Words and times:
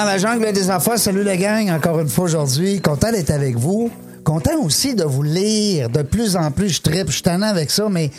Dans 0.00 0.06
la 0.06 0.16
jungle 0.16 0.50
des 0.54 0.70
affaires, 0.70 0.98
salut 0.98 1.22
la 1.22 1.36
gang, 1.36 1.70
encore 1.70 2.00
une 2.00 2.08
fois 2.08 2.24
aujourd'hui. 2.24 2.80
Content 2.80 3.12
d'être 3.12 3.32
avec 3.32 3.54
vous. 3.56 3.90
Content 4.24 4.58
aussi 4.62 4.94
de 4.94 5.04
vous 5.04 5.22
lire. 5.22 5.90
De 5.90 6.00
plus 6.00 6.36
en 6.36 6.50
plus, 6.50 6.70
je 6.70 6.80
tripe, 6.80 7.10
je 7.10 7.16
suis 7.16 7.28
avec 7.28 7.70
ça, 7.70 7.86
mais 7.90 8.10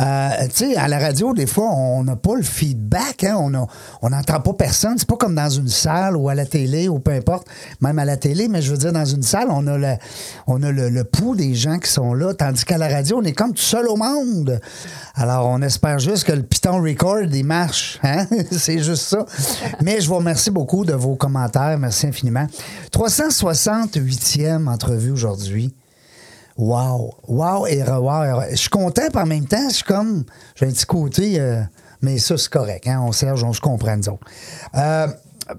euh, 0.00 0.30
tu 0.48 0.70
sais, 0.70 0.76
à 0.76 0.88
la 0.88 0.98
radio, 0.98 1.34
des 1.34 1.46
fois, 1.46 1.70
on 1.74 2.04
n'a 2.04 2.16
pas 2.16 2.34
le 2.34 2.42
feedback, 2.42 3.24
hein? 3.24 3.36
on 4.00 4.10
n'entend 4.10 4.40
pas 4.40 4.52
personne. 4.54 4.94
C'est 4.96 5.08
pas 5.08 5.16
comme 5.16 5.34
dans 5.34 5.50
une 5.50 5.68
salle 5.68 6.16
ou 6.16 6.28
à 6.28 6.34
la 6.34 6.46
télé 6.46 6.88
ou 6.88 6.98
peu 6.98 7.12
importe, 7.12 7.46
même 7.80 7.98
à 7.98 8.04
la 8.04 8.16
télé, 8.16 8.48
mais 8.48 8.62
je 8.62 8.70
veux 8.70 8.78
dire, 8.78 8.92
dans 8.92 9.04
une 9.04 9.22
salle, 9.22 9.48
on 9.50 9.66
a 9.66 9.76
le, 9.76 9.94
on 10.46 10.62
a 10.62 10.70
le, 10.70 10.88
le 10.88 11.04
pouls 11.04 11.36
des 11.36 11.54
gens 11.54 11.78
qui 11.78 11.90
sont 11.90 12.14
là, 12.14 12.32
tandis 12.32 12.64
qu'à 12.64 12.78
la 12.78 12.88
radio, 12.88 13.18
on 13.18 13.24
est 13.24 13.32
comme 13.32 13.52
tout 13.52 13.62
seul 13.62 13.88
au 13.88 13.96
monde. 13.96 14.60
Alors, 15.14 15.46
on 15.48 15.60
espère 15.60 15.98
juste 15.98 16.24
que 16.24 16.32
le 16.32 16.42
Python 16.42 16.80
Record, 16.82 17.22
il 17.22 17.44
marche. 17.44 17.98
Hein? 18.02 18.26
C'est 18.50 18.78
juste 18.78 19.02
ça. 19.02 19.26
Mais 19.82 20.00
je 20.00 20.08
vous 20.08 20.16
remercie 20.16 20.50
beaucoup 20.50 20.84
de 20.84 20.94
vos 20.94 21.16
commentaires. 21.16 21.78
Merci 21.78 22.06
infiniment. 22.06 22.46
368e 22.92 24.66
entrevue 24.66 25.10
aujourd'hui. 25.10 25.74
Wow. 26.60 27.14
Wow 27.26 27.66
et 27.66 27.82
revoir. 27.82 28.44
Je 28.50 28.56
suis 28.56 28.68
content, 28.68 29.08
en 29.14 29.24
même 29.24 29.46
temps, 29.46 29.70
je 29.70 29.76
suis 29.76 29.84
comme. 29.84 30.24
J'ai 30.56 30.66
un 30.66 30.70
petit 30.70 30.84
côté. 30.84 31.40
euh, 31.40 31.62
mais 32.02 32.18
ça, 32.18 32.36
c'est 32.36 32.50
correct. 32.50 32.86
Hein? 32.86 33.00
On 33.02 33.12
Serge, 33.12 33.42
on 33.42 33.54
se 33.54 33.62
comprend, 33.62 33.96
nous 33.96 34.10
autres. 34.10 34.26
Euh, 34.74 35.06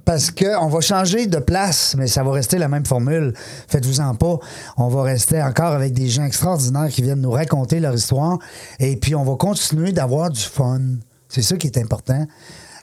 parce 0.05 0.29
qu'on 0.29 0.67
va 0.67 0.79
changer 0.79 1.25
de 1.25 1.39
place, 1.39 1.95
mais 1.97 2.05
ça 2.05 2.23
va 2.23 2.31
rester 2.31 2.59
la 2.59 2.67
même 2.67 2.85
formule. 2.85 3.33
Faites-vous-en 3.67 4.13
pas. 4.13 4.37
On 4.77 4.89
va 4.89 5.01
rester 5.01 5.41
encore 5.41 5.73
avec 5.73 5.93
des 5.93 6.07
gens 6.07 6.23
extraordinaires 6.23 6.89
qui 6.89 7.01
viennent 7.01 7.21
nous 7.21 7.31
raconter 7.31 7.79
leur 7.79 7.95
histoire. 7.95 8.37
Et 8.79 8.95
puis, 8.95 9.15
on 9.15 9.23
va 9.23 9.35
continuer 9.37 9.93
d'avoir 9.93 10.29
du 10.29 10.39
fun. 10.39 10.81
C'est 11.29 11.41
ça 11.41 11.57
qui 11.57 11.65
est 11.65 11.79
important. 11.79 12.27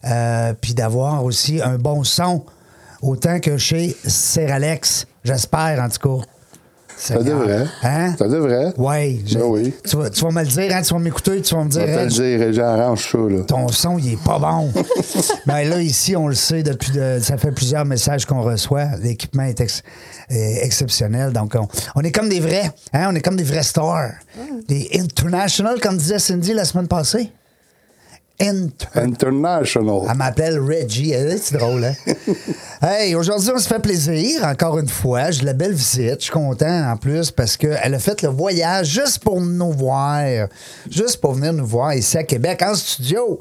Euh, 0.04 0.54
puis 0.60 0.74
d'avoir 0.74 1.24
aussi 1.24 1.62
un 1.62 1.78
bon 1.78 2.02
son, 2.02 2.44
autant 3.00 3.38
que 3.38 3.58
chez 3.58 3.96
Seralex. 4.04 5.06
J'espère, 5.22 5.80
en 5.80 5.88
tout 5.88 6.18
cas. 6.18 6.26
Ça 6.98 7.22
devrait. 7.22 7.66
Hein? 7.82 8.14
Ça 8.18 8.26
devrait. 8.28 8.72
Oui. 8.76 9.24
Ben 9.32 9.42
oui. 9.44 9.72
Tu 9.88 9.96
vas, 9.96 10.10
tu 10.10 10.20
vas 10.24 10.30
me 10.30 10.40
le 10.42 10.46
dire, 10.48 10.74
hein? 10.74 10.82
tu 10.82 10.92
vas 10.94 11.00
m'écouter, 11.00 11.40
tu 11.42 11.54
vas 11.54 11.64
me 11.64 11.70
Je 11.70 11.78
dire. 11.78 11.86
vais 11.86 11.96
te 11.96 12.02
le 12.02 12.08
dire, 12.08 12.40
Régent, 12.40 12.64
arrange 12.64 13.10
ça, 13.12 13.18
là. 13.18 13.42
ton 13.46 13.68
son, 13.68 13.98
il 13.98 14.14
est 14.14 14.22
pas 14.22 14.38
bon. 14.38 14.72
ben 15.46 15.68
là, 15.68 15.80
ici, 15.80 16.16
on 16.16 16.28
le 16.28 16.34
sait 16.34 16.62
depuis. 16.62 16.90
de- 16.92 17.18
ça 17.22 17.36
fait 17.38 17.52
plusieurs 17.52 17.84
messages 17.84 18.26
qu'on 18.26 18.42
reçoit. 18.42 18.86
L'équipement 19.02 19.44
est, 19.44 19.60
ex- 19.60 19.82
est 20.28 20.64
exceptionnel. 20.64 21.32
Donc, 21.32 21.54
on, 21.54 21.68
on 21.94 22.00
est 22.02 22.12
comme 22.12 22.28
des 22.28 22.40
vrais. 22.40 22.70
Hein? 22.92 23.08
On 23.10 23.14
est 23.14 23.20
comme 23.20 23.36
des 23.36 23.44
vrais 23.44 23.62
stars. 23.62 24.10
Des 24.68 24.88
international, 24.94 25.80
comme 25.80 25.96
disait 25.96 26.18
Cindy 26.18 26.52
la 26.52 26.64
semaine 26.64 26.88
passée. 26.88 27.30
Inter- 28.40 28.86
International. 28.94 30.02
elle 30.08 30.16
m'appelle 30.16 30.60
Reggie. 30.60 31.10
Elle, 31.12 31.38
C'est 31.40 31.56
drôle, 31.58 31.84
hein? 31.84 31.94
hey, 32.82 33.16
aujourd'hui, 33.16 33.50
on 33.52 33.58
se 33.58 33.66
fait 33.66 33.80
plaisir, 33.80 34.44
encore 34.44 34.78
une 34.78 34.88
fois. 34.88 35.32
J'ai 35.32 35.40
de 35.40 35.46
la 35.46 35.54
belle 35.54 35.72
visite. 35.72 36.16
Je 36.20 36.24
suis 36.24 36.30
content, 36.32 36.88
en 36.92 36.96
plus, 36.96 37.32
parce 37.32 37.56
qu'elle 37.56 37.94
a 37.94 37.98
fait 37.98 38.22
le 38.22 38.28
voyage 38.28 38.86
juste 38.90 39.18
pour 39.24 39.40
nous 39.40 39.72
voir. 39.72 40.22
Juste 40.88 41.16
pour 41.20 41.32
venir 41.32 41.52
nous 41.52 41.66
voir 41.66 41.94
ici 41.94 42.16
à 42.16 42.22
Québec, 42.22 42.62
en 42.64 42.74
studio. 42.76 43.40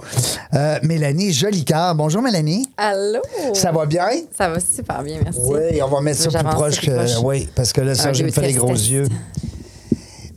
Euh, 0.55 0.79
Mélanie 0.81 1.31
Jolicoeur. 1.31 1.93
Bonjour, 1.93 2.23
Mélanie. 2.23 2.67
Allô? 2.75 3.21
Ça 3.53 3.71
va 3.71 3.85
bien? 3.85 4.07
Ça 4.35 4.49
va 4.49 4.59
super 4.59 5.03
bien, 5.03 5.19
merci. 5.23 5.39
Oui, 5.43 5.79
on 5.79 5.89
va 5.89 6.01
mettre 6.01 6.21
ça 6.21 6.39
plus 6.43 6.49
proche 6.49 6.81
que. 6.81 7.21
Oui, 7.23 7.47
parce 7.53 7.71
que 7.71 7.81
là, 7.81 7.93
ça, 7.93 8.13
je 8.13 8.23
me 8.23 8.31
fais 8.31 8.41
les 8.47 8.53
gros 8.53 8.71
yeux. 8.73 9.05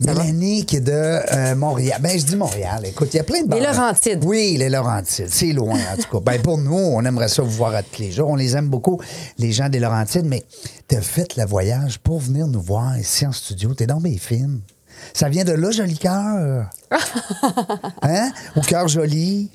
Mélanie 0.01 0.65
qui 0.65 0.77
est 0.77 0.81
de 0.81 0.91
euh, 0.91 1.55
Montréal. 1.55 1.99
Ben, 2.01 2.17
je 2.17 2.25
dis 2.25 2.35
Montréal. 2.35 2.83
Écoute, 2.85 3.09
il 3.13 3.17
y 3.17 3.19
a 3.19 3.23
plein 3.23 3.43
de 3.43 3.53
Les 3.53 3.61
bandes. 3.61 3.75
Laurentides. 3.75 4.23
Oui, 4.25 4.55
les 4.57 4.69
Laurentides. 4.69 5.29
C'est 5.29 5.53
loin, 5.53 5.79
en 5.93 6.01
tout 6.01 6.09
cas. 6.11 6.19
Ben, 6.23 6.41
pour 6.41 6.57
nous, 6.57 6.73
on 6.75 7.03
aimerait 7.05 7.27
ça 7.27 7.41
vous 7.41 7.51
voir 7.51 7.75
à 7.75 7.83
tous 7.83 8.01
les 8.01 8.11
jours. 8.11 8.29
On 8.29 8.35
les 8.35 8.55
aime 8.55 8.67
beaucoup, 8.67 8.99
les 9.37 9.51
gens 9.51 9.69
des 9.69 9.79
Laurentides, 9.79 10.25
mais 10.25 10.43
tu 10.87 10.95
as 10.95 11.01
fait 11.01 11.35
le 11.37 11.45
voyage 11.45 11.99
pour 11.99 12.19
venir 12.19 12.47
nous 12.47 12.61
voir 12.61 12.97
ici 12.97 13.25
en 13.25 13.31
studio. 13.31 13.73
T'es 13.73 13.87
dans 13.87 13.99
mes 13.99 14.17
films. 14.17 14.61
Ça 15.13 15.29
vient 15.29 15.43
de 15.43 15.53
là, 15.53 15.71
Joli 15.71 15.97
Cœur? 15.97 16.69
hein? 18.01 18.31
Ou 18.55 18.61
Cœur 18.61 18.87
Joli? 18.87 19.49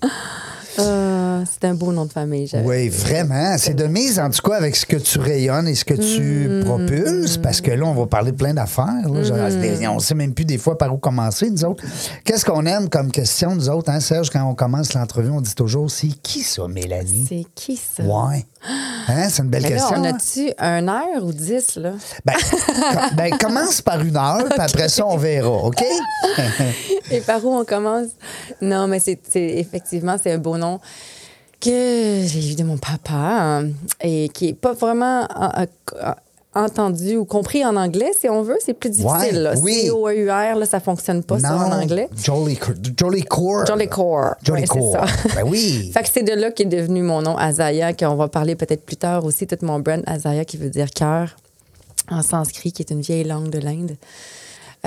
Euh, 0.79 1.43
c'est 1.51 1.67
un 1.69 1.73
beau 1.75 1.91
nom 1.91 2.05
de 2.05 2.13
famille. 2.13 2.51
Oui, 2.63 2.91
vraiment. 2.91 3.57
C'est 3.57 3.73
de 3.73 3.85
mise, 3.87 4.21
en 4.21 4.29
tout 4.29 4.43
cas, 4.47 4.57
avec 4.57 4.77
ce 4.77 4.85
que 4.85 4.97
tu 4.97 5.19
rayonnes 5.19 5.67
et 5.69 5.75
ce 5.75 5.87
que 5.87 5.95
tu 5.95 6.49
Mm. 6.51 6.65
propulses, 6.65 7.39
parce 7.39 7.63
que 7.63 7.71
là, 7.71 7.87
on 7.87 7.95
va 7.95 8.05
parler 8.07 8.33
de 8.33 8.37
plein 8.37 8.53
d'affaires. 8.53 9.09
là. 9.11 9.23
Genre, 9.23 9.37
Mm. 9.39 9.87
On 9.91 9.95
ne 9.95 10.01
sait 10.01 10.15
même 10.15 10.35
plus 10.35 10.45
des 10.45 10.59
fois 10.59 10.77
par 10.77 10.93
où 10.93 10.99
commencer, 10.99 11.49
nous 11.49 11.65
autres. 11.65 11.83
Qu'est-ce 12.25 12.45
qu'on 12.45 12.67
aime 12.67 12.91
comme 12.91 13.11
question, 13.11 13.55
nous 13.55 13.71
autres, 13.71 13.91
hein, 13.91 14.01
Serge, 14.01 14.29
quand 14.29 14.43
on 14.45 14.55
commence 14.55 14.93
l'entrevue, 14.93 15.31
on 15.31 15.41
dit 15.41 15.55
toujours, 15.55 15.91
c'est 15.91 16.09
qui 16.09 16.41
ça, 16.43 16.69
Mélanie? 16.69 17.25
C'est 17.27 17.47
qui 17.55 17.77
ça? 17.77 18.03
Ouais. 18.03 18.45
Hein, 19.09 19.29
c'est 19.31 19.43
une 19.45 19.49
belle 19.49 19.63
Mais 19.63 19.71
là, 19.71 19.77
question. 19.77 19.97
on 19.99 20.05
hein? 20.05 20.13
a-tu 20.15 20.53
un 20.59 20.89
heure 20.89 21.23
ou 21.25 21.33
dix, 21.33 21.77
là? 21.77 21.93
Ben, 22.25 22.35
com- 22.35 23.01
ben, 23.17 23.39
commence 23.39 23.81
par 23.81 24.01
une 24.03 24.17
heure, 24.17 24.45
puis 24.51 24.59
après 24.61 24.89
ça, 24.89 25.07
on 25.07 25.17
verra, 25.17 25.36
OK? 25.45 25.83
Et 27.11 27.21
par 27.21 27.45
où 27.45 27.55
on 27.55 27.65
commence? 27.65 28.09
Non, 28.61 28.87
mais 28.87 29.01
c'est 29.01 29.19
effectivement, 29.35 30.17
c'est 30.23 30.33
un 30.33 30.39
beau 30.39 30.57
nom 30.57 30.81
que 31.61 32.23
j'ai 32.27 32.53
eu 32.53 32.55
de 32.55 32.65
mon 32.65 32.77
papa 32.77 33.13
hein, 33.15 33.69
et 34.03 34.29
qui 34.29 34.49
est 34.49 34.55
pas 34.55 34.75
vraiment 34.75 35.27
entendu 36.57 37.17
ou 37.17 37.25
compris 37.25 37.65
en 37.65 37.77
anglais, 37.77 38.13
si 38.19 38.29
on 38.29 38.43
veut. 38.43 38.57
C'est 38.65 38.75
plus 38.75 38.91
difficile. 38.91 39.11
Ouais, 39.13 39.33
là. 39.33 39.55
oui. 39.63 39.83
C-O-E-U-R, 39.85 40.57
là, 40.57 40.67
ça 40.67 40.81
fonctionne 40.81 41.23
pas 41.23 41.39
ça, 41.39 41.55
en 41.57 41.73
anglais. 41.73 42.09
Jolly, 42.17 42.59
Jolly 42.97 43.23
Core. 43.25 43.67
Jolly 43.67 43.89
Core. 43.89 44.35
Jolly 44.43 44.63
Ouais, 44.63 44.67
Core. 44.67 44.93
ça. 44.93 45.05
Ben 45.35 45.45
oui. 45.47 45.91
Fait 45.95 46.03
que 46.03 46.09
c'est 46.13 46.23
de 46.23 46.33
là 46.33 46.51
qu'est 46.51 46.65
devenu 46.65 47.03
mon 47.03 47.23
nom 47.23 47.37
Azaya, 47.37 47.93
qu'on 47.93 48.17
va 48.17 48.29
parler 48.29 48.57
peut-être 48.57 48.85
plus 48.85 48.97
tard 48.97 49.25
aussi, 49.25 49.47
tout 49.47 49.59
mon 49.63 49.79
brand 49.81 50.03
Azaya 50.07 50.45
qui 50.45 50.57
veut 50.57 50.71
dire 50.71 50.91
cœur 50.91 51.37
en 52.11 52.23
sanskrit, 52.23 52.73
qui 52.73 52.83
est 52.83 52.91
une 52.91 53.01
vieille 53.01 53.25
langue 53.25 53.51
de 53.51 53.59
l'Inde. 53.59 53.97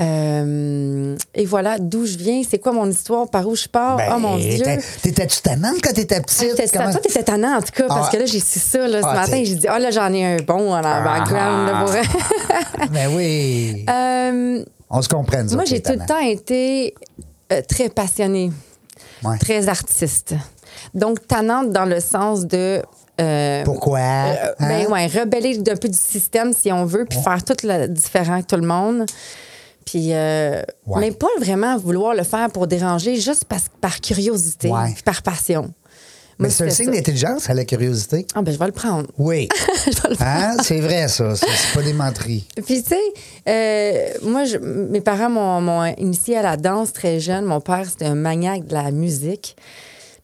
Euh, 0.00 1.16
et 1.34 1.44
voilà 1.44 1.78
d'où 1.78 2.06
je 2.06 2.16
viens, 2.16 2.42
c'est 2.48 2.58
quoi 2.58 2.72
mon 2.72 2.88
histoire, 2.88 3.28
par 3.28 3.46
où 3.46 3.54
je 3.54 3.68
pars? 3.68 3.96
Ben, 3.96 4.12
oh 4.16 4.18
mon 4.18 4.36
Dieu! 4.38 4.56
t'étais- 4.58 4.78
T'étais-tu 5.02 5.40
tannante 5.42 5.76
quand 5.82 5.92
t'étais 5.92 6.16
Ah, 6.16 6.20
petite? 6.22 6.56
j'étais- 6.56 6.68
Comment- 6.78 6.90
Toi, 6.90 7.00
t'étais 7.00 7.22
tannant, 7.22 7.56
en 7.58 7.60
tout 7.62 7.72
cas, 7.74 7.86
parce 7.86 8.08
Ah. 8.08 8.12
que 8.12 8.16
là, 8.18 8.26
j'ai 8.26 8.40
su 8.40 8.58
ça 8.58 8.86
là, 8.88 9.02
ce 9.02 9.06
Ah, 9.06 9.14
matin. 9.14 9.42
J'ai 9.44 9.54
dit, 9.56 9.66
oh 9.68 9.78
là, 9.78 9.90
j'en 9.90 10.12
ai 10.12 10.24
un 10.24 10.36
bon 10.38 10.72
en 10.74 10.80
background. 10.80 11.68
là, 11.68 11.78
pour 11.80 11.88
vrai. 11.88 12.02
Ben 12.92 13.10
oui. 13.14 13.84
Euh, 13.90 14.64
On 14.88 15.02
se 15.02 15.08
comprend, 15.08 15.44
nous 15.44 15.54
moi, 15.54 15.64
j'ai 15.66 15.80
tout 15.82 15.92
le 15.92 16.04
temps 16.06 16.18
été 16.18 16.94
euh, 17.52 17.60
très 17.68 17.88
passionnée, 17.90 18.50
Ouais. 19.22 19.36
très 19.38 19.68
artiste. 19.68 20.34
Donc, 20.94 21.26
tannante 21.26 21.70
dans 21.72 21.84
le 21.84 22.00
sens 22.00 22.46
de. 22.46 22.80
euh, 23.20 23.62
Pourquoi? 23.64 23.98
Euh, 23.98 24.34
Hein? 24.60 24.68
Ben 24.68 24.86
ouais, 24.90 25.06
rebeller 25.08 25.58
d'un 25.58 25.76
peu 25.76 25.88
du 25.88 25.98
système 25.98 26.52
si 26.54 26.72
on 26.72 26.84
veut, 26.86 27.04
puis 27.04 27.18
faire 27.22 27.42
tout 27.44 27.54
le 27.64 27.86
différent 27.88 28.40
que 28.40 28.46
tout 28.46 28.56
le 28.60 28.66
monde. 28.66 29.04
Puis, 29.84 30.12
euh, 30.12 30.62
Ouais. 30.86 31.00
mais 31.00 31.10
pas 31.12 31.26
vraiment 31.40 31.76
vouloir 31.78 32.14
le 32.14 32.22
faire 32.22 32.48
pour 32.50 32.66
déranger, 32.66 33.16
juste 33.16 33.44
parce, 33.46 33.64
par 33.80 34.00
curiosité, 34.00 34.68
Ouais. 34.68 34.94
par 35.04 35.22
passion. 35.22 35.72
Mais 36.38 36.48
c'est 36.48 36.64
un 36.64 36.70
signe 36.70 36.90
d'intelligence, 36.90 37.50
à 37.50 37.54
la 37.54 37.66
curiosité. 37.66 38.26
Ah, 38.34 38.40
ben 38.40 38.50
je 38.50 38.58
vais 38.58 38.64
le 38.64 38.72
prendre. 38.72 39.06
Oui. 39.18 39.46
Je 39.86 39.90
vais 40.02 40.08
le 40.08 40.16
Hein? 40.22 40.56
C'est 40.62 40.80
vrai, 40.80 41.06
ça. 41.08 41.34
C'est 41.36 41.74
pas 41.74 41.82
des 41.82 41.92
menteries. 41.92 42.46
Puis, 42.64 42.82
tu 42.82 42.88
sais, 42.94 42.98
euh, 43.46 44.08
moi, 44.22 44.44
je- 44.44 44.56
mes 44.56 45.02
parents 45.02 45.28
m'ont 45.28 45.60
m'ont 45.60 45.84
initié 45.98 46.38
à 46.38 46.42
la 46.42 46.56
danse 46.56 46.94
très 46.94 47.20
jeune. 47.20 47.44
Mon 47.44 47.60
père, 47.60 47.84
c'était 47.86 48.06
un 48.06 48.14
maniaque 48.14 48.66
de 48.66 48.72
la 48.72 48.90
musique. 48.90 49.54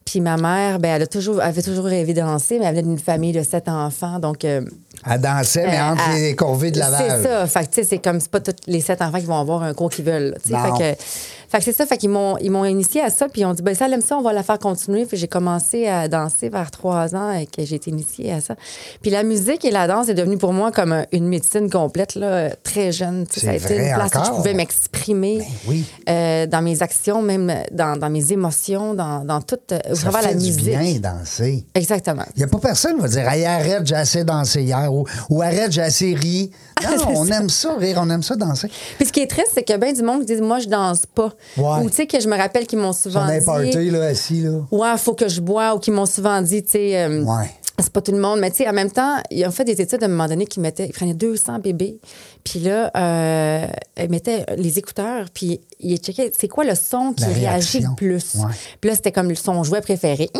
Puis 0.05 0.21
ma 0.21 0.37
mère, 0.37 0.79
ben, 0.79 0.95
elle 0.95 1.01
a 1.03 1.07
toujours, 1.07 1.35
elle 1.41 1.49
avait 1.49 1.61
toujours 1.61 1.85
rêvé 1.85 2.13
de 2.15 2.21
danser, 2.21 2.57
mais 2.57 2.65
elle 2.65 2.75
venait 2.77 2.87
d'une 2.87 2.97
famille 2.97 3.33
de 3.33 3.43
sept 3.43 3.67
enfants. 3.67 4.17
Donc, 4.19 4.43
euh, 4.45 4.61
Elle 5.05 5.21
dansait, 5.21 5.65
mais 5.67 5.77
Euh, 5.79 5.91
entre 5.91 6.09
à- 6.09 6.13
les 6.15 6.35
corvées 6.35 6.71
de 6.71 6.79
Laval. 6.79 7.19
C'est 7.21 7.27
ça. 7.27 7.47
Fait 7.47 7.59
que, 7.61 7.65
tu 7.69 7.73
sais, 7.75 7.83
c'est 7.83 7.97
comme, 7.99 8.19
c'est 8.19 8.31
pas 8.31 8.39
tous 8.39 8.53
les 8.67 8.81
sept 8.81 9.01
enfants 9.01 9.19
qui 9.19 9.25
vont 9.25 9.39
avoir 9.39 9.63
un 9.63 9.73
cours 9.73 9.89
qu'ils 9.89 10.05
veulent. 10.05 10.35
Fait 10.43 10.51
que, 10.95 11.01
Fait 11.49 11.59
que 11.59 11.63
c'est 11.63 11.73
ça, 11.73 11.85
fait 11.85 11.97
qu'ils 11.97 12.09
m'ont, 12.09 12.37
ils 12.39 12.51
m'ont 12.51 12.65
initié 12.65 13.01
à 13.01 13.09
ça, 13.09 13.27
puis 13.29 13.41
ils 13.41 13.45
ont 13.45 13.53
dit, 13.53 13.61
ben 13.61 13.73
ça, 13.75 13.85
elle 13.85 13.93
aime 13.93 14.01
ça, 14.01 14.17
on 14.17 14.21
va 14.21 14.33
la 14.33 14.43
faire 14.43 14.59
continuer. 14.59 15.05
Puis 15.05 15.17
j'ai 15.17 15.27
commencé 15.27 15.87
à 15.87 16.07
danser 16.07 16.49
vers 16.49 16.71
trois 16.71 17.15
ans 17.15 17.31
et 17.31 17.45
que 17.45 17.63
j'ai 17.65 17.75
été 17.75 17.89
initiée 17.91 18.31
à 18.33 18.41
ça. 18.41 18.55
Puis 19.01 19.11
la 19.11 19.23
musique 19.23 19.63
et 19.65 19.71
la 19.71 19.87
danse 19.87 20.09
est 20.09 20.13
devenue 20.13 20.37
pour 20.37 20.53
moi 20.53 20.71
comme 20.71 21.05
une 21.11 21.27
médecine 21.27 21.69
complète, 21.69 22.15
là, 22.15 22.49
très 22.63 22.91
jeune. 22.91 23.25
Ça 23.31 23.51
a 23.51 23.53
été 23.55 23.75
une 23.77 23.93
place 23.95 24.11
où 24.11 24.13
je 24.13 24.19
encore. 24.19 24.35
pouvais 24.37 24.53
m'exprimer 24.53 25.37
Ben 25.39 25.45
oui. 25.67 25.85
euh, 26.09 26.45
dans 26.47 26.61
mes 26.61 26.81
actions, 26.81 27.21
même 27.21 27.53
dans, 27.71 27.97
dans 27.97 28.09
mes 28.09 28.31
émotions, 28.31 28.93
dans, 28.93 29.23
dans 29.23 29.41
tout, 29.41 29.57
euh, 29.71 29.79
au 29.91 29.95
Ça 29.95 30.09
travers 30.09 30.21
fait 30.21 30.27
la 30.27 30.33
du 30.39 30.45
musique. 30.45 30.63
bien 30.77 30.99
danser. 30.99 31.65
Exactement. 31.73 32.23
Il 32.35 32.39
n'y 32.39 32.43
a 32.43 32.47
pas 32.47 32.59
personne 32.59 32.95
qui 32.95 33.01
va 33.01 33.07
dire 33.07 33.27
hey, 33.29 33.45
arrête, 33.45 33.85
j'ai 33.85 33.95
assez 33.95 34.23
dansé 34.23 34.63
hier 34.63 34.93
ou, 34.93 35.05
ou 35.29 35.41
arrête, 35.41 35.71
j'ai 35.71 35.81
assez 35.81 36.13
ri. 36.13 36.51
Non, 36.83 36.91
on 37.15 37.25
aime 37.27 37.49
ça, 37.49 37.75
rire, 37.75 37.97
on 37.99 38.07
aime 38.11 38.21
ça 38.21 38.35
danser. 38.35 38.69
Puis 38.97 39.07
ce 39.07 39.11
qui 39.11 39.21
est 39.21 39.27
triste, 39.27 39.51
c'est 39.55 39.67
a 39.71 39.77
bien 39.77 39.93
du 39.93 40.03
monde 40.03 40.25
qui 40.25 40.35
dit 40.35 40.41
Moi, 40.41 40.59
je 40.59 40.67
danse 40.67 41.07
pas. 41.07 41.33
Ouais. 41.57 41.83
Ou 41.83 41.89
tu 41.89 41.95
sais, 41.95 42.07
que 42.07 42.19
je 42.19 42.27
me 42.27 42.37
rappelle 42.37 42.65
qu'ils 42.67 42.79
m'ont 42.79 42.93
souvent 42.93 43.25
dit 43.27 43.43
party, 43.45 43.89
là, 43.91 44.03
assis, 44.05 44.41
là. 44.41 44.59
Ouais, 44.71 44.97
faut 44.97 45.13
que 45.13 45.27
je 45.27 45.41
bois. 45.41 45.75
Ou 45.75 45.79
qu'ils 45.79 45.93
m'ont 45.93 46.05
souvent 46.05 46.41
dit, 46.41 46.63
tu 46.63 46.71
sais. 46.71 46.97
euh, 47.03 47.23
Ouais. 47.23 47.49
C'est 47.79 47.93
pas 47.93 48.01
tout 48.01 48.11
le 48.11 48.17
monde, 48.17 48.39
mais 48.39 48.49
tu 48.49 48.57
sais, 48.57 48.67
en 48.67 48.73
même 48.73 48.89
temps, 48.89 49.17
ils 49.29 49.45
ont 49.45 49.51
fait 49.51 49.63
des 49.63 49.79
études 49.79 50.01
à 50.01 50.07
un 50.07 50.09
moment 50.09 50.27
donné 50.27 50.47
qui 50.47 50.59
mettaient, 50.59 50.87
ils 50.87 50.93
prenaient 50.93 51.13
200 51.13 51.59
bébés, 51.59 51.99
puis 52.43 52.59
là, 52.61 52.89
euh, 52.97 53.67
ils 54.01 54.09
mettaient 54.09 54.45
les 54.57 54.79
écouteurs, 54.79 55.25
puis 55.31 55.61
ils 55.79 55.99
checkaient, 55.99 56.31
c'est 56.35 56.47
quoi 56.47 56.63
le 56.63 56.73
son 56.73 57.13
qui 57.13 57.21
La 57.21 57.27
réagit 57.27 57.77
réaction. 57.77 57.89
le 57.91 57.95
plus? 57.95 58.33
Ouais. 58.35 58.51
Puis 58.81 58.89
là, 58.89 58.95
c'était 58.95 59.11
comme 59.11 59.35
son 59.35 59.63
jouet 59.63 59.81
préféré. 59.81 60.31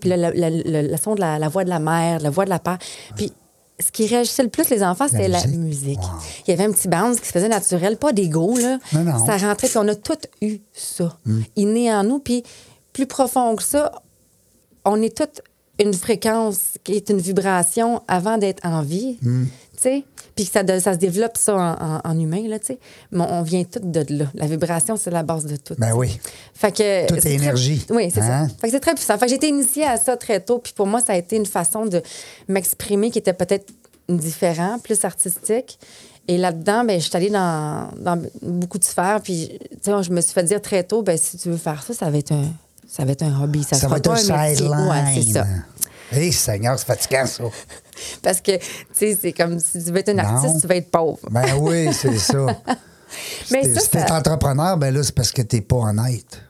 Puis 0.00 0.10
là, 0.10 0.16
le, 0.16 0.32
le- 0.34 0.62
le- 0.82 0.88
le 0.88 0.96
son 0.96 1.14
de 1.14 1.20
la, 1.20 1.38
la 1.38 1.48
voix 1.48 1.62
de 1.62 1.68
la 1.70 1.78
mère, 1.78 2.18
la 2.18 2.30
voix 2.30 2.46
de 2.46 2.50
la 2.50 2.58
père. 2.58 2.78
Puis 3.14 3.32
ce 3.82 3.92
qui 3.92 4.06
réagissait 4.06 4.42
le 4.42 4.48
plus, 4.48 4.68
les 4.70 4.82
enfants, 4.82 5.06
c'était 5.08 5.28
la 5.28 5.44
musique? 5.46 5.98
Wow. 5.98 6.08
Il 6.46 6.50
y 6.50 6.54
avait 6.54 6.64
un 6.64 6.72
petit 6.72 6.88
bounce 6.88 7.20
qui 7.20 7.26
se 7.26 7.32
faisait 7.32 7.48
naturel, 7.48 7.96
pas 7.96 8.12
d'ego, 8.12 8.56
là. 8.56 8.78
Non, 8.92 9.04
non. 9.04 9.26
Ça 9.26 9.36
rentrait, 9.36 9.68
puis 9.68 9.76
on 9.78 9.88
a 9.88 9.94
tous 9.94 10.18
eu 10.40 10.58
ça. 10.72 11.18
Inné 11.56 11.92
en 11.92 12.04
nous, 12.04 12.18
puis 12.18 12.42
plus 12.92 13.06
profond 13.06 13.54
que 13.56 13.62
ça, 13.62 13.92
on 14.84 15.00
est 15.02 15.16
toutes 15.16 15.42
une 15.80 15.94
fréquence 15.94 16.78
qui 16.84 16.92
est 16.94 17.08
une 17.10 17.18
vibration 17.18 18.02
avant 18.08 18.38
d'être 18.38 18.64
en 18.64 18.82
vie, 18.82 19.18
Hmm. 19.22 19.44
Sais. 19.82 20.04
Puis 20.34 20.44
ça, 20.46 20.62
de- 20.62 20.78
ça 20.78 20.94
se 20.94 20.98
développe 20.98 21.36
ça 21.36 21.54
en, 21.54 21.72
en- 21.72 22.00
en 22.04 22.18
humain, 22.20 22.42
là, 22.48 22.58
tu 22.58 22.66
sais. 22.66 22.78
Mais 23.10 23.24
on 23.28 23.42
vient 23.42 23.64
toutes 23.64 23.90
de 23.90 24.04
là. 24.14 24.24
La 24.34 24.46
vibration, 24.46 24.96
c'est 24.96 25.10
la 25.10 25.22
base 25.22 25.44
de 25.46 25.56
tout. 25.56 25.74
Ben 25.78 25.92
oui. 25.94 26.18
Fait 26.54 26.72
que, 26.72 27.06
Tout 27.06 27.14
est 27.16 27.20
très- 27.20 27.32
énergie. 27.34 27.84
Oui, 27.90 28.10
c'est 28.14 28.20
Hein? 28.20 28.48
ça. 28.48 28.54
Fait 28.60 28.66
que 28.68 28.72
c'est 28.72 28.80
très 28.80 28.94
puissant. 28.94 29.18
Fait 29.18 29.26
que 29.26 29.30
j'ai 29.30 29.36
été 29.36 29.48
initiée 29.48 29.84
à 29.84 29.96
ça 29.98 30.16
très 30.16 30.40
tôt. 30.40 30.58
Puis 30.58 30.72
pour 30.74 30.86
moi, 30.86 31.00
ça 31.00 31.12
a 31.12 31.16
été 31.16 31.36
une 31.36 31.46
façon 31.46 31.86
de 31.86 32.00
m'exprimer 32.48 33.10
qui 33.10 33.18
était 33.18 33.32
peut-être 33.34 33.72
différent, 34.08 34.78
plus 34.82 35.04
artistique. 35.04 35.78
Et 36.28 36.38
là-dedans, 36.38 36.84
ben, 36.84 37.00
je 37.00 37.06
suis 37.08 37.16
allée 37.16 37.30
dans, 37.30 37.88
dans 37.98 38.20
beaucoup 38.42 38.78
de 38.78 38.84
sphères. 38.84 39.20
Puis, 39.22 39.58
tu 39.82 39.90
sais, 39.90 40.02
je 40.02 40.10
me 40.10 40.20
suis 40.20 40.32
fait 40.32 40.44
dire 40.44 40.62
très 40.62 40.84
tôt, 40.84 41.02
ben, 41.02 41.18
si 41.18 41.36
tu 41.36 41.48
veux 41.50 41.56
faire 41.56 41.82
ça, 41.82 41.94
ça 41.94 42.10
va 42.10 42.18
être 42.18 42.32
un, 42.32 42.44
ça 42.88 43.04
va 43.04 43.12
être 43.12 43.22
un 43.22 43.42
hobby. 43.42 43.62
Ça, 43.64 43.70
Ça 43.70 43.82
sera 43.82 43.88
va 43.90 43.96
être 43.98 44.04
pas 44.04 44.12
un 44.12 44.38
un 44.38 44.54
sideline. 44.54 44.88
Ouais, 44.88 45.22
c'est 45.22 45.32
ça. 45.32 45.46
Hé, 46.12 46.30
Seigneur, 46.32 46.78
c'est 46.78 46.86
fatigant, 46.86 47.26
ça. 47.26 47.44
Parce 48.22 48.40
que, 48.40 48.56
tu 48.56 48.64
sais, 48.92 49.18
c'est 49.20 49.32
comme 49.32 49.58
si 49.58 49.82
tu 49.84 49.90
veux 49.90 49.98
être 49.98 50.10
un 50.10 50.18
artiste, 50.18 50.60
tu 50.60 50.66
vas 50.66 50.76
être 50.76 50.90
pauvre. 50.90 51.18
Ben 51.30 51.54
oui, 51.58 51.92
c'est 51.92 52.18
ça. 52.18 52.46
Mais 53.50 53.62
Si 53.64 53.68
t'es- 53.68 53.74
ça, 53.74 53.80
si 53.80 53.90
t'es 53.90 54.06
ça- 54.06 54.14
entrepreneur, 54.16 54.76
ben 54.76 54.92
là, 54.94 55.02
c'est 55.02 55.14
parce 55.14 55.30
que 55.32 55.42
t'es 55.42 55.60
pas 55.60 55.76
honnête. 55.76 56.40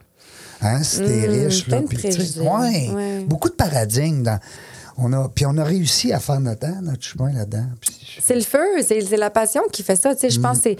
Hein? 0.61 0.81
Si 0.83 0.99
t'es 0.99 1.27
Hum, 1.27 1.45
riche, 1.45 1.67
là. 1.67 1.81
préjugés. 1.81 2.39
ouais, 2.39 2.89
Ouais. 2.93 3.19
Beaucoup 3.27 3.49
de 3.49 3.53
paradigmes. 3.55 4.23
Dans, 4.23 4.39
on 4.97 5.11
a, 5.11 5.27
puis 5.27 5.45
on 5.45 5.57
a 5.57 5.63
réussi 5.63 6.13
à 6.13 6.19
faire 6.19 6.39
notre, 6.39 6.61
temps, 6.61 6.81
notre 6.81 7.03
chemin 7.03 7.33
là-dedans. 7.33 7.65
Puis 7.81 8.19
C'est 8.21 8.35
le 8.35 8.41
feu, 8.41 8.81
c'est 8.87 9.01
la 9.17 9.29
passion 9.29 9.61
qui 9.71 9.83
fait 9.83 9.95
ça. 9.97 10.13
Tu 10.15 10.21
sais, 10.21 10.29
je 10.29 10.39
Mm. 10.39 10.43
pense 10.43 10.57
que 10.59 10.63
c'est- 10.63 10.77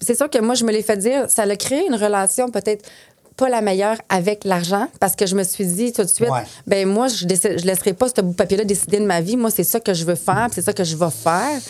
c'est 0.00 0.14
sûr 0.16 0.30
que 0.30 0.38
moi, 0.38 0.54
je 0.54 0.64
me 0.64 0.72
l'ai 0.72 0.82
fait 0.82 0.96
dire, 0.96 1.28
ça 1.28 1.42
a 1.42 1.56
créé 1.56 1.86
une 1.86 1.96
relation 1.96 2.48
peut-être 2.50 2.84
pas 3.36 3.48
la 3.48 3.60
meilleure 3.60 3.96
avec 4.08 4.44
l'argent 4.44 4.88
parce 5.00 5.14
que 5.16 5.26
je 5.26 5.34
me 5.34 5.42
suis 5.44 5.66
dit 5.66 5.92
tout 5.92 6.02
de 6.02 6.08
suite, 6.08 6.30
Ouais. 6.30 6.42
ben 6.66 6.88
moi, 6.88 7.08
je 7.08 7.24
ne 7.26 7.64
laisserai 7.64 7.92
pas 7.92 8.06
ce 8.08 8.20
bout 8.22 8.30
de 8.30 8.34
papier-là 8.36 8.64
décider 8.64 8.98
de 8.98 9.04
ma 9.06 9.20
vie. 9.20 9.36
Moi, 9.36 9.50
c'est 9.50 9.64
ça 9.64 9.78
que 9.80 9.92
je 9.94 10.04
veux 10.04 10.14
faire, 10.14 10.48
c'est 10.52 10.62
ça 10.62 10.72
que 10.72 10.84
je 10.84 10.96
vais 10.96 11.10
faire. 11.10 11.60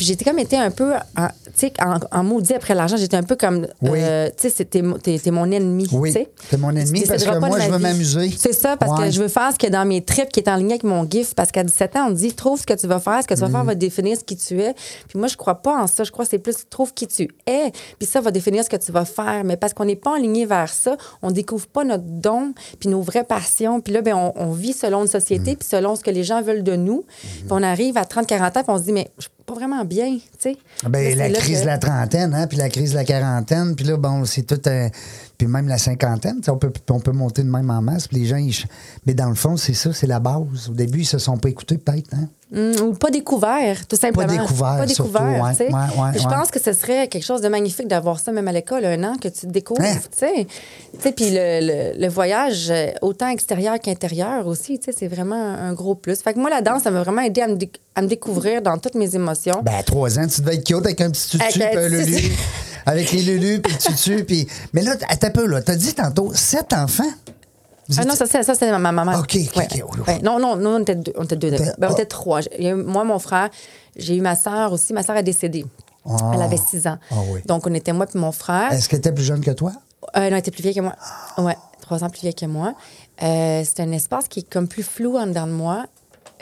Puis 0.00 0.06
j'étais 0.06 0.24
comme 0.24 0.38
été 0.38 0.56
un 0.56 0.70
peu, 0.70 0.94
en, 0.94 1.26
tu 1.26 1.52
sais, 1.56 1.72
en, 1.78 1.98
en 2.10 2.24
maudit 2.24 2.54
après 2.54 2.74
l'argent, 2.74 2.96
j'étais 2.96 3.18
un 3.18 3.22
peu 3.22 3.36
comme, 3.36 3.66
Oui. 3.82 3.98
euh, 4.00 4.30
tu 4.34 4.48
sais, 4.48 4.64
t'es 4.64 4.82
t'es 5.18 5.30
mon 5.30 5.50
ennemi. 5.50 5.86
Oui, 5.92 6.10
t'es 6.14 6.56
mon 6.56 6.70
ennemi 6.70 7.04
parce 7.06 7.22
que 7.22 7.38
moi, 7.38 7.60
je 7.60 7.70
veux 7.70 7.78
m'amuser. 7.78 8.30
C'est 8.38 8.54
ça, 8.54 8.78
parce 8.78 8.98
Ouais. 8.98 9.08
que 9.08 9.12
je 9.12 9.20
veux 9.20 9.28
faire 9.28 9.52
ce 9.52 9.58
qui 9.58 9.66
est 9.66 9.70
dans 9.70 9.84
mes 9.84 10.02
tripes, 10.02 10.30
qui 10.32 10.40
est 10.40 10.48
en 10.48 10.56
ligne 10.56 10.70
avec 10.70 10.84
mon 10.84 11.06
GIF. 11.06 11.34
Parce 11.34 11.52
qu'à 11.52 11.64
17 11.64 11.96
ans, 11.96 12.06
on 12.08 12.12
dit 12.12 12.32
trouve 12.32 12.58
ce 12.58 12.64
que 12.64 12.72
tu 12.72 12.86
vas 12.86 12.98
faire, 12.98 13.20
ce 13.22 13.26
que 13.28 13.34
tu 13.34 13.40
vas 13.40 13.48
Mm. 13.48 13.52
faire 13.52 13.64
va 13.64 13.74
définir 13.74 14.16
ce 14.16 14.24
qui 14.24 14.36
tu 14.38 14.58
es. 14.62 14.72
Puis 15.06 15.18
moi, 15.18 15.28
je 15.28 15.36
crois 15.36 15.56
pas 15.56 15.82
en 15.82 15.86
ça. 15.86 16.02
Je 16.02 16.10
crois 16.10 16.24
que 16.24 16.30
c'est 16.30 16.38
plus 16.38 16.56
trouve 16.70 16.94
qui 16.94 17.06
tu 17.06 17.28
es, 17.46 17.70
puis 17.98 18.08
ça 18.08 18.22
va 18.22 18.30
définir 18.30 18.64
ce 18.64 18.70
que 18.70 18.76
tu 18.76 18.92
vas 18.92 19.04
faire. 19.04 19.42
Mais 19.44 19.58
parce 19.58 19.74
qu'on 19.74 19.84
n'est 19.84 19.96
pas 19.96 20.16
aligné 20.16 20.46
vers 20.46 20.70
ça, 20.72 20.96
on 21.20 21.30
découvre 21.30 21.66
pas 21.66 21.84
notre 21.84 22.04
don, 22.06 22.54
puis 22.78 22.88
nos 22.88 23.02
vraies 23.02 23.24
passions. 23.24 23.82
Puis 23.82 23.92
là, 23.92 24.00
ben, 24.00 24.14
on, 24.14 24.32
on 24.34 24.50
vit 24.52 24.72
selon 24.72 25.00
une 25.00 25.04
Mm. 25.04 25.08
société, 25.08 25.56
puis 25.56 25.68
selon 25.68 25.94
ce 25.94 26.02
que 26.02 26.10
les 26.10 26.24
gens 26.24 26.40
veulent 26.40 26.62
de 26.62 26.74
nous. 26.76 27.04
Puis 27.20 27.44
on 27.50 27.62
arrive 27.62 27.98
à 27.98 28.04
30-40 28.06 28.56
ans, 28.56 28.62
puis 28.62 28.72
on 28.72 28.78
se 28.78 28.84
dit, 28.84 28.92
mais 28.92 29.10
je 29.18 29.28
pas 29.50 29.54
vraiment 29.58 29.84
bien, 29.84 30.16
tu 30.16 30.20
sais. 30.38 30.56
Ben, 30.88 31.16
Là, 31.16 31.28
la 31.28 31.38
crise 31.38 31.56
que- 31.58 31.62
de 31.62 31.66
la 31.66 31.78
trentaine, 31.78 32.34
hein, 32.34 32.46
puis 32.46 32.56
la 32.58 32.68
crise 32.68 32.90
de 32.92 32.96
la 32.96 33.04
quarantaine, 33.04 33.74
puis 33.74 33.84
là, 33.84 33.96
bon, 33.96 34.24
c'est 34.24 34.42
tout 34.42 34.60
un... 34.66 34.88
Puis 35.38 35.46
même 35.46 35.68
la 35.68 35.78
cinquantaine, 35.78 36.36
tu 36.36 36.44
sais, 36.44 36.50
on 36.50 36.58
peut, 36.58 36.72
on 36.90 37.00
peut 37.00 37.12
monter 37.12 37.42
de 37.42 37.48
même 37.50 37.70
en 37.70 37.80
masse, 37.80 38.06
puis 38.08 38.18
les 38.18 38.26
gens, 38.26 38.36
ils 38.36 38.54
Mais 39.06 39.14
dans 39.14 39.28
le 39.28 39.34
fond, 39.34 39.56
c'est 39.56 39.72
ça, 39.74 39.92
c'est 39.92 40.06
la 40.06 40.20
base. 40.20 40.68
Au 40.68 40.74
début, 40.74 41.00
ils 41.00 41.06
se 41.06 41.18
sont 41.18 41.38
pas 41.38 41.48
écoutés, 41.48 41.78
peut-être, 41.78 42.12
hein? 42.14 42.28
Hum, 42.52 42.72
ou 42.80 42.92
pas 42.94 43.10
découvert, 43.10 43.86
tout 43.86 43.94
simplement. 43.94 44.26
découvert, 44.26 44.76
Pas 44.78 44.86
surtout, 44.88 45.04
découvert, 45.12 45.40
ouais, 45.44 45.54
sais. 45.54 45.66
ouais, 45.68 45.72
ouais, 45.72 46.18
je 46.18 46.24
pense 46.24 46.50
que 46.50 46.60
ce 46.60 46.72
serait 46.72 47.06
quelque 47.06 47.22
chose 47.24 47.40
de 47.42 47.48
magnifique 47.48 47.86
d'avoir 47.86 48.18
ça 48.18 48.32
même 48.32 48.48
à 48.48 48.52
l'école, 48.52 48.84
un 48.84 49.04
an 49.04 49.14
que 49.22 49.28
tu 49.28 49.42
te 49.42 49.46
découvres, 49.52 49.80
Hein? 49.82 49.94
tu 50.10 50.18
sais. 50.18 51.12
Puis 51.12 51.30
le, 51.30 51.60
le- 51.94 52.00
le 52.00 52.08
voyage, 52.08 52.70
euh, 52.70 52.88
autant 53.02 53.28
extérieur 53.28 53.78
qu'intérieur 53.78 54.48
aussi, 54.48 54.80
c'est 54.82 55.06
vraiment 55.06 55.36
un 55.36 55.72
gros 55.74 55.94
plus. 55.94 56.20
Fait 56.22 56.34
que 56.34 56.40
moi, 56.40 56.50
la 56.50 56.60
danse, 56.60 56.82
ça 56.82 56.90
m'a 56.90 57.04
vraiment 57.04 57.22
aidé 57.22 57.40
à 57.42 57.46
me, 57.46 57.56
à 57.94 58.02
me 58.02 58.08
découvrir 58.08 58.62
dans 58.62 58.78
toutes 58.78 58.96
mes 58.96 59.14
émotions. 59.14 59.60
Ben, 59.62 59.74
à 59.78 59.82
trois 59.84 60.18
ans, 60.18 60.26
tu 60.26 60.40
devais 60.40 60.56
être 60.56 60.64
cute 60.66 60.84
avec 60.84 61.00
un 61.00 61.10
petit 61.10 61.28
tutu, 61.38 61.62
un 61.62 61.88
lulu. 61.88 62.32
avec 62.86 63.12
les 63.12 63.22
lulus, 63.22 63.60
puis 63.60 63.72
le 63.74 63.78
tutu, 63.78 64.24
puis... 64.24 64.48
Mais 64.72 64.82
là, 64.82 64.94
un 65.24 65.30
peu, 65.30 65.46
là. 65.46 65.62
T'as 65.62 65.76
dit 65.76 65.94
tantôt 65.94 66.32
sept 66.34 66.72
enfants? 66.72 67.04
Vous 67.90 67.96
Ah 68.00 68.04
non, 68.04 68.14
ça, 68.14 68.26
c'est, 68.26 68.42
ça, 68.42 68.54
c'est 68.54 68.70
ma 68.70 68.92
maman. 68.92 69.18
OK, 69.18 69.36
OK, 69.56 70.06
Ouais. 70.06 70.20
Non, 70.22 70.38
non, 70.38 70.56
non, 70.56 70.76
on 70.76 70.80
était 70.80 70.94
deux. 70.94 71.12
On 71.16 71.24
était, 71.24 71.36
deux 71.36 71.50
Ben, 71.50 71.88
on 71.88 71.92
était 71.92 72.02
ah. 72.02 72.06
trois. 72.06 72.40
J'ai- 72.40 72.68
eu 72.68 72.74
moi, 72.74 73.04
mon 73.04 73.18
frère, 73.18 73.50
j'ai 73.96 74.16
eu 74.16 74.20
ma 74.20 74.36
sœur 74.36 74.72
aussi. 74.72 74.92
Ma 74.92 75.02
sœur 75.02 75.16
est 75.16 75.22
décédée. 75.22 75.66
Ah. 76.08 76.30
Elle 76.34 76.42
avait 76.42 76.56
six 76.56 76.86
ans. 76.86 76.98
Ah 77.10 77.16
oui. 77.28 77.40
Donc, 77.46 77.66
on 77.66 77.74
était 77.74 77.92
moi 77.92 78.06
puis 78.06 78.18
mon 78.18 78.32
frère. 78.32 78.72
Est-ce 78.72 78.88
qu'elle 78.88 79.00
était 79.00 79.12
plus 79.12 79.24
jeune 79.24 79.40
que 79.40 79.50
toi? 79.50 79.72
Euh, 80.16 80.20
non, 80.20 80.26
elle 80.26 80.38
était 80.38 80.50
plus 80.50 80.62
vieille 80.62 80.74
que 80.74 80.80
moi. 80.80 80.94
Ouais, 81.38 81.56
trois 81.80 82.04
ans 82.04 82.08
plus 82.10 82.20
vieille 82.20 82.34
que 82.34 82.46
moi. 82.46 82.74
Euh, 83.22 83.62
c'est 83.64 83.80
un 83.80 83.92
espace 83.92 84.28
qui 84.28 84.40
est 84.40 84.50
comme 84.50 84.68
plus 84.68 84.82
flou 84.82 85.16
en 85.18 85.26
dedans 85.26 85.46
de 85.46 85.52
moi. 85.52 85.86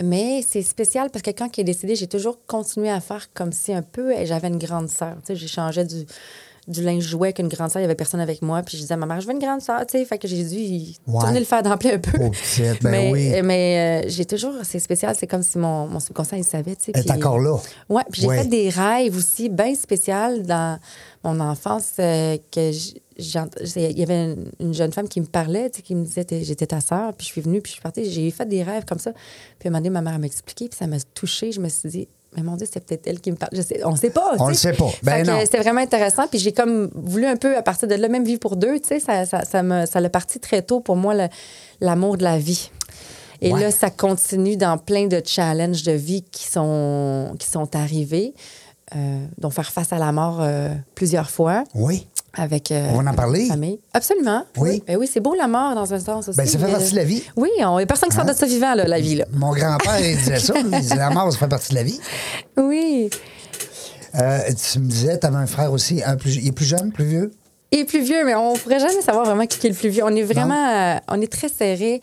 Mais 0.02 0.44
c'est 0.48 0.62
spécial 0.62 1.10
parce 1.10 1.22
que 1.22 1.30
quand 1.30 1.56
il 1.56 1.62
est 1.62 1.64
décédé, 1.64 1.96
j'ai 1.96 2.06
toujours 2.06 2.38
continué 2.46 2.88
à 2.88 3.00
faire 3.00 3.32
comme 3.34 3.50
si 3.52 3.72
un 3.72 3.82
peu 3.82 4.14
j'avais 4.24 4.46
une 4.48 4.58
grande 4.58 4.88
sœur. 4.88 5.17
Tu 5.20 5.28
sais, 5.28 5.36
j'échangeais 5.36 5.84
du, 5.84 6.06
du 6.69 6.82
linge 6.82 7.03
jouet 7.03 7.29
avec 7.29 7.39
une 7.41 7.48
grande 7.48 7.70
sœur. 7.70 7.81
Il 7.81 7.84
y 7.84 7.87
avait 7.87 7.94
personne 7.94 8.20
avec 8.20 8.43
moi. 8.43 8.63
Puis 8.63 8.77
je 8.77 8.82
disais 8.82 8.94
à 8.94 8.96
ma 8.96 9.06
mère, 9.06 9.20
je 9.20 9.27
veux 9.27 9.32
une 9.32 9.39
grande 9.41 9.60
sœur. 9.63 9.84
Tu 9.87 9.98
sais, 9.98 10.05
fait 10.05 10.19
que 10.19 10.29
j'ai 10.29 10.44
dû 10.44 10.56
Ouais. 11.06 11.20
tourner 11.20 11.41
le 11.41 11.46
fer 11.46 11.63
d'emploi 11.63 11.93
un 11.94 11.98
peu. 11.98 12.19
Ben 12.19 12.77
mais 12.82 13.10
oui. 13.13 13.43
mais 13.43 14.05
euh, 14.06 14.08
j'ai 14.08 14.25
toujours, 14.27 14.53
c'est 14.65 14.79
spécial. 14.79 15.17
C'est 15.19 15.27
comme 15.27 15.43
si 15.43 15.58
mon, 15.58 15.87
mon 15.89 15.98
subconscient, 16.01 16.37
il 16.39 16.44
savait. 16.44 16.77
Tu 16.77 16.84
sais, 16.84 16.93
Elle 16.94 17.06
est 17.06 17.10
encore 17.10 17.39
là. 17.41 17.56
Ouais, 17.89 18.03
puis 18.13 18.20
j'ai 18.22 18.29
Ouais. 18.29 18.43
fait 18.43 18.48
des 18.48 18.69
rêves 18.69 19.17
aussi 19.17 19.48
bien 19.48 19.75
spéciaux 19.75 20.39
dans 20.44 20.79
mon 21.25 21.41
enfance 21.41 21.93
euh, 21.98 22.37
que 22.53 22.70
il 23.20 23.98
y 23.98 24.03
avait 24.05 24.27
une, 24.32 24.51
une 24.60 24.75
jeune 24.75 24.93
femme 24.93 25.08
qui 25.08 25.20
me 25.20 25.27
parlait, 25.27 25.70
tu 25.70 25.79
sais, 25.79 25.82
qui 25.82 25.96
me 25.96 26.05
disait 26.05 26.25
j'étais 26.31 26.67
ta 26.69 26.81
sœur, 26.81 27.13
puis 27.15 27.27
je 27.27 27.32
suis 27.32 27.41
venue, 27.41 27.60
puis 27.60 27.70
je 27.70 27.75
suis 27.75 27.82
partie, 27.82 28.08
j'ai 28.08 28.31
fait 28.31 28.46
des 28.46 28.63
rêves 28.63 28.84
comme 28.84 29.01
ça. 29.01 29.10
Puis 29.58 29.67
à 29.67 29.69
un 29.69 29.70
moment 29.72 29.79
donné, 29.81 29.91
ma 29.91 30.03
mère 30.03 30.19
m'a 30.20 30.27
expliqué, 30.27 30.69
puis 30.69 30.79
ça 30.79 30.87
m'a 30.87 30.98
touchée, 31.15 31.51
je 31.51 31.60
me 31.60 31.69
suis 31.69 31.89
dit 31.89 32.08
mais 32.37 32.43
mon 32.43 32.56
Dieu, 32.56 32.67
c'est 32.70 32.85
peut-être 32.85 33.06
elle 33.06 33.20
qui 33.20 33.31
me 33.31 33.37
parle. 33.37 33.51
Je 33.55 33.63
sais, 33.63 33.81
on 33.85 33.97
sait 33.97 34.11
pas. 34.11 34.35
On 34.39 34.49
le 34.49 34.55
sais. 34.55 34.70
sait 34.70 34.77
pas. 34.77 34.91
Ben. 35.03 35.25
C'était 35.44 35.58
vraiment 35.61 35.81
intéressant. 35.81 36.27
Puis 36.29 36.39
j'ai 36.39 36.53
comme 36.53 36.91
voulu 36.94 37.25
un 37.27 37.37
peu, 37.37 37.56
à 37.56 37.63
partir 37.63 37.89
de 37.89 37.94
là, 37.94 38.08
même 38.08 38.25
vie 38.25 38.37
pour 38.39 38.56
deux, 38.56 38.79
tu 38.81 38.89
sais, 38.89 39.01
ça, 39.01 39.25
ça, 39.27 39.44
ça, 39.44 39.63
me, 39.63 39.87
ça 39.87 40.01
l'a 40.01 40.11
parti 40.11 40.39
très 40.39 40.63
tôt 40.63 40.81
pour 40.81 40.97
moi, 40.97 41.15
l'amour 41.81 42.17
de 42.17 42.25
la 42.25 42.39
vie. 42.39 42.70
Et 43.41 43.53
Ouais. 43.53 43.61
là, 43.61 43.70
ça 43.70 43.89
continue 43.91 44.56
dans 44.56 44.79
plein 44.79 45.06
de 45.06 45.23
challenges 45.25 45.85
de 45.85 45.93
vie 45.93 46.23
qui 46.31 46.44
sont, 46.44 47.35
qui 47.39 47.47
sont 47.47 47.75
arrivés, 47.77 48.35
euh, 48.97 49.25
dont 49.39 49.51
faire 49.51 49.70
face 49.70 49.93
à 49.93 49.99
la 49.99 50.11
mort 50.13 50.39
euh, 50.41 50.70
plusieurs 50.97 51.31
fois 51.31 51.63
Oui. 51.75 52.08
Avec 52.38 52.70
euh, 52.72 52.88
On 52.94 53.02
va 53.02 53.10
en 53.10 53.14
parler? 53.14 53.46
famille. 53.46 53.80
Absolument. 53.92 54.44
Oui. 54.56 54.82
Ben 54.86 54.96
oui, 54.96 55.08
c'est 55.12 55.20
beau 55.20 55.34
la 55.34 55.48
mort 55.48 55.74
dans 55.74 55.92
un 55.92 56.00
sens 56.00 56.28
aussi. 56.28 56.36
Ben, 56.38 56.46
ça 56.46 56.58
fait 56.58 56.66
mais- 56.66 56.72
partie 56.72 56.90
de 56.92 56.96
la 56.96 57.04
vie. 57.04 57.22
Oui, 57.36 57.48
il 57.58 57.66
n'y 57.66 57.82
a 57.82 57.86
personne 57.86 58.08
qui 58.08 58.16
sort 58.16 58.24
de 58.24 58.32
ça 58.32 58.46
vivant, 58.46 58.74
là, 58.74 58.86
la 58.86 59.00
vie. 59.00 59.16
Là. 59.16 59.24
Mon 59.32 59.52
grand-père, 59.52 59.98
il 60.00 60.16
disait 60.16 60.38
ça. 60.38 60.54
Il 60.56 60.70
disait, 60.70 60.96
la 60.96 61.10
mort, 61.10 61.30
ça 61.32 61.38
fait 61.38 61.48
partie 61.48 61.70
de 61.70 61.74
la 61.76 61.82
vie. 61.82 62.00
Oui. 62.56 63.10
Euh, 64.14 64.38
tu 64.72 64.78
me 64.78 64.86
disais, 64.86 65.18
tu 65.18 65.26
avais 65.26 65.36
un 65.36 65.46
frère 65.46 65.72
aussi. 65.72 66.02
Un 66.04 66.16
plus, 66.16 66.36
il 66.36 66.48
est 66.48 66.52
plus 66.52 66.64
jeune, 66.64 66.92
plus 66.92 67.04
vieux? 67.04 67.30
Il 67.70 67.80
est 67.80 67.84
plus 67.84 68.02
vieux, 68.02 68.24
mais 68.24 68.34
on 68.34 68.54
pourrait 68.54 68.80
jamais 68.80 69.02
savoir 69.02 69.26
vraiment 69.26 69.46
qui 69.46 69.66
est 69.66 69.70
le 69.70 69.76
plus 69.76 69.90
vieux. 69.90 70.02
On 70.04 70.14
est 70.16 70.22
vraiment, 70.22 70.94
euh, 70.94 70.96
on 71.08 71.20
est 71.20 71.30
très 71.30 71.48
serré. 71.48 72.00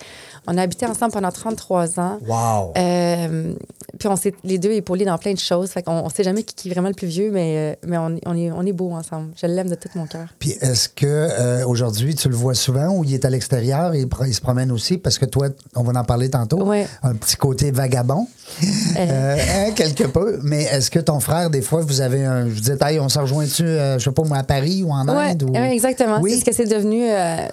On 0.47 0.57
a 0.57 0.61
habité 0.61 0.85
ensemble 0.85 1.11
pendant 1.13 1.31
33 1.31 1.99
ans. 1.99 2.19
Wow. 2.27 2.73
Euh, 2.77 3.53
puis 3.97 4.07
on 4.07 4.15
s'est 4.15 4.33
les 4.43 4.57
deux 4.57 4.71
épaulés 4.71 5.05
dans 5.05 5.17
plein 5.17 5.33
de 5.33 5.39
choses. 5.39 5.69
Fait 5.69 5.81
qu'on 5.81 5.93
on 5.93 6.09
sait 6.09 6.23
jamais 6.23 6.43
qui, 6.43 6.53
qui 6.53 6.69
est 6.69 6.71
vraiment 6.73 6.89
le 6.89 6.93
plus 6.93 7.07
vieux, 7.07 7.31
mais, 7.31 7.55
euh, 7.57 7.87
mais 7.87 7.97
on, 7.97 8.17
on 8.25 8.37
est, 8.37 8.51
on 8.51 8.65
est 8.65 8.73
beau 8.73 8.91
ensemble. 8.91 9.29
Je 9.41 9.47
l'aime 9.47 9.69
de 9.69 9.75
tout 9.75 9.89
mon 9.95 10.05
cœur. 10.05 10.27
Puis 10.39 10.51
est-ce 10.61 10.89
que 10.89 11.05
euh, 11.05 11.65
aujourd'hui 11.65 12.13
tu 12.15 12.29
le 12.29 12.35
vois 12.35 12.53
souvent 12.55 12.89
ou 12.89 13.03
il 13.03 13.13
est 13.13 13.25
à 13.25 13.29
l'extérieur? 13.29 13.93
Et 13.93 14.05
il, 14.27 14.33
se 14.33 14.41
promène 14.41 14.71
aussi? 14.71 14.97
Parce 14.97 15.17
que 15.17 15.25
toi, 15.25 15.47
on 15.75 15.83
va 15.83 15.99
en 15.99 16.03
parler 16.03 16.29
tantôt, 16.29 16.63
Ouais. 16.63 16.87
un 17.03 17.13
petit 17.15 17.37
côté 17.37 17.71
vagabond, 17.71 18.27
euh, 18.97 19.37
hein, 19.67 19.71
quelque 19.75 20.03
peu. 20.03 20.39
Mais 20.43 20.63
est-ce 20.63 20.91
que 20.91 20.99
ton 20.99 21.19
frère, 21.19 21.49
des 21.49 21.61
fois, 21.61 21.81
vous 21.81 22.01
avez 22.01 22.25
un, 22.25 22.47
je 22.47 22.53
vous 22.53 22.59
disais, 22.59 22.77
hey, 22.81 22.99
on 22.99 23.09
s'en 23.09 23.21
rejoint-tu, 23.21 23.63
je 23.65 23.97
sais 23.99 24.11
pas 24.11 24.23
moi, 24.23 24.37
à 24.37 24.43
Paris 24.43 24.83
ou 24.83 24.91
en 24.91 25.07
Ouais, 25.07 25.31
Inde 25.31 25.43
ou... 25.43 25.51
ouais, 25.53 25.73
exactement. 25.73 26.19
Oui. 26.21 26.33
C'est 26.33 26.39
ce 26.41 26.45
que 26.45 26.51
c'est 26.53 26.65
devenu. 26.65 27.05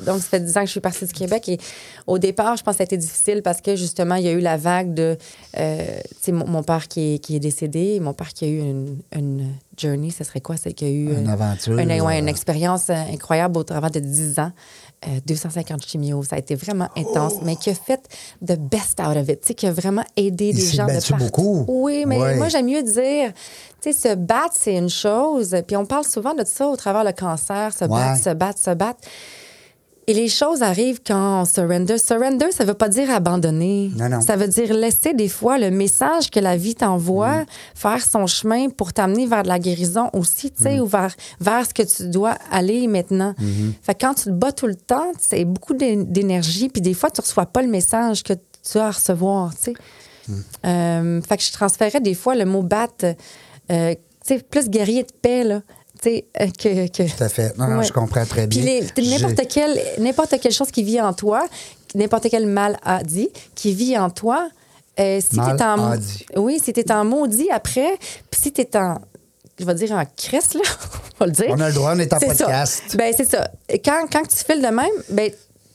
donc, 0.04 0.18
ça 0.20 0.28
fait 0.28 0.40
10 0.40 0.56
ans 0.56 0.60
que 0.60 0.66
je 0.66 0.70
suis 0.72 0.80
partie 0.80 1.06
du 1.06 1.12
Québec. 1.12 1.48
Et 1.48 1.58
au 2.06 2.18
départ, 2.18 2.56
je 2.56 2.62
pense 2.62 2.76
que 2.76 2.81
ça 2.82 2.84
a 2.84 2.96
été 2.96 2.96
difficile 2.96 3.42
parce 3.42 3.60
que, 3.60 3.76
justement, 3.76 4.16
il 4.16 4.24
y 4.24 4.28
a 4.28 4.32
eu 4.32 4.40
la 4.40 4.56
vague 4.56 4.92
de. 4.92 5.16
euh, 5.58 5.86
tu 6.10 6.16
sais, 6.20 6.32
mon, 6.32 6.46
mon 6.48 6.62
père 6.64 6.88
qui 6.88 7.14
est, 7.14 7.18
qui 7.18 7.36
est 7.36 7.40
décédé, 7.40 8.00
mon 8.00 8.12
père 8.12 8.30
qui 8.32 8.44
a 8.44 8.48
eu 8.48 8.58
une, 8.58 8.98
une 9.14 9.52
journey, 9.78 10.10
ce 10.10 10.24
serait 10.24 10.40
quoi? 10.40 10.56
C'est 10.56 10.72
qu'il 10.72 10.88
a 10.88 10.90
eu. 10.90 11.12
Une 11.16 11.28
aventure, 11.28 11.78
Une, 11.78 11.88
ouais, 12.02 12.16
euh, 12.16 12.18
une 12.18 12.28
expérience 12.28 12.90
euh, 12.90 12.94
incroyable 13.12 13.56
au 13.58 13.62
travers 13.62 13.90
de 13.92 14.00
10 14.00 14.38
ans. 14.40 14.50
Euh, 15.06 15.18
250 15.26 15.84
chimios, 15.86 16.22
ça 16.24 16.36
a 16.36 16.38
été 16.38 16.54
vraiment 16.54 16.88
intense, 16.96 17.34
mais 17.42 17.56
qui 17.56 17.70
a 17.70 17.74
fait 17.74 18.00
the 18.44 18.56
best 18.58 19.00
out 19.00 19.16
of 19.16 19.28
it, 19.28 19.40
tu 19.40 19.48
sais, 19.48 19.54
qui 19.54 19.66
a 19.66 19.72
vraiment 19.72 20.04
aidé 20.16 20.50
Il 20.50 20.56
des 20.56 20.62
gens 20.66 20.86
de 20.86 20.92
battu 20.92 21.10
partout. 21.12 21.24
beaucoup. 21.26 21.64
Oui, 21.68 22.04
mais 22.06 22.18
Ouais. 22.18 22.36
moi, 22.36 22.48
j'aime 22.48 22.66
mieux 22.66 22.82
dire, 22.84 23.32
tu 23.80 23.92
sais, 23.92 24.10
se 24.10 24.14
battre, 24.14 24.54
c'est 24.58 24.76
une 24.76 24.88
chose. 24.90 25.56
Puis 25.66 25.76
on 25.76 25.86
parle 25.86 26.04
souvent 26.04 26.34
de 26.34 26.44
ça 26.44 26.68
au 26.68 26.76
travers 26.76 27.02
le 27.04 27.10
cancer, 27.12 27.72
se 27.72 27.84
Ouais. 27.84 27.90
battre, 27.90 28.22
se 28.22 28.30
battre, 28.30 28.58
se 28.60 28.70
battre. 28.74 29.00
Et 30.08 30.14
les 30.14 30.28
choses 30.28 30.62
arrivent 30.62 31.00
quand 31.06 31.42
on 31.42 31.44
surrender. 31.44 31.96
Surrender, 31.96 32.50
ça 32.50 32.64
veut 32.64 32.74
pas 32.74 32.88
dire 32.88 33.08
abandonner. 33.10 33.92
Non, 33.96 34.08
non. 34.08 34.20
Ça 34.20 34.34
veut 34.36 34.48
dire 34.48 34.74
laisser 34.74 35.14
des 35.14 35.28
fois 35.28 35.58
le 35.58 35.70
message 35.70 36.28
que 36.30 36.40
la 36.40 36.56
vie 36.56 36.74
t'envoie, 36.74 37.42
Mm. 37.42 37.46
faire 37.76 38.04
son 38.04 38.26
chemin 38.26 38.68
pour 38.68 38.92
t'amener 38.92 39.26
vers 39.26 39.44
de 39.44 39.48
la 39.48 39.60
guérison 39.60 40.10
aussi, 40.12 40.50
tu 40.50 40.62
Mm. 40.62 40.66
sais, 40.66 40.80
ou 40.80 40.86
vers, 40.86 41.14
vers 41.40 41.64
ce 41.66 41.72
que 41.74 41.82
tu 41.84 42.08
dois 42.08 42.34
aller 42.50 42.88
maintenant. 42.88 43.32
Mm-hmm. 43.40 43.72
Fait 43.82 43.94
que 43.94 44.04
quand 44.04 44.14
tu 44.14 44.24
te 44.24 44.30
bats 44.30 44.50
tout 44.52 44.66
le 44.66 44.74
temps, 44.74 45.12
c'est 45.20 45.44
beaucoup 45.44 45.74
d'é- 45.74 45.94
d'énergie, 46.04 46.68
puis 46.68 46.82
des 46.82 46.94
fois, 46.94 47.10
tu 47.10 47.20
reçois 47.20 47.46
pas 47.46 47.62
le 47.62 47.68
message 47.68 48.24
que 48.24 48.32
tu 48.34 48.78
as 48.78 48.86
à 48.86 48.90
recevoir, 48.90 49.54
tu 49.54 49.62
sais. 49.62 49.74
Mm. 50.28 50.32
Euh, 50.66 51.20
fait 51.22 51.36
que 51.36 51.42
je 51.44 51.52
transférais 51.52 52.00
des 52.00 52.14
fois 52.14 52.34
le 52.34 52.44
mot 52.44 52.62
battre, 52.62 53.04
euh, 53.70 53.94
tu 53.94 54.34
sais, 54.34 54.38
plus 54.40 54.68
guerrier 54.68 55.02
de 55.04 55.12
paix, 55.22 55.44
là, 55.44 55.62
sais, 56.02 56.24
euh, 56.40 56.46
que, 56.58 56.86
que... 56.88 57.08
Tout 57.16 57.24
à 57.24 57.28
fait. 57.28 57.56
Non, 57.58 57.66
non, 57.68 57.78
Ouais. 57.78 57.84
je 57.84 57.92
comprends 57.92 58.24
très 58.26 58.46
Puis 58.46 58.60
bien. 58.60 58.80
J'ai- 58.96 59.08
n'importe 59.18 59.48
quelle, 59.48 59.80
n'importe 59.98 60.40
quelle 60.40 60.52
chose 60.52 60.70
qui 60.70 60.82
vit 60.82 61.00
en 61.00 61.12
toi, 61.12 61.46
n'importe 61.94 62.28
quel 62.30 62.46
mal 62.46 62.78
a 62.84 63.02
dit, 63.02 63.28
qui 63.54 63.72
vit 63.74 63.96
en 63.98 64.10
toi, 64.10 64.48
euh, 65.00 65.20
si 65.20 65.30
t'es 65.30 65.62
en, 65.62 65.90
a 65.92 65.96
dit. 65.96 66.26
oui, 66.36 66.60
si 66.62 66.72
t'es 66.72 66.90
en 66.92 67.04
maudit 67.04 67.48
après, 67.50 67.96
puis 68.30 68.40
si 68.42 68.52
t'es 68.52 68.76
en, 68.76 68.98
je 69.58 69.64
vais 69.64 69.74
dire 69.74 69.92
en 69.92 70.04
crisse 70.16 70.54
là, 70.54 70.60
on 71.20 71.24
va 71.24 71.26
le 71.26 71.32
dire. 71.32 71.46
On 71.50 71.60
a 71.60 71.68
le 71.68 71.74
droit, 71.74 71.92
on 71.94 71.98
est 71.98 72.12
en 72.12 72.18
C'est 72.18 72.34
ça. 72.34 72.44
podcast. 72.44 72.82
Ben 72.96 73.14
c'est 73.16 73.30
ça. 73.30 73.48
Quand, 73.84 74.06
quand 74.12 74.22
tu 74.26 74.36
files 74.44 74.60
de 74.62 74.68
même, 74.68 74.86
ben 75.10 75.30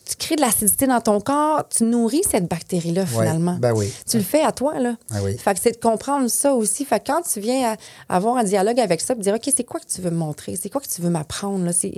tu 0.10 0.16
crées 0.16 0.36
de 0.36 0.42
l'acidité 0.42 0.88
dans 0.88 1.02
ton 1.02 1.20
corps, 1.20 1.68
tu 1.70 1.84
nourris 1.84 2.22
cette 2.30 2.48
bactérie-là, 2.48 3.06
finalement. 3.06 3.58
ben 3.60 3.74
oui. 3.76 3.92
Tu 4.10 4.18
le 4.18 4.24
fais 4.24 4.42
à 4.44 4.52
toi, 4.52 4.80
là. 4.80 4.96
Ben 5.12 5.20
oui. 5.24 5.38
Fait 5.38 5.54
que 5.54 5.60
c'est 5.62 5.72
de 5.72 5.78
comprendre 5.78 6.28
ça 6.30 6.54
aussi. 6.54 6.86
Fait 6.86 7.00
que 7.00 7.08
quand 7.12 7.22
tu 7.22 7.40
viens 7.40 7.74
à- 7.74 8.16
avoir 8.16 8.38
un 8.38 8.44
dialogue 8.44 8.80
avec 8.80 9.02
ça, 9.02 9.14
puis 9.16 9.24
dire, 9.24 9.34
OK, 9.36 9.52
c'est 9.56 9.64
quoi 9.64 9.80
que 9.80 9.86
tu 9.86 10.02
veux 10.02 10.10
me 10.12 10.18
montrer? 10.18 10.56
C'est 10.62 10.70
quoi 10.70 10.82
que 10.82 10.88
tu 10.88 11.02
veux 11.02 11.10
m'apprendre, 11.10 11.66
là? 11.66 11.74
C'est... 11.74 11.94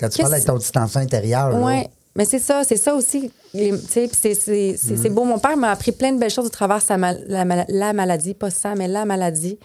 Quand 0.00 0.08
tu 0.08 0.20
parles 0.22 0.34
avec 0.34 0.46
ton 0.46 0.58
petit 0.58 0.78
enfant 0.78 1.00
intérieur, 1.00 1.50
là, 1.50 1.58
oui, 1.58 1.84
mais 2.14 2.24
c'est 2.24 2.38
ça, 2.38 2.62
c'est 2.64 2.76
ça 2.76 2.94
aussi. 2.94 3.30
Puis 3.52 3.72
c'est, 3.88 4.10
c'est, 4.14 4.34
c'est, 4.34 4.76
Mm. 4.94 4.98
c'est 5.02 5.08
beau. 5.10 5.24
Mon 5.24 5.38
père 5.38 5.56
m'a 5.56 5.70
appris 5.70 5.92
plein 5.92 6.12
de 6.12 6.18
belles 6.18 6.30
choses 6.30 6.46
au 6.46 6.50
travers 6.50 6.82
sa 6.82 6.96
mal- 6.96 7.24
la, 7.28 7.44
mal- 7.44 7.64
la 7.68 7.92
maladie, 7.92 8.34
pas 8.34 8.50
ça, 8.50 8.74
mais 8.74 8.88
la 8.88 9.04
maladie. 9.04 9.58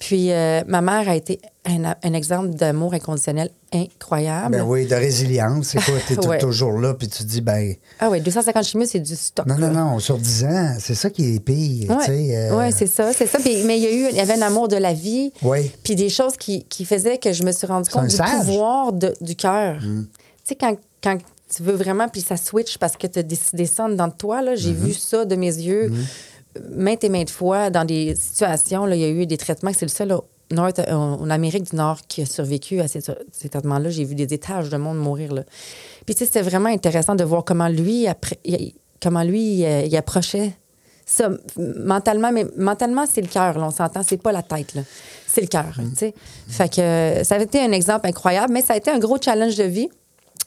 Puis 0.00 0.32
euh, 0.32 0.62
ma 0.66 0.80
mère 0.80 1.08
a 1.10 1.14
été 1.14 1.38
un, 1.66 1.94
un 2.02 2.12
exemple 2.14 2.48
d'amour 2.50 2.94
inconditionnel 2.94 3.50
incroyable. 3.70 4.56
ben 4.56 4.62
oui, 4.62 4.86
de 4.86 4.94
résilience. 4.94 5.74
Écoute, 5.74 5.94
t'es 6.08 6.18
Ouais. 6.26 6.38
toujours 6.38 6.72
là, 6.78 6.94
puis 6.94 7.06
tu 7.06 7.18
te 7.22 7.28
dis, 7.28 7.42
ben, 7.42 7.74
Ah 8.00 8.08
oui, 8.10 8.20
250 8.22 8.64
chimios, 8.64 8.86
c'est 8.90 8.98
du 9.00 9.14
stock. 9.14 9.44
non, 9.46 9.56
non, 9.58 9.66
là. 9.68 9.72
non, 9.74 9.98
sur 9.98 10.16
10 10.16 10.44
ans, 10.44 10.74
c'est 10.80 10.94
ça 10.94 11.10
qui 11.10 11.36
est 11.36 11.40
pire. 11.40 11.96
Tu 12.00 12.04
sais, 12.06 12.36
euh, 12.36 12.56
Ouais, 12.56 12.72
c'est 12.72 12.86
ça, 12.86 13.12
c'est 13.12 13.26
ça. 13.26 13.38
Puis- 13.38 13.62
mais 13.64 13.78
il 13.78 13.82
y 13.82 13.86
a 13.86 13.90
eu, 13.92 14.06
il 14.10 14.16
y 14.16 14.20
avait 14.20 14.32
un 14.34 14.42
amour 14.42 14.68
de 14.68 14.76
la 14.76 14.94
vie, 14.94 15.32
Oui. 15.42 15.70
puis 15.84 15.94
des 15.96 16.08
choses 16.08 16.36
qui, 16.38 16.64
qui 16.64 16.86
faisaient 16.86 17.18
que 17.18 17.32
je 17.34 17.42
me 17.42 17.52
suis 17.52 17.66
rendu 17.66 17.90
C'est 17.92 17.98
compte 17.98 18.08
du 18.08 18.16
sage. 18.16 18.28
Mm. 18.36 18.38
pouvoir 18.46 18.92
de- 18.94 19.14
du 19.20 19.36
cœur. 19.36 19.78
Tu 19.80 20.06
sais, 20.44 20.54
quand, 20.54 20.74
quand 21.04 21.18
tu 21.54 21.62
veux 21.62 21.74
vraiment, 21.74 22.08
puis 22.08 22.22
ça 22.22 22.36
switch 22.38 22.78
parce 22.78 22.96
que 22.96 23.06
tu 23.06 23.18
as 23.18 23.22
décidé 23.22 23.66
ça 23.66 23.86
dans 23.88 24.08
de 24.08 24.12
toi, 24.14 24.40
là, 24.40 24.54
Mm-hmm. 24.54 24.56
j'ai 24.56 24.72
vu 24.72 24.94
ça 24.94 25.24
de 25.26 25.36
mes 25.36 25.52
yeux 25.54 25.92
maintes 26.72 27.04
et 27.04 27.08
maintes 27.08 27.30
fois 27.30 27.70
dans 27.70 27.84
des 27.84 28.14
situations. 28.14 28.86
Là, 28.86 28.96
il 28.96 29.02
y 29.02 29.04
a 29.04 29.08
eu 29.08 29.26
des 29.26 29.36
traitements, 29.36 29.72
c'est 29.74 29.86
le 29.86 29.90
seul 29.90 30.14
Nord, 30.52 30.72
euh, 30.80 30.92
en 30.92 31.30
Amérique 31.30 31.70
du 31.70 31.76
Nord 31.76 31.98
qui 32.08 32.22
a 32.22 32.26
survécu 32.26 32.80
à 32.80 32.88
ces, 32.88 33.00
ces 33.30 33.48
traitements-là. 33.48 33.88
J'ai 33.90 34.04
vu 34.04 34.14
des 34.16 34.32
étages 34.34 34.68
de 34.68 34.76
monde 34.76 34.98
mourir. 34.98 35.32
Là. 35.32 35.44
Puis, 36.06 36.14
tu 36.14 36.20
sais, 36.20 36.26
c'était 36.26 36.42
vraiment 36.42 36.68
intéressant 36.70 37.14
de 37.14 37.22
voir 37.24 37.44
comment 37.44 37.68
lui, 37.68 38.08
après, 38.08 38.38
il- 38.44 38.74
comment 39.00 39.22
lui, 39.22 39.64
euh, 39.64 39.82
il 39.86 39.96
approchait 39.96 40.52
ça 41.06 41.28
mentalement, 41.56 42.30
mais 42.30 42.46
mentalement, 42.56 43.04
c'est 43.12 43.20
le 43.20 43.26
cœur, 43.26 43.56
on 43.56 43.70
s'entend, 43.72 44.02
c'est 44.06 44.20
pas 44.22 44.30
la 44.30 44.42
tête, 44.42 44.74
là. 44.74 44.82
C'est 45.26 45.40
le 45.40 45.48
cœur, 45.48 45.72
tu 45.76 45.96
sais. 45.96 46.14
Fait 46.48 46.68
que 46.72 46.80
euh, 46.80 47.24
ça 47.24 47.34
a 47.34 47.38
été 47.40 47.60
un 47.60 47.72
exemple 47.72 48.06
incroyable, 48.06 48.52
mais 48.52 48.62
ça 48.62 48.74
a 48.74 48.76
été 48.76 48.90
un 48.92 48.98
gros 49.00 49.18
challenge 49.20 49.56
de 49.56 49.64
vie. 49.64 49.88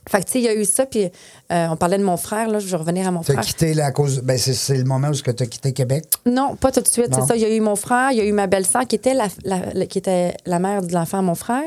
Fait 0.10 0.20
que, 0.20 0.26
tu 0.26 0.32
sais, 0.34 0.40
il 0.40 0.44
y 0.46 0.48
a 0.50 0.54
eu 0.54 0.66
ça, 0.66 0.86
puis 0.86 1.06
euh, 1.52 1.68
on 1.70 1.78
parlait 1.78 1.98
de 1.98 2.04
mon 2.04 2.18
frère, 2.18 2.50
là, 2.50 2.60
je 2.60 2.68
vais 2.68 2.76
revenir 2.78 3.08
à 3.08 3.12
mon 3.12 3.22
frère. 3.24 3.40
quitté 3.42 3.74
la 3.74 3.92
cause. 3.92 4.22
Ben, 4.22 4.38
c'est, 4.38 4.78
le 4.78 4.84
moment 4.84 5.08
où 5.10 5.14
tu 5.14 5.30
as 5.30 5.34
quitté 5.46 5.72
Québec? 5.72 6.06
Non, 6.26 6.56
pas 6.56 6.72
tout 6.72 6.82
de 6.82 6.88
suite, 6.88 7.08
c'est 7.14 7.22
ça. 7.26 7.36
Il 7.36 7.42
y 7.42 7.46
a 7.46 7.56
eu 7.56 7.60
mon 7.62 7.76
frère, 7.78 8.12
il 8.12 8.18
y 8.18 8.22
a 8.22 8.26
eu 8.26 8.34
ma 8.34 8.48
belle-sœur 8.48 8.86
qui 8.88 8.96
était 8.96 9.14
la, 9.14 9.28
la- 9.46 9.74
la- 9.74 9.86
qui 9.86 9.98
était 9.98 10.34
la 10.46 10.60
mère 10.60 10.82
de 10.82 10.94
l'enfant 10.94 11.20
à 11.20 11.22
mon 11.22 11.36
frère. 11.36 11.64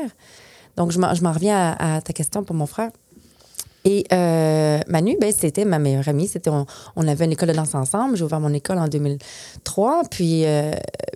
Donc, 0.75 0.91
je 0.91 0.99
m'en, 0.99 1.31
reviens 1.31 1.75
à, 1.79 1.95
à 1.97 2.01
ta 2.01 2.13
question 2.13 2.43
pour 2.43 2.55
mon 2.55 2.67
frère. 2.67 2.91
Et 3.85 4.03
euh, 4.11 4.79
Manu, 4.87 5.15
ben, 5.21 5.31
c'était 5.35 5.63
ma 5.63 5.79
meilleure 5.79 6.07
amie. 6.09 6.27
C'était, 6.27 6.49
on, 6.49 6.65
on 6.97 7.07
avait 7.07 7.23
une 7.23 7.31
école 7.31 7.47
de 7.49 7.53
danse 7.53 7.73
ensemble. 7.73 8.17
J'ai 8.17 8.23
ouvert 8.25 8.41
mon 8.41 8.53
école 8.53 8.77
en 8.79 8.87
2003. 8.89 10.01
Puis, 10.11 10.45
euh, 10.45 10.71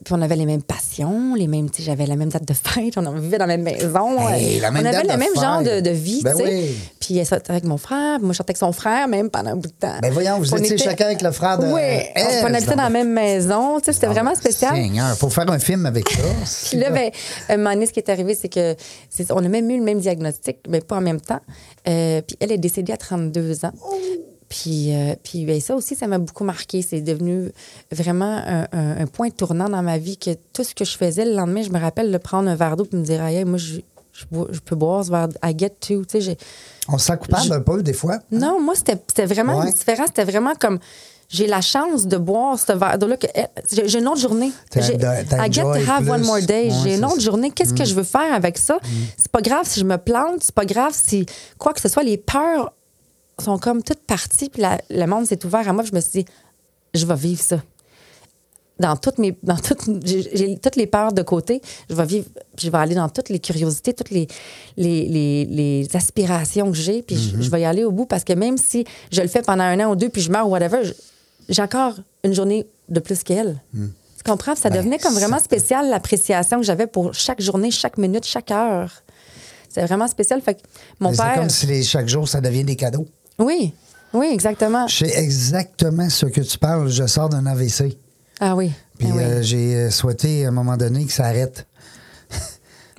puis 0.06 0.14
on 0.14 0.22
avait 0.22 0.38
les 0.38 0.46
mêmes 0.46 0.62
passions, 0.62 1.36
les 1.36 1.48
mêmes. 1.48 1.70
tu 1.70 1.78
sais, 1.82 1.84
J'avais 1.84 2.06
la 2.06 2.16
même 2.16 2.30
date 2.30 2.48
de 2.48 2.54
fête. 2.54 2.98
On 2.98 3.12
vivait 3.12 3.38
dans 3.38 3.46
la 3.46 3.58
même 3.58 3.64
maison. 3.64 4.28
Hey, 4.30 4.60
la 4.62 4.72
même 4.72 4.84
on 4.84 4.86
avait 4.88 5.02
le 5.04 5.18
même 5.18 5.34
fête. 5.34 5.42
genre 5.42 5.62
de, 5.64 5.82
de 5.82 5.90
vie. 5.90 6.22
Ben 6.24 6.32
tu 6.34 6.44
sais. 6.46 6.50
oui. 6.50 6.78
Puis 7.12 7.20
elle 7.20 7.26
sortait 7.26 7.52
avec 7.52 7.66
mon 7.66 7.76
frère. 7.76 8.22
Moi, 8.22 8.32
je 8.32 8.38
sortais 8.38 8.52
avec 8.52 8.58
son 8.58 8.72
frère, 8.72 9.06
même 9.10 9.30
pendant 9.30 9.50
un 9.52 9.56
bout 9.58 9.68
de 9.68 9.74
temps. 9.74 9.98
Ben 10.02 10.14
voyons, 10.14 10.40
vous 10.40 10.54
On 10.54 10.58
étiez 10.58 10.76
était- 10.76 10.84
chacun 10.86 11.08
avec 11.08 11.22
le 11.22 11.32
frère 11.34 11.60
de. 11.60 11.66
Oui, 11.66 11.82
Elle, 12.16 12.26
on 12.42 12.46
habitait 12.54 12.74
dans 12.74 12.84
la 12.84 12.90
même 12.90 13.12
maison. 13.12 13.80
Tu 13.82 13.88
sais, 13.88 13.92
C'était 13.94 14.08
vraiment 14.08 14.34
spécial. 14.34 14.74
Seigneur, 14.76 15.18
faut 15.18 15.30
faire 15.30 15.50
un 15.52 15.60
film 15.60 15.86
avec 15.86 16.08
ça. 16.10 16.22
Puis 16.70 16.78
là, 16.80 16.90
ben, 16.90 17.12
un 17.50 17.58
moment 17.58 17.74
donné, 17.74 17.86
ce 17.86 17.92
qui 17.92 18.00
est 18.00 18.10
arrivé, 18.10 18.34
c'est 18.34 18.48
que 18.48 18.78
c'est- 19.10 19.30
on 19.34 19.40
a 19.44 19.48
même 19.50 19.70
eu 19.70 19.78
le 19.78 19.84
même 19.84 20.00
diagnostic, 20.00 20.60
mais 20.70 20.80
pas 20.80 20.96
en 20.96 21.02
même 21.02 21.20
temps. 21.20 21.42
Euh, 21.90 22.22
puis 22.26 22.38
elle 22.40 22.54
est 22.54 22.58
décédée 22.58 22.94
à 22.94 22.98
32 22.98 23.66
ans. 23.66 23.74
Puis, 24.48 24.96
euh, 24.96 25.14
puis 25.22 25.44
ben, 25.46 25.60
ça 25.60 25.76
aussi, 25.76 25.96
ça 25.96 26.08
m'a 26.08 26.18
beaucoup 26.18 26.46
marqué. 26.46 26.82
C'est 26.82 27.02
devenu 27.02 27.52
vraiment 27.92 28.42
un, 28.46 28.68
un- 28.72 29.02
un 29.02 29.06
point 29.06 29.32
tournant 29.32 29.68
dans 29.68 29.84
ma 29.84 29.98
vie 29.98 30.16
que 30.18 30.32
tout 30.54 30.64
ce 30.64 30.74
que 30.74 30.86
je 30.86 30.96
faisais 30.98 31.26
le 31.26 31.34
lendemain, 31.36 31.62
je 31.62 31.72
me 31.72 31.80
rappelle 31.80 32.10
de 32.10 32.18
prendre 32.18 32.50
un 32.50 32.56
verre 32.56 32.78
d'eau 32.78 32.88
et 32.90 32.96
me 32.96 33.04
dire, 33.04 33.22
Aïe, 33.22 33.44
moi, 33.44 33.58
je, 33.58 33.80
je, 34.14 34.26
bois- 34.30 34.48
je 34.52 34.60
peux 34.60 34.76
boire 34.76 35.06
ce 35.06 35.10
verre. 35.12 35.30
I 35.44 35.54
get 35.58 35.70
to. 35.82 36.04
Tu 36.04 36.06
sais, 36.10 36.22
j'ai- 36.22 36.38
On 36.92 36.98
se 36.98 37.06
sent 37.08 37.18
coupable 37.18 37.44
Je- 37.48 37.54
un 37.54 37.62
peu, 37.62 37.82
des 37.84 37.94
fois. 37.94 38.20
non, 38.32 38.60
moi, 38.62 38.74
c'était 38.76 39.26
vraiment 39.26 39.60
Ouais. 39.60 39.72
différent. 39.72 40.06
C'était 40.08 40.24
vraiment 40.26 40.54
comme. 40.60 40.80
J'ai 41.30 41.48
la 41.48 41.62
chance 41.62 42.08
de 42.08 42.18
boire 42.18 42.60
ce 42.60 42.74
verre 42.74 42.98
que- 43.18 43.28
eh, 43.34 43.46
J'ai 43.86 44.00
une 44.00 44.08
autre 44.10 44.20
journée. 44.20 44.52
I 44.76 44.82
get 45.50 45.62
to 45.62 45.70
have 45.90 46.10
one 46.10 46.24
more 46.26 46.42
day. 46.42 46.68
Ouais, 46.70 46.76
J'ai 46.84 46.96
une 46.98 47.06
autre. 47.06 47.16
Mm. 47.18 47.22
journée. 47.22 47.52
Qu'est-ce 47.52 47.74
que 47.74 47.86
je 47.86 47.94
veux 47.96 48.04
faire 48.04 48.34
avec 48.34 48.58
ça? 48.58 48.78
C'est 49.18 49.32
pas 49.32 49.42
grave 49.42 49.62
si 49.66 49.80
je 49.80 49.86
me 49.86 49.98
plante. 49.98 50.40
C'est 50.44 50.54
pas 50.54 50.66
grave 50.66 50.92
si 50.94 51.26
quoi 51.58 51.74
que 51.74 51.80
ce 51.80 51.88
soit. 51.88 52.04
Les 52.04 52.18
peurs 52.18 52.74
sont 53.42 53.58
comme 53.58 53.82
toutes 53.82 54.02
parties. 54.06 54.50
Puis 54.50 54.62
la- 54.62 54.78
le 54.90 55.06
monde 55.06 55.26
s'est 55.26 55.46
ouvert 55.46 55.66
à 55.68 55.72
moi. 55.72 55.84
puis 55.84 55.92
je 55.92 55.96
me 55.96 56.02
suis 56.02 56.24
dit, 56.24 56.26
je 56.94 57.06
vais 57.06 57.16
vivre 57.16 57.42
ça 57.42 57.58
dans 58.82 58.98
toutes 58.98 59.18
mes 59.20 59.38
dans 59.44 59.56
toutes 59.56 59.84
j'ai 60.06 60.58
toutes 60.58 60.76
les 60.76 60.88
peurs 60.88 61.14
de 61.14 61.22
côté. 61.22 61.62
Je 61.90 61.96
vais 61.96 62.06
vivre 62.06 62.26
puis 62.58 62.66
je 62.68 62.72
vais 62.72 62.78
aller 62.78 62.96
dans 62.96 63.08
toutes 63.10 63.30
les 63.30 63.40
curiosités 63.40 63.94
toutes 63.94 64.10
les 64.12 64.28
les, 64.78 65.08
les, 65.08 65.46
les 65.46 65.96
aspirations 65.96 66.70
que 66.72 66.78
j'ai 66.78 67.02
puis 67.02 67.16
je- 67.18 67.42
je, 67.42 67.50
vais 67.50 67.62
y 67.62 67.66
aller 67.66 67.84
au 67.86 67.92
bout 67.92 68.06
parce 68.06 68.24
que 68.26 68.34
même 68.34 68.58
si 68.58 68.84
je 69.12 69.22
le 69.22 69.28
fais 69.30 69.42
pendant 69.42 69.64
un 69.64 69.80
an 69.80 69.92
ou 69.92 69.96
deux 69.96 70.10
puis 70.10 70.22
je 70.22 70.32
meurs 70.32 70.48
ou 70.48 70.52
whatever 70.52 70.82
j'ai 71.48 71.62
encore 71.62 71.96
une 72.24 72.34
journée 72.34 72.68
de 72.90 73.00
plus 73.00 73.24
qu'elle. 73.24 73.62
Tu 73.74 74.30
comprends? 74.30 74.56
Ça 74.56 74.70
devenait 74.70 75.00
comme 75.00 75.14
vraiment 75.16 75.40
spécial 75.40 75.90
l'appréciation 75.90 76.58
que 76.60 76.66
j'avais 76.66 76.86
pour 76.88 77.14
chaque 77.14 77.42
journée 77.42 77.72
chaque 77.72 77.98
minute 77.98 78.26
chaque 78.26 78.52
heure. 78.52 78.92
C'est 79.74 79.86
vraiment 79.86 80.08
spécial. 80.08 80.42
Fait 80.42 80.56
que 80.56 80.60
mon 81.00 81.10
Mais 81.12 81.16
C'est 81.16 81.24
père 81.24 81.36
comme 81.36 81.50
si 81.50 81.66
les- 81.66 81.82
chaque 81.84 82.08
jour, 82.10 82.28
ça 82.28 82.42
devient 82.42 82.64
des 82.64 82.76
cadeaux. 82.76 83.08
oui 83.40 83.74
oui 84.14 84.28
exactement. 84.34 84.88
Je 84.88 85.06
sais 85.06 85.18
exactement 85.24 86.10
ce 86.10 86.26
que 86.26 86.42
tu 86.42 86.58
parles. 86.58 86.90
Je 86.90 87.08
sors 87.08 87.30
d'un 87.30 87.46
AVC. 87.46 87.98
Ah 88.42 88.56
oui 88.56 88.72
Puis 88.98 89.08
Ah 89.12 89.16
oui. 89.16 89.24
euh, 89.24 89.42
j'ai 89.42 89.76
euh, 89.76 89.90
souhaité 89.90 90.46
à 90.46 90.50
un 90.50 90.52
moment 90.52 90.76
donné 90.76 91.06
que 91.06 91.12
ça 91.14 91.26
arrête. 91.26 91.66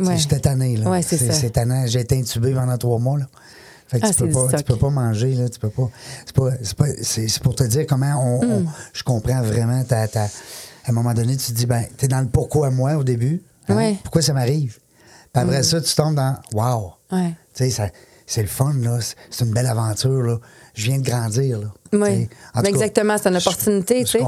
Ouais. 0.01 0.17
J'étais 0.19 0.41
tanné. 0.41 0.77
là. 0.79 0.89
Ouais, 0.91 1.03
c'est 1.03 1.19
ça. 1.19 1.33
C'est 1.33 1.51
tannant. 1.51 1.87
J'ai 1.87 2.01
été 2.01 2.19
intubé 2.19 2.53
pendant 2.55 2.79
trois 2.79 2.99
mois. 2.99 3.19
Là. 3.19 3.27
Fait 3.89 4.01
que 4.01 4.07
Ah, 4.07 4.11
tu, 4.11 4.25
peux 4.25 4.31
pas, 4.31 4.49
tu 4.57 4.65
peux 4.65 4.77
pas 4.77 4.89
manger, 4.91 5.35
là. 5.35 5.49
Tu 5.51 5.59
peux 5.59 5.69
pas. 5.69 5.91
C'est 6.25 6.35
pas- 6.35 6.51
c'est 6.63 6.75
pas- 6.77 7.03
c'est- 7.03 7.29
c'est 7.29 7.43
pour 7.43 7.55
te 7.55 7.65
dire 7.65 7.85
comment 7.87 8.15
on, 8.19 8.43
Mm. 8.45 8.51
on- 8.53 8.67
je 8.95 9.03
comprends 9.03 9.43
vraiment 9.43 9.85
ta, 9.85 10.09
ta- 10.09 10.29
À 10.85 10.91
un 10.91 10.93
moment 10.93 11.15
donné, 11.15 11.37
tu 11.37 11.53
te 11.53 11.57
dis, 11.57 11.67
ben, 11.67 11.85
t'es 11.97 12.09
dans 12.09 12.21
le 12.21 12.27
pourquoi 12.27 12.71
moi 12.71 12.95
au 12.97 13.05
début. 13.05 13.41
hein? 13.69 13.77
Ouais. 13.77 13.97
Pourquoi 14.03 14.21
ça 14.23 14.33
m'arrive? 14.33 14.79
Puis 15.33 15.43
après 15.43 15.63
ça, 15.63 15.81
tu 15.81 15.95
tombes 15.95 16.17
dans 16.17 16.37
Wow! 16.55 16.95
Ouais. 17.13 17.35
Tu 17.55 17.65
sais, 17.65 17.71
ça- 17.71 17.89
c'est 18.27 18.43
le 18.43 18.49
fun, 18.49 18.73
là. 18.81 18.99
C'est- 19.01 19.15
C'est 19.31 19.45
une 19.45 19.53
belle 19.53 19.67
aventure, 19.69 20.23
là. 20.23 20.39
Je 20.75 20.87
viens 20.87 20.99
de 20.99 21.05
grandir, 21.05 21.61
là. 21.61 21.67
Oui, 21.95 22.01
sais, 22.01 22.29
en 22.55 22.59
tout 22.61 22.63
cas, 22.65 22.69
exactement. 22.71 23.17
C'est 23.23 23.29
une 23.29 23.37
opportunité, 23.37 24.05
c'est 24.07 24.21
Oui, 24.23 24.27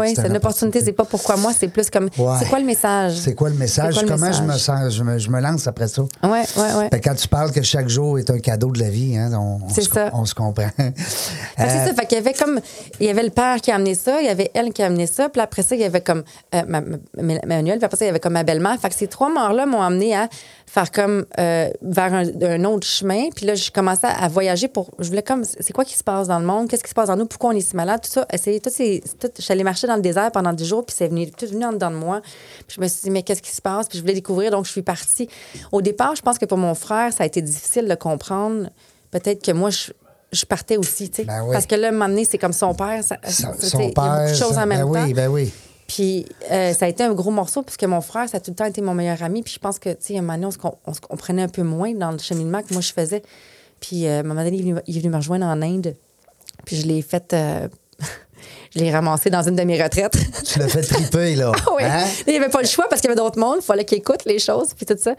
oui, 0.00 0.12
c'est 0.16 0.26
une 0.26 0.36
opportunité. 0.36 0.80
C'est 0.84 0.92
pas 0.92 1.04
pourquoi 1.04 1.36
moi, 1.36 1.52
c'est 1.56 1.68
plus 1.68 1.88
comme. 1.88 2.08
Ouais. 2.18 2.34
C'est 2.40 2.48
quoi 2.48 2.58
le 2.58 2.64
message? 2.64 3.16
C'est 3.16 3.34
quoi 3.34 3.48
le 3.48 3.54
message? 3.54 4.00
Le 4.02 4.08
Comment 4.08 4.32
je 4.32 4.42
me 4.42 4.52
sens? 4.58 4.92
Je 4.92 5.02
me, 5.04 5.16
je 5.18 5.30
me 5.30 5.40
lance 5.40 5.66
après 5.68 5.86
ça. 5.88 6.02
Oui, 6.24 6.38
oui, 6.56 6.62
oui. 6.78 6.90
Que 6.90 6.96
quand 6.96 7.14
tu 7.14 7.28
parles 7.28 7.52
que 7.52 7.62
chaque 7.62 7.88
jour 7.88 8.18
est 8.18 8.28
un 8.30 8.38
cadeau 8.38 8.70
de 8.72 8.80
la 8.80 8.90
vie, 8.90 9.16
hein, 9.16 9.30
on, 9.34 9.60
on 9.64 9.68
C'est 9.68 9.82
se, 9.82 9.90
ça. 9.90 10.10
on 10.14 10.24
se 10.24 10.34
comprend. 10.34 10.68
Que 10.76 10.82
c'est 10.96 11.62
Euh, 11.66 11.86
ça. 11.86 11.94
Fait 11.94 12.06
qu'il 12.06 12.18
y 12.18 12.20
avait 12.20 12.34
comme. 12.34 12.60
Il 13.00 13.06
y 13.06 13.10
avait 13.10 13.22
le 13.22 13.30
père 13.30 13.60
qui 13.60 13.70
a 13.70 13.76
amené 13.76 13.94
ça, 13.94 14.20
il 14.20 14.26
y 14.26 14.30
avait 14.30 14.50
elle 14.54 14.72
qui 14.72 14.82
a 14.82 14.86
amené 14.86 15.06
ça, 15.06 15.28
puis 15.28 15.40
après 15.40 15.62
ça, 15.62 15.74
il 15.76 15.80
y 15.80 15.84
avait 15.84 16.00
comme 16.00 16.22
euh, 16.54 16.62
ma, 16.66 16.80
ma- 16.80 16.96
ma- 17.22 17.46
Manuel, 17.46 17.78
puis 17.78 17.84
après 17.86 17.96
ça, 17.96 18.04
il 18.04 18.08
y 18.08 18.10
avait 18.10 18.20
comme 18.20 18.32
ma 18.34 18.42
belle-mère. 18.42 18.76
Fait 18.80 18.88
que 18.88 18.94
ces 18.94 19.06
trois 19.06 19.32
morts-là 19.32 19.64
m'ont 19.66 19.80
amené 19.82 20.16
à 20.16 20.28
faire 20.66 20.90
comme 20.90 21.24
euh, 21.38 21.68
vers 21.82 22.12
un, 22.12 22.24
un 22.42 22.64
autre 22.64 22.86
chemin. 22.86 23.28
Puis 23.34 23.46
là, 23.46 23.54
je 23.54 23.70
commençais 23.70 24.06
à 24.08 24.26
voyager 24.28 24.68
pour. 24.68 24.90
Je 24.98 25.08
voulais 25.08 25.22
comme. 25.22 25.44
C'est 25.44 25.72
quoi 25.72 25.84
qui 25.84 25.96
se 25.96 26.04
passe 26.04 26.26
dans 26.28 26.38
le 26.40 26.44
monde? 26.46 26.68
Qu'est-ce 26.68 26.82
qui 26.84 26.90
se 26.90 26.94
passe 26.96 27.08
dans 27.08 27.16
nous? 27.16 27.26
Pourquoi 27.26 27.50
on 27.50 27.52
est 27.52 27.60
si 27.60 27.76
malade? 27.76 28.00
Tout 28.02 28.10
ça. 28.10 28.26
Essayer, 28.32 28.60
tout 28.60 28.70
je 28.78 29.42
suis 29.42 29.52
allée 29.52 29.62
marcher 29.64 29.86
dans 29.86 29.96
le 29.96 30.02
désert 30.02 30.32
pendant 30.32 30.52
10 30.52 30.64
jours, 30.64 30.84
puis 30.84 30.94
c'est 30.98 31.08
venu, 31.08 31.30
tout 31.30 31.46
venu 31.46 31.64
en 31.64 31.72
dedans 31.72 31.90
de 31.90 31.96
moi. 31.96 32.20
Puis 32.66 32.76
je 32.76 32.80
me 32.80 32.88
suis 32.88 33.02
dit, 33.02 33.10
mais 33.10 33.22
qu'est-ce 33.22 33.42
qui 33.42 33.52
se 33.52 33.62
passe? 33.62 33.86
Puis 33.88 33.98
je 33.98 34.02
voulais 34.02 34.14
découvrir, 34.14 34.50
donc 34.50 34.64
je 34.66 34.70
suis 34.72 34.82
partie. 34.82 35.28
Au 35.72 35.80
départ, 35.82 36.16
je 36.16 36.22
pense 36.22 36.38
que 36.38 36.44
pour 36.46 36.58
mon 36.58 36.74
frère, 36.74 37.12
ça 37.12 37.22
a 37.22 37.26
été 37.26 37.40
difficile 37.42 37.86
de 37.86 37.94
comprendre. 37.94 38.70
Peut-être 39.12 39.42
que 39.44 39.52
moi, 39.52 39.70
je 39.70 39.92
je 40.32 40.44
partais 40.44 40.76
aussi, 40.76 41.08
tu 41.08 41.18
sais. 41.22 41.24
Ben 41.24 41.44
oui. 41.44 41.52
Parce 41.52 41.66
que 41.66 41.76
là, 41.76 41.86
à 41.86 41.90
un 41.90 41.92
moment 41.92 42.08
donné, 42.08 42.24
c'est 42.24 42.36
comme 42.36 42.52
son 42.52 42.74
père. 42.74 43.02
Ça, 43.04 43.16
son, 43.28 43.52
son 43.60 43.78
il 43.78 43.82
y 43.82 43.84
a 43.84 43.88
beaucoup 43.88 43.92
père. 43.94 44.28
de 44.28 44.34
choses 44.34 44.58
en 44.58 44.66
même 44.66 44.80
ben 44.84 44.92
temps. 44.92 45.04
oui, 45.06 45.14
ben 45.14 45.28
oui. 45.28 45.52
Puis 45.86 46.26
euh, 46.50 46.74
ça 46.74 46.86
a 46.86 46.88
été 46.88 47.04
un 47.04 47.14
gros 47.14 47.30
morceau, 47.30 47.62
puisque 47.62 47.84
mon 47.84 48.00
frère, 48.00 48.28
ça 48.28 48.38
a 48.38 48.40
tout 48.40 48.50
le 48.50 48.56
temps 48.56 48.64
été 48.64 48.82
mon 48.82 48.92
meilleur 48.92 49.22
ami. 49.22 49.44
Puis 49.44 49.52
je 49.54 49.58
pense 49.60 49.78
que, 49.78 49.90
tu 49.90 49.96
sais, 50.00 50.16
à 50.16 50.18
un 50.18 50.22
moment 50.22 50.32
donné, 50.34 50.46
on 50.46 50.50
se, 50.50 50.58
com- 50.58 50.74
on 50.84 50.92
se 50.94 51.00
comprenait 51.00 51.42
un 51.42 51.48
peu 51.48 51.62
moins 51.62 51.94
dans 51.94 52.10
le 52.10 52.18
cheminement 52.18 52.60
que 52.62 52.72
moi, 52.72 52.82
je 52.82 52.92
faisais. 52.92 53.22
Puis 53.80 54.06
euh, 54.06 54.16
à 54.16 54.20
un 54.20 54.22
moment 54.24 54.42
donné, 54.42 54.56
il 54.56 54.60
est 54.68 54.72
venu, 54.72 54.80
il 54.88 54.96
est 54.96 55.00
venu 55.00 55.10
me 55.12 55.16
rejoindre 55.16 55.46
en 55.46 55.62
Inde. 55.62 55.94
Puis 56.66 56.76
je 56.76 56.86
l'ai 56.86 57.00
fait... 57.00 57.32
euh, 57.32 57.66
je 58.74 58.80
l'ai 58.80 58.90
ramassé 58.90 59.30
dans 59.30 59.42
une 59.42 59.56
de 59.56 59.62
mes 59.62 59.82
retraites. 59.82 60.18
Tu 60.44 60.58
l'as 60.58 60.68
fait 60.68 60.82
triper, 60.82 61.34
là. 61.36 61.52
oui. 61.76 61.84
Hein? 61.84 62.04
Il 62.26 62.32
n'y 62.32 62.36
avait 62.36 62.50
pas 62.50 62.60
le 62.60 62.68
choix 62.68 62.86
parce 62.90 63.00
qu'il 63.00 63.08
y 63.08 63.12
avait 63.12 63.20
d'autres 63.20 63.38
mondes. 63.38 63.60
Il 63.60 63.64
fallait 63.64 63.86
qu'il 63.86 63.96
écoute 63.96 64.26
les 64.26 64.38
choses, 64.38 64.74
puis 64.76 64.84
tout 64.84 64.98
ça. 65.00 65.14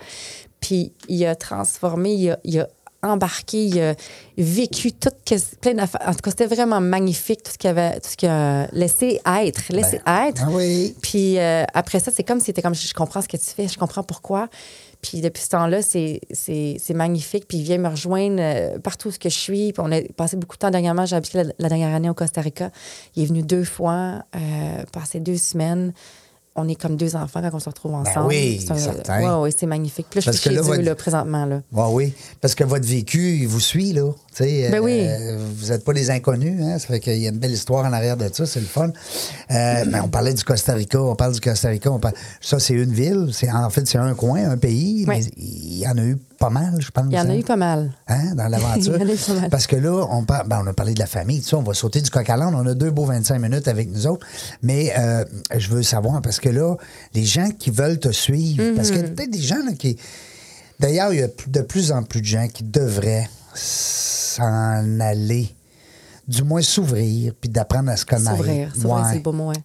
Puis 0.60 0.94
il 1.08 1.26
a 1.26 1.36
transformé, 1.36 2.14
il 2.14 2.30
a, 2.32 2.40
il 2.44 2.60
a 2.60 2.68
embarqué, 3.02 3.66
il 3.66 3.80
a 3.80 3.96
vécu 4.38 4.92
tout, 4.92 5.10
plein 5.62 5.74
d'affaires. 5.74 6.02
En 6.06 6.14
tout 6.14 6.22
cas, 6.22 6.32
c'était 6.32 6.48
vraiment 6.48 6.82
magnifique, 6.82 7.44
tout 7.44 7.52
ce 7.52 7.58
qu'il 7.58 7.70
avait, 7.70 8.00
tout 8.00 8.10
ce 8.10 8.18
qu'il 8.18 8.30
a 8.30 8.68
laissé 8.72 9.22
être. 9.26 9.62
Laissé 9.70 9.98
être. 9.98 10.44
Ah 10.46 10.50
oui. 10.52 10.96
Puis 11.02 11.40
euh, 11.40 11.64
après 11.74 12.00
ça, 12.00 12.12
c'est 12.14 12.24
comme 12.24 12.40
si 12.40 12.48
c'était 12.48 12.62
comme 12.62 12.76
je 12.76 12.94
comprends 12.94 13.22
ce 13.22 13.28
que 13.28 13.38
tu 13.38 13.46
fais, 13.56 13.68
je 13.68 13.78
comprends 13.78 14.04
pourquoi. 14.04 14.50
Puis 15.02 15.22
depuis 15.22 15.44
ce 15.44 15.50
temps-là, 15.50 15.82
c'est, 15.82 16.94
magnifique. 16.94 17.48
Puis 17.48 17.60
il 17.60 17.64
vient 17.64 17.78
me 17.78 17.90
rejoindre 17.90 18.38
euh, 18.40 18.80
partout 18.80 19.10
où 19.10 19.12
je 19.12 19.30
suis. 19.30 19.74
On 19.78 19.92
a 19.92 20.02
passé 20.16 20.38
beaucoup 20.38 20.56
de 20.56 20.60
temps 20.60 20.72
dernièrement. 20.72 21.06
J'ai 21.06 21.16
habité 21.16 21.44
la, 21.44 21.54
la 21.60 21.70
dernière 21.70 21.94
année 21.94 22.10
au 22.10 22.14
Costa 22.14 22.42
Rica. 22.42 22.72
Il 23.16 23.24
est 23.24 23.28
venu 23.28 23.44
deux 23.44 23.64
fois, 23.64 24.24
euh, 24.36 24.84
passer 24.92 25.20
deux 25.20 25.38
semaines. 25.38 25.94
On 26.60 26.68
est 26.68 26.76
comme 26.76 26.96
deux 26.96 27.16
enfants 27.16 27.40
quand 27.42 27.54
on 27.56 27.60
se 27.60 27.70
retrouve 27.70 27.94
ensemble. 27.94 28.30
Ben 28.30 28.36
oui, 28.36 28.66
c'est 28.68 28.78
certain. 28.80 29.40
ouais, 29.42 29.52
c'est 29.56 29.68
magnifique. 29.68 30.08
Puis 30.10 30.20
là, 30.20 30.24
je 30.26 30.32
suis 30.32 30.44
que 30.44 30.50
chez 30.50 30.56
là, 30.56 30.62
eux, 30.62 30.66
votre- 30.66 30.82
là, 30.82 30.96
présentement. 30.96 31.46
Là. 31.46 31.62
Ouais, 31.72 31.86
oui, 31.92 32.14
parce 32.42 32.56
que 32.56 32.64
votre 32.64 32.86
vécu, 32.88 33.38
il 33.38 33.48
vous 33.48 33.60
suit, 33.60 33.94
là. 33.94 34.12
Tu 34.36 34.44
sais, 34.44 34.70
Ben 34.72 34.80
oui. 34.82 35.02
euh, 35.02 35.38
vous 35.56 35.68
n'êtes 35.68 35.84
pas 35.86 35.94
des 35.94 36.10
inconnus, 36.10 36.62
hein? 36.64 36.80
Ça 36.80 36.88
fait 36.88 37.00
qu'il 37.00 37.18
y 37.20 37.28
a 37.28 37.30
une 37.30 37.38
belle 37.38 37.52
histoire 37.52 37.86
en 37.86 37.94
arrière 37.94 38.18
de 38.18 38.28
ça, 38.32 38.46
c'est 38.46 38.60
le 38.60 38.66
fun. 38.66 38.90
Euh, 39.52 39.86
mais 39.92 40.00
on 40.04 40.08
parlait 40.10 40.34
du 40.34 40.44
Costa 40.44 40.74
Rica, 40.74 41.02
on 41.02 41.16
parle 41.16 41.34
du 41.34 41.42
Costa 41.42 41.70
Rica, 41.70 41.92
on 41.92 42.00
parle... 42.00 42.16
ça, 42.42 42.60
c'est 42.60 42.74
une 42.74 42.92
ville, 42.94 43.30
c'est 43.34 43.52
en 43.52 43.70
fait, 43.70 43.88
c'est 43.88 43.98
un 44.00 44.14
coin, 44.16 44.50
un 44.50 44.58
pays, 44.58 45.06
mais 45.08 45.22
il 45.38 45.78
y 45.80 45.88
en 45.88 45.98
a 45.98 46.02
eu 46.04 46.18
pas 46.38 46.50
mal, 46.50 46.76
je 46.80 46.92
pense. 46.92 47.06
Il 47.10 47.14
y 47.14 47.20
en 47.20 47.30
a 47.30 47.32
hein? 47.32 47.38
eu 47.38 47.44
pas 47.44 47.56
mal. 47.56 47.92
Hein, 48.08 48.36
dans 48.36 48.48
l'aventure. 48.48 48.98
Parce 49.52 49.68
que 49.68 49.76
là, 49.76 50.06
on, 50.10 50.24
par- 50.24 50.46
ben, 50.46 50.62
on 50.64 50.68
a 50.68 50.74
parlé 50.74 50.94
de 50.94 51.00
la 51.00 51.08
famille, 51.08 51.42
tout 51.42 51.50
ça, 51.50 51.58
on 51.58 51.64
va 51.64 51.74
sauter 51.74 52.02
du 52.02 52.10
coq 52.10 52.30
à 52.30 52.38
l'âne. 52.38 52.56
On 52.56 52.66
a 52.66 52.74
deux 52.74 52.92
beaux 52.92 53.06
25 53.06 53.40
minutes 53.40 53.68
avec 53.68 53.90
nous 53.90 54.08
autres. 54.08 54.26
Mais 54.62 54.94
euh, 54.98 55.26
je 55.56 55.70
veux 55.70 55.84
savoir, 55.84 56.22
parce 56.22 56.40
que 56.40 56.50
là, 56.50 56.76
les 57.14 57.26
gens 57.26 57.50
qui 57.50 57.72
veulent 57.72 58.00
te 58.00 58.12
suivre, 58.12 58.64
parce 58.76 58.90
qu'il 58.92 59.02
y 59.02 59.04
a 59.04 59.08
peut-être 59.08 59.32
des 59.32 59.42
gens 59.42 59.64
là, 59.66 59.74
qui. 59.74 59.98
D'ailleurs, 60.80 61.12
il 61.12 61.20
y 61.20 61.24
a 61.24 61.28
de 61.48 61.62
plus 61.62 61.92
en 61.92 62.04
plus 62.04 62.22
de 62.22 62.28
gens 62.28 62.48
qui 62.48 62.64
devraient 62.64 63.28
s'en 63.56 65.00
aller, 65.00 65.56
du 66.28 66.44
moins 66.44 66.62
s'ouvrir, 66.62 67.34
puis 67.40 67.50
d'apprendre 67.50 67.90
à 67.90 67.98
se 67.98 68.06
connaître. 68.06 68.38
S'ouvrir. 68.38 68.72
Ouais. 68.86 69.02
c'est 69.10 69.16
le 69.16 69.22
beau 69.22 69.32
mot, 69.32 69.50
ouais. 69.50 69.56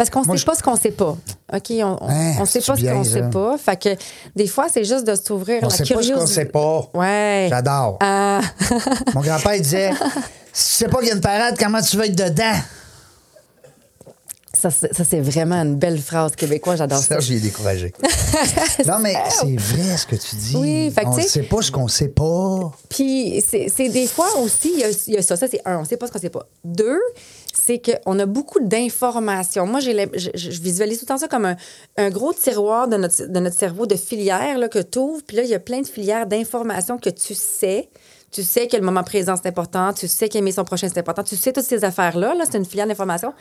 Parce 0.00 0.08
qu'on 0.08 0.24
Moi, 0.24 0.38
sait 0.38 0.46
pas 0.46 0.54
ce 0.54 0.62
qu'on 0.62 0.76
sait 0.76 0.92
pas. 0.92 1.14
OK? 1.52 1.70
On, 1.72 1.98
on, 2.00 2.40
on 2.40 2.44
sait 2.46 2.62
pas 2.62 2.74
ce 2.74 2.82
qu'on 2.90 3.04
ça. 3.04 3.10
sait 3.12 3.28
pas. 3.28 3.58
Fait 3.58 3.76
que 3.76 3.90
des 4.34 4.46
fois, 4.46 4.68
c'est 4.72 4.82
juste 4.82 5.06
de 5.06 5.14
s'ouvrir 5.14 5.58
On 5.60 5.68
la 5.68 5.70
sait 5.74 5.82
pas 5.82 5.84
ce 5.84 5.92
curiosité. 5.92 6.14
qu'on 6.18 6.26
sait 6.26 6.44
pas. 6.46 6.90
Ouais. 6.94 7.48
J'adore. 7.50 7.98
Ah. 8.00 8.40
Mon 9.14 9.20
grand-père 9.20 9.60
disait 9.60 9.90
Si 10.54 10.68
tu 10.70 10.84
sais 10.84 10.88
pas 10.88 11.00
qu'il 11.00 11.08
y 11.08 11.10
a 11.10 11.16
une 11.16 11.20
parade, 11.20 11.54
comment 11.58 11.82
tu 11.82 11.98
vas 11.98 12.06
être 12.06 12.16
dedans? 12.16 12.54
Ça, 14.54 14.70
c'est 14.70 14.94
ça, 14.94 15.04
c'est 15.04 15.20
vraiment 15.20 15.56
une 15.56 15.76
belle 15.76 15.98
phrase 15.98 16.34
québécoise. 16.34 16.78
J'adore 16.78 16.98
ça. 16.98 17.04
Serge, 17.04 17.30
il 17.30 17.36
est 17.36 17.40
découragé. 17.40 17.92
non, 18.86 18.98
mais 19.00 19.14
c'est 19.28 19.56
vrai 19.56 19.96
ce 19.96 20.06
que 20.06 20.16
tu 20.16 20.36
dis. 20.36 20.56
Oui, 20.56 20.90
fait 20.94 21.02
que 21.02 21.08
on 21.08 21.16
ne 21.16 21.22
sait 21.22 21.42
pas 21.44 21.62
ce 21.62 21.70
qu'on 21.70 21.88
sait 21.88 22.08
pas. 22.08 22.72
Puis 22.88 23.42
c'est 23.46 23.88
des 23.88 24.06
fois 24.06 24.28
aussi, 24.38 24.72
il 24.74 24.80
y 24.80 24.84
a, 24.84 24.90
il 25.08 25.14
y 25.14 25.16
a 25.18 25.22
ça. 25.22 25.36
Ça, 25.36 25.46
c'est 25.50 25.60
un, 25.64 25.78
on 25.78 25.84
sait 25.84 25.96
pas 25.96 26.06
ce 26.08 26.12
qu'on 26.12 26.18
sait 26.18 26.30
pas. 26.30 26.46
Deux, 26.64 27.00
c'est 27.62 27.80
qu'on 27.80 28.18
a 28.18 28.26
beaucoup 28.26 28.60
d'informations. 28.60 29.66
Moi, 29.66 29.80
je, 29.80 30.60
visualise 30.60 30.98
tout 30.98 31.04
le 31.04 31.08
temps 31.08 31.18
ça 31.18 31.28
comme 31.28 31.44
un, 31.44 31.56
un 31.96 32.10
gros 32.10 32.32
tiroir 32.32 32.88
de 32.88 32.96
notre, 32.96 33.26
de 33.26 33.40
notre 33.40 33.56
cerveau 33.56 33.86
de 33.86 33.96
filières 33.96 34.58
là, 34.58 34.68
que 34.68 34.78
tu 34.78 34.98
ouvres. 34.98 35.22
Puis 35.26 35.36
là, 35.36 35.42
il 35.42 35.50
y 35.50 35.54
a 35.54 35.60
plein 35.60 35.80
de 35.80 35.86
filières 35.86 36.26
d'informations 36.26 36.98
que 36.98 37.10
tu 37.10 37.34
sais. 37.34 37.88
Tu 38.30 38.44
sais 38.44 38.68
que 38.68 38.76
le 38.76 38.82
moment 38.82 39.02
présent, 39.02 39.34
c'est 39.36 39.48
important. 39.48 39.92
Tu 39.92 40.06
sais 40.06 40.28
qu'aimer 40.28 40.52
son 40.52 40.64
prochain, 40.64 40.88
c'est 40.88 41.00
important. 41.00 41.24
Tu 41.24 41.36
sais 41.36 41.52
toutes 41.52 41.64
ces 41.64 41.84
affaires-là. 41.84 42.34
Là, 42.34 42.44
c'est 42.48 42.58
une 42.58 42.64
filière 42.64 42.86
d'informations. 42.86 43.32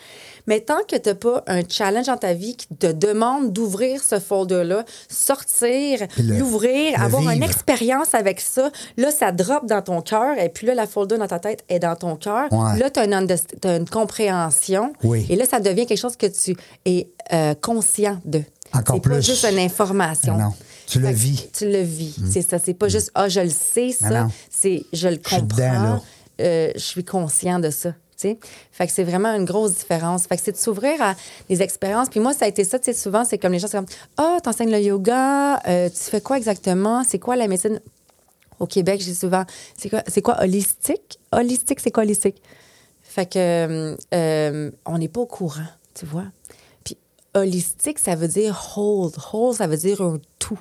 Mais 0.47 0.61
tant 0.61 0.79
que 0.87 0.95
tu 0.95 1.09
n'as 1.09 1.15
pas 1.15 1.43
un 1.45 1.61
challenge 1.67 2.07
dans 2.07 2.17
ta 2.17 2.33
vie 2.33 2.55
qui 2.55 2.67
te 2.67 2.91
demande 2.91 3.53
d'ouvrir 3.53 4.03
ce 4.03 4.19
folder-là, 4.19 4.85
sortir, 5.07 5.99
l'ouvrir, 6.17 6.99
avoir 7.01 7.29
une 7.29 7.43
expérience 7.43 8.15
avec 8.15 8.39
ça, 8.39 8.71
là, 8.97 9.11
ça 9.11 9.31
drop 9.31 9.67
dans 9.67 9.81
ton 9.81 10.01
cœur. 10.01 10.39
Et 10.39 10.49
puis 10.49 10.65
là, 10.65 10.73
la 10.73 10.87
folder 10.87 11.17
dans 11.17 11.27
ta 11.27 11.39
tête 11.39 11.63
est 11.69 11.79
dans 11.79 11.95
ton 11.95 12.15
cœur. 12.15 12.51
Ouais. 12.51 12.79
Là, 12.79 12.89
tu 12.89 12.99
as, 12.99 13.75
une 13.75 13.89
compréhension. 13.89 14.93
Oui. 15.03 15.25
Et 15.29 15.35
là, 15.35 15.45
ça 15.45 15.59
devient 15.59 15.85
quelque 15.85 15.99
chose 15.99 16.17
que 16.17 16.27
tu 16.27 16.55
es 16.85 17.09
euh, 17.31 17.53
conscient 17.53 18.19
de. 18.25 18.41
Encore 18.73 18.95
C'est 18.95 19.01
pas 19.01 19.15
plus. 19.15 19.25
juste 19.25 19.45
une 19.45 19.59
information. 19.59 20.37
Non, 20.37 20.53
tu 20.89 20.99
le 20.99 21.09
vis. 21.09 21.43
Mm. 21.45 21.47
Tu 21.57 21.69
le 21.71 21.81
vis. 21.81 22.15
C'est 22.31 22.41
ça. 22.41 22.59
C'est 22.59 22.73
pas 22.73 22.87
juste, 22.87 23.11
ah, 23.15 23.29
je 23.29 23.41
le 23.41 23.49
sais, 23.49 23.91
ça. 23.91 24.27
C'est, 24.49 24.83
je 24.93 25.07
le 25.07 25.19
Je 25.23 25.29
suis 25.29 25.41
dedans, 25.43 25.71
comprends. 25.71 26.03
euh, 26.41 26.71
je 26.75 26.79
suis 26.79 27.03
conscient 27.05 27.59
de 27.59 27.69
ça. 27.69 27.91
tu 27.91 27.97
sais. 28.17 28.39
Fait 28.71 28.87
que 28.87 28.93
c'est 28.93 29.03
vraiment 29.03 29.29
une 29.35 29.45
grosse 29.45 29.75
différence. 29.75 30.25
Fait 30.27 30.35
que 30.37 30.43
c'est 30.43 30.51
de 30.51 30.57
s'ouvrir 30.57 31.01
à 31.01 31.15
des 31.49 31.61
expériences. 31.61 32.09
Puis 32.09 32.19
moi, 32.19 32.33
ça 32.33 32.45
a 32.45 32.47
été 32.47 32.63
ça, 32.63 32.79
tu 32.79 32.85
sais, 32.85 32.93
souvent, 32.93 33.23
c'est 33.25 33.37
comme 33.37 33.53
les 33.53 33.59
gens, 33.59 33.67
c'est 33.67 33.77
comme, 33.77 33.85
ah, 34.17 34.37
t'enseignes 34.43 34.71
le 34.71 34.81
yoga, 34.81 35.59
euh, 35.67 35.89
tu 35.89 36.09
fais 36.11 36.21
quoi 36.21 36.37
exactement? 36.37 37.03
C'est 37.07 37.19
quoi 37.19 37.35
la 37.35 37.47
médecine? 37.47 37.79
Au 38.59 38.65
Québec, 38.67 38.99
j'ai 39.01 39.13
souvent, 39.13 39.45
c'est 39.77 39.89
quoi, 39.89 40.03
c'est 40.07 40.21
quoi 40.21 40.41
holistique? 40.43 41.17
Holistique, 41.31 41.79
c'est 41.79 41.91
quoi 41.91 42.03
holistique? 42.03 42.41
Fait 43.01 43.25
que, 43.25 43.95
euh, 44.13 44.71
on 44.85 44.97
n'est 44.97 45.07
pas 45.07 45.21
au 45.21 45.25
courant, 45.25 45.69
tu 45.93 46.05
vois. 46.05 46.25
Puis 46.83 46.97
holistique, 47.35 47.99
ça 47.99 48.15
veut 48.15 48.27
dire 48.27 48.73
whole. 48.75 49.11
Whole, 49.31 49.55
ça 49.55 49.65
veut 49.67 49.77
dire 49.77 50.01
un 50.01 50.19
tout. 50.39 50.59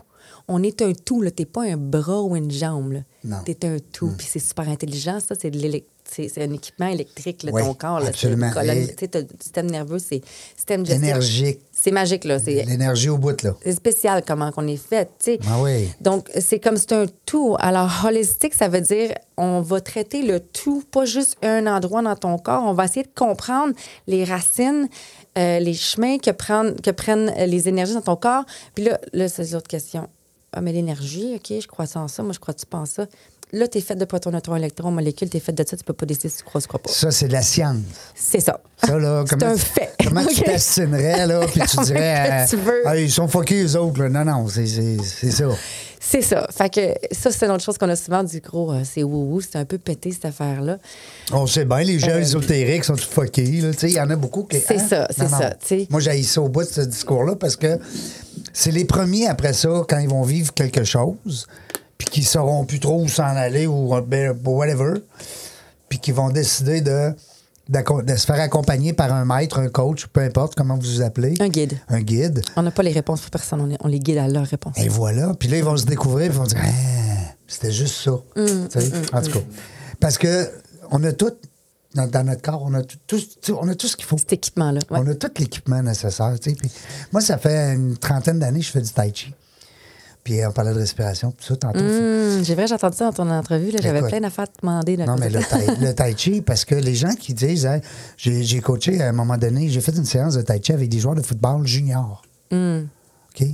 On 0.49 0.63
est 0.63 0.81
un 0.83 0.93
tout, 0.93 1.21
là. 1.21 1.31
T'es 1.31 1.45
pas 1.45 1.63
un 1.65 1.77
bras 1.77 2.23
ou 2.23 2.35
une 2.35 2.51
jambe. 2.51 3.03
Non. 3.25 3.39
T'es 3.45 3.67
un 3.67 3.77
tout. 3.93 4.13
Puis 4.17 4.27
c'est 4.31 4.39
super 4.39 4.69
intelligent, 4.69 5.21
ça. 5.21 5.35
C'est 5.39 5.51
de 5.51 5.59
l'élec- 5.59 5.87
c'est 6.11 6.43
un 6.43 6.51
équipement 6.53 6.87
électrique, 6.87 7.43
là, 7.43 7.51
Oui, 7.53 7.63
ton 7.63 7.75
corps. 7.75 8.01
Là. 8.01 8.07
Absolument. 8.07 8.51
Tu 8.51 8.57
sais, 8.99 9.27
système 9.41 9.71
nerveux, 9.71 9.99
c'est 9.99 10.23
système 10.57 10.83
digestif. 10.83 11.05
Énergique. 11.07 11.61
C'est 11.71 11.91
magique, 11.91 12.25
là. 12.25 12.39
C'est 12.39 12.65
L'énergie 12.65 13.11
au 13.11 13.19
bout, 13.19 13.43
là. 13.43 13.55
c'est 13.63 13.75
spécial 13.75 14.23
comment 14.27 14.51
on 14.57 14.67
est 14.67 14.79
fait, 14.79 15.05
tu 15.19 15.33
sais. 15.33 15.39
Ah 15.47 15.61
oui. 15.61 15.91
Donc, 16.01 16.31
c'est 16.41 16.61
comme 16.61 16.79
c'est 16.79 16.93
un 16.93 17.05
tout. 17.27 17.57
Alors, 17.59 18.07
holistique, 18.07 18.55
ça 18.55 18.69
veut 18.69 18.81
dire 18.81 19.13
on 19.37 19.61
va 19.61 19.83
traiter 19.83 20.23
le 20.23 20.41
tout, 20.41 20.83
pas 20.91 21.05
juste 21.05 21.37
un 21.43 21.67
endroit 21.67 22.01
dans 22.01 22.17
ton 22.17 22.39
corps. 22.39 22.65
On 22.65 22.73
va 22.73 22.87
essayer 22.87 23.03
de 23.05 23.13
comprendre 23.15 23.75
les 24.07 24.25
racines, 24.25 24.89
euh, 25.37 25.59
les 25.59 25.75
chemins 25.75 26.17
que 26.19 26.31
prennent, 26.31 26.75
que 26.81 26.91
prennent 26.91 27.33
les 27.47 27.69
énergies 27.69 27.93
dans 27.95 28.01
ton 28.01 28.17
corps. 28.17 28.45
Puis 28.75 28.85
là, 28.85 28.99
là 29.13 29.29
c'est 29.29 29.53
l'autre 29.53 29.69
question. 29.69 30.09
Ah, 30.53 30.61
mais 30.61 30.73
l'énergie, 30.73 31.35
OK, 31.37 31.61
je 31.61 31.67
crois 31.67 31.87
ça 31.87 32.01
en 32.01 32.09
ça. 32.09 32.23
Moi, 32.23 32.33
je 32.33 32.39
crois 32.39 32.55
que 32.55 32.61
tu 32.61 32.67
penses 32.67 32.91
ça? 32.91 33.07
Là, 33.53 33.67
tu 33.67 33.79
es 33.79 33.81
fait 33.81 33.95
de 33.97 34.05
protons, 34.05 34.31
neutrons, 34.31 34.57
électrons, 34.57 34.91
molécules, 34.91 35.31
tu 35.31 35.39
es 35.39 35.41
fait 35.41 35.53
de 35.53 35.65
ça. 35.67 35.75
Tu 35.77 35.83
peux 35.85 35.95
pas 35.95 36.05
décider 36.05 36.29
si 36.29 36.39
tu 36.39 36.45
crois 36.45 36.61
ou 36.63 36.67
crois 36.67 36.81
pas. 36.83 36.91
Ça, 36.91 37.11
c'est 37.11 37.29
de 37.29 37.33
la 37.33 37.41
science. 37.43 37.79
C'est 38.15 38.41
ça. 38.41 38.61
Ça, 38.85 38.99
là, 38.99 39.25
C'est 39.29 39.39
comment, 39.39 39.53
un 39.53 39.57
fait. 39.57 39.91
comment 40.05 40.27
tu 40.27 40.43
t'astinerais, 40.45 41.27
là, 41.27 41.41
puis 41.47 41.61
tu 41.63 41.77
dirais. 41.85 42.45
que 42.45 42.51
tu 42.51 42.57
veux. 42.57 42.83
Ah, 42.87 42.97
ils 42.99 43.11
sont 43.11 43.27
fuckés, 43.29 43.63
eux 43.65 43.77
autres, 43.79 44.03
là. 44.03 44.09
Non, 44.11 44.25
non, 44.25 44.49
c'est 44.49 44.67
ça. 44.67 45.49
C'est 46.11 46.23
ça. 46.23 46.47
Fait 46.51 46.73
que 46.73 46.95
ça, 47.15 47.31
c'est 47.31 47.45
une 47.45 47.53
autre 47.53 47.63
chose 47.65 47.77
qu'on 47.77 47.89
a 47.91 47.97
souvent 47.97 48.23
du 48.25 48.41
gros. 48.41 48.73
euh, 48.73 48.81
c'est 48.83 49.03
wou 49.03 49.41
c'est 49.43 49.57
un 49.57 49.67
peu 49.67 49.77
pété 49.77 50.11
cette 50.11 50.25
affaire-là. 50.25 50.79
On 51.33 51.47
sait 51.47 51.67
bien, 51.67 51.81
les 51.83 51.99
gens 51.99 52.17
ésotériques 52.17 52.85
sont 52.85 52.97
tout 52.97 53.09
fuckés. 53.11 53.61
là. 53.61 53.73
Tu 53.73 53.79
sais, 53.81 53.91
Il 53.91 53.97
y 53.97 54.01
en 54.01 54.09
a 54.09 54.17
beaucoup 54.17 54.45
qui. 54.45 54.57
Euh, 54.57 54.61
C'est 54.67 54.79
hein? 54.81 54.87
ça, 54.89 55.09
c'est 55.11 55.29
ça. 55.29 55.55
Moi, 55.91 56.01
j'ai 56.01 56.23
ça 56.23 56.41
au 56.41 56.49
bout 56.49 56.63
de 56.63 56.69
ce 56.69 56.81
discours-là 56.81 57.37
parce 57.37 57.57
que 57.57 57.79
c'est 58.55 58.71
les 58.71 58.87
premiers 58.87 59.27
après 59.27 59.53
ça, 59.53 59.69
quand 59.87 59.99
ils 59.99 60.09
vont 60.09 60.23
vivre 60.23 60.55
quelque 60.55 60.85
chose, 60.85 61.47
puis 61.99 62.09
qu'ils 62.09 62.27
sauront 62.27 62.65
plus 62.65 62.81
trop 62.81 63.03
où 63.03 63.09
s'en 63.09 63.25
aller 63.25 63.67
ou 63.67 63.95
ben, 64.01 64.35
whatever, 64.47 64.95
puis 65.91 65.99
qu'ils 65.99 66.15
vont 66.15 66.31
décider 66.31 66.81
de, 66.81 67.13
de 67.69 68.17
se 68.17 68.25
faire 68.27 68.41
accompagner 68.41 68.93
par 68.95 69.13
un 69.13 69.25
maître, 69.25 69.59
un 69.59 69.69
coach, 69.69 70.07
peu 70.07 70.21
importe 70.23 70.55
comment 70.55 70.75
vous 70.77 70.89
vous 70.89 71.03
appelez. 71.03 71.35
Un 71.41 71.49
guide. 71.49 71.79
Un 71.89 72.01
guide. 72.01 72.41
On 72.57 72.63
n'a 72.63 72.71
pas 72.71 72.83
les 72.83 72.93
réponses 72.93 73.21
pour 73.21 73.31
personne, 73.31 73.61
on, 73.61 73.71
est- 73.71 73.77
on 73.81 73.89
les 73.89 74.01
guide 74.01 74.19
à 74.19 74.27
leurs 74.29 74.47
réponses. 74.47 74.75
Et 74.79 74.89
voilà. 74.89 75.35
Puis 75.35 75.49
là, 75.49 75.59
ils 75.59 75.65
vont 75.65 75.77
se 75.77 75.85
découvrir, 75.85 76.27
ils 76.27 76.33
vont 76.33 76.45
dire, 76.45 76.59
Ah, 76.63 76.69
c'était 77.47 77.73
juste 77.73 77.95
ça. 78.03 78.13
Mm, 78.37 78.69
Tu 78.73 78.81
sais, 78.81 78.93
en 79.13 79.21
tout 79.23 79.31
cas. 79.33 79.41
Parce 80.01 80.17
que 80.17 80.51
on 80.91 81.03
a 81.05 81.13
tout, 81.13 81.33
dans, 81.95 82.07
dans 82.07 82.25
notre 82.25 82.41
corps, 82.43 82.63
on 82.65 82.73
a 82.75 82.83
tout, 82.83 83.21
on 83.61 83.69
a 83.69 83.75
tout 83.75 83.87
ce 83.87 83.97
qu'il 83.97 84.07
faut. 84.07 84.17
Cet 84.17 84.33
équipement-là. 84.33 84.81
ouais. 84.91 84.99
On 85.03 85.07
a 85.07 85.15
tout 85.15 85.31
l'équipement 85.39 85.83
nécessaire. 85.83 86.35
Puis 86.41 86.57
moi, 87.13 87.21
ça 87.21 87.37
fait 87.37 87.75
une 87.75 87.97
trentaine 87.99 88.39
d'années 88.39 88.61
que 88.61 88.67
je 88.67 88.71
fais 88.71 88.81
du 88.81 88.91
tai 88.91 89.13
chi. 89.15 89.35
Puis 90.25 90.45
on 90.45 90.53
parlait 90.53 90.75
de 90.75 90.79
respiration, 90.79 91.31
tout 91.31 91.45
ça, 91.45 91.57
tantôt. 91.57 91.79
J'ai 91.79 92.55
vrai, 92.55 92.67
j'ai 92.67 92.75
entendu 92.75 92.97
ça 92.97 93.07
dans 93.07 93.13
ton 93.13 93.31
entrevue. 93.31 93.73
J'avais 93.81 94.03
plein 94.03 94.21
d'affaires 94.21 94.45
à 94.45 94.47
te 94.49 94.61
demander. 94.61 94.97
là, 94.97 95.07
Non, 95.07 95.17
mais 95.19 95.31
le 95.31 95.41
tai, 95.41 95.67
le 95.81 95.95
tai 95.95 96.15
chi, 96.17 96.43
parce 96.43 96.65
que 96.65 96.75
les 96.75 96.95
gens 96.95 97.15
qui 97.15 97.35
disent, 97.35 97.67
Hey, 97.67 97.81
j'ai 98.17 98.61
coaché 98.61 99.01
à 99.01 99.09
un 99.09 99.13
moment 99.13 99.39
donné, 99.39 99.69
j'ai 99.69 99.81
fait 99.81 99.97
une 99.97 100.05
séance 100.05 100.35
de 100.35 100.43
tai 100.43 100.61
chi 100.63 100.73
avec 100.73 100.89
des 100.89 100.99
joueurs 100.99 101.15
de 101.15 101.23
football 101.23 101.67
juniors. 101.67 102.23
Hum. 102.51 102.89
OK? 103.31 103.47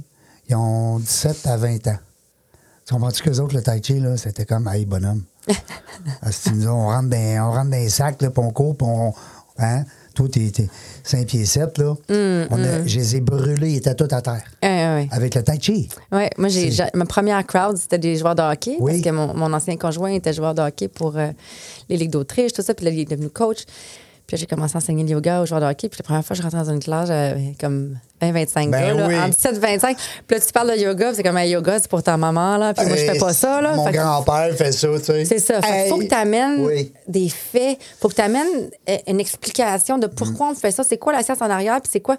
Ils 0.48 0.57
ont 0.57 0.98
17 0.98 1.46
à 1.46 1.57
20 1.57 1.87
ans. 1.88 1.98
Tu 2.87 2.92
comprends-tu 2.92 3.22
qu'eux 3.22 3.38
autres, 3.40 3.55
le 3.55 3.62
tai 3.62 3.81
chi, 3.83 4.03
c'était 4.16 4.44
comme, 4.44 4.68
hey, 4.68 4.85
bonhomme. 4.85 5.22
Nous, 6.55 6.68
on 6.68 6.87
rentre 6.87 7.09
dans, 7.09 7.48
on 7.48 7.50
rentre 7.53 7.70
dans 7.70 7.77
les 7.77 7.88
sacs, 7.88 8.20
là, 8.20 8.31
puis 8.31 8.42
on 8.42 8.50
court, 8.50 8.77
puis 8.77 8.87
on. 8.87 9.12
Hein? 9.59 9.85
Toi, 10.14 10.29
t'es 10.31 10.50
t'es 10.53 10.68
5 11.03 11.27
pieds 11.27 11.44
7, 11.44 11.79
là. 11.79 11.90
Hum, 12.09 12.46
On 12.50 12.62
a- 12.62 12.87
Je 12.87 12.98
les 12.98 13.16
ai 13.16 13.20
brûlés, 13.20 13.70
ils 13.72 13.77
étaient 13.79 13.94
tous 13.94 14.12
à 14.14 14.22
terre. 14.22 14.44
Avec 15.11 15.35
le 15.35 15.42
tai 15.42 15.59
chi. 15.61 15.88
Ouais, 16.12 16.31
moi, 16.38 16.48
j'ai- 16.48 16.70
ma 16.94 17.05
première 17.05 17.44
crowd, 17.44 17.77
c'était 17.77 17.98
des 17.98 18.16
joueurs 18.16 18.35
de 18.37 18.42
hockey. 18.42 18.77
Oui. 18.79 18.92
Parce 18.92 19.03
que 19.05 19.11
mon, 19.11 19.35
mon 19.35 19.53
ancien 19.53 19.77
conjoint 19.77 20.12
était 20.12 20.33
joueur 20.33 20.55
de 20.55 20.62
hockey 20.62 20.87
pour 20.88 21.16
euh, 21.16 21.31
les 21.88 21.96
Ligues 21.96 22.11
d'Autriche, 22.12 22.53
tout 22.53 22.62
ça. 22.62 22.74
Puis 22.74 22.85
là, 22.85 22.92
il 22.92 23.00
est 23.00 23.11
devenu 23.11 23.29
coach. 23.29 23.64
Puis 24.26 24.37
là, 24.37 24.40
j'ai 24.40 24.46
commencé 24.46 24.74
à 24.74 24.78
enseigner 24.78 25.02
le 25.04 25.10
yoga 25.10 25.42
aux 25.42 25.46
joueurs 25.46 25.60
de 25.60 25.66
hockey. 25.66 25.88
Puis 25.90 25.98
la 25.98 26.04
première 26.04 26.24
fois, 26.24 26.34
je 26.34 26.42
rentrais 26.42 26.58
dans 26.64 26.70
une 26.70 26.80
classe, 26.80 27.08
j'avais 27.08 27.54
comme 27.60 27.98
20-25 28.22 28.70
Ben 28.70 28.70
gars, 28.70 28.94
là, 28.94 29.06
oui. 29.08 29.18
en 29.18 29.28
17-25. 29.28 29.96
Puis 30.26 30.37
là, 30.38 30.40
tu 30.40 30.52
parles 30.52 30.70
de 30.70 30.80
yoga, 30.80 31.12
c'est 31.12 31.22
comme 31.22 31.37
un 31.37 31.44
yoga, 31.44 31.78
c'est 31.78 31.90
pour 31.90 32.02
ta 32.02 32.16
maman, 32.16 32.56
là. 32.56 32.72
Puis 32.72 32.87
moi, 32.87 32.96
je 32.96 33.04
fais 33.04 33.18
pas 33.18 33.34
ça, 33.34 33.60
là. 33.60 33.74
Mon 33.76 33.84
que- 33.84 33.92
grand-père 33.92 34.54
fait 34.56 34.72
ça, 34.72 34.88
tu 34.98 35.04
sais. 35.04 35.24
c'est 35.26 35.38
ça. 35.38 35.60
Il 35.62 35.90
faut 35.90 35.98
que 35.98 36.06
tu 36.06 36.14
amènes 36.14 36.60
Oui. 36.64 36.90
des 37.06 37.28
faits. 37.28 37.78
faut 38.00 38.08
que 38.08 38.14
tu 38.14 38.22
amènes 38.22 38.70
une 39.06 39.20
explication 39.20 39.98
de 39.98 40.06
pourquoi 40.06 40.50
on 40.50 40.54
fait 40.54 40.70
ça. 40.70 40.84
C'est 40.84 40.96
quoi 40.98 41.12
la 41.12 41.22
science 41.22 41.42
en 41.42 41.50
arrière, 41.50 41.80
puis 41.82 41.90
c'est 41.92 42.00
quoi 42.00 42.16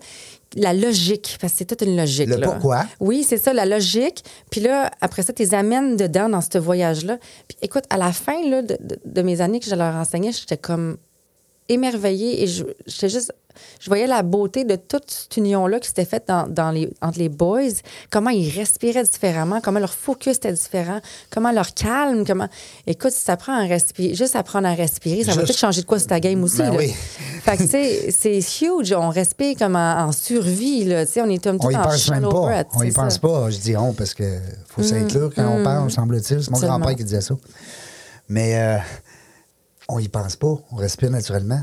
la 0.56 0.74
logique? 0.74 1.38
Parce 1.42 1.54
que 1.54 1.58
c'est 1.60 1.66
toute 1.66 1.82
une 1.82 1.98
logique. 1.98 2.30
Le 2.30 2.36
là. 2.36 2.48
pourquoi? 2.50 2.84
Oui, 3.00 3.26
c'est 3.28 3.38
ça, 3.38 3.52
la 3.52 3.66
logique. 3.66 4.24
Puis 4.52 4.62
là, 4.62 4.92
après 5.02 5.24
ça, 5.24 5.34
tu 5.34 5.42
les 5.42 5.56
amènes 5.56 5.98
dedans 5.98 6.30
dans 6.30 6.42
ce 6.42 6.60
voyage-là. 6.60 7.18
Puis 7.48 7.58
écoute, 7.64 7.84
à 7.90 7.98
la 7.98 8.12
fin 8.12 8.48
là, 8.48 8.62
de, 8.62 8.78
de- 8.80 9.00
de 9.04 9.22
mes 9.24 9.42
années 9.42 9.60
que 9.60 9.66
je 9.70 9.74
leur 9.76 9.96
enseignais, 9.96 10.32
j'étais 10.32 10.58
comme 10.58 10.98
émerveillée 11.70 12.44
et 12.44 12.48
je, 12.48 12.64
j'étais 12.86 13.10
juste. 13.10 13.34
Je 13.80 13.90
voyais 13.90 14.06
la 14.06 14.22
beauté 14.22 14.66
de 14.66 14.76
toute 14.76 15.10
cette 15.10 15.38
union-là 15.38 15.80
qui 15.80 15.88
s'était 15.88 16.04
faite 16.04 16.26
dans, 16.28 16.46
dans 16.46 16.72
les, 16.72 16.90
entre 17.02 17.20
les 17.20 17.30
boys, 17.30 17.62
comment 18.12 18.30
ils 18.30 18.50
respiraient 18.50 19.06
différemment, 19.06 19.62
comment 19.62 19.80
leur 19.80 19.94
focus 19.94 20.36
était 20.36 20.52
différent, 20.52 21.00
comment 21.30 21.54
leur 21.54 21.74
calme, 21.74 22.26
comment. 22.28 22.50
Écoute, 22.86 23.12
si 23.12 23.22
ça 23.22 23.34
apprend 23.34 23.54
à 23.54 23.66
respirer, 23.66 24.14
juste 24.14 24.36
apprendre 24.36 24.68
à 24.68 24.74
respirer, 24.74 25.24
ça 25.24 25.28
va 25.28 25.32
Juste- 25.36 25.46
peut-être 25.48 25.58
changer 25.60 25.82
de 25.84 25.86
quoi 25.86 26.00
sur 26.00 26.10
ta 26.10 26.20
game 26.20 26.44
aussi. 26.44 26.58
Ben 26.58 26.72
là. 26.72 26.78
oui. 26.78 26.90
Fait 27.46 27.56
que, 27.56 27.64
c'est 28.12 28.40
huge. 28.62 28.92
On 28.92 29.08
respire 29.10 29.56
comme 29.58 29.78
en, 29.78 30.00
en 30.08 30.12
survie, 30.12 30.84
là. 30.84 31.06
On 31.20 31.30
est 31.30 31.42
comme 31.42 31.58
tout 31.58 31.68
On 31.68 31.70
y 31.70 31.78
en 31.78 31.82
pense 31.84 32.10
même 32.10 32.24
pas. 32.24 32.30
breath, 32.32 32.68
On 32.76 32.84
y 32.84 32.92
pense 32.92 33.18
pas. 33.20 33.50
Je 33.52 33.58
dis 33.60 33.78
on 33.78 33.94
parce 33.94 34.14
que 34.14 34.38
faut 34.68 34.84
s'inclure 34.84 35.32
quand 35.34 35.48
on 35.48 35.64
parle, 35.64 35.90
semble-t-il. 35.90 36.44
C'est 36.44 36.52
mon 36.52 36.60
grand-père 36.60 36.96
qui 36.98 37.06
disait 37.06 37.22
ça. 37.22 37.36
Mais 38.28 38.56
euh, 38.58 38.78
on 39.90 40.00
y 40.00 40.08
pense 40.08 40.36
pas. 40.36 40.56
On 40.72 40.76
respire 40.76 41.12
naturellement. 41.12 41.62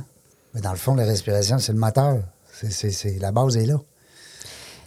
Mais 0.55 0.61
dans 0.61 0.71
le 0.73 0.77
fond, 0.77 0.95
la 0.95 1.05
respiration, 1.05 1.59
c'est 1.59 1.73
le 1.73 1.79
moteur. 1.79 2.19
C'est, 2.53 2.71
c'est- 2.71 2.91
c'est- 2.91 3.19
la 3.19 3.33
base 3.33 3.57
est 3.57 3.67
là. 3.67 3.81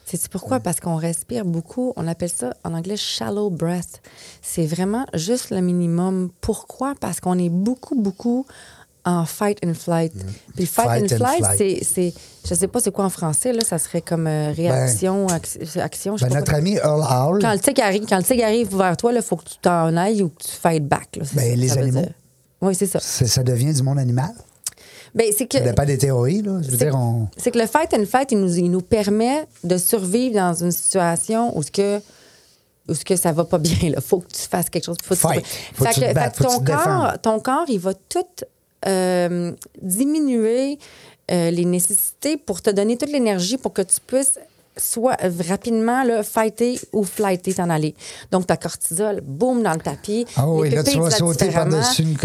Sais-tu 0.05 0.29
pourquoi? 0.29 0.59
Parce 0.59 0.79
qu'on 0.79 0.97
respire 0.97 1.45
beaucoup. 1.45 1.91
On 1.95 2.07
appelle 2.07 2.29
ça 2.29 2.53
en 2.63 2.73
anglais 2.75 2.95
shallow 2.97 3.49
breath. 3.49 4.01
C'est 4.43 4.67
vraiment 4.67 5.05
juste 5.15 5.49
le 5.49 5.61
minimum. 5.61 6.29
Pourquoi? 6.41 6.93
Parce 6.99 7.19
qu'on 7.19 7.39
est 7.39 7.49
beaucoup, 7.49 7.95
beaucoup 7.99 8.45
en 9.03 9.25
fight 9.25 9.57
and 9.65 9.73
flight. 9.73 10.13
Puis 10.13 10.25
le 10.59 10.65
fight, 10.65 10.85
Fight 10.85 11.11
and 11.11 11.15
and 11.15 11.17
flight, 11.17 11.45
c'est, 11.57 11.83
c'est. 11.83 12.13
Je 12.47 12.53
sais 12.53 12.67
pas 12.67 12.79
c'est 12.81 12.91
quoi 12.91 13.05
en 13.05 13.09
français, 13.09 13.51
là. 13.51 13.63
Ça 13.65 13.79
serait 13.79 14.01
comme 14.03 14.27
euh, 14.27 14.51
réaction, 14.55 15.25
ac- 15.27 15.79
action. 15.79 16.17
je 16.17 16.21
sais 16.23 16.25
Ben, 16.27 16.33
pas 16.35 16.39
notre 16.41 16.51
quoi. 16.51 16.59
ami 16.59 16.75
Earl 16.75 17.01
Howell, 17.09 17.41
Quand 17.41 17.53
le 17.53 17.59
tigre 17.59 17.83
arrive, 17.83 18.05
quand 18.07 18.17
le 18.17 18.23
tigre 18.23 18.43
arrive 18.45 18.75
vers 18.77 18.95
toi, 18.97 19.11
il 19.11 19.21
faut 19.23 19.37
que 19.37 19.45
tu 19.49 19.57
t'en 19.59 19.97
ailles 19.97 20.21
ou 20.21 20.29
que 20.29 20.43
tu 20.43 20.51
fight 20.51 20.87
back. 20.87 21.15
là. 21.17 21.25
C'est 21.25 21.35
Ben, 21.35 21.49
ça 21.49 21.55
les 21.55 21.67
ça 21.67 21.79
animaux. 21.79 22.01
dire. 22.01 22.11
Oui, 22.65 22.75
c'est 22.75 22.87
ça. 22.87 22.99
ça 22.99 23.43
devient 23.43 23.73
du 23.73 23.83
monde 23.83 23.99
animal? 23.99 24.31
Ben, 25.13 25.27
c'est 25.37 25.45
que. 25.47 25.57
Ça 25.57 25.63
dépend 25.63 25.85
des 25.85 25.97
théories. 25.97 26.41
Là. 26.41 26.59
Je 26.61 26.71
veux 26.71 26.77
C'est- 26.77 26.85
dire, 26.85 26.95
on... 26.95 27.27
C'est 27.37 27.51
que 27.51 27.59
le 27.59 27.67
fight 27.67 27.93
and 27.93 28.05
flight, 28.05 28.31
il 28.31 28.39
nous, 28.39 28.53
il 28.57 28.69
nous 28.69 28.81
permet 28.81 29.45
de 29.63 29.77
survivre 29.77 30.35
dans 30.35 30.53
une 30.53 30.71
situation 30.71 31.57
où 31.57 31.63
ce 31.63 31.71
que 31.71 32.01
où 32.87 32.93
ce 32.93 33.03
que 33.05 33.15
ça 33.15 33.31
va 33.31 33.45
pas 33.45 33.57
bien. 33.57 33.77
Il 33.81 33.95
faut 34.01 34.19
que 34.19 34.27
tu 34.31 34.41
fasses 34.41 34.69
quelque 34.69 34.85
chose. 34.85 34.97
Faut 35.03 35.15
que 35.15 35.19
tu- 35.19 35.27
Fight. 35.27 35.45
Faut 35.73 35.85
que 35.85 35.89
tu 35.93 35.99
te 36.01 36.05
fait 36.05 36.13
battes, 36.13 36.37
que 36.37 36.43
faut 36.43 36.59
que 36.59 36.65
ton, 36.65 36.77
te 36.77 36.83
corps, 36.83 37.21
ton 37.21 37.39
corps, 37.39 37.65
il 37.69 37.79
va 37.79 37.93
tout 37.93 38.25
euh, 38.87 39.51
diminuer 39.81 40.77
euh, 41.31 41.49
les 41.49 41.65
nécessités 41.65 42.37
pour 42.37 42.61
te 42.61 42.69
donner 42.69 42.97
toute 42.97 43.09
l'énergie 43.11 43.57
pour 43.57 43.73
que 43.73 43.81
tu 43.81 43.95
puisses 44.05 44.37
soit 44.77 45.15
rapidement 45.47 46.03
là, 46.03 46.21
fighter 46.23 46.79
ou 46.93 47.03
flighter, 47.03 47.53
t'en 47.53 47.69
aller. 47.69 47.95
Donc, 48.31 48.47
ta 48.47 48.57
cortisol, 48.57 49.21
boum, 49.21 49.63
dans 49.63 49.73
le 49.73 49.79
tapis. 49.79 50.25
Ah 50.35 50.49
oui, 50.49 50.69
Les 50.69 50.75
là, 50.77 50.83
tu 50.83 50.99
vas 50.99 51.09
sauter 51.11 51.49
par-dessus 51.49 52.01
une- 52.03 52.17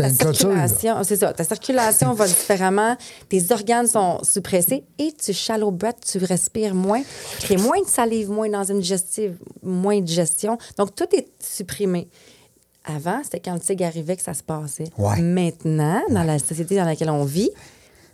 c'est 1.04 1.16
ça. 1.16 1.32
Ta 1.32 1.44
circulation 1.44 2.12
va 2.12 2.26
différemment. 2.26 2.96
Tes 3.28 3.42
organes 3.52 3.86
sont 3.86 4.18
suppressés 4.24 4.84
et 4.98 5.12
tu 5.12 5.32
shallow 5.32 5.70
breath, 5.70 5.98
tu 6.10 6.18
respires 6.18 6.74
moins. 6.74 7.02
Tu 7.38 7.46
crées 7.46 7.56
moins 7.56 7.80
de 7.80 7.86
salive, 7.86 8.30
moins 8.30 8.48
dans 8.48 8.64
une 8.64 8.80
digestive, 8.80 9.36
moins 9.62 10.00
de 10.00 10.04
digestion. 10.04 10.58
Donc, 10.76 10.94
tout 10.94 11.06
est 11.14 11.28
supprimé. 11.38 12.08
Avant, 12.84 13.20
c'était 13.22 13.40
quand 13.40 13.52
le 13.54 13.60
tigre 13.60 13.84
arrivait 13.84 14.16
que 14.16 14.22
ça 14.22 14.34
se 14.34 14.42
passait. 14.42 14.84
Ouais. 14.98 15.20
Maintenant, 15.20 16.00
dans 16.08 16.22
la 16.24 16.38
société 16.38 16.76
dans 16.76 16.84
laquelle 16.86 17.10
on 17.10 17.24
vit, 17.24 17.50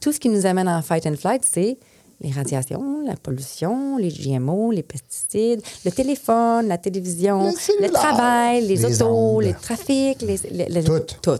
tout 0.00 0.12
ce 0.12 0.18
qui 0.20 0.28
nous 0.28 0.44
amène 0.44 0.68
en 0.68 0.82
fight 0.82 1.06
and 1.06 1.14
flight, 1.16 1.42
c'est 1.48 1.78
les 2.20 2.30
radiations, 2.30 3.02
la 3.04 3.14
pollution, 3.16 3.98
les 3.98 4.08
GMO, 4.08 4.70
les 4.72 4.82
pesticides, 4.82 5.62
le 5.84 5.90
téléphone, 5.90 6.66
la 6.68 6.78
télévision, 6.78 7.52
Le 7.80 7.88
travail, 7.90 8.62
les, 8.66 8.76
les 8.76 9.02
autos, 9.02 9.10
ondes. 9.36 9.42
les 9.44 9.52
trafics, 9.54 10.22
les, 10.22 10.38
les- 10.50 10.68
les- 10.68 10.84
Tout. 10.84 11.00
tout. 11.22 11.38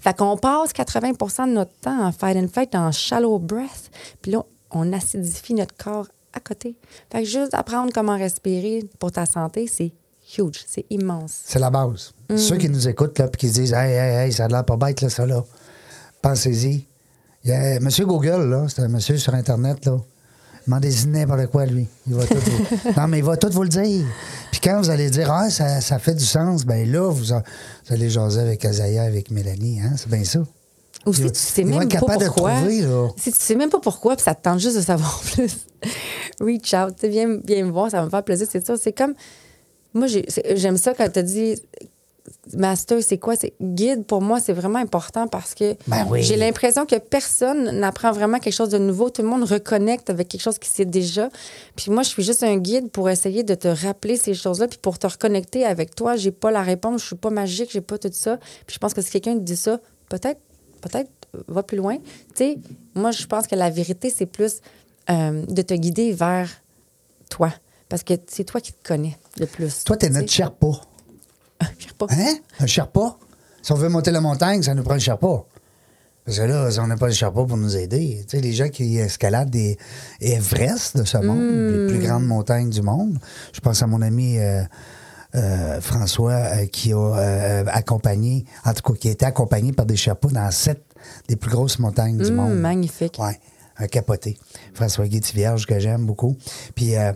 Fait 0.00 0.16
qu'on 0.16 0.36
passe 0.36 0.72
80% 0.72 1.46
de 1.48 1.52
notre 1.52 1.72
temps 1.80 2.02
en 2.04 2.10
fight 2.12 2.36
and 2.36 2.48
flight, 2.52 2.74
en 2.74 2.90
shallow 2.90 3.38
breath. 3.38 3.90
Puis 4.20 4.32
là, 4.32 4.42
on 4.72 4.92
acidifie 4.92 5.54
notre 5.54 5.76
corps 5.76 6.08
à 6.32 6.40
côté. 6.40 6.76
Fait 7.12 7.22
que 7.22 7.28
juste 7.28 7.54
apprendre 7.54 7.92
comment 7.94 8.16
respirer 8.18 8.84
pour 8.98 9.12
ta 9.12 9.24
santé, 9.24 9.66
c'est 9.72 9.92
huge, 10.36 10.64
c'est 10.66 10.84
immense. 10.90 11.42
C'est 11.44 11.60
la 11.60 11.70
base. 11.70 12.12
Mm. 12.28 12.36
Ceux 12.36 12.56
qui 12.56 12.68
nous 12.68 12.88
écoutent, 12.88 13.18
là, 13.20 13.28
puis 13.28 13.38
qui 13.38 13.48
se 13.48 13.54
disent 13.60 13.72
Hey, 13.72 13.92
hey, 13.92 14.26
hey, 14.26 14.32
ça 14.32 14.46
a 14.46 14.48
l'air 14.48 14.64
pas 14.64 14.76
bête, 14.76 15.00
là, 15.00 15.08
ça, 15.10 15.24
là. 15.26 15.44
Pensez-y. 16.20 16.86
Il 17.44 17.50
y 17.50 17.52
a 17.52 17.80
monsieur 17.80 18.04
Google, 18.06 18.48
là, 18.50 18.66
c'est 18.68 18.82
un 18.82 18.88
monsieur 18.88 19.16
sur 19.16 19.34
Internet, 19.34 19.84
là. 19.86 19.96
Demandez-y 20.66 21.06
n'importe 21.06 21.46
quoi, 21.46 21.64
lui. 21.64 21.86
Il 22.06 22.14
va 22.14 22.26
tout 22.26 22.34
vous... 22.36 22.90
non, 22.96 23.08
mais 23.08 23.18
il 23.18 23.24
va 23.24 23.38
tout 23.38 23.48
vous 23.50 23.62
le 23.62 23.70
dire. 23.70 24.04
Puis 24.50 24.60
quand 24.62 24.78
vous 24.78 24.90
allez 24.90 25.08
dire, 25.08 25.32
ah, 25.32 25.48
ça, 25.48 25.80
ça 25.80 25.98
fait 25.98 26.14
du 26.14 26.24
sens, 26.24 26.66
ben 26.66 26.90
là, 26.92 27.08
vous, 27.10 27.32
a- 27.32 27.42
vous 27.86 27.94
allez 27.94 28.10
jaser 28.10 28.40
avec 28.40 28.62
Azaya, 28.66 29.04
avec 29.04 29.30
Mélanie, 29.30 29.80
hein? 29.80 29.92
C'est 29.96 30.10
bien 30.10 30.24
ça. 30.24 30.40
Ou 31.06 31.14
si 31.14 31.22
tu 31.22 31.38
sais 31.38 31.64
même 31.64 31.88
pas 31.88 31.98
pourquoi. 32.18 32.50
trouver. 32.56 32.86
Si 33.16 33.32
tu 33.32 33.38
sais 33.40 33.54
même 33.54 33.70
pas 33.70 33.80
pourquoi, 33.80 34.14
puis 34.16 34.24
ça 34.24 34.34
te 34.34 34.42
tente 34.42 34.58
juste 34.58 34.76
de 34.76 34.82
savoir 34.82 35.22
plus. 35.32 35.56
Reach 36.40 36.74
out, 36.74 36.94
tu 36.96 37.02
sais, 37.02 37.08
viens, 37.08 37.38
viens 37.46 37.64
me 37.64 37.70
voir, 37.70 37.90
ça 37.90 38.00
va 38.00 38.04
me 38.04 38.10
faire 38.10 38.22
plaisir. 38.24 38.46
C'est 38.50 38.66
ça. 38.66 38.74
C'est 38.76 38.92
comme. 38.92 39.14
Moi, 39.94 40.06
j'aime 40.54 40.76
ça 40.76 40.92
quand 40.92 41.10
tu 41.10 41.22
dit 41.22 41.54
Master, 42.54 43.02
c'est 43.02 43.18
quoi? 43.18 43.36
C'est 43.36 43.54
guide, 43.60 44.04
pour 44.04 44.22
moi, 44.22 44.40
c'est 44.40 44.52
vraiment 44.52 44.78
important 44.78 45.28
parce 45.28 45.54
que 45.54 45.74
Ben 45.86 46.06
oui. 46.10 46.22
j'ai 46.22 46.36
l'impression 46.36 46.86
que 46.86 46.96
personne 46.96 47.78
n'apprend 47.78 48.12
vraiment 48.12 48.38
quelque 48.38 48.54
chose 48.54 48.70
de 48.70 48.78
nouveau. 48.78 49.10
Tout 49.10 49.22
le 49.22 49.28
monde 49.28 49.44
reconnecte 49.44 50.10
avec 50.10 50.28
quelque 50.28 50.40
chose 50.40 50.58
qui 50.58 50.68
sait 50.68 50.84
déjà. 50.84 51.28
Puis 51.76 51.90
moi, 51.90 52.02
je 52.02 52.08
suis 52.08 52.22
juste 52.22 52.42
un 52.42 52.56
guide 52.56 52.90
pour 52.90 53.08
essayer 53.10 53.42
de 53.42 53.54
te 53.54 53.68
rappeler 53.68 54.16
ces 54.16 54.34
choses-là, 54.34 54.68
puis 54.68 54.78
pour 54.80 54.98
te 54.98 55.06
reconnecter 55.06 55.64
avec 55.64 55.94
toi. 55.94 56.16
J'ai 56.16 56.30
pas 56.32 56.50
la 56.50 56.62
réponse, 56.62 57.02
je 57.02 57.06
suis 57.08 57.16
pas 57.16 57.30
magique, 57.30 57.70
j'ai 57.72 57.80
pas 57.80 57.98
tout 57.98 58.10
ça. 58.12 58.38
Puis 58.66 58.74
je 58.74 58.78
pense 58.78 58.94
que 58.94 59.02
si 59.02 59.10
quelqu'un 59.10 59.34
te 59.34 59.42
dit 59.42 59.56
ça, 59.56 59.78
peut-être, 60.08 60.40
peut-être, 60.80 61.10
euh, 61.36 61.42
va 61.48 61.62
plus 61.62 61.76
loin. 61.76 61.96
Tu 61.96 62.02
sais, 62.34 62.58
moi, 62.94 63.10
je 63.10 63.26
pense 63.26 63.46
que 63.46 63.54
la 63.54 63.70
vérité, 63.70 64.10
c'est 64.10 64.26
plus 64.26 64.60
euh, 65.10 65.44
de 65.46 65.62
te 65.62 65.74
guider 65.74 66.12
vers 66.12 66.48
toi. 67.30 67.52
Parce 67.88 68.02
que 68.02 68.14
c'est 68.26 68.44
toi 68.44 68.60
qui 68.60 68.72
te 68.72 68.86
connais 68.86 69.18
le 69.38 69.46
plus. 69.46 69.84
Toi, 69.84 69.96
t'es 69.96 70.08
tu 70.08 70.12
sais? 70.12 70.20
notre 70.20 70.32
Sherpa. 70.32 70.66
Sherpa. 71.78 72.06
Hein? 72.10 72.34
Un 72.60 72.66
Sherpa? 72.66 73.16
Si 73.62 73.72
on 73.72 73.76
veut 73.76 73.88
monter 73.88 74.10
la 74.10 74.20
montagne, 74.20 74.62
ça 74.62 74.74
nous 74.74 74.82
prend 74.82 74.94
un 74.94 74.98
Sherpa. 74.98 75.44
Parce 76.24 76.38
que 76.38 76.42
là, 76.44 76.70
si 76.70 76.78
on 76.80 76.86
n'a 76.86 76.96
pas 76.96 77.06
le 77.06 77.12
Sherpa 77.12 77.44
pour 77.44 77.56
nous 77.56 77.76
aider, 77.76 78.24
tu 78.28 78.36
sais, 78.36 78.42
les 78.42 78.52
gens 78.52 78.68
qui 78.68 78.98
escaladent 78.98 79.50
des 79.50 79.78
Everest 80.20 80.96
de 80.96 81.04
ce 81.04 81.16
monde, 81.18 81.40
les 81.40 81.86
plus 81.88 82.06
grandes 82.06 82.26
montagnes 82.26 82.68
du 82.70 82.82
monde, 82.82 83.18
je 83.52 83.60
pense 83.60 83.82
à 83.82 83.86
mon 83.86 84.02
ami 84.02 84.38
euh, 84.38 84.62
euh, 85.34 85.80
François 85.80 86.32
euh, 86.32 86.66
qui 86.66 86.92
a 86.92 86.96
euh, 86.98 87.64
accompagné, 87.68 88.44
en 88.64 88.74
tout 88.74 88.92
cas, 88.92 88.98
qui 88.98 89.08
a 89.08 89.12
été 89.12 89.24
accompagné 89.24 89.72
par 89.72 89.86
des 89.86 89.96
Sherpas 89.96 90.28
dans 90.28 90.50
sept 90.50 90.82
des 91.28 91.36
plus 91.36 91.50
grosses 91.50 91.78
montagnes 91.78 92.18
du 92.18 92.26
Hum, 92.26 92.34
monde. 92.34 92.54
magnifique. 92.58 93.18
Ouais, 93.18 93.40
un 93.78 93.86
capoté. 93.86 94.36
François 94.74 95.06
Guy 95.06 95.20
Vierge 95.34 95.64
que 95.66 95.78
j'aime 95.78 96.04
beaucoup. 96.04 96.36
Puis, 96.74 96.94
euh, 96.96 97.12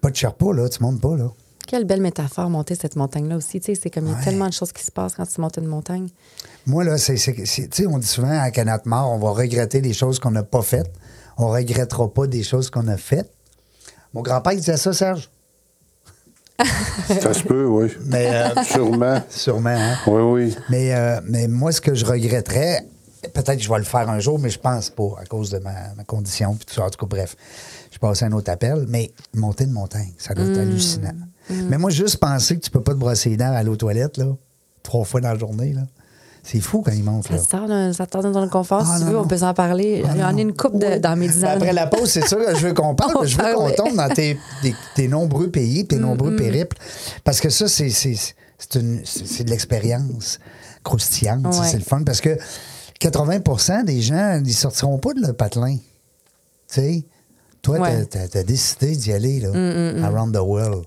pas 0.00 0.10
de 0.10 0.16
Sherpa, 0.16 0.46
là, 0.54 0.68
tu 0.70 0.82
montes 0.82 1.00
pas, 1.02 1.16
là. 1.16 1.28
Quelle 1.66 1.84
belle 1.84 2.00
métaphore 2.00 2.50
monter 2.50 2.74
cette 2.74 2.96
montagne-là 2.96 3.36
aussi. 3.36 3.58
Tu 3.60 3.74
sais, 3.74 3.80
c'est 3.82 3.90
comme 3.90 4.06
il 4.06 4.10
y 4.10 4.14
a 4.14 4.16
Ouais. 4.18 4.24
tellement 4.24 4.46
de 4.48 4.52
choses 4.52 4.72
qui 4.72 4.84
se 4.84 4.90
passent 4.90 5.14
quand 5.14 5.26
tu 5.26 5.40
montes 5.40 5.56
une 5.56 5.66
montagne. 5.66 6.08
Moi, 6.66 6.84
là, 6.84 6.98
c'est. 6.98 7.14
Tu 7.14 7.46
sais, 7.46 7.86
on 7.86 7.98
dit 7.98 8.06
souvent 8.06 8.28
à 8.30 8.50
notre 8.64 8.88
mort, 8.88 9.10
on 9.12 9.18
va 9.18 9.30
regretter 9.30 9.80
des 9.80 9.92
choses 9.94 10.18
qu'on 10.18 10.30
n'a 10.30 10.42
pas 10.42 10.62
faites. 10.62 10.92
On 11.36 11.48
regrettera 11.48 12.12
pas 12.12 12.26
des 12.26 12.42
choses 12.42 12.70
qu'on 12.70 12.86
a 12.88 12.96
faites. 12.96 13.30
Mon 14.12 14.22
grand-père 14.22 14.54
disait 14.54 14.76
ça, 14.76 14.92
Serge. 14.92 15.30
Ça 17.20 17.34
se 17.34 17.42
peut, 17.42 17.66
oui. 17.66 17.92
Mais 18.06 18.28
euh, 18.32 18.62
Sûrement. 18.64 19.20
sûrement, 19.28 19.70
hein? 19.70 19.96
Oui, 20.06 20.22
oui. 20.22 20.56
Mais, 20.70 20.94
euh, 20.94 21.20
mais 21.24 21.48
moi, 21.48 21.72
ce 21.72 21.80
que 21.80 21.94
je 21.94 22.04
regretterais, 22.06 22.86
peut-être 23.32 23.56
que 23.56 23.62
je 23.62 23.68
vais 23.68 23.78
le 23.78 23.84
faire 23.84 24.08
un 24.08 24.20
jour, 24.20 24.38
mais 24.38 24.50
je 24.50 24.58
pense 24.60 24.90
pas 24.90 25.16
à 25.20 25.24
cause 25.24 25.50
de 25.50 25.58
ma, 25.58 25.72
ma 25.96 26.04
condition. 26.04 26.54
Puis 26.54 26.66
tout 26.66 26.74
ça. 26.74 26.84
En 26.84 26.90
tout 26.90 26.98
cas, 27.04 27.06
bref, 27.06 27.36
je 27.90 27.98
passe 27.98 28.22
à 28.22 28.26
un 28.26 28.32
autre 28.32 28.52
appel. 28.52 28.84
Mais 28.88 29.10
monter 29.34 29.64
une 29.64 29.72
montagne, 29.72 30.12
ça 30.16 30.34
doit 30.34 30.44
être 30.46 30.58
hallucinant. 30.58 31.14
Mais 31.50 31.78
moi, 31.78 31.90
juste 31.90 32.16
penser 32.18 32.56
que 32.56 32.60
tu 32.64 32.70
peux 32.70 32.82
pas 32.82 32.92
te 32.92 32.98
brosser 32.98 33.30
les 33.30 33.36
dents 33.36 33.52
à 33.52 33.62
l'eau 33.62 33.76
toilette, 33.76 34.16
là, 34.16 34.26
trois 34.82 35.04
fois 35.04 35.20
dans 35.20 35.32
la 35.32 35.38
journée, 35.38 35.72
là, 35.72 35.82
c'est 36.42 36.60
fou 36.60 36.82
quand 36.82 36.92
il 36.92 37.02
monte. 37.04 37.26
Ça 37.28 37.66
Là. 37.66 37.92
ça 37.94 38.06
te 38.06 38.18
dans 38.18 38.42
le 38.44 38.48
confort. 38.50 38.82
Ah, 38.86 38.94
si 38.98 39.00
tu 39.00 39.06
veux, 39.08 39.14
non. 39.14 39.20
on 39.22 39.26
peut 39.26 39.38
s'en 39.38 39.54
parler. 39.54 40.02
Ah, 40.06 40.10
Il 40.14 40.20
y 40.20 40.24
en 40.24 40.32
non. 40.32 40.38
a 40.38 40.40
une 40.42 40.54
coupe 40.54 40.74
Oui. 40.74 41.00
dans 41.00 41.16
mes 41.16 41.26
Ben, 41.26 41.32
dizaines. 41.32 41.50
Après 41.56 41.72
la 41.72 41.86
pause, 41.86 42.10
c'est 42.10 42.26
ça 42.26 42.36
que 42.36 42.54
je 42.54 42.66
veux 42.66 42.74
qu'on 42.74 42.94
parle. 42.96 43.14
Mais 43.22 43.26
je 43.28 43.38
veux 43.38 43.54
qu'on 43.54 43.70
tombe 43.70 43.96
dans 43.96 44.08
tes, 44.12 44.38
tes- 44.62 44.74
tes 44.94 45.08
nombreux 45.08 45.48
pays, 45.50 45.86
tes 45.86 45.96
nombreux 45.98 46.36
périples. 46.36 46.76
Parce 47.24 47.40
que 47.40 47.48
ça, 47.48 47.66
c'est, 47.68 47.88
de 48.74 49.50
l'expérience 49.50 50.38
croustillante. 50.82 51.46
Ouais. 51.46 51.66
C'est 51.68 51.78
le 51.78 51.82
fun. 51.84 52.02
Parce 52.04 52.20
que 52.20 52.36
80 53.00 53.84
des 53.84 54.00
gens, 54.02 54.40
ils 54.44 54.52
sortiront 54.54 54.98
pas 54.98 55.12
de 55.14 55.20
leur 55.20 55.34
patelin. 55.36 55.76
Tu 55.76 55.82
sais, 56.68 57.04
toi, 57.62 57.78
Ouais. 57.78 58.04
t'as- 58.04 58.28
t'as 58.28 58.42
décidé 58.42 58.94
d'y 58.96 59.12
aller, 59.12 59.40
là, 59.40 59.48
around 60.06 60.34
the 60.34 60.40
world. 60.40 60.84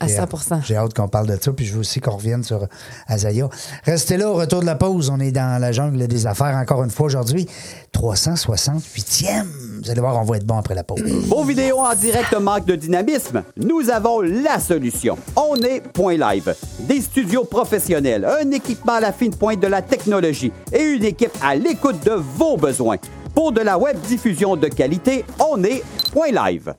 À 0.00 0.08
Et, 0.08 0.18
euh, 0.18 0.24
100%. 0.24 0.60
J'ai 0.64 0.76
hâte 0.76 0.94
qu'on 0.94 1.08
parle 1.08 1.26
de 1.26 1.36
ça, 1.40 1.52
puis 1.52 1.66
je 1.66 1.74
veux 1.74 1.80
aussi 1.80 2.00
qu'on 2.00 2.16
revienne 2.16 2.44
sur 2.44 2.66
Azaya. 3.06 3.48
Restez 3.84 4.16
là 4.16 4.30
au 4.30 4.34
retour 4.34 4.60
de 4.60 4.66
la 4.66 4.76
pause. 4.76 5.10
On 5.10 5.18
est 5.18 5.32
dans 5.32 5.60
la 5.60 5.72
jungle 5.72 6.06
des 6.06 6.26
affaires 6.26 6.56
encore 6.56 6.84
une 6.84 6.90
fois 6.90 7.06
aujourd'hui. 7.06 7.48
368e. 7.92 9.46
Vous 9.82 9.90
allez 9.90 10.00
voir, 10.00 10.16
on 10.18 10.24
va 10.24 10.36
être 10.36 10.46
bon 10.46 10.56
après 10.58 10.74
la 10.74 10.84
pause. 10.84 11.02
Vos 11.02 11.44
vidéos 11.44 11.78
en 11.78 11.94
direct 11.94 12.32
manquent 12.40 12.66
de 12.66 12.76
dynamisme? 12.76 13.42
Nous 13.56 13.90
avons 13.90 14.20
la 14.20 14.60
solution. 14.60 15.18
On 15.36 15.56
est 15.56 15.80
Point 15.80 16.16
Live. 16.16 16.54
Des 16.80 17.00
studios 17.00 17.44
professionnels, 17.44 18.24
un 18.24 18.50
équipement 18.50 18.94
à 18.94 19.00
la 19.00 19.12
fine 19.12 19.34
pointe 19.34 19.60
de 19.60 19.66
la 19.66 19.82
technologie 19.82 20.52
et 20.72 20.82
une 20.82 21.04
équipe 21.04 21.36
à 21.42 21.54
l'écoute 21.54 22.04
de 22.04 22.12
vos 22.12 22.56
besoins. 22.56 22.96
Pour 23.34 23.52
de 23.52 23.60
la 23.60 23.78
web 23.78 24.00
diffusion 24.00 24.56
de 24.56 24.68
qualité, 24.68 25.24
on 25.38 25.62
est 25.62 25.82
Point 26.12 26.32
Live. 26.32 26.74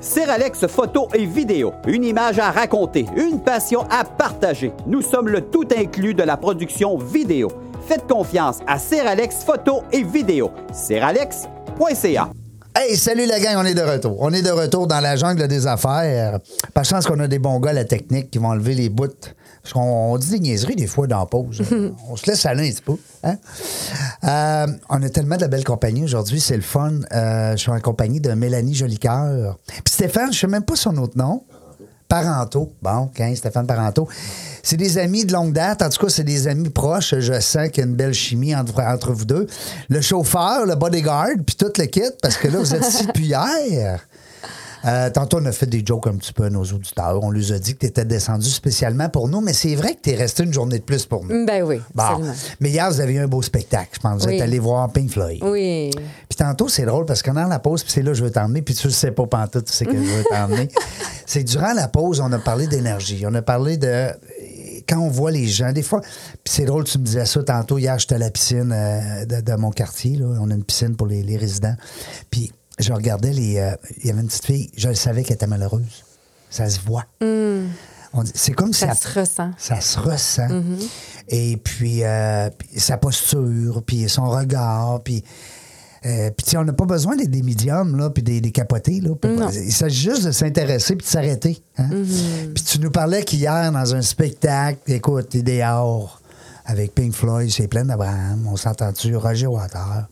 Seralex 0.00 0.66
photo 0.66 1.08
et 1.14 1.26
vidéo, 1.26 1.72
une 1.86 2.04
image 2.04 2.38
à 2.38 2.50
raconter, 2.50 3.06
une 3.16 3.40
passion 3.40 3.84
à 3.90 4.04
partager. 4.04 4.72
Nous 4.86 5.02
sommes 5.02 5.28
le 5.28 5.40
tout 5.40 5.66
inclus 5.76 6.14
de 6.14 6.22
la 6.22 6.36
production 6.36 6.96
vidéo. 6.98 7.48
Faites 7.86 8.06
confiance 8.06 8.58
à 8.66 8.78
Seralex 8.78 9.44
photo 9.44 9.82
et 9.92 10.02
vidéo. 10.02 10.50
Seralex.ca. 10.72 12.30
Hey, 12.76 12.96
salut 12.96 13.26
la 13.26 13.40
gang, 13.40 13.56
on 13.58 13.64
est 13.64 13.74
de 13.74 13.82
retour. 13.82 14.16
On 14.20 14.32
est 14.32 14.42
de 14.42 14.50
retour 14.50 14.86
dans 14.86 15.00
la 15.00 15.16
jungle 15.16 15.48
des 15.48 15.66
affaires. 15.66 16.38
Par 16.74 16.84
chance 16.84 17.06
qu'on 17.06 17.18
a 17.18 17.26
des 17.26 17.40
bons 17.40 17.58
gars 17.58 17.70
à 17.70 17.72
la 17.72 17.84
technique 17.84 18.30
qui 18.30 18.38
vont 18.38 18.50
enlever 18.50 18.74
les 18.74 18.88
bouts. 18.88 19.08
Parce 19.62 19.72
qu'on 19.72 20.12
on 20.12 20.16
dit 20.16 20.30
des 20.30 20.38
niaiseries 20.38 20.76
des 20.76 20.86
fois 20.86 21.08
dans 21.08 21.18
la 21.18 21.26
pause. 21.26 21.60
on 22.08 22.14
se 22.14 22.30
laisse 22.30 22.46
aller 22.46 22.68
un 22.68 22.70
petit 22.70 22.82
peu. 22.82 22.96
Hein? 23.28 23.36
Euh, 24.24 24.72
on 24.88 25.02
a 25.02 25.08
tellement 25.08 25.36
de 25.36 25.46
belles 25.46 25.64
compagnies 25.64 26.04
aujourd'hui, 26.04 26.40
c'est 26.40 26.56
le 26.56 26.62
fun. 26.62 26.92
Euh, 27.12 27.52
je 27.52 27.56
suis 27.56 27.70
en 27.70 27.80
compagnie 27.80 28.20
de 28.20 28.32
Mélanie 28.32 28.74
Jolicoeur. 28.74 29.58
Puis 29.66 29.94
Stéphane, 29.94 30.32
je 30.32 30.38
sais 30.38 30.46
même 30.46 30.64
pas 30.64 30.76
son 30.76 30.96
autre 30.98 31.16
nom. 31.16 31.42
Parento. 32.08 32.72
Bon, 32.80 33.10
OK, 33.10 33.22
Stéphane 33.36 33.66
Parento. 33.66 34.08
C'est 34.62 34.78
des 34.78 34.96
amis 34.96 35.26
de 35.26 35.32
longue 35.32 35.52
date. 35.52 35.82
En 35.82 35.90
tout 35.90 36.06
cas, 36.06 36.10
c'est 36.10 36.24
des 36.24 36.48
amis 36.48 36.70
proches. 36.70 37.14
Je 37.18 37.38
sens 37.38 37.68
qu'il 37.68 37.84
y 37.84 37.86
a 37.86 37.90
une 37.90 37.96
belle 37.96 38.14
chimie 38.14 38.56
entre, 38.56 38.80
entre 38.80 39.12
vous 39.12 39.26
deux. 39.26 39.46
Le 39.90 40.00
chauffeur, 40.00 40.64
le 40.64 40.74
bodyguard, 40.74 41.28
puis 41.46 41.54
tout 41.54 41.70
le 41.76 41.84
kit, 41.84 42.00
parce 42.22 42.38
que 42.38 42.48
là, 42.48 42.58
vous 42.58 42.74
êtes 42.74 42.86
ici 42.86 43.06
depuis 43.06 43.26
hier. 43.26 44.07
Euh, 44.84 45.10
tantôt, 45.10 45.38
on 45.40 45.46
a 45.46 45.52
fait 45.52 45.66
des 45.66 45.82
jokes 45.84 46.06
un 46.06 46.14
petit 46.16 46.32
peu 46.32 46.44
à 46.44 46.50
nos 46.50 46.62
auditeurs. 46.64 47.18
On 47.22 47.30
leur 47.30 47.52
a 47.52 47.58
dit 47.58 47.74
que 47.74 47.80
tu 47.80 47.86
étais 47.86 48.04
descendu 48.04 48.48
spécialement 48.48 49.08
pour 49.08 49.28
nous, 49.28 49.40
mais 49.40 49.52
c'est 49.52 49.74
vrai 49.74 49.94
que 49.94 50.00
tu 50.02 50.10
es 50.10 50.14
resté 50.14 50.44
une 50.44 50.52
journée 50.52 50.78
de 50.78 50.84
plus 50.84 51.04
pour 51.06 51.24
nous. 51.24 51.46
Ben 51.46 51.62
oui, 51.64 51.80
Bon. 51.94 52.02
absolument. 52.04 52.34
Mais 52.60 52.70
hier, 52.70 52.90
vous 52.90 53.00
avez 53.00 53.14
eu 53.14 53.18
un 53.18 53.26
beau 53.28 53.42
spectacle, 53.42 53.90
je 53.94 53.98
pense. 54.00 54.22
Vous 54.22 54.28
Oui. 54.28 54.36
êtes 54.36 54.42
allé 54.42 54.58
voir 54.58 54.90
Pink 54.92 55.10
Floyd. 55.10 55.42
Oui. 55.42 55.90
Puis 56.28 56.36
tantôt, 56.36 56.68
c'est 56.68 56.84
drôle 56.84 57.04
parce 57.06 57.22
qu'on 57.22 57.32
est 57.32 57.42
dans 57.42 57.48
la 57.48 57.58
pause, 57.58 57.82
puis 57.82 57.92
c'est 57.92 58.02
là 58.02 58.12
que 58.12 58.16
je 58.18 58.24
veux 58.24 58.30
t'emmener, 58.30 58.62
puis 58.62 58.74
tu 58.74 58.86
le 58.86 58.92
sais 58.92 59.10
pas 59.10 59.26
pantoute, 59.26 59.64
tu 59.66 59.72
sais 59.72 59.84
que 59.86 59.92
je 59.92 59.98
veux 59.98 60.24
t'emmener. 60.30 60.68
c'est 61.26 61.44
que 61.44 61.48
durant 61.50 61.72
la 61.72 61.88
pause, 61.88 62.20
on 62.20 62.32
a 62.32 62.38
parlé 62.38 62.66
d'énergie. 62.66 63.24
On 63.26 63.34
a 63.34 63.42
parlé 63.42 63.76
de. 63.76 64.08
Quand 64.88 65.00
on 65.00 65.08
voit 65.10 65.30
les 65.30 65.46
gens, 65.46 65.70
des 65.72 65.82
fois. 65.82 66.00
Puis 66.00 66.54
c'est 66.54 66.64
drôle, 66.64 66.84
tu 66.84 66.98
me 66.98 67.04
disais 67.04 67.26
ça 67.26 67.42
tantôt. 67.42 67.76
Hier, 67.76 67.98
j'étais 67.98 68.14
à 68.14 68.18
la 68.18 68.30
piscine 68.30 68.72
euh, 68.74 69.26
de, 69.26 69.40
de 69.42 69.52
mon 69.56 69.70
quartier. 69.70 70.16
Là. 70.16 70.26
On 70.40 70.50
a 70.50 70.54
une 70.54 70.64
piscine 70.64 70.96
pour 70.96 71.06
les, 71.06 71.22
les 71.22 71.36
résidents. 71.36 71.74
Puis 72.30 72.50
je 72.78 72.92
regardais 72.92 73.32
les. 73.32 73.58
euh, 73.58 73.72
Il 74.00 74.06
y 74.06 74.10
avait 74.10 74.20
une 74.20 74.28
petite 74.28 74.44
fille, 74.46 74.70
je 74.76 74.88
le 74.88 74.94
savais 74.94 75.22
qu'elle 75.24 75.34
était 75.36 75.46
malheureuse. 75.46 76.04
Ça 76.50 76.68
se 76.68 76.80
voit. 76.80 77.04
Dit- 77.20 78.32
C'est 78.34 78.52
comme 78.52 78.72
Ça 78.72 78.88
elle- 78.90 78.96
se 78.96 79.18
ressent. 79.20 79.50
ça 79.58 79.80
se 79.80 79.98
ressent. 79.98 80.48
Et 81.28 81.56
puis, 81.58 82.02
euh, 82.04 82.48
puis 82.56 82.80
sa 82.80 82.96
posture, 82.96 83.82
puis 83.86 84.08
son 84.08 84.28
regard, 84.30 85.00
puis. 85.04 85.22
euh, 86.06 86.30
puis 86.30 86.44
tu 86.44 86.50
sais, 86.52 86.56
on 86.56 86.64
n'a 86.64 86.72
pas 86.72 86.86
besoin 86.86 87.16
d'être 87.16 87.30
des 87.30 87.42
médiums, 87.42 87.96
là, 87.96 88.08
puis 88.10 88.22
des, 88.22 88.40
des 88.40 88.50
capotés. 88.50 89.00
Là, 89.00 89.14
pour-. 89.14 89.52
Il 89.52 89.72
s'agit 89.72 90.10
juste 90.10 90.24
de 90.24 90.30
s'intéresser 90.32 90.96
puis 90.96 91.06
de 91.06 91.10
s'arrêter. 91.10 91.62
hein. 91.76 91.88
Puis 92.54 92.64
tu 92.64 92.80
nous 92.80 92.90
parlais 92.90 93.22
qu'hier, 93.24 93.70
dans 93.72 93.94
un 93.94 94.02
spectacle, 94.02 94.78
écoute, 94.86 95.36
dehors, 95.36 96.22
avec 96.64 96.94
Pink 96.94 97.12
Floyd, 97.14 97.50
c'est 97.50 97.68
plein 97.68 97.84
d'Abraham, 97.84 98.46
on 98.50 98.56
s'entend-tu, 98.56 99.14
Roger 99.16 99.46
Water. 99.48 100.06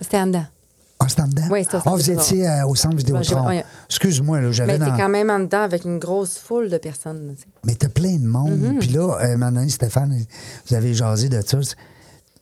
C'était 0.00 0.18
en 0.18 0.26
dedans. 0.26 0.46
Ah, 1.04 1.08
c'était 1.08 1.22
en 1.22 1.28
dedans? 1.28 1.46
Oui, 1.50 1.66
au 1.72 1.76
Ah, 1.84 1.90
vous 1.90 2.10
étiez 2.10 2.48
euh, 2.48 2.66
au 2.66 2.74
centre 2.74 2.96
Vidéotron. 2.96 3.46
ouais. 3.48 3.64
Excuse-moi, 3.88 4.40
là, 4.40 4.52
j'avais 4.52 4.78
Mais 4.78 4.84
t'es 4.84 4.90
dans... 4.90 4.96
quand 4.96 5.08
même 5.08 5.30
en 5.30 5.40
dedans 5.40 5.62
avec 5.62 5.84
une 5.84 5.98
grosse 5.98 6.38
foule 6.38 6.68
de 6.70 6.78
personnes. 6.78 7.34
Mais 7.66 7.74
t'as 7.74 7.88
plein 7.88 8.16
de 8.16 8.26
monde. 8.26 8.58
Mm-hmm. 8.60 8.78
Puis 8.78 8.88
là, 8.90 9.18
euh, 9.20 9.32
moment 9.36 9.52
donné, 9.52 9.68
Stéphane, 9.68 10.16
vous 10.68 10.74
avez 10.74 10.94
jasé 10.94 11.28
de 11.28 11.40
ça. 11.40 11.58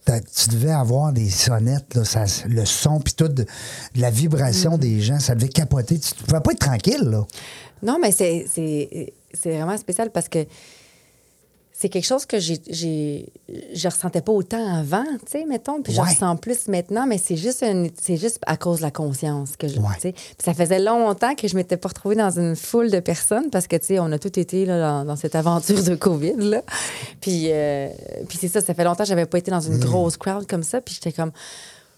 Tu 0.06 0.48
devais 0.50 0.72
avoir 0.72 1.12
des 1.12 1.30
sonnettes, 1.30 1.94
là, 1.94 2.04
ça- 2.04 2.24
le 2.48 2.64
son, 2.64 2.98
puis 3.00 3.14
tout, 3.14 3.28
de, 3.28 3.44
de 3.44 4.00
la 4.00 4.10
vibration 4.10 4.72
Mm-hmm. 4.76 4.78
des 4.80 5.00
gens. 5.00 5.20
Ça 5.20 5.34
devait 5.34 5.48
capoter. 5.48 5.98
Tu 5.98 6.12
ne 6.20 6.26
pouvais 6.26 6.40
pas 6.40 6.52
être 6.52 6.58
tranquille, 6.60 7.04
là. 7.10 7.24
Non, 7.82 7.98
mais 8.00 8.10
c'est, 8.12 8.46
c'est, 8.52 9.12
c'est 9.32 9.50
vraiment 9.56 9.76
spécial 9.78 10.10
parce 10.10 10.28
que 10.28 10.44
c'est 11.80 11.88
quelque 11.88 12.04
chose 12.04 12.26
que 12.26 12.38
j'ai, 12.38 12.60
j'ai, 12.68 13.32
je 13.72 13.88
ressentais 13.88 14.20
pas 14.20 14.32
autant 14.32 14.74
avant, 14.78 15.02
tu 15.24 15.32
sais, 15.38 15.44
mettons, 15.46 15.80
puis 15.80 15.94
je 15.94 16.00
Ouais. 16.02 16.08
ressens 16.10 16.36
plus 16.36 16.68
maintenant, 16.68 17.06
mais 17.06 17.16
c'est 17.16 17.36
juste, 17.38 17.62
une- 17.62 17.88
c'est 17.98 18.18
juste 18.18 18.38
à 18.46 18.58
cause 18.58 18.78
de 18.78 18.82
la 18.82 18.90
conscience 18.90 19.56
que 19.56 19.66
je, 19.66 19.78
Ouais. 19.80 19.86
tu 19.94 20.00
sais. 20.00 20.12
Puis 20.12 20.44
ça 20.44 20.52
faisait 20.52 20.78
longtemps 20.78 21.34
que 21.34 21.48
je 21.48 21.56
m'étais 21.56 21.78
pas 21.78 21.88
retrouvée 21.88 22.16
dans 22.16 22.38
une 22.38 22.54
foule 22.54 22.90
de 22.90 23.00
personnes 23.00 23.48
parce 23.48 23.66
que, 23.66 23.76
tu 23.76 23.86
sais, 23.86 23.98
on 23.98 24.12
a 24.12 24.18
tous 24.18 24.38
été 24.38 24.66
là, 24.66 24.78
dans, 24.78 25.04
dans 25.06 25.16
cette 25.16 25.34
aventure 25.34 25.82
de 25.82 25.94
COVID, 25.94 26.34
là. 26.36 26.62
Puis, 27.22 27.46
euh, 27.48 27.88
puis 28.28 28.36
c'est 28.38 28.48
ça, 28.48 28.60
ça 28.60 28.74
fait 28.74 28.84
longtemps 28.84 29.04
que 29.04 29.08
j'avais 29.08 29.24
pas 29.26 29.38
été 29.38 29.50
dans 29.50 29.60
une 29.60 29.76
Mm. 29.78 29.80
grosse 29.80 30.18
crowd 30.18 30.46
comme 30.46 30.62
ça, 30.62 30.82
puis 30.82 30.94
j'étais 30.94 31.12
comme... 31.12 31.32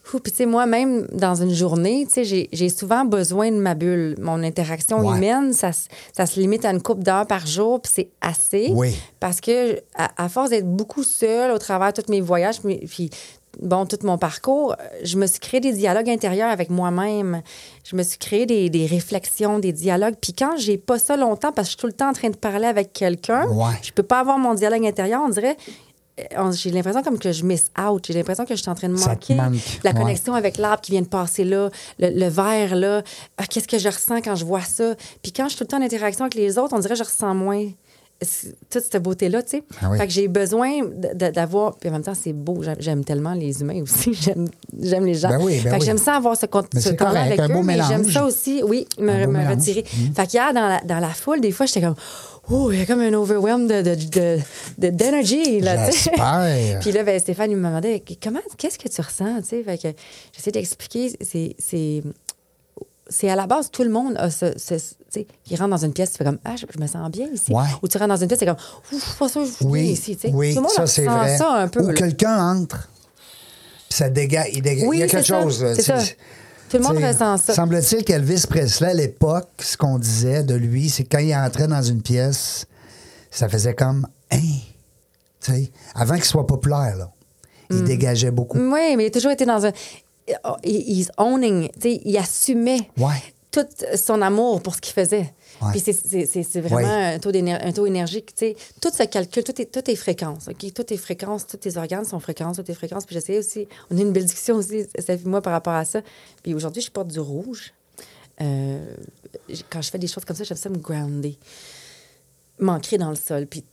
Puis, 0.05 0.21
tu 0.33 0.37
sais, 0.39 0.47
moi-même, 0.47 1.07
dans 1.13 1.35
une 1.43 1.53
journée, 1.55 2.07
tu 2.07 2.25
sais, 2.25 2.49
j'ai- 2.53 2.69
souvent 2.69 3.05
besoin 3.05 3.51
de 3.51 3.57
ma 3.57 3.75
bulle. 3.75 4.17
Mon 4.21 4.43
interaction 4.43 4.99
Ouais. 5.01 5.17
humaine, 5.17 5.53
ça, 5.53 5.73
se- 5.73 5.89
ça 6.13 6.27
se 6.27 6.39
limite 6.41 6.65
à 6.65 6.71
une 6.71 6.83
couple 6.83 7.03
d'heures 7.03 7.27
par 7.27 7.47
jour, 7.47 7.81
puis 7.81 7.93
c'est 7.95 8.09
assez. 8.21 8.69
Oui. 8.73 8.95
Parce 9.21 9.41
que, 9.41 9.79
à, 9.95 10.11
à 10.25 10.29
force 10.29 10.51
d'être 10.51 10.69
beaucoup 10.69 11.03
seule 11.05 11.51
au 11.53 11.59
travers 11.59 11.93
de 11.93 12.03
tous 12.03 12.11
mes 12.11 12.21
voyages, 12.21 12.61
puis, 12.61 12.79
puis, 12.79 13.11
bon, 13.61 13.87
tout 13.87 13.99
mon 14.03 14.19
parcours, 14.19 14.75
je 15.05 15.17
me 15.17 15.27
suis 15.27 15.39
créé 15.39 15.61
des 15.61 15.73
dialogues 15.73 16.11
intérieurs 16.11 16.51
avec 16.51 16.69
moi-même. 16.71 17.43
Je 17.85 17.95
me 17.97 18.03
suis 18.03 18.19
créé 18.19 18.45
des, 18.47 18.71
des 18.71 18.87
réflexions, 18.87 19.59
des 19.61 19.73
dialogues. 19.73 20.15
Puis 20.21 20.33
quand 20.33 20.57
j'ai 20.57 20.79
pas 20.79 20.99
ça 20.99 21.17
longtemps, 21.17 21.53
parce 21.53 21.69
que 21.69 21.73
je 21.73 21.77
suis 21.79 21.81
tout 21.81 21.87
le 21.87 21.93
temps 21.93 22.09
en 22.11 22.15
train 22.15 22.31
de 22.31 22.37
parler 22.37 22.67
avec 22.67 22.93
quelqu'un, 22.93 23.47
Ouais. 23.49 23.75
je 23.83 23.93
peux 23.93 24.03
pas 24.03 24.21
avoir 24.21 24.39
mon 24.39 24.55
dialogue 24.55 24.85
intérieur, 24.87 25.23
on 25.25 25.29
dirait. 25.31 25.57
Euh, 26.39 26.53
J'ai 26.53 26.71
l'impression 26.71 27.03
comme 27.03 27.19
que 27.19 27.33
je 27.33 27.45
miss 27.45 27.71
out. 27.81 28.05
J'ai 28.07 28.15
l'impression 28.15 28.45
que 28.45 28.55
je 28.55 28.61
suis 28.63 28.71
en 28.71 28.75
train 28.75 28.89
de 28.89 28.95
manquer 28.99 29.35
manque, 29.35 29.55
la 29.85 29.91
ouais. 29.91 29.97
connexion 30.01 30.35
avec 30.35 30.59
l'arbre 30.59 30.81
qui 30.81 30.93
vient 30.93 31.03
de 31.03 31.07
passer 31.07 31.45
là, 31.45 31.71
le, 31.99 32.11
le 32.11 32.29
verre 32.29 32.75
là. 32.77 33.03
Ah, 33.39 33.45
Qu'est-ce 33.47 33.69
que 33.69 33.79
je 33.79 33.89
ressens 33.89 34.21
quand 34.23 34.35
je 34.37 34.45
vois 34.45 34.61
ça? 34.63 34.95
Puis 35.23 35.33
quand 35.33 35.45
je 35.45 35.51
suis 35.51 35.59
tout 35.59 35.65
le 35.65 35.69
temps 35.69 35.79
en 35.79 35.83
interaction 35.85 36.25
avec 36.25 36.35
les 36.35 36.59
autres, 36.59 36.75
on 36.75 36.79
dirait 36.79 36.95
que 36.95 36.99
je 36.99 37.05
ressens 37.05 37.35
moins 37.35 37.67
toute 38.71 38.83
cette 38.85 39.03
beauté-là, 39.03 39.43
tu 39.43 39.51
sais. 39.51 39.63
Ah 39.81 39.89
oui. 39.91 39.99
Fait 39.99 40.07
que 40.07 40.13
j'ai 40.13 40.29
besoin 40.29 40.71
d'avoir. 41.33 41.75
Puis 41.77 41.89
en 41.89 41.93
même 41.93 42.03
temps, 42.03 42.15
c'est 42.15 42.33
beau. 42.33 42.63
J'aime- 42.79 43.05
tellement 43.05 43.35
les 43.35 43.61
humains 43.61 43.83
aussi. 43.83 44.15
J'aime 44.81 45.05
les 45.05 45.15
gens. 45.15 45.31
Ben 45.31 45.39
oui, 45.43 45.57
ben 45.57 45.63
fait 45.63 45.69
que 45.71 45.81
oui. 45.81 45.87
j'aime 45.87 45.99
ça 45.99 46.15
avoir 46.15 46.37
ce, 46.37 46.47
ce 46.79 46.89
temps-là 46.91 47.23
avec 47.23 47.41
un 47.41 47.49
eux. 47.49 47.53
beau 47.53 47.63
mais 47.63 47.79
j'aime 47.89 48.09
ça 48.09 48.25
aussi, 48.25 48.63
oui, 48.65 48.87
me, 48.99 49.27
me 49.27 49.49
retirer. 49.51 49.83
Mm. 49.83 50.15
Fait 50.15 50.27
qu'hier, 50.29 50.55
dans 50.55 50.69
la, 50.69 50.81
dans 50.83 51.01
la 51.01 51.09
foule, 51.09 51.41
des 51.41 51.51
fois, 51.51 51.67
j'étais 51.67 51.81
comme. 51.81 51.97
Oh, 52.55 52.71
il 52.71 52.79
y 52.79 52.83
a 52.83 52.87
comme 52.87 53.01
un 53.01 53.13
overwhelm 53.15 53.67
de, 53.67 53.81
de, 53.83 53.95
de, 53.95 54.39
de- 54.79 54.91
d'énergie, 54.91 55.61
là. 55.61 55.89
Puis 56.81 56.93
là, 56.93 57.03
ben, 57.03 57.19
Stéphane, 57.19 57.51
il 57.51 57.57
me 57.57 57.67
demandait 57.67 58.03
comment, 58.23 58.41
qu'est-ce 58.59 58.79
que 58.79 58.89
tu 58.89 59.01
ressens. 59.01 59.43
Fait 59.43 59.65
que 59.83 59.89
j'essaie 60.37 60.51
d'expliquer, 60.51 61.13
c'est, 61.21 61.57
c'est, 61.59 63.29
à 63.31 63.37
la 63.37 63.47
base, 63.47 63.71
tout 63.71 63.83
le 63.85 63.91
monde 63.91 64.15
a 64.17 64.31
ce, 64.31 64.53
ce- 64.59 64.75
tu 64.75 64.85
sais, 65.11 65.27
qui 65.45 65.57
rentre 65.57 65.71
dans 65.71 65.85
une 65.85 65.93
pièce, 65.93 66.13
tu 66.13 66.19
fais 66.19 66.25
comme, 66.25 66.39
ah, 66.45 66.55
je, 66.57 66.67
je 66.75 66.81
me 66.81 66.87
sens 66.87 67.11
bien 67.11 67.29
ici. 67.33 67.53
Ouais. 67.53 67.65
Ou 67.83 67.89
tu 67.89 67.97
rentres 67.99 68.09
dans 68.09 68.17
une 68.17 68.29
pièce, 68.29 68.39
c'est 68.41 68.47
comme, 68.47 68.57
ouf, 68.93 69.19
pas 69.19 69.29
sûr, 69.29 69.45
je 69.47 69.51
suis 69.53 69.65
bien 69.67 69.83
ici, 69.83 70.19
oui, 70.33 70.51
tout 70.51 70.57
le 70.57 70.63
monde 70.63 70.71
ça 70.71 70.87
c'est 70.87 71.05
vrai. 71.05 71.37
ça 71.37 71.53
un 71.55 71.69
peu. 71.69 71.81
Ou 71.81 71.93
quelqu'un 71.95 72.39
entre, 72.53 72.89
puis 73.89 73.97
ça 73.99 74.09
dégage, 74.11 74.49
il, 74.53 74.63
dégage, 74.63 74.87
Oui, 74.89 74.99
il 74.99 75.01
y 75.01 75.03
a 75.03 75.07
quelque 75.09 75.27
ça, 75.27 75.43
chose. 75.43 75.65
c'est 75.77 75.83
ça. 75.83 75.99
Tout 76.73 76.79
le 76.79 76.83
monde 76.95 77.05
ressent 77.05 77.37
ça. 77.37 77.55
Semble-t-il 77.55 78.05
qu'Elvis 78.05 78.45
Presley, 78.49 78.89
à 78.91 78.95
l'époque, 78.95 79.49
ce 79.61 79.77
qu'on 79.77 79.99
disait 79.99 80.43
de 80.43 80.55
lui, 80.55 80.89
c'est 80.91 81.05
que 81.05 81.17
quand 81.17 81.23
il 81.23 81.35
entrait 81.35 81.69
dans 81.69 81.83
une 81.83 82.03
pièce, 82.03 82.67
ça 83.31 83.49
faisait 83.49 83.75
comme, 83.75 84.07
hein, 84.31 84.39
tu 85.41 85.53
sais, 85.53 85.71
avant 85.95 86.15
qu'il 86.15 86.25
soit 86.25 86.47
populaire, 86.47 86.97
là. 86.97 87.11
Mm. 87.71 87.77
Il 87.77 87.85
dégageait 87.85 88.31
beaucoup. 88.31 88.59
Oui, 88.59 88.97
mais 88.97 89.05
il 89.05 89.07
a 89.07 89.11
toujours 89.11 89.33
été 89.33 89.45
dans 89.47 89.65
un. 89.67 89.73
il- 90.65 90.99
He's 90.99 91.11
owning, 91.19 91.69
tu 91.75 91.81
sais, 91.81 92.01
il 92.05 92.17
assumait 92.17 92.89
Ouais. 92.99 93.23
tout 93.51 93.67
son 93.97 94.21
amour 94.23 94.63
pour 94.63 94.75
ce 94.75 94.81
qu'il 94.81 94.93
faisait. 94.95 95.33
Ouais. 95.61 95.71
Puis 95.73 95.81
c'est- 95.81 96.61
vraiment 96.61 96.77
Ouais. 96.77 97.15
un, 97.15 97.19
taux 97.19 97.31
un 97.35 97.73
taux 97.73 97.87
énergique. 97.87 98.35
Tu 98.35 98.47
sais, 98.47 98.57
tout 98.81 98.91
se 98.91 99.03
calcule, 99.05 99.45
tout 99.45 99.61
est, 99.61 99.67
tout 99.67 99.91
est 99.91 99.97
fréquence. 99.97 100.49
OK? 100.49 100.73
Tout 100.73 100.93
est 100.93 100.97
fréquence, 100.97 101.47
tous 101.47 101.57
tes 101.59 101.77
organes 101.77 102.05
sont 102.05 102.19
fréquences, 102.21 102.57
tout 102.57 102.71
est 102.71 102.75
fréquence. 102.75 103.05
Puis 103.05 103.15
j'essayais 103.15 103.39
aussi, 103.39 103.69
on 103.91 103.99
a 103.99 104.01
une 104.01 104.13
belle 104.13 104.25
discussion 104.25 104.57
aussi, 104.57 104.79
et 104.79 105.17
moi, 105.25 105.43
par 105.43 105.53
rapport 105.53 105.75
à 105.75 105.85
ça. 105.85 106.01
Puis 106.43 106.55
aujourd'hui, 106.55 106.83
je 106.83 106.91
porte 106.91 107.09
du 107.09 107.21
rouge. 107.21 107.73
Euh, 108.41 108.95
quand 109.71 109.83
je 109.83 109.91
fais 109.91 109.99
des 109.99 110.07
choses 110.09 110.25
comme 110.25 110.37
ça, 110.37 110.43
j'aime 110.45 110.57
ça 110.57 110.69
me 110.71 110.79
grounder, 110.79 111.37
m'ancrer 112.59 112.99
dans 112.99 113.11
le 113.11 113.17
sol. 113.17 113.47
Puis 113.47 113.65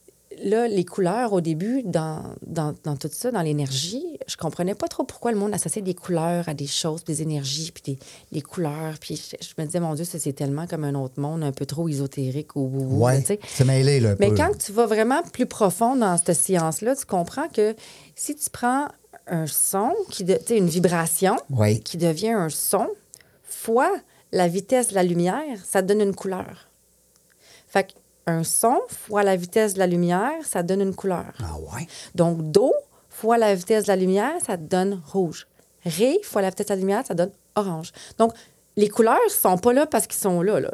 là, 0.43 0.67
les 0.67 0.85
couleurs, 0.85 1.33
au 1.33 1.41
début, 1.41 1.83
dans, 1.83 2.23
dans, 2.45 2.73
dans 2.83 2.95
tout 2.95 3.09
ça, 3.11 3.31
dans 3.31 3.41
l'énergie, 3.41 4.17
je 4.27 4.37
comprenais 4.37 4.75
pas 4.75 4.87
trop 4.87 5.03
pourquoi 5.03 5.31
le 5.31 5.37
monde 5.37 5.53
associait 5.53 5.81
des 5.81 5.93
couleurs 5.93 6.47
à 6.49 6.53
des 6.53 6.67
choses, 6.67 7.03
des 7.03 7.21
énergies, 7.21 7.71
puis 7.71 7.93
des, 7.93 7.99
des 8.31 8.41
couleurs. 8.41 8.95
Puis 8.99 9.15
je, 9.15 9.35
je 9.45 9.53
me 9.61 9.65
disais, 9.65 9.79
mon 9.79 9.93
Dieu, 9.93 10.05
ça, 10.05 10.19
c'est 10.19 10.33
tellement 10.33 10.67
comme 10.67 10.83
un 10.83 10.95
autre 10.95 11.19
monde, 11.19 11.43
un 11.43 11.51
peu 11.51 11.65
trop 11.65 11.87
ésotérique 11.89 12.55
ou... 12.55 12.61
ou- 12.61 12.95
ou, 12.99 13.03
Ouais, 13.05 13.23
c'est 13.47 13.65
mêlé, 13.65 13.99
là, 13.99 14.11
un 14.11 14.15
Mais 14.19 14.29
peu. 14.29 14.35
quand 14.35 14.57
tu 14.57 14.71
vas 14.71 14.85
vraiment 14.85 15.21
plus 15.23 15.45
profond 15.45 15.95
dans 15.95 16.17
cette 16.17 16.33
science-là, 16.35 16.95
tu 16.95 17.05
comprends 17.05 17.47
que 17.47 17.75
si 18.15 18.35
tu 18.35 18.49
prends 18.49 18.87
un 19.27 19.47
son, 19.47 19.93
qui 20.09 20.23
de- 20.23 20.39
une 20.49 20.67
vibration, 20.69 21.35
qui 21.83 21.97
devient 21.97 22.29
un 22.31 22.49
son, 22.49 22.87
fois 23.43 23.91
la 24.31 24.47
vitesse 24.47 24.89
de 24.89 24.95
la 24.95 25.03
lumière, 25.03 25.57
ça 25.65 25.81
te 25.81 25.87
donne 25.87 26.01
une 26.01 26.15
couleur. 26.15 26.67
Fait 27.67 27.93
qu'un 28.29 28.43
son 28.43 28.77
fois 28.87 29.23
la 29.23 29.35
vitesse 29.35 29.73
de 29.73 29.79
la 29.79 29.87
lumière, 29.87 30.31
ça 30.43 30.63
donne 30.63 30.81
une 30.81 30.95
couleur. 30.95 31.33
Ah 31.41 31.55
ouais? 31.75 31.87
Donc, 32.15 32.51
do 32.51 32.71
fois 33.09 33.37
la 33.37 33.53
vitesse 33.55 33.83
de 33.85 33.89
la 33.89 33.95
lumière, 33.95 34.33
ça 34.45 34.57
donne 34.57 35.01
rouge. 35.11 35.47
Ré 35.85 36.19
fois 36.23 36.41
la 36.41 36.49
vitesse 36.49 36.67
de 36.67 36.73
la 36.73 36.79
lumière, 36.79 37.03
ça 37.07 37.13
donne 37.13 37.31
orange. 37.55 37.91
Donc, 38.17 38.33
les 38.77 38.87
couleurs 38.89 39.17
sont 39.29 39.57
pas 39.57 39.73
là 39.73 39.85
parce 39.85 40.07
qu'ils 40.07 40.19
sont 40.21 40.41
là. 40.41 40.59
là. 40.59 40.71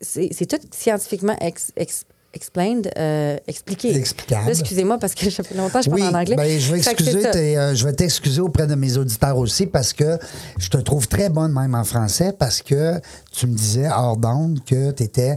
C'est 0.00 0.46
tout 0.46 0.58
scientifiquement 0.72 1.36
ex- 1.40 1.70
ex- 1.76 2.04
explained, 2.32 2.90
euh, 2.96 3.36
expliqué. 3.46 3.94
Explicable. 3.96 4.48
Excusez-moi 4.50 4.98
parce 4.98 5.14
que 5.14 5.28
ça 5.30 5.42
fait 5.42 5.54
longtemps 5.56 5.78
que 5.80 5.84
je 5.84 5.90
parle 5.90 6.02
Oui, 6.02 6.08
en 6.08 6.14
anglais. 6.14 6.36
ben, 6.36 6.58
je 6.58 6.72
vais 6.72 6.78
excuser 6.78 7.26
euh, 7.58 7.74
je 7.74 7.84
vais 7.84 7.92
t'excuser 7.92 8.40
auprès 8.40 8.66
de 8.66 8.74
mes 8.76 8.96
auditeurs 8.96 9.36
aussi 9.36 9.66
parce 9.66 9.92
que 9.92 10.18
je 10.58 10.68
te 10.70 10.78
trouve 10.78 11.06
très 11.08 11.28
bonne 11.28 11.52
même 11.52 11.74
en 11.74 11.84
français 11.84 12.32
parce 12.36 12.62
que 12.62 13.00
tu 13.32 13.46
me 13.48 13.54
disais 13.54 13.88
hors 13.88 14.16
d'onde 14.16 14.60
que 14.64 14.90
tu 14.92 15.02
étais 15.02 15.36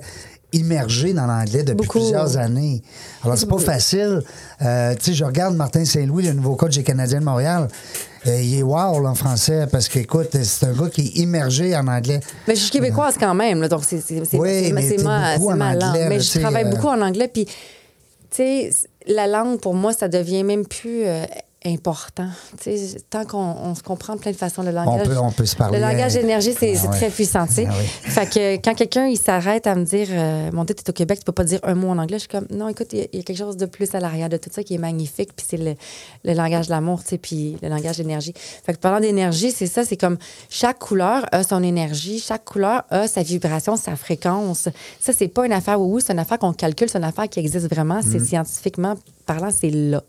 immergé 0.53 1.13
dans 1.13 1.25
l'anglais 1.25 1.63
depuis 1.63 1.85
Beaucoup. 1.85 1.99
plusieurs 1.99 2.37
années. 2.37 2.81
Alors, 3.23 3.37
c'est 3.37 3.49
pas 3.49 3.57
facile. 3.57 4.21
Euh, 4.61 4.95
tu 4.95 5.05
sais, 5.05 5.13
je 5.13 5.23
regarde 5.25 5.55
Martin 5.55 5.83
Saint-Louis, 5.85 6.23
le 6.25 6.33
nouveau 6.33 6.55
coach 6.55 6.75
des 6.75 6.83
Canadiens 6.83 7.19
de 7.19 7.25
Montréal. 7.25 7.67
Euh, 8.25 8.41
il 8.41 8.57
est 8.59 8.63
wow 8.63 9.01
là, 9.01 9.09
en 9.09 9.15
français 9.15 9.67
parce 9.69 9.89
qu'écoute, 9.89 10.29
c'est 10.41 10.65
un 10.65 10.71
gars 10.73 10.89
qui 10.89 11.01
est 11.01 11.19
immergé 11.19 11.75
en 11.75 11.87
anglais. 11.87 12.21
Mais 12.47 12.55
je 12.55 12.61
suis 12.61 12.71
québécoise 12.71 13.15
quand 13.19 13.33
même, 13.35 13.59
là, 13.61 13.67
donc 13.67 13.83
c'est 13.83 14.01
Oui, 14.33 14.71
ma, 14.71 15.37
ma 15.55 15.75
langue. 15.75 15.97
mais 16.07 16.19
je 16.21 16.39
travaille 16.39 16.65
euh, 16.65 16.69
beaucoup 16.69 16.87
en 16.87 17.01
anglais, 17.01 17.27
puis, 17.27 17.45
tu 17.45 17.51
sais, 18.31 18.69
la 19.07 19.27
langue, 19.27 19.59
pour 19.59 19.73
moi, 19.73 19.91
ça 19.91 20.07
devient 20.07 20.43
même 20.43 20.65
plus 20.65 21.03
important. 21.65 22.27
Tant 23.09 23.25
qu'on 23.25 23.37
on 23.37 23.75
se 23.75 23.83
comprend 23.83 24.15
de 24.15 24.19
plein 24.19 24.31
de 24.31 24.35
façons, 24.37 24.63
le 24.63 24.71
langage... 24.71 25.07
peut- 25.07 25.17
on 25.17 25.31
peut 25.31 25.45
se 25.45 25.55
parler, 25.55 25.77
Le 25.79 25.83
langage 25.85 26.15
hein. 26.15 26.21
d'énergie, 26.21 26.53
c'est 26.57 26.73
Ah 26.75 26.79
c'est 26.79 26.87
ouais. 26.87 26.95
très 26.97 27.09
puissant. 27.09 27.45
Ah 27.47 27.61
oui. 27.61 27.85
Fait 27.85 28.25
que 28.29 28.55
quand 28.57 28.73
quelqu'un, 28.75 29.07
il 29.07 29.17
s'arrête 29.17 29.67
à 29.67 29.75
me 29.75 29.83
dire, 29.85 30.07
euh, 30.11 30.49
mon 30.53 30.63
Dieu, 30.65 30.75
t'es 30.75 30.89
au 30.89 30.93
Québec, 30.93 31.19
tu 31.19 31.25
peux 31.25 31.31
pas 31.31 31.43
dire 31.43 31.59
un 31.63 31.75
mot 31.75 31.89
en 31.89 31.97
anglais, 31.97 32.17
je 32.17 32.21
suis 32.21 32.29
comme, 32.29 32.47
non, 32.51 32.67
écoute, 32.69 32.87
il 32.93 32.99
y, 32.99 33.01
a- 33.01 33.07
il 33.13 33.17
y 33.17 33.19
a 33.19 33.23
quelque 33.23 33.37
chose 33.37 33.57
de 33.57 33.65
plus 33.65 33.93
à 33.95 33.99
l'arrière 33.99 34.29
de 34.29 34.37
tout 34.37 34.49
ça 34.51 34.63
qui 34.63 34.73
est 34.75 34.77
magnifique, 34.79 35.31
puis 35.35 35.45
c'est 35.49 35.57
le, 35.57 35.75
le 36.23 36.33
langage 36.33 36.67
de 36.67 36.71
l'amour, 36.71 37.01
puis 37.21 37.57
le 37.61 37.69
langage 37.69 37.97
d'énergie. 37.97 38.33
Fait 38.65 38.73
que 38.73 38.79
parlant 38.79 38.99
d'énergie, 38.99 39.51
c'est 39.51 39.67
ça, 39.67 39.83
c'est 39.85 39.97
comme 39.97 40.17
chaque 40.49 40.79
couleur 40.79 41.25
a 41.31 41.43
son 41.43 41.63
énergie, 41.63 42.19
chaque 42.19 42.45
couleur 42.45 42.83
a 42.89 43.07
sa 43.07 43.23
vibration, 43.23 43.75
sa 43.77 43.95
fréquence. 43.95 44.69
Ça, 44.99 45.13
c'est 45.13 45.27
pas 45.27 45.45
une 45.45 45.53
affaire 45.53 45.79
où 45.81 45.99
c'est 45.99 46.13
une 46.13 46.19
affaire 46.19 46.39
qu'on 46.39 46.53
calcule, 46.53 46.89
c'est 46.89 46.97
une 46.97 47.03
affaire 47.03 47.29
qui 47.29 47.39
existe 47.39 47.69
vraiment, 47.73 48.01
c'est 48.01 48.19
Mm. 48.19 48.25
scientifiquement 48.25 48.95
parlant, 49.25 49.49
c'est 49.51 49.69
là. 49.69 50.03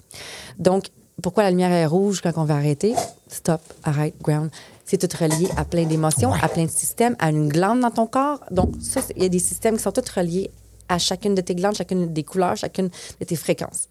Donc, 0.59 0.87
pourquoi 1.23 1.45
la 1.45 1.51
lumière 1.51 1.73
est 1.73 1.87
rouge 1.87 2.21
quand 2.21 2.33
on 2.37 2.45
va 2.45 2.57
arrêter? 2.57 2.95
Stop, 3.29 3.61
arrête, 3.83 4.15
ground. 4.21 4.51
C'est 4.85 4.99
tout 4.99 5.17
relié 5.19 5.49
à 5.57 5.65
plein 5.65 5.85
d'émotions, 5.85 6.33
à 6.33 6.49
plein 6.49 6.65
de 6.65 6.71
systèmes, 6.71 7.17
à 7.19 7.31
une 7.31 7.49
glande 7.49 7.81
dans 7.81 7.91
ton 7.91 8.07
corps. 8.07 8.41
Donc, 8.51 8.75
il 9.17 9.23
y 9.23 9.27
a 9.27 9.29
des 9.29 9.39
systèmes 9.39 9.77
qui 9.77 9.83
sont 9.83 9.93
tous 9.93 10.11
reliés 10.11 10.51
à 10.89 10.99
chacune 10.99 11.35
de 11.35 11.41
tes 11.41 11.55
glandes, 11.55 11.75
chacune 11.75 12.13
des 12.13 12.25
couleurs, 12.25 12.57
chacune 12.57 12.91
de 13.21 13.25
tes 13.25 13.37
fréquences. 13.37 13.89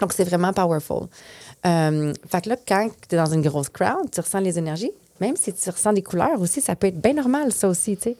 Donc, 0.00 0.12
c'est 0.12 0.24
vraiment 0.24 0.52
powerful. 0.52 1.08
Euh, 1.66 2.12
fait 2.26 2.40
que 2.42 2.48
là, 2.48 2.56
quand 2.66 2.88
tu 3.08 3.14
es 3.14 3.18
dans 3.18 3.32
une 3.32 3.42
grosse 3.42 3.68
crowd, 3.68 4.10
tu 4.10 4.20
ressens 4.20 4.40
les 4.40 4.58
énergies. 4.58 4.92
Même 5.20 5.36
si 5.36 5.52
tu 5.52 5.70
ressens 5.70 5.92
des 5.92 6.02
couleurs 6.02 6.40
aussi, 6.40 6.60
ça 6.60 6.74
peut 6.74 6.88
être 6.88 7.00
bien 7.00 7.12
normal, 7.12 7.52
ça 7.52 7.68
aussi, 7.68 7.96
tu 7.96 8.04
sais. 8.04 8.16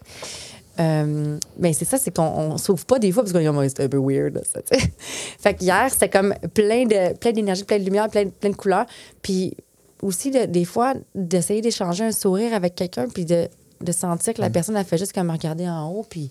Euh, 0.80 1.36
mais 1.58 1.72
c'est 1.74 1.84
ça, 1.84 1.98
c'est 1.98 2.14
qu'on 2.14 2.54
ne 2.54 2.58
s'ouvre 2.58 2.84
pas 2.86 2.98
des 2.98 3.12
fois 3.12 3.22
parce 3.24 3.32
qu'on 3.32 3.62
c'est 3.68 3.80
un 3.80 3.88
peu 3.88 3.98
weird, 3.98 4.40
ça. 4.50 4.60
Fait 5.38 5.54
qu'hier, 5.54 5.88
c'était 5.90 6.08
comme 6.08 6.34
plein 6.54 6.84
de 6.86 7.14
plein 7.18 7.32
d'énergie, 7.32 7.64
plein 7.64 7.78
de 7.78 7.84
lumière, 7.84 8.08
plein, 8.08 8.24
de- 8.24 8.30
plein 8.30 8.50
de 8.50 8.56
couleurs. 8.56 8.86
Puis 9.20 9.54
aussi, 10.02 10.30
de- 10.30 10.46
des 10.46 10.64
fois, 10.64 10.94
d'essayer 11.14 11.60
d'échanger 11.60 12.04
un 12.04 12.12
sourire 12.12 12.54
avec 12.54 12.74
quelqu'un, 12.74 13.06
puis 13.08 13.24
de, 13.26 13.48
de 13.82 13.92
sentir 13.92 14.32
que 14.34 14.40
la 14.40 14.48
personne, 14.50 14.76
elle 14.76 14.84
fait 14.86 14.96
juste 14.98 15.12
comme 15.12 15.26
me 15.26 15.32
regarder 15.32 15.68
en 15.68 15.90
haut, 15.90 16.06
puis 16.08 16.30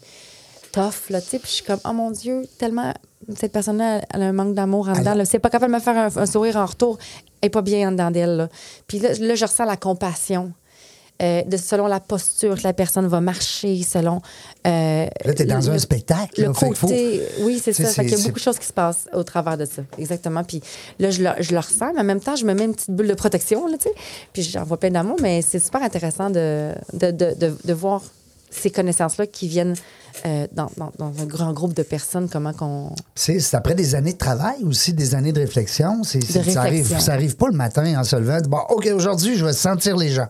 tough, 0.72 1.10
là, 1.10 1.22
tu 1.22 1.28
sais. 1.28 1.40
Puis 1.40 1.50
je 1.50 1.56
suis 1.58 1.64
comme, 1.66 1.80
oh 1.86 1.94
mon 1.94 2.10
Dieu, 2.12 2.44
tellement, 2.58 2.94
cette 3.36 3.52
personne-là, 3.52 4.02
elle 4.12 4.24
a 4.24 4.26
un 4.26 4.34
manque 4.34 4.56
d'amour 4.56 4.90
en 4.90 4.94
dedans. 4.94 5.22
C'est 5.26 5.38
pas 5.40 5.50
capable 5.52 5.72
de 5.72 5.78
me 5.78 5.82
faire 5.84 5.98
un, 5.98 6.18
un 6.18 6.26
sourire 6.26 6.58
en 6.58 6.66
retour. 6.66 6.98
Elle 7.42 7.48
est 7.48 7.50
pas 7.52 7.62
bien 7.62 7.90
en 7.90 7.92
dedans 7.92 8.10
d'elle, 8.10 8.38
là. 8.38 8.50
Puis 8.88 8.98
là, 9.00 9.10
là, 9.20 9.36
je 9.36 9.46
ressens 9.46 9.66
la 9.66 9.78
compassion. 9.78 10.52
Euh, 11.22 11.44
de, 11.44 11.58
selon 11.58 11.88
la 11.88 12.00
posture 12.00 12.56
que 12.58 12.64
la 12.64 12.74
personne 12.74 13.08
va 13.08 13.22
marcher, 13.22 13.84
selon. 13.84 14.22
euh, 14.68 15.06
Là, 15.26 15.34
t'es 15.34 15.46
dans 15.46 15.60
le- 15.60 15.70
un 15.74 15.78
spectacle. 15.80 16.42
Le 16.42 16.48
là, 16.48 16.54
qu'il 16.54 16.76
faut- 16.76 16.88
côté. 16.88 17.22
Oui, 17.42 17.62
c'est 17.64 17.74
Tu 17.74 17.84
ça. 17.84 17.90
Fait 17.90 18.06
qu'il 18.06 18.18
y 18.18 18.22
a 18.22 18.24
beaucoup 18.24 18.40
de 18.40 18.44
choses 18.44 18.60
qui 18.60 18.66
se 18.68 18.74
passent 18.74 19.08
au 19.14 19.24
travers 19.24 19.58
de 19.58 19.66
ça. 19.66 19.82
Exactement. 19.98 20.44
Puis 20.44 20.62
là, 21.00 21.12
je 21.12 21.22
le, 21.24 21.30
je 21.40 21.52
le 21.52 21.60
ressens, 21.60 21.94
mais 21.94 22.02
en 22.02 22.04
même 22.04 22.20
temps, 22.22 22.36
je 22.36 22.46
me 22.46 22.54
mets 22.54 22.66
une 22.66 22.74
petite 22.76 22.92
bulle 22.92 23.08
de 23.08 23.14
protection, 23.14 23.68
là, 23.68 23.78
tu 23.78 23.84
sais. 23.90 23.96
Puis 24.34 24.44
j'envoie 24.44 24.78
plein 24.80 24.92
d'amour, 24.92 25.18
mais 25.22 25.42
c'est 25.42 25.60
super 25.60 25.84
intéressant 25.84 26.30
de, 26.30 26.72
de, 26.94 27.12
de, 27.12 27.36
de, 27.64 27.74
voir 27.74 28.02
ces 28.50 28.70
connaissances-là 28.70 29.28
qui 29.28 29.48
viennent 29.48 29.76
euh, 30.26 30.46
dans, 30.52 30.70
dans, 30.76 30.92
dans 30.98 31.22
un 31.22 31.26
grand 31.26 31.54
groupe 31.54 31.74
de 31.74 31.84
personnes, 31.84 32.28
comment 32.30 32.52
qu'on. 32.52 32.92
C'est 33.16 33.40
après 33.54 33.76
des 33.76 33.96
années 33.96 34.12
de 34.14 34.18
travail 34.18 34.58
aussi, 34.66 34.92
des 34.94 35.16
années 35.16 35.32
de 35.32 35.40
réflexion. 35.40 36.04
C'est, 36.04 36.22
ça, 36.22 36.62
arrive, 36.62 37.00
ça 37.00 37.14
arrive 37.14 37.38
pas 37.38 37.48
le 37.50 37.56
matin 37.56 37.98
en 38.00 38.04
se 38.04 38.18
levant. 38.18 38.40
Bon, 38.48 38.60
OK, 38.70 38.88
aujourd'hui, 38.94 39.38
je 39.38 39.46
vais 39.46 39.54
sentir 39.54 39.96
les 39.96 40.10
gens. 40.10 40.28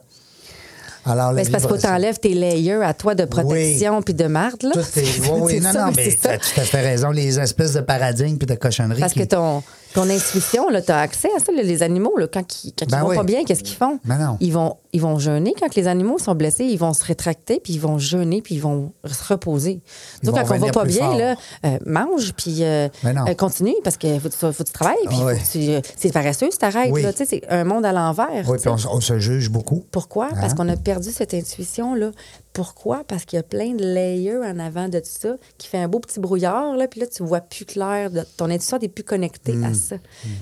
Alors, 1.06 1.32
la 1.32 1.38
Ben, 1.38 1.46
c'est 1.46 1.52
parce 1.52 1.66
que 1.66 1.82
t'enlèves 1.82 2.20
tes 2.20 2.34
layers 2.34 2.84
à 2.84 2.94
toi 2.94 3.16
de 3.16 3.26
protection 3.26 4.02
puis 4.02 4.14
de 4.14 4.26
marde, 4.26 4.64
là. 4.64 4.72
Tout 4.74 5.00
est... 5.00 5.20
Oui, 5.32 5.40
oui, 5.42 5.60
non, 5.60 5.72
ça, 5.72 5.86
non, 5.86 5.94
mais 5.96 6.04
c'est 6.04 6.18
ça. 6.22 6.30
tu 6.30 6.36
as 6.36 6.38
tout 6.38 6.60
à 6.60 6.64
fait 6.64 6.82
raison. 6.82 7.10
Les 7.10 7.40
espèces 7.40 7.74
de 7.74 7.82
paradigmes 7.82 8.38
puis 8.38 8.46
de 8.46 8.56
cochonneries. 8.56 9.00
Parce 9.00 9.14
que 9.14 9.24
ton, 9.24 9.64
ton 9.94 10.10
intuition, 10.10 10.66
tu 10.86 10.92
as 10.92 11.00
accès 11.00 11.30
à 11.36 11.40
ça. 11.40 11.52
là, 11.52 11.62
les 11.64 11.84
animaux, 11.84 12.18
là, 12.18 12.28
quand, 12.28 12.64
ils, 12.64 12.74
quand 12.74 12.90
Ben 12.90 12.98
ils 12.98 13.02
vont 13.02 13.10
oui. 13.10 13.16
pas 13.18 13.24
bien, 13.24 13.44
qu'est-ce 13.44 13.64
qu'ils 13.64 13.76
font? 13.78 14.00
Ben 14.06 14.18
non. 14.18 14.38
Ils 14.40 14.52
vont, 14.54 14.78
ils 14.94 15.02
vont 15.02 15.20
jeûner. 15.20 15.54
Quand 15.60 15.74
les 15.76 15.88
animaux 15.88 16.18
sont 16.18 16.36
blessés, 16.36 16.66
ils 16.66 16.78
vont 16.78 16.94
se 16.94 17.04
rétracter, 17.04 17.60
puis 17.64 17.74
ils 17.74 17.80
vont 17.80 17.98
jeûner, 17.98 18.42
puis 18.42 18.56
ils 18.56 18.62
vont 18.62 18.92
se 19.06 19.24
reposer. 19.34 19.82
Donc, 20.24 20.36
quand 20.36 20.56
on 20.56 20.58
va 20.60 20.72
pas 20.72 20.86
bien, 20.86 21.08
fort. 21.08 21.18
là, 21.18 21.36
euh, 21.66 21.78
mange, 21.86 22.34
puis 22.34 22.58
euh, 22.64 22.88
Ben 23.04 23.26
euh, 23.28 23.34
continue, 23.34 23.76
parce 23.84 23.98
qu'il 23.98 24.20
faut, 24.20 24.30
que 24.30 24.34
tu- 24.34 24.40
faut 24.54 24.64
que 24.64 24.68
tu 24.68 24.74
travailles. 24.74 24.96
Puis 25.08 25.18
Ah 25.22 25.36
faut 25.36 25.60
que 25.60 25.88
c'est 25.98 26.12
paresseux, 26.12 26.48
c'est 26.52 26.58
t'arrêtes. 26.60 26.92
Oui. 26.92 27.02
là, 27.02 27.12
C'est 27.16 27.42
un 27.50 27.64
monde 27.64 27.86
à 27.86 27.92
l'envers. 27.92 28.48
Oui, 28.48 28.58
puis 28.60 28.70
on 28.70 29.02
se 29.02 29.20
juge 29.20 29.50
beaucoup. 29.50 29.84
Pourquoi? 29.92 30.28
Hein? 30.28 30.38
Parce 30.40 30.54
qu'on 30.54 30.68
a 30.70 30.78
perdu 30.78 31.10
cette 31.12 31.34
intuition-là 31.34 32.12
Pourquoi? 32.54 33.04
Parce 33.08 33.24
qu'il 33.24 33.38
y 33.38 33.40
a 33.40 33.44
plein 33.44 33.74
de 33.76 33.84
layers 33.84 34.38
en 34.40 34.60
avant 34.60 34.90
de 34.90 35.00
tout 35.00 35.06
ça 35.08 35.36
qui 35.58 35.68
fait 35.70 35.78
un 35.78 35.88
beau 35.88 36.00
petit 36.00 36.20
brouillard, 36.20 36.76
là, 36.76 36.88
puis 36.88 37.00
là, 37.00 37.08
tu 37.08 37.24
vois 37.24 37.40
plus 37.40 37.64
clair. 37.66 38.12
de- 38.12 38.26
ton 38.36 38.50
intuition 38.50 38.78
n'est 38.78 38.90
plus 38.90 39.06
connectée 39.06 39.54
à 39.64 39.74
ça. 39.74 39.96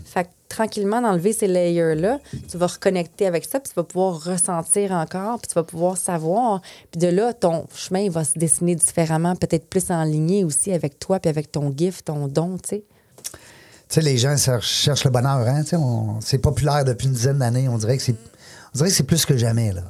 Fait 0.06 0.24
que 0.24 0.30
tranquillement, 0.50 1.02
d'enlever 1.02 1.34
ces 1.34 1.48
layers-là, 1.48 2.20
tu 2.50 2.58
vas 2.58 2.66
reconnecter 2.66 3.28
avec 3.28 3.46
ça, 3.46 3.60
puis 3.60 3.70
tu 3.70 3.76
vas 3.76 3.84
pouvoir 3.84 4.24
ressentir 4.24 4.92
encore, 4.92 5.38
puis 5.40 5.50
tu 5.50 5.54
vas 5.54 5.64
pouvoir 5.64 5.98
savoir. 5.98 6.62
Puis 6.92 7.00
de 7.00 7.08
là, 7.10 7.32
ton 7.34 7.68
chemin 7.76 8.00
il 8.00 8.10
va 8.12 8.24
se 8.24 8.40
dessiner 8.40 8.74
différemment, 8.74 9.36
peut-être 9.36 9.68
plus 9.70 9.92
en 9.92 10.04
ligne 10.04 10.44
aussi 10.46 10.74
avec 10.74 10.98
toi, 10.98 11.20
puis 11.20 11.30
avec 11.30 11.52
ton 11.52 11.72
gift, 11.78 12.06
ton 12.06 12.28
don, 12.28 12.58
tu 12.58 12.70
sais. 12.70 12.84
Tu 13.88 13.96
sais, 13.96 14.02
les 14.02 14.18
gens 14.18 14.36
cherchent, 14.38 15.04
le 15.04 15.12
bonheur, 15.12 15.48
hein? 15.48 15.62
On- 15.74 16.20
c'est 16.22 16.38
populaire 16.40 16.86
depuis 16.86 17.06
une 17.08 17.14
dizaine 17.14 17.38
d'années. 17.40 17.68
On 17.70 17.78
dirait 17.78 17.98
que 17.98 18.04
c'est, 18.04 18.16
on 18.74 18.78
dirait 18.78 18.90
que 18.90 18.96
c'est 18.96 19.04
plus 19.04 19.26
que 19.26 19.38
jamais, 19.38 19.74
là. 19.74 19.82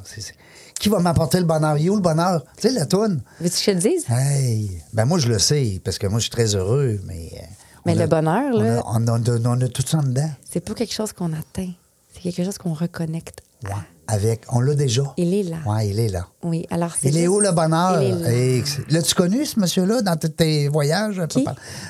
Qui 0.80 0.90
va 0.90 1.00
m'apporter 1.00 1.40
le 1.40 1.46
bonheur? 1.46 1.78
You, 1.78 1.96
le 1.96 2.02
bonheur? 2.02 2.44
Tu 2.58 2.68
sais, 2.70 2.74
la 2.74 2.86
toune. 2.86 3.22
Veux-tu 3.42 3.56
que 3.56 3.60
je 3.60 3.66
te 3.66 3.72
le 3.72 3.82
dise? 3.96 4.06
Hey! 4.10 4.72
Ben, 4.94 5.06
moi, 5.06 5.20
je 5.20 5.28
le 5.28 5.38
sais, 5.40 5.82
parce 5.84 5.98
que 5.98 6.08
moi, 6.08 6.20
je 6.20 6.24
suis 6.24 6.32
très 6.32 6.56
heureux, 6.56 7.00
mais. 7.06 7.30
euh, 7.36 7.46
Mais 7.86 7.96
le 7.96 8.04
a- 8.04 8.08
bonheur, 8.08 8.54
on 8.54 8.60
là- 8.60 8.84
On 8.86 9.08
a, 9.08 9.12
on 9.20 9.24
a- 9.24 9.50
on 9.58 9.62
a 9.62 9.68
tout 9.68 9.84
ça 9.86 9.98
en 9.98 10.04
dedans. 10.04 10.30
C'est 10.50 10.62
pas 10.62 10.74
quelque 10.74 10.94
chose 10.94 11.12
qu'on 11.12 11.34
atteint. 11.34 11.72
C'est 12.14 12.22
quelque 12.22 12.44
chose 12.46 12.58
qu'on 12.58 12.74
reconnecte. 12.74 13.42
Ouais. 13.66 13.72
Avec. 14.08 14.44
On 14.52 14.62
l'a 14.62 14.74
déjà. 14.74 15.04
Il 15.18 15.34
est 15.34 15.44
là. 15.44 15.58
Ouais, 15.68 15.90
il 15.90 16.00
est 16.00 16.08
là. 16.08 16.26
Oui, 16.44 16.66
alors 16.72 16.92
c'est 17.00 17.10
Il 17.10 17.18
est 17.18 17.28
où 17.28 17.40
le 17.42 17.52
bonheur? 17.52 18.02
Il 18.02 18.26
est 18.26 18.64
L'as-tu 18.90 19.14
connu, 19.14 19.46
ce 19.46 19.60
monsieur-là, 19.60 20.02
dans 20.02 20.16
tous 20.18 20.30
tes 20.30 20.68
voyages? 20.70 21.22
Qui? 21.28 21.46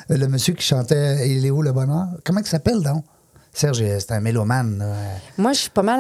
Le 0.09 0.27
monsieur 0.27 0.53
qui 0.55 0.63
chantait 0.65 1.29
Il 1.29 1.45
est 1.45 1.51
où 1.51 1.61
le 1.61 1.71
bonheur? 1.71 2.07
Comment 2.25 2.39
il 2.41 2.45
s'appelle, 2.47 2.81
donc? 2.81 3.05
Serge, 3.51 3.83
c'est 3.99 4.11
un 4.11 4.19
mélomane. 4.21 4.77
là. 4.79 4.93
Moi, 5.37 5.53
je 5.53 5.59
suis 5.61 5.69
pas 5.69 5.81
mal 5.81 5.99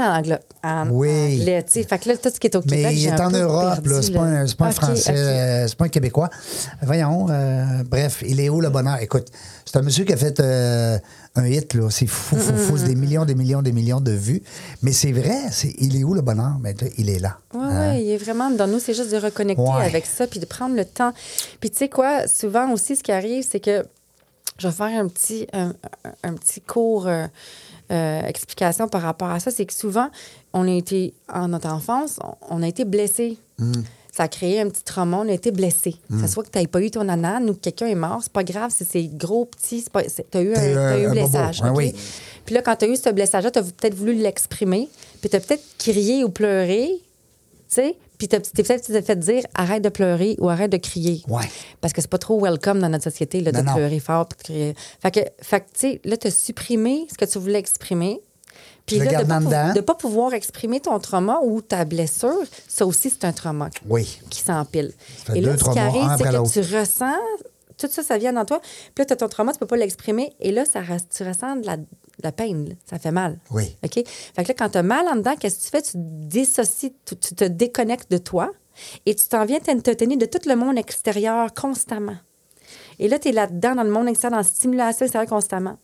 en, 0.63 0.87
Oui. 0.91 1.09
anglais, 1.39 1.63
sais. 1.67 1.83
Fait 1.83 1.97
que 1.99 2.09
là, 2.09 2.15
tout 2.17 2.29
ce 2.33 2.39
qui 2.39 2.47
est 2.47 2.55
au 2.55 2.61
Québec, 2.61 2.79
Mais 2.83 2.95
il 2.95 3.07
est 3.07 3.19
en 3.19 3.31
Europe. 3.31 3.79
C'est 4.01 4.13
pas 4.13 4.21
un, 4.21 4.47
c'est 4.47 4.55
pas 4.55 4.65
un 4.67 4.71
Français, 4.71 5.11
ok. 5.11 5.17
euh, 5.17 5.67
c'est 5.67 5.75
pas 5.77 5.85
un 5.85 5.89
Québécois. 5.89 6.29
Voyons, 6.83 7.27
euh, 7.29 7.83
bref, 7.85 8.23
il 8.25 8.39
est 8.39 8.49
où 8.49 8.61
le 8.61 8.69
bonheur? 8.69 9.01
Écoute, 9.01 9.27
c'est 9.65 9.75
un 9.77 9.81
monsieur 9.81 10.05
qui 10.05 10.13
a 10.13 10.17
fait 10.17 10.39
euh, 10.39 10.97
un 11.35 11.47
hit, 11.47 11.73
là. 11.73 11.89
C'est 11.89 12.05
fou, 12.07 12.37
fou, 12.37 12.55
fou. 12.55 12.77
C'est 12.77 12.85
des 12.85 12.95
millions, 12.95 13.25
des 13.25 13.35
millions, 13.35 13.61
des 13.61 13.71
millions 13.71 13.99
de 13.99 14.11
vues. 14.11 14.43
Mais 14.83 14.91
c'est 14.93 15.11
vrai, 15.11 15.37
c'est 15.51 15.73
il 15.79 15.99
est 15.99 16.03
où 16.03 16.13
le 16.13 16.21
bonheur? 16.21 16.53
Là, 16.63 16.71
il 16.97 17.09
est 17.09 17.19
là. 17.19 17.37
Oui, 17.53 17.59
Hein? 17.63 17.91
oui, 17.95 18.03
il 18.03 18.11
est 18.11 18.17
vraiment 18.17 18.51
dans 18.51 18.67
nous, 18.67 18.79
c'est 18.79 18.93
juste 18.93 19.11
de 19.11 19.17
reconnecter 19.17 19.61
Ouais. 19.61 19.83
avec 19.85 20.05
ça, 20.05 20.27
puis 20.27 20.39
de 20.39 20.45
prendre 20.45 20.75
le 20.75 20.85
temps. 20.85 21.13
Puis 21.59 21.71
tu 21.71 21.77
sais 21.79 21.89
quoi, 21.89 22.27
souvent 22.27 22.71
aussi, 22.71 22.95
ce 22.95 23.03
qui 23.03 23.11
arrive, 23.11 23.45
c'est 23.49 23.59
que 23.59 23.85
je 24.59 24.67
vais 24.67 24.73
faire 24.73 24.99
un 24.99 25.07
petit, 25.07 25.47
un, 25.53 26.33
petit 26.33 26.61
cours 26.61 27.07
euh, 27.07 27.25
euh, 27.91 28.21
explication 28.23 28.87
par 28.87 29.01
rapport 29.01 29.29
à 29.29 29.39
ça. 29.39 29.51
C'est 29.51 29.65
que 29.65 29.73
souvent, 29.73 30.09
on 30.53 30.67
a 30.67 30.71
été, 30.71 31.13
en 31.33 31.47
notre 31.49 31.69
enfance, 31.69 32.19
on, 32.23 32.59
on 32.59 32.63
a 32.63 32.67
été 32.67 32.85
blessé. 32.85 33.37
Mm. 33.57 33.73
Ça 34.11 34.23
a 34.23 34.27
créé 34.27 34.59
un 34.59 34.69
petit 34.69 34.83
trauma, 34.83 35.17
on 35.17 35.29
a 35.29 35.31
été 35.31 35.51
blessé. 35.51 35.95
Que 36.09 36.19
ce 36.19 36.27
soit 36.27 36.43
que 36.43 36.49
tu 36.49 36.57
n'aies 36.57 36.67
pas 36.67 36.81
eu 36.81 36.91
ton 36.91 37.07
anane 37.07 37.49
ou 37.49 37.53
que 37.53 37.59
quelqu'un 37.59 37.87
est 37.87 37.95
mort, 37.95 38.19
c'est 38.21 38.33
pas 38.33 38.43
grave, 38.43 38.71
c'est 38.75 38.89
c'est 38.89 39.03
gros, 39.03 39.45
petit, 39.45 39.85
tu 40.31 40.37
as 40.37 40.41
eu 40.41 40.53
un, 40.55 40.97
eu 40.97 41.09
blessage. 41.11 41.61
Oui. 41.73 41.93
Puis 42.45 42.55
là, 42.55 42.61
quand 42.61 42.75
tu 42.75 42.85
as 42.85 42.87
eu 42.89 42.95
ce 42.95 43.09
blessage-là, 43.11 43.51
tu 43.51 43.59
as 43.59 43.63
peut-être 43.63 43.93
voulu 43.93 44.15
l'exprimer, 44.15 44.89
puis 45.21 45.29
tu 45.29 45.35
as 45.35 45.39
peut-être 45.39 45.63
crié 45.77 46.23
ou 46.23 46.29
pleuré, 46.29 46.99
sais, 47.75 47.97
puis 48.17 48.27
t'as- 48.27 48.39
t'es 48.39 48.63
peut-être 48.63 48.83
tu 48.85 48.91
t'es 48.91 49.01
fait 49.01 49.15
dire 49.17 49.43
arrête 49.53 49.83
de 49.83 49.89
pleurer 49.89 50.35
ou 50.39 50.49
arrête 50.49 50.71
de 50.71 50.77
crier. 50.77 51.23
Ouais. 51.27 51.43
Parce 51.81 51.93
que 51.93 52.01
c'est 52.01 52.09
pas 52.09 52.17
trop 52.17 52.39
welcome 52.41 52.79
dans 52.79 52.89
notre 52.89 53.03
société 53.03 53.41
là, 53.41 53.51
de 53.51 53.57
Non, 53.57 53.63
non. 53.63 53.73
pleurer 53.75 53.99
fort 53.99 54.27
puis 54.27 54.37
de 54.37 54.43
crier. 54.43 54.73
Fait 55.01 55.11
que, 55.11 55.19
fait 55.41 55.59
que, 55.61 55.65
tu 55.65 55.79
sais, 55.79 56.01
là, 56.03 56.17
tu 56.17 56.27
as 56.27 56.31
supprimé 56.31 57.05
ce 57.11 57.17
que 57.17 57.25
tu 57.25 57.37
voulais 57.39 57.59
exprimer. 57.59 58.21
Puis 58.85 58.97
là, 58.97 59.05
de 59.05 59.11
gardes 59.11 59.81
pas, 59.81 59.93
pouvoir 59.93 60.33
exprimer 60.33 60.79
ton 60.79 60.97
trauma 60.99 61.39
ou 61.43 61.61
ta 61.61 61.85
blessure, 61.85 62.41
ça 62.67 62.87
aussi, 62.87 63.11
c'est 63.11 63.23
un 63.23 63.31
trauma 63.33 63.69
Oui. 63.87 64.19
qui 64.31 64.41
s'empile. 64.41 64.93
Et 65.35 65.41
là, 65.41 65.55
ce 65.57 65.63
qui 65.69 65.77
arrive, 65.79 66.09
c'est 66.17 66.23
que 66.23 66.51
tu 66.67 66.75
ressens, 66.75 67.15
tout 67.77 67.87
ça, 67.91 68.01
ça 68.01 68.17
vient 68.17 68.33
dans 68.33 68.45
toi. 68.45 68.59
Puis 68.61 68.93
là, 68.97 69.05
tu 69.05 69.13
as 69.13 69.17
ton 69.17 69.27
trauma, 69.29 69.53
tu 69.53 69.59
peux 69.59 69.67
pas 69.67 69.77
l'exprimer. 69.77 70.33
Et 70.39 70.51
là, 70.51 70.65
ça, 70.65 70.81
tu 71.15 71.23
ressens 71.23 71.57
de 71.57 71.67
la, 71.67 71.77
la 72.23 72.31
peine. 72.31 72.69
là. 72.69 72.75
Ça 72.85 72.99
fait 72.99 73.11
mal. 73.11 73.39
Oui. 73.51 73.75
OK? 73.83 73.93
Fait 73.95 74.43
que 74.43 74.47
là, 74.47 74.53
quand 74.57 74.69
tu 74.69 74.77
as 74.77 74.83
mal 74.83 75.07
en 75.07 75.15
dedans, 75.15 75.35
qu'est-ce 75.39 75.59
que 75.59 75.63
tu 75.63 75.69
fais? 75.69 75.81
Tu 75.81 75.91
te 75.93 75.97
dissocies, 75.97 76.93
tu, 77.05 77.15
tu 77.15 77.35
te 77.35 77.43
déconnectes 77.43 78.11
de 78.11 78.17
toi 78.17 78.51
et 79.05 79.15
tu 79.15 79.27
t'en 79.27 79.45
viens 79.45 79.59
t'entertainer 79.59 80.17
de 80.17 80.25
tout 80.25 80.47
le 80.47 80.55
monde 80.55 80.77
extérieur 80.77 81.53
constamment. 81.53 82.17
Et 82.99 83.07
là, 83.07 83.17
tu 83.17 83.29
es 83.29 83.31
là-dedans, 83.31 83.75
dans 83.75 83.83
le 83.83 83.91
monde 83.91 84.07
extérieur, 84.07 84.31
dans 84.31 84.37
la 84.37 84.43
stimulation 84.43 85.05
extérieure 85.05 85.29
constamment. 85.29 85.77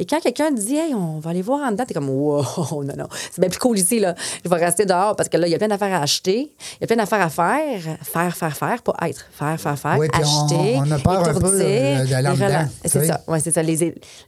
Et 0.00 0.06
quand 0.06 0.20
quelqu'un 0.20 0.50
te 0.54 0.60
dit, 0.60 0.76
hey, 0.76 0.94
on 0.94 1.18
va 1.18 1.30
aller 1.30 1.42
voir 1.42 1.66
en 1.66 1.72
dedans, 1.72 1.84
t'es 1.84 1.92
comme, 1.94 2.08
wow, 2.08 2.42
non, 2.84 2.94
non, 2.96 3.08
c'est 3.32 3.40
bien 3.40 3.48
plus 3.50 3.58
cool 3.58 3.78
ici, 3.78 3.98
là. 3.98 4.14
Je 4.44 4.48
vais 4.48 4.56
rester 4.56 4.86
dehors 4.86 5.16
parce 5.16 5.28
que 5.28 5.36
là, 5.36 5.46
il 5.48 5.50
y 5.50 5.54
a 5.54 5.58
plein 5.58 5.66
d'affaires 5.68 5.92
à 5.94 6.02
acheter, 6.02 6.52
il 6.74 6.80
y 6.80 6.84
a 6.84 6.86
plein 6.86 6.96
d'affaires 6.96 7.20
à 7.22 7.28
faire. 7.30 7.96
Faire, 8.02 8.36
faire, 8.36 8.56
faire, 8.56 8.82
pas 8.82 8.94
être. 9.08 9.26
Faire, 9.32 9.60
faire, 9.60 9.78
faire. 9.78 9.98
Puis 10.08 10.20
on- 10.24 10.44
acheter. 10.44 10.76
on 10.76 10.90
a 10.92 10.98
peur 10.98 11.28
un 11.28 11.34
peu, 11.34 11.58
d'aller 12.06 12.28
rela-. 12.28 12.68
C'est 12.84 13.06
ça. 13.06 13.20
Oui, 13.26 13.38
c'est 13.42 13.50
ça. 13.52 13.62
Les, 13.62 13.76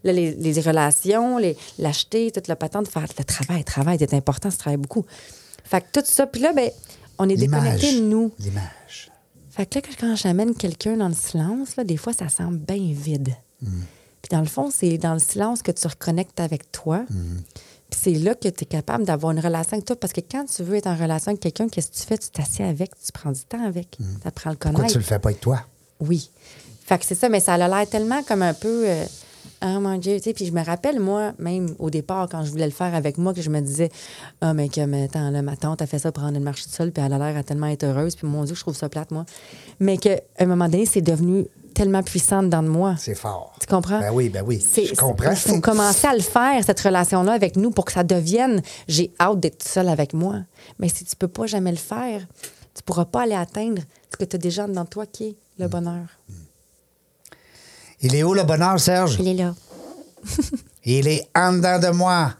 les, 0.04 0.34
les 0.34 0.60
relations, 0.60 1.38
les- 1.38 1.56
l'acheter, 1.78 2.30
toute 2.32 2.48
la 2.48 2.56
patente, 2.56 2.88
faire 2.88 3.06
le 3.18 3.24
travail. 3.24 3.58
Le 3.58 3.64
travail 3.64 3.96
c'est 4.00 4.14
important, 4.14 4.50
ça 4.50 4.56
travaille 4.56 4.76
beaucoup. 4.78 5.04
Fait 5.64 5.80
que 5.82 6.00
tout 6.00 6.04
ça, 6.06 6.26
puis 6.26 6.40
là, 6.40 6.52
ben, 6.52 6.70
on 7.18 7.28
est 7.28 7.36
déconnecté 7.36 7.94
de 8.00 8.00
nous. 8.06 8.32
L'image. 8.40 9.10
Fait 9.50 9.66
que 9.66 9.78
là, 9.78 9.84
quand 10.00 10.16
j'amène 10.16 10.54
quelqu'un 10.54 10.96
dans 10.96 11.08
le 11.08 11.14
silence, 11.14 11.76
là, 11.76 11.84
des 11.84 11.96
fois, 11.96 12.12
ça 12.12 12.28
semble 12.28 12.58
bien 12.58 12.92
vide. 12.92 13.34
Puis 14.22 14.28
dans 14.30 14.40
le 14.40 14.46
fond, 14.46 14.70
c'est 14.70 14.98
dans 14.98 15.14
le 15.14 15.18
silence 15.18 15.62
que 15.62 15.72
tu 15.72 15.86
reconnectes 15.86 16.40
avec 16.40 16.70
toi. 16.72 17.04
Puis 17.08 18.00
c'est 18.02 18.12
là 18.14 18.34
que 18.34 18.48
tu 18.48 18.62
es 18.62 18.66
capable 18.66 19.04
d'avoir 19.04 19.32
une 19.32 19.40
relation 19.40 19.74
avec 19.74 19.84
toi. 19.86 19.96
Parce 19.96 20.12
que 20.12 20.20
quand 20.20 20.44
tu 20.44 20.62
veux 20.62 20.76
être 20.76 20.86
en 20.86 20.96
relation 20.96 21.30
avec 21.30 21.40
quelqu'un, 21.40 21.68
qu'est-ce 21.68 21.88
que 21.90 21.96
tu 21.96 22.02
fais? 22.02 22.18
Tu 22.18 22.28
t'assieds 22.30 22.64
avec, 22.64 22.90
tu 23.04 23.12
prends 23.12 23.32
du 23.32 23.40
temps 23.42 23.64
avec. 23.66 23.98
Ça 24.22 24.30
prend 24.30 24.50
le 24.50 24.56
Pourquoi 24.56 24.76
connaître. 24.78 24.92
tu 24.92 24.98
le 24.98 25.04
fais 25.04 25.18
pas 25.18 25.30
avec 25.30 25.40
toi? 25.40 25.60
Oui. 26.00 26.30
Fait 26.84 26.98
que 26.98 27.04
c'est 27.04 27.14
ça, 27.14 27.28
mais 27.28 27.40
ça 27.40 27.54
a 27.54 27.68
l'air 27.68 27.88
tellement 27.88 28.22
comme 28.22 28.42
un 28.42 28.54
peu. 28.54 28.84
euh, 28.88 29.04
Ah 29.60 29.78
mon 29.80 29.96
Dieu, 29.98 30.16
tu 30.18 30.22
sais, 30.24 30.32
puis 30.34 30.46
je 30.46 30.52
me 30.52 30.64
rappelle, 30.64 31.00
moi, 31.00 31.32
même 31.38 31.74
au 31.78 31.90
départ, 31.90 32.28
quand 32.30 32.44
je 32.44 32.50
voulais 32.50 32.64
le 32.66 32.72
faire 32.72 32.94
avec 32.94 33.18
moi, 33.18 33.34
que 33.34 33.42
je 33.42 33.50
me 33.50 33.60
disais, 33.60 33.90
ah, 34.40 34.54
mais 34.54 34.68
que, 34.68 34.80
mais 34.86 35.04
attends, 35.04 35.30
là, 35.30 35.42
ma 35.42 35.56
tante 35.56 35.82
a 35.82 35.86
fait 35.86 35.98
ça 35.98 36.10
pour 36.12 36.22
prendre 36.22 36.36
une 36.38 36.42
marche 36.44 36.62
toute 36.64 36.72
seule, 36.72 36.92
puis 36.92 37.02
elle 37.04 37.12
a 37.12 37.18
l'air 37.18 37.36
à 37.36 37.42
tellement 37.42 37.66
être 37.66 37.84
heureuse, 37.84 38.16
puis 38.16 38.26
mon 38.26 38.44
Dieu, 38.44 38.54
je 38.54 38.60
trouve 38.60 38.76
ça 38.76 38.88
plate, 38.88 39.10
moi. 39.10 39.24
Mais 39.80 39.98
qu'à 39.98 40.20
un 40.38 40.46
moment 40.46 40.68
donné, 40.68 40.86
c'est 40.86 41.00
devenu 41.02 41.46
tellement 41.74 42.02
puissant 42.02 42.42
dans 42.42 42.62
de 42.62 42.68
moi. 42.68 42.94
C'est 42.98 43.14
fort. 43.14 43.54
Tu 43.60 43.66
comprends? 43.66 44.00
Ben 44.00 44.12
oui, 44.12 44.28
ben 44.28 44.44
oui. 44.46 44.64
Je 44.76 44.94
comprends. 44.94 45.30
Il 45.30 45.36
faut 45.36 45.60
commencer 45.60 46.06
à 46.06 46.14
le 46.14 46.20
faire, 46.20 46.62
cette 46.64 46.80
relation-là 46.80 47.32
avec 47.32 47.56
nous, 47.56 47.70
pour 47.70 47.84
que 47.84 47.92
ça 47.92 48.04
devienne 48.04 48.62
j'ai 48.88 49.12
hâte 49.20 49.40
d'être 49.40 49.62
seule 49.66 49.88
avec 49.88 50.12
moi. 50.12 50.40
Mais 50.78 50.88
si 50.88 51.04
tu 51.04 51.16
peux 51.16 51.28
pas 51.28 51.46
jamais 51.46 51.70
le 51.70 51.76
faire, 51.76 52.26
tu 52.74 52.82
pourras 52.82 53.04
pas 53.04 53.22
aller 53.22 53.34
atteindre 53.34 53.82
ce 54.10 54.16
que 54.16 54.24
tu 54.24 54.36
as 54.36 54.38
déjà 54.38 54.66
dans 54.66 54.84
toi 54.84 55.06
qui 55.06 55.24
est 55.24 55.36
le 55.58 55.68
bonheur. 55.68 56.06
Il 58.00 58.14
est 58.14 58.22
où 58.22 58.34
le 58.34 58.44
bonheur, 58.44 58.78
Serge? 58.80 59.16
Il 59.20 59.28
est 59.28 59.34
là. 59.34 59.54
Il 60.84 61.06
est 61.06 61.28
en 61.34 61.52
dedans 61.52 61.78
de 61.78 61.88
moi. 61.88 62.34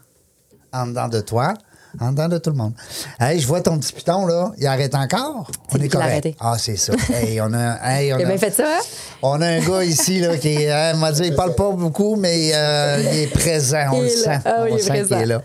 En 0.73 0.87
dedans 0.87 1.07
de 1.07 1.21
toi. 1.21 1.53
En 1.99 2.11
dedans 2.11 2.29
de 2.29 2.37
tout 2.37 2.49
le 2.51 2.55
monde. 2.55 2.73
Hey, 3.19 3.39
je 3.39 3.47
vois 3.47 3.61
ton 3.61 3.77
petit 3.77 3.91
piton, 3.93 4.25
là. 4.25 4.51
Il 4.57 4.65
arrête 4.65 4.95
encore? 4.95 5.47
C'est 5.69 5.77
On 5.79 5.83
est 5.83 5.89
correct. 5.89 6.07
arrêté. 6.09 6.35
Ah, 6.39 6.55
c'est 6.57 6.77
ça. 6.77 6.93
Hey, 7.13 7.39
on 7.41 7.53
a. 7.53 7.77
Hey, 7.83 8.13
on, 8.13 8.19
Il 8.19 8.23
a 8.23 8.27
bien 8.27 8.37
fait 8.37 8.51
ça, 8.51 8.63
hein? 8.65 8.81
on 9.21 9.41
a 9.41 9.45
un 9.47 9.59
gars 9.59 9.83
ici, 9.83 10.19
là, 10.19 10.37
qui 10.37 10.67
hein, 10.69 10.93
m'a 10.95 11.11
dit, 11.11 11.23
il 11.25 11.35
parle 11.35 11.53
pas 11.55 11.69
beaucoup, 11.71 12.15
mais 12.15 12.51
euh, 12.53 13.03
il 13.11 13.19
est 13.19 13.27
présent. 13.27 13.87
On 13.91 13.97
Il 13.97 14.01
le 14.03 14.07
est 14.07 14.09
sent. 14.09 14.39
Ah 14.45 14.55
oui, 14.63 14.69
on 14.71 14.75
il 14.77 14.79
est 14.79 14.83
sent 14.83 15.03
qu'il 15.07 15.17
est 15.17 15.25
là. 15.25 15.41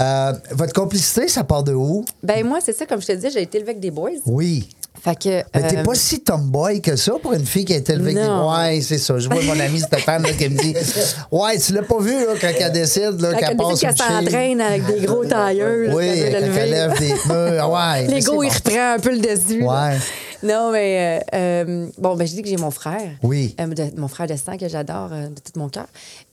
Euh, 0.00 0.32
votre 0.52 0.72
complicité, 0.72 1.28
ça 1.28 1.44
part 1.44 1.62
de 1.62 1.72
où? 1.72 2.04
Ben 2.22 2.44
moi, 2.46 2.58
c'est 2.64 2.72
ça, 2.72 2.86
comme 2.86 3.00
je 3.00 3.06
te 3.06 3.12
dis, 3.12 3.30
j'ai 3.32 3.42
été 3.42 3.58
élevée 3.58 3.70
avec 3.70 3.80
des 3.80 3.90
boys. 3.90 4.10
Oui. 4.26 4.68
Fait 5.02 5.16
que. 5.16 5.28
Mais 5.54 5.68
t'es 5.68 5.78
euh, 5.78 5.82
pas 5.82 5.94
si 5.94 6.20
tomboy 6.20 6.80
que 6.80 6.96
ça 6.96 7.12
pour 7.20 7.34
une 7.34 7.44
fille 7.44 7.64
qui 7.64 7.74
a 7.74 7.76
été 7.76 7.92
élevée. 7.92 8.14
Non. 8.14 8.50
Ouais, 8.50 8.80
c'est 8.80 8.98
ça. 8.98 9.18
Je 9.18 9.28
vois 9.28 9.42
mon 9.42 9.58
ami 9.58 9.80
Stéphane 9.80 10.22
là, 10.22 10.32
qui 10.32 10.48
me 10.48 10.56
dit 10.56 10.74
Ouais, 11.30 11.58
tu 11.58 11.72
l'as 11.72 11.82
pas 11.82 11.98
vu 11.98 12.12
là, 12.12 12.32
quand 12.40 12.48
elle 12.58 12.72
décide 12.72 13.20
là, 13.20 13.34
qu'elle 13.34 13.50
elle 13.50 13.56
passe 13.56 13.80
qu'elle 13.80 13.96
s'entraîne 13.96 14.60
avec 14.60 14.86
des 14.86 15.04
gros 15.04 15.24
tailleurs. 15.24 15.94
Oui, 15.94 16.06
qu'elle 16.06 16.50
elle 16.56 16.70
lève 16.70 16.98
des 16.98 17.08
murs. 17.26 17.70
Ouais. 17.70 18.06
L'ego, 18.06 18.42
il 18.42 18.48
reprend 18.48 18.94
un 18.94 18.98
peu 18.98 19.10
le 19.10 19.18
dessus. 19.18 19.62
Ouais. 19.62 19.98
Non, 20.44 20.70
mais 20.72 21.20
euh, 21.34 21.64
euh, 21.64 21.86
bon, 21.98 22.16
ben, 22.16 22.26
je 22.26 22.34
dis 22.34 22.42
que 22.42 22.48
j'ai 22.48 22.56
mon 22.58 22.70
frère. 22.70 23.10
Oui. 23.22 23.56
Euh, 23.60 23.66
de- 23.66 23.98
mon 23.98 24.08
frère 24.08 24.26
de 24.26 24.36
sang 24.36 24.56
que 24.58 24.68
j'adore 24.68 25.08
euh, 25.12 25.28
de 25.28 25.34
tout 25.40 25.58
mon 25.58 25.68
cœur. 25.68 25.86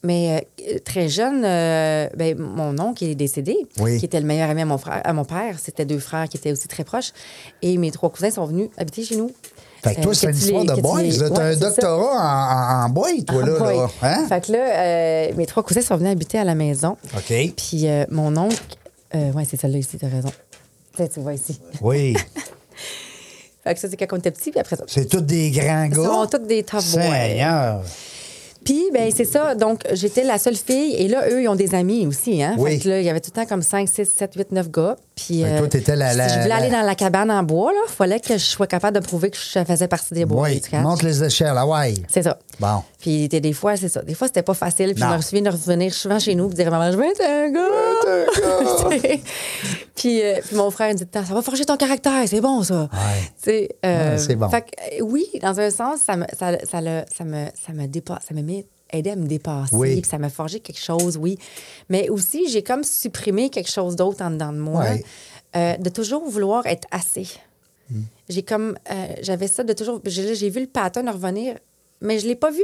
Mais 0.04 0.48
très 0.86 1.08
jeune, 1.08 1.42
ben, 1.42 2.38
mon 2.38 2.78
oncle 2.80 3.04
est 3.06 3.16
décédé, 3.16 3.56
Oui. 3.80 3.98
qui 4.00 4.06
était 4.06 4.20
le 4.20 4.26
meilleur 4.28 4.50
ami 4.50 4.62
à 4.62 4.66
mon, 4.66 4.78
frère, 4.78 5.02
à 5.04 5.14
mon 5.14 5.24
père. 5.26 5.56
C'était 5.64 5.86
deux 5.86 6.00
frères 6.00 6.28
qui 6.28 6.38
étaient 6.38 6.52
aussi 6.52 6.68
très 6.68 6.84
proches. 6.84 7.12
Et 7.62 7.78
mes 7.78 7.90
trois 7.92 8.10
cousins 8.10 8.32
sont 8.32 8.46
venus 8.46 8.70
habiter 8.78 9.04
chez 9.04 9.16
nous. 9.16 9.32
Fait 9.84 9.96
que 9.96 10.02
toi, 10.02 10.14
c'est 10.14 10.28
une 10.28 10.34
tu 10.34 10.40
histoire 10.40 10.66
de 10.66 10.76
tu 10.76 10.82
boys. 10.82 11.02
là. 11.02 11.30
T'as 11.30 11.36
Ouais, 11.36 11.42
un 11.42 11.54
c'est 11.54 11.60
ça. 11.60 11.70
doctorat 11.70 12.18
en, 12.18 12.82
en, 12.82 12.86
en 12.86 12.90
boy, 12.90 13.24
toi, 13.26 13.44
là. 13.46 13.54
Ah, 13.60 13.64
là. 13.64 13.72
oui. 13.86 13.92
Hein? 14.04 14.26
Fait 14.30 14.46
que 14.46 14.52
là, 14.52 14.60
euh, 14.60 15.32
mes 15.38 15.46
trois 15.48 15.64
cousins 15.64 15.82
sont 15.82 15.96
venus 15.98 16.12
habiter 16.12 16.38
à 16.38 16.44
la 16.44 16.54
maison. 16.54 16.98
OK. 17.16 17.34
Puis 17.58 17.88
mon 18.10 18.36
oncle, 18.38 18.58
ouais, 19.14 19.46
c'est 19.50 19.58
celle-là 19.60 19.80
ici, 19.80 19.98
t'as 19.98 20.08
raison. 20.10 20.30
Tu 20.96 21.04
sais, 21.04 21.08
tu 21.10 21.20
vois 21.22 21.34
ici. 21.34 21.60
Oui. 21.82 22.16
Fait 23.64 23.74
que 23.76 23.80
ça, 23.80 23.88
c'est 23.90 23.98
quand 23.98 24.08
on 24.12 24.18
était 24.18 24.32
petit, 24.32 24.52
puis 24.52 24.60
après 24.60 24.76
ça. 24.76 24.84
C'est 24.88 25.08
tous 25.08 25.22
des 25.22 25.52
grands 25.52 25.84
Ils 25.84 25.92
gars. 25.92 26.04
sont 26.04 26.28
tous 26.28 26.38
des 26.40 26.64
boys. 26.64 26.82
Seigneur. 26.82 27.82
Puis, 28.64 28.84
ben 28.94 29.12
c'est 29.16 29.26
ça. 29.26 29.56
Donc, 29.56 29.82
j'étais 29.94 30.24
la 30.24 30.38
seule 30.38 30.56
fille. 30.56 30.94
Et 30.96 31.08
là, 31.08 31.28
eux, 31.30 31.42
ils 31.44 31.48
ont 31.48 31.56
des 31.56 31.74
amis 31.74 32.06
aussi. 32.06 32.44
Hein? 32.44 32.56
Oui. 32.60 32.72
Fait 32.78 32.84
que 32.84 32.90
là, 32.90 33.00
il 33.00 33.06
y 33.06 33.10
avait 33.10 33.20
tout 33.20 33.32
le 33.36 33.42
temps 33.42 33.48
comme 33.48 33.64
5, 33.64 33.88
6, 33.90 34.06
7, 34.06 34.34
8, 34.36 34.52
9 34.52 34.70
gars. 34.72 34.96
Puis, 35.16 35.42
toi, 35.42 35.50
euh, 35.50 35.96
la- 35.96 36.14
la- 36.14 36.30
si 36.30 36.36
je 36.36 36.40
voulais 36.40 36.48
la- 36.50 36.56
aller 36.56 36.70
dans 36.70 36.82
la 36.82 36.96
cabane 36.96 37.30
en 37.30 37.44
bois, 37.44 37.72
il 37.88 37.92
fallait 37.92 38.20
que 38.20 38.34
je 38.34 38.44
sois 38.44 38.66
capable 38.66 39.00
de 39.00 39.06
prouver 39.06 39.30
que 39.30 39.38
je 39.38 39.64
faisais 39.64 39.88
partie 39.88 40.14
des 40.14 40.26
bois. 40.26 40.48
Oui, 40.50 40.62
monte 40.74 41.04
les 41.04 41.24
échelles, 41.24 41.54
ah 41.56 41.68
ouais. 41.68 41.94
C'est 42.08 42.24
ça. 42.24 42.40
Bon. 42.60 42.82
Puis 42.98 43.28
des, 43.28 43.40
des 43.42 43.54
fois, 43.54 43.76
c'est 43.76 43.90
ça. 43.90 44.02
Des 44.04 44.14
fois, 44.16 44.28
c'était 44.28 44.42
pas 44.42 44.54
facile. 44.54 44.94
Puis 44.94 45.04
Non. 45.04 45.12
je 45.12 45.16
me 45.18 45.22
souviens 45.22 45.42
de 45.42 45.50
revenir 45.50 45.94
souvent 45.94 46.18
chez 46.18 46.34
nous 46.34 46.50
et 46.50 46.54
dire 46.54 46.72
maman, 46.72 46.92
je 46.92 46.98
veux 46.98 47.04
être 47.06 47.22
un 47.22 47.52
gars. 47.52 49.18
puis, 49.96 50.22
euh, 50.24 50.40
puis 50.46 50.56
mon 50.56 50.72
frère 50.72 50.90
me 50.94 50.98
dit, 50.98 51.06
ça 51.14 51.22
va 51.22 51.42
forger 51.42 51.66
ton 51.66 51.78
caractère, 51.78 52.24
c'est 52.28 52.42
bon 52.42 52.64
ça. 52.64 52.90
Euh, 53.48 53.68
Ouais, 54.14 54.18
c'est 54.18 54.36
bon. 54.36 54.50
fait 54.50 54.62
que, 54.62 55.04
oui, 55.04 55.26
dans 55.42 55.60
un 55.60 55.70
sens, 55.70 56.00
ça 56.06 56.16
me, 56.16 56.26
ça, 56.38 56.58
ça, 56.70 56.82
le- 56.82 57.04
ça 57.16 57.24
me, 57.24 57.46
ça 57.66 57.74
me 57.74 57.86
dépasse, 57.88 58.24
ça 58.28 58.34
me 58.34 58.42
met 58.42 58.66
aidé 58.92 59.12
à 59.12 59.16
me 59.16 59.28
dépasser, 59.28 59.76
Oui. 59.76 60.02
puis 60.02 60.10
ça 60.10 60.18
m'a 60.18 60.30
forgé 60.30 60.60
quelque 60.60 60.80
chose, 60.80 61.18
oui. 61.18 61.38
Mais 61.90 62.10
aussi, 62.10 62.50
j'ai 62.50 62.64
comme 62.64 62.84
supprimé 62.84 63.50
quelque 63.50 63.70
chose 63.72 63.96
d'autre 63.96 64.22
en 64.24 64.32
dedans 64.32 64.52
de 64.54 64.58
moi, 64.60 64.82
Ouais. 64.84 65.04
euh, 65.56 65.78
de 65.78 65.90
toujours 65.90 66.28
vouloir 66.30 66.66
être 66.66 66.88
assez. 66.92 67.28
Hmm. 67.90 68.02
J'ai 68.30 68.44
comme, 68.44 68.78
euh, 68.92 69.08
j'avais 69.22 69.48
ça 69.48 69.64
de 69.64 69.74
toujours, 69.74 70.00
j'ai 70.06 70.50
vu 70.50 70.62
le 70.62 70.68
pattern 70.68 71.08
revenir, 71.10 71.58
mais 72.02 72.20
je 72.20 72.28
l'ai 72.28 72.36
pas 72.36 72.52
vu 72.52 72.64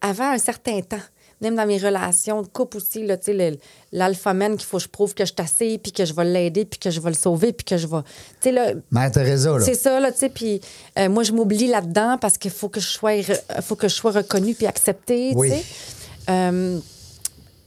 avant 0.00 0.30
un 0.32 0.38
certain 0.38 0.80
temps. 0.82 0.98
Même 1.42 1.56
dans 1.56 1.66
mes 1.66 1.76
relations 1.76 2.40
de 2.40 2.46
couple 2.48 2.78
aussi, 2.78 3.04
là, 3.04 3.18
tu 3.18 3.36
sais, 3.36 3.58
l'alpha-man 3.92 4.56
qu'il 4.56 4.64
faut 4.66 4.78
que 4.78 4.84
je 4.84 4.88
prouve 4.88 5.12
que 5.12 5.26
je 5.26 5.32
assez, 5.38 5.76
puis 5.78 5.92
que 5.92 6.04
je 6.06 6.14
vais 6.14 6.24
l'aider, 6.24 6.64
puis 6.64 6.78
que 6.78 6.88
je 6.90 7.00
vais 7.00 7.10
le 7.10 7.16
sauver, 7.16 7.52
puis 7.52 7.64
que 7.64 7.76
je 7.76 7.86
vais... 7.86 8.00
Tu 8.02 8.48
sais, 8.48 8.52
là, 8.52 8.72
Mère 8.90 9.10
Teresa, 9.10 9.58
là. 9.58 9.64
c'est 9.64 9.74
ça, 9.74 10.00
là, 10.00 10.12
tu 10.12 10.18
sais. 10.18 10.28
Puis 10.30 10.60
euh, 10.98 11.08
moi, 11.08 11.22
je 11.24 11.32
m'oublie 11.32 11.66
là-dedans 11.66 12.16
parce 12.18 12.38
qu'il 12.38 12.50
faut 12.52 12.68
que 12.68 12.80
je 12.80 12.86
sois, 12.88 13.12
re- 13.20 13.60
faut 13.62 13.76
que 13.76 13.88
je 13.88 13.94
sois 13.94 14.12
reconnue 14.12 14.54
puis 14.54 14.66
acceptée, 14.66 15.32
Oui. 15.34 15.50
tu 15.50 15.56
sais. 15.56 15.64
Euh, 16.30 16.78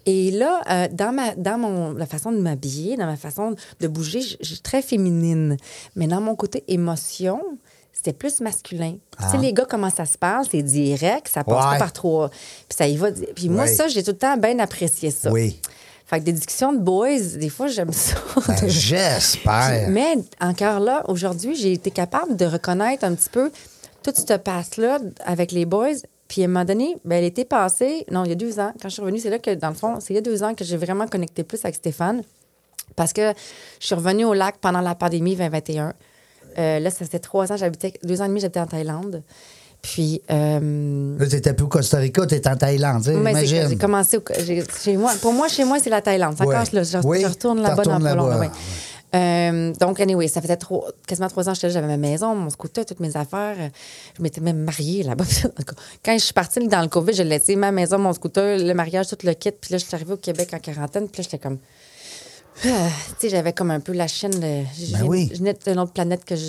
et 0.07 0.31
là, 0.31 0.61
euh, 0.69 0.87
dans, 0.91 1.11
ma, 1.11 1.35
dans 1.35 1.57
mon, 1.57 1.93
la 1.93 2.05
façon 2.05 2.31
de 2.31 2.37
m'habiller, 2.37 2.95
dans 2.95 3.07
ma 3.07 3.17
façon 3.17 3.55
de 3.79 3.87
bouger, 3.87 4.21
je 4.21 4.35
je 4.39 4.45
suis 4.45 4.59
très 4.59 4.81
féminine. 4.83 5.57
Mais 5.95 6.07
dans 6.07 6.21
mon 6.21 6.35
côté 6.35 6.63
émotion, 6.67 7.41
c'était 8.05 8.17
plus 8.17 8.39
masculin. 8.41 8.95
Tu 9.19 9.29
sais, 9.31 9.37
les 9.37 9.51
gars, 9.51 9.65
comment 9.67 9.89
ça 9.89 10.05
se 10.05 10.17
passe? 10.17 10.47
C'est 10.51 10.61
direct, 10.61 11.27
ça 11.27 11.43
passe 11.43 11.55
Ah. 11.59 11.71
Ouais. 11.71 11.77
pas 11.77 11.79
par 11.85 11.93
trois. 11.93 12.29
Puis 12.29 12.75
ça 12.77 12.87
y 12.87 12.95
va. 12.97 13.09
Puis 13.11 13.49
moi, 13.49 13.63
Oui. 13.63 13.75
ça, 13.75 13.87
j'ai 13.87 14.03
tout 14.03 14.11
le 14.11 14.17
temps 14.17 14.37
bien 14.37 14.59
apprécié 14.59 15.09
ça. 15.11 15.31
Oui. 15.31 15.59
Fait 16.05 16.19
que 16.19 16.25
des 16.25 16.33
discussions 16.33 16.71
de 16.71 16.77
boys, 16.79 17.17
des 17.37 17.49
fois, 17.49 17.65
j'aime 17.67 17.91
ça. 17.91 18.15
Ben, 18.47 18.55
J'espère. 18.69 19.89
Mais 19.89 20.17
encore 20.39 20.79
là, 20.79 21.03
aujourd'hui, 21.07 21.55
j'ai 21.55 21.73
été 21.73 21.89
capable 21.89 22.35
de 22.35 22.45
reconnaître 22.45 23.03
un 23.05 23.15
petit 23.15 23.29
peu 23.29 23.51
tout 24.03 24.13
ce 24.15 24.33
passe-là 24.33 24.99
avec 25.25 25.51
les 25.51 25.65
boys. 25.65 25.95
Puis 26.27 26.41
à 26.41 26.45
un 26.45 26.47
moment 26.47 26.65
donné, 26.65 26.95
ben, 27.05 27.21
l'été 27.21 27.43
passé, 27.43 28.05
non, 28.11 28.23
il 28.23 28.29
y 28.29 28.33
a 28.33 28.35
deux 28.35 28.59
ans, 28.59 28.71
quand 28.81 28.89
je 28.89 28.93
suis 28.93 29.01
revenue, 29.01 29.19
c'est 29.19 29.29
là 29.31 29.39
que, 29.39 29.55
dans 29.55 29.69
le 29.69 29.75
fond, 29.75 29.95
c'est 29.99 30.13
il 30.13 30.15
y 30.15 30.19
a 30.19 30.21
deux 30.21 30.43
ans 30.43 30.53
que 30.53 30.63
j'ai 30.63 30.77
vraiment 30.77 31.07
connecté 31.07 31.43
plus 31.43 31.59
avec 31.63 31.75
Stéphane. 31.75 32.21
Parce 32.95 33.13
que 33.13 33.33
je 33.79 33.85
suis 33.87 33.95
revenue 33.95 34.25
au 34.25 34.33
lac 34.35 34.57
pendant 34.61 34.81
la 34.81 34.93
pandémie 34.93 35.35
2021. 35.35 35.93
Euh, 36.57 36.79
là, 36.79 36.89
ça 36.91 37.05
faisait 37.05 37.19
trois 37.19 37.51
ans, 37.51 37.57
j'habitais, 37.57 37.93
deux 38.03 38.21
ans 38.21 38.25
et 38.25 38.29
demi, 38.29 38.39
j'habitais 38.39 38.59
en 38.59 38.67
Thaïlande. 38.67 39.23
Puis, 39.81 40.21
euh, 40.31 41.15
Là, 41.19 41.27
t'étais 41.27 41.53
plus 41.53 41.65
au 41.65 41.67
Costa 41.67 41.97
Rica, 41.97 42.25
t'étais 42.25 42.49
en 42.49 42.55
Thaïlande, 42.57 43.03
tu 43.03 43.11
imagine. 43.11 43.69
j'ai 43.69 43.77
commencé 43.77 44.17
au- 44.17 44.23
chez 44.83 44.97
moi. 44.97 45.13
Pour 45.21 45.31
moi, 45.33 45.47
chez 45.47 45.63
moi, 45.63 45.77
c'est 45.79 45.91
la 45.91 46.01
Thaïlande. 46.01 46.35
Ça 46.37 46.45
Ouais. 46.45 46.55
casse 46.55 46.71
là. 46.71 46.81
Je, 46.83 46.97
Oui, 47.03 47.21
je 47.21 47.27
retourne 47.27 47.61
là-bas 47.61 47.83
dans 47.83 47.99
pas 47.99 48.15
long. 48.15 48.39
ouais. 48.39 48.49
Euh, 49.13 49.71
donc, 49.79 49.99
anyway, 50.01 50.27
ça 50.27 50.41
faisait 50.41 50.57
trop, 50.57 50.83
quasiment 51.07 51.29
trois 51.29 51.47
ans 51.47 51.51
que 51.51 51.55
j'étais 51.55 51.67
là. 51.67 51.73
J'avais 51.73 51.87
ma 51.87 51.97
maison, 51.97 52.35
mon 52.35 52.49
scooter, 52.49 52.85
toutes 52.85 52.99
mes 52.99 53.15
affaires. 53.15 53.55
Je 54.17 54.21
m'étais 54.21 54.41
même 54.41 54.57
mariée 54.57 55.03
là-bas. 55.03 55.23
Quand 56.03 56.13
je 56.17 56.23
suis 56.23 56.33
partie 56.33 56.67
dans 56.67 56.81
le 56.81 56.87
COVID, 56.89 57.13
j'ai 57.13 57.23
laissé 57.23 57.55
ma 57.55 57.71
maison, 57.71 57.97
mon 57.97 58.11
scooter, 58.11 58.57
le 58.57 58.73
mariage, 58.73 59.07
tout 59.07 59.17
le 59.23 59.33
kit. 59.33 59.51
Puis 59.51 59.71
là, 59.71 59.77
je 59.77 59.85
suis 59.85 59.95
arrivée 59.95 60.13
au 60.13 60.17
Québec 60.17 60.49
en 60.53 60.59
quarantaine. 60.59 61.07
Puis 61.07 61.21
là, 61.21 61.23
j'étais 61.29 61.37
comme. 61.41 61.59
Ah, 62.63 62.67
tu 62.67 63.13
sais, 63.19 63.29
j'avais 63.29 63.53
comme 63.53 63.71
un 63.71 63.79
peu 63.79 63.91
la 63.93 64.07
chaîne. 64.07 64.31
de- 64.31 64.39
Je 64.77 64.91
Ben 64.91 64.97
venais- 64.99 65.09
oui. 65.09 65.29
je 65.33 65.39
venais 65.39 65.55
d'une 65.65 65.79
autre 65.79 65.91
planète 65.93 66.23
que 66.25 66.35
je. 66.35 66.41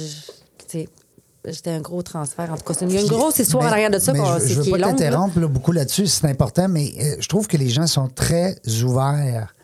J'étais 1.48 1.70
un 1.70 1.80
gros 1.80 2.02
transfert. 2.02 2.50
En 2.52 2.56
tout 2.56 2.64
cas, 2.64 2.74
c'est- 2.74 2.86
il 2.86 2.92
y 2.92 2.98
a 2.98 3.02
une 3.02 3.06
grosse 3.06 3.38
histoire 3.38 3.62
en 3.62 3.66
Mais- 3.66 3.72
arrière 3.72 3.90
de 3.90 4.00
ça 4.00 4.12
je, 4.12 4.62
qui 4.62 4.70
veux 4.70 4.78
pas 4.78 4.86
t'interrompre 4.88 5.38
là, 5.38 5.46
beaucoup 5.46 5.70
là-dessus, 5.70 6.08
c'est 6.08 6.26
important, 6.26 6.68
mais 6.68 6.92
euh, 7.00 7.16
je 7.20 7.28
trouve 7.28 7.46
que 7.46 7.56
les 7.56 7.68
gens 7.68 7.86
sont 7.86 8.08
très 8.08 8.56
ouverts 8.82 9.54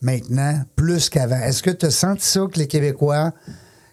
maintenant, 0.00 0.62
plus 0.76 1.10
qu'avant. 1.10 1.36
Est-ce 1.36 1.62
que 1.62 1.68
tu 1.70 1.84
as 1.86 1.90
senti 1.90 2.24
ça 2.26 2.40
que 2.50 2.58
les 2.58 2.66
Québécois, 2.66 3.32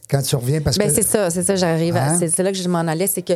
quand 0.09 0.21
tu 0.21 0.35
reviens, 0.35 0.61
parce 0.61 0.77
Ben, 0.77 0.87
que 0.87 0.93
c'est 0.95 1.03
ça, 1.03 1.29
c'est 1.29 1.43
ça, 1.43 1.55
j'arrive 1.55 1.95
à- 1.97 2.11
Hein? 2.11 2.19
c'est 2.19 2.43
là 2.43 2.51
que 2.51 2.57
je 2.57 2.67
m'en 2.69 2.79
allais, 2.79 3.07
c'est 3.07 3.21
que. 3.21 3.33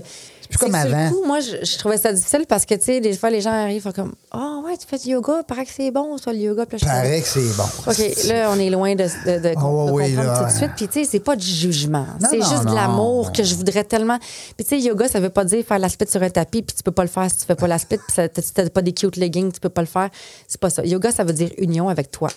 plus 0.49 0.57
comme 0.57 0.71
c'est 0.73 0.81
sur 0.81 0.89
le 0.89 0.95
avant. 0.95 1.11
coup, 1.13 1.23
moi, 1.25 1.39
je, 1.39 1.65
je 1.65 1.77
trouvais 1.77 1.97
ça 1.97 2.11
difficile 2.13 2.45
parce 2.47 2.65
que, 2.65 2.75
tu 2.75 2.83
sais, 2.83 2.99
des 3.01 3.13
fois, 3.17 3.29
les 3.29 3.39
gens 3.41 3.51
arrivent, 3.51 3.81
font 3.81 3.91
comme, 3.93 4.13
ah, 4.31 4.59
ouais, 4.65 4.75
tu 4.77 4.85
fais 4.87 4.97
du 4.97 5.09
yoga, 5.09 5.43
paraît 5.47 5.65
que 5.65 5.71
c'est 5.73 5.91
bon, 5.91 6.17
ça, 6.17 6.31
le 6.33 6.39
yoga. 6.39 6.65
Puis 6.65 6.77
paraît 6.79 7.21
que 7.21 7.27
c'est 7.27 7.39
bon. 7.57 7.63
comme, 7.85 7.93
OK, 7.93 8.23
là, 8.27 8.49
on 8.53 8.59
est 8.59 8.69
loin 8.69 8.95
de, 8.95 9.03
de, 9.03 9.39
de, 9.43 9.53
Oh, 9.63 9.87
de 9.87 9.91
oui, 9.91 10.03
comprendre 10.15 10.27
là. 10.33 10.39
tout 10.39 10.45
de 10.53 10.57
suite. 10.57 10.71
Puis, 10.75 10.87
tu 10.87 10.93
sais, 11.03 11.09
c'est 11.09 11.19
pas 11.21 11.35
du 11.35 11.45
jugement. 11.47 12.05
Non, 12.21 12.27
C'est 12.29 12.37
non, 12.39 12.49
juste 12.49 12.63
de 12.63 12.67
non. 12.69 12.75
l'amour 12.75 13.31
que 13.31 13.43
je 13.43 13.55
voudrais 13.55 13.83
tellement. 13.85 14.17
Puis, 14.57 14.65
tu 14.65 14.69
sais, 14.75 14.79
yoga, 14.81 15.07
ça 15.07 15.19
veut 15.19 15.29
pas 15.29 15.45
dire 15.45 15.63
faire 15.65 15.79
la 15.79 15.87
split 15.89 16.07
sur 16.09 16.21
un 16.23 16.29
tapis, 16.29 16.61
puis 16.63 16.75
tu 16.75 16.83
peux 16.83 16.91
pas 16.91 17.03
le 17.03 17.09
faire 17.09 17.29
si 17.29 17.37
tu 17.37 17.45
fais 17.45 17.55
pas 17.55 17.67
la 17.67 17.77
split, 17.79 17.97
puis 17.97 18.27
si 18.41 18.53
t'as 18.53 18.69
pas 18.69 18.81
des 18.81 18.93
cute 18.93 19.15
leggings, 19.17 19.51
tu 19.51 19.59
peux 19.59 19.69
pas 19.69 19.81
le 19.81 19.87
faire. 19.87 20.09
C'est 20.47 20.59
pas 20.59 20.69
ça. 20.69 20.85
Yoga, 20.85 21.11
ça 21.11 21.23
veut 21.25 21.33
dire 21.33 21.49
union 21.57 21.87
avec 21.89 22.11
toi. 22.11 22.29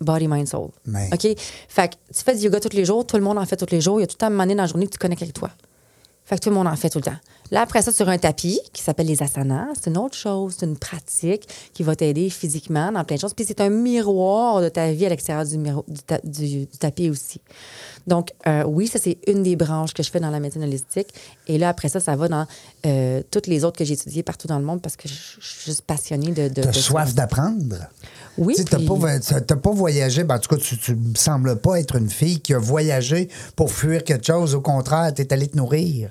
Body, 0.00 0.28
mind, 0.28 0.46
soul. 0.46 0.70
OK? 1.12 1.26
Fait 1.68 1.88
que 1.88 1.94
tu 2.14 2.22
fais 2.22 2.34
du 2.34 2.42
yoga 2.42 2.60
tous 2.60 2.76
les 2.76 2.84
jours, 2.84 3.06
tout 3.06 3.16
le 3.16 3.22
monde 3.22 3.38
en 3.38 3.46
fait 3.46 3.56
tous 3.56 3.70
les 3.70 3.80
jours. 3.80 3.98
Il 3.98 4.02
y 4.02 4.04
a 4.04 4.06
tout 4.06 4.16
le 4.20 4.26
temps 4.26 4.32
une 4.32 4.40
année 4.40 4.54
dans 4.54 4.62
la 4.62 4.68
journée 4.68 4.86
que 4.86 4.92
tu 4.92 4.98
connectes 4.98 5.22
avec 5.22 5.34
toi. 5.34 5.50
Fait 6.24 6.36
que 6.36 6.42
tout 6.42 6.50
le 6.50 6.56
monde 6.56 6.66
en 6.66 6.76
fait 6.76 6.90
tout 6.90 6.98
le 6.98 7.04
temps. 7.04 7.18
Là, 7.50 7.60
après 7.62 7.82
ça, 7.82 7.92
sur 7.92 8.08
un 8.08 8.18
tapis 8.18 8.60
qui 8.72 8.82
s'appelle 8.82 9.06
les 9.06 9.22
asanas, 9.22 9.68
c'est 9.74 9.90
une 9.90 9.98
autre 9.98 10.16
chose, 10.16 10.56
c'est 10.58 10.66
une 10.66 10.76
pratique 10.76 11.46
qui 11.72 11.82
va 11.82 11.94
t'aider 11.94 12.28
physiquement 12.30 12.90
dans 12.92 13.04
plein 13.04 13.16
de 13.16 13.20
choses. 13.20 13.34
Puis 13.34 13.44
c'est 13.46 13.60
un 13.60 13.68
miroir 13.70 14.60
de 14.60 14.68
ta 14.68 14.90
vie 14.92 15.06
à 15.06 15.08
l'extérieur 15.10 15.44
du, 15.46 15.56
du, 15.56 16.02
ta- 16.06 16.20
du- 16.24 16.66
du 16.66 16.78
tapis 16.78 17.08
aussi. 17.10 17.40
Donc, 18.06 18.30
euh, 18.46 18.64
oui, 18.66 18.86
ça, 18.86 18.98
c'est 19.02 19.18
une 19.26 19.42
des 19.42 19.56
branches 19.56 19.92
que 19.94 20.02
je 20.02 20.10
fais 20.10 20.20
dans 20.20 20.30
la 20.30 20.38
médecine 20.40 20.62
holistique. 20.62 21.08
Et 21.48 21.58
là, 21.58 21.68
après 21.70 21.88
ça, 21.88 21.98
ça 22.00 22.14
va 22.16 22.28
dans 22.28 22.46
euh, 22.86 23.22
toutes 23.30 23.46
les 23.48 23.64
autres 23.64 23.78
que 23.78 23.84
j'ai 23.84 23.94
étudiées 23.94 24.22
partout 24.22 24.46
dans 24.46 24.58
le 24.58 24.64
monde 24.64 24.80
parce 24.80 24.96
que 24.96 25.08
je, 25.08 25.14
je 25.40 25.46
suis 25.46 25.64
juste 25.70 25.82
passionnée 25.82 26.32
de. 26.32 26.48
de 26.48 26.62
de 26.62 26.72
soif 26.72 27.14
d'apprendre? 27.14 27.76
Oui, 28.38 28.54
Tu 28.56 28.64
t'as 28.64 28.76
puis- 28.76 28.86
pas, 28.86 29.56
pas 29.56 29.70
voyagé, 29.70 30.22
ben, 30.24 30.36
en 30.36 30.38
tout 30.38 30.48
cas, 30.54 30.60
tu, 30.60 30.76
tu 30.78 30.94
me 30.94 31.14
sembles 31.14 31.56
pas 31.56 31.80
être 31.80 31.96
une 31.96 32.10
fille 32.10 32.38
qui 32.40 32.54
a 32.54 32.58
voyagé 32.58 33.28
pour 33.56 33.72
fuir 33.72 34.04
quelque 34.04 34.26
chose. 34.26 34.54
Au 34.54 34.60
contraire, 34.60 35.12
t'es 35.14 35.32
allé 35.32 35.48
te 35.48 35.56
nourrir. 35.56 36.10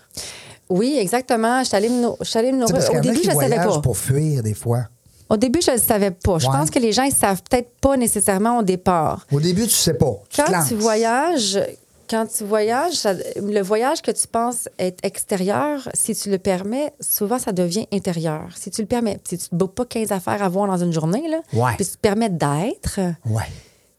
Oui, 0.69 0.97
exactement. 0.99 1.59
Je 1.61 1.67
suis 1.67 1.75
allée 1.77 1.89
me, 1.89 2.01
nou- 2.01 2.15
je 2.21 2.25
suis 2.25 2.39
allée 2.39 2.51
me 2.51 2.61
Tu 2.61 2.67
sais, 2.67 2.73
parce 2.73 2.85
nourrir. 2.85 3.01
qu'il 3.01 3.09
y 3.09 3.09
Au 3.09 3.11
en 3.11 3.11
a 3.11 3.13
début, 3.13 3.19
qui 3.19 3.23
je 3.31 3.35
ne 3.35 3.41
savais 3.41 3.55
voyagent 3.55 3.75
pas. 3.75 3.81
pour 3.81 3.97
fuir, 3.97 4.43
des 4.43 4.53
fois. 4.53 4.85
Au 5.29 5.37
début, 5.37 5.61
je 5.61 5.71
ne 5.71 5.77
savais 5.77 6.11
pas. 6.11 6.37
Je 6.39 6.47
Ouais. 6.47 6.53
pense 6.53 6.69
que 6.69 6.79
les 6.79 6.91
gens, 6.91 7.03
ils 7.03 7.13
savent 7.13 7.41
peut-être 7.49 7.69
pas 7.81 7.97
nécessairement 7.97 8.59
au 8.59 8.63
départ. 8.63 9.25
Au 9.31 9.39
début, 9.39 9.63
tu 9.63 9.69
sais 9.73 9.93
pas. 9.95 10.13
Tu 10.29 10.41
te 10.41 10.45
Quand 10.45 10.51
lances. 10.51 10.67
tu 10.67 10.75
voyages, 10.75 11.59
quand 12.09 12.27
tu 12.27 12.43
voyages, 12.43 12.93
ça- 12.93 13.13
le 13.13 13.61
voyage 13.61 14.01
que 14.03 14.11
tu 14.11 14.27
penses 14.27 14.69
être 14.77 14.99
extérieur, 15.03 15.89
si 15.95 16.13
tu 16.15 16.29
le 16.29 16.37
permets, 16.37 16.93
souvent 16.99 17.39
ça 17.39 17.51
devient 17.51 17.87
intérieur. 17.91 18.49
Si 18.55 18.69
tu 18.69 18.81
le 18.81 18.87
permets, 18.87 19.19
si 19.27 19.37
tu 19.39 19.47
ne 19.51 19.57
bookes 19.57 19.73
pas 19.73 19.85
15 19.85 20.11
affaires 20.11 20.43
à 20.43 20.49
voir 20.49 20.67
dans 20.67 20.77
une 20.77 20.93
journée, 20.93 21.27
là, 21.27 21.39
Ouais. 21.53 21.71
puis 21.75 21.85
tu 21.85 21.91
te 21.93 21.97
permets 21.97 22.29
d'être, 22.29 22.99
Ouais. 23.25 23.43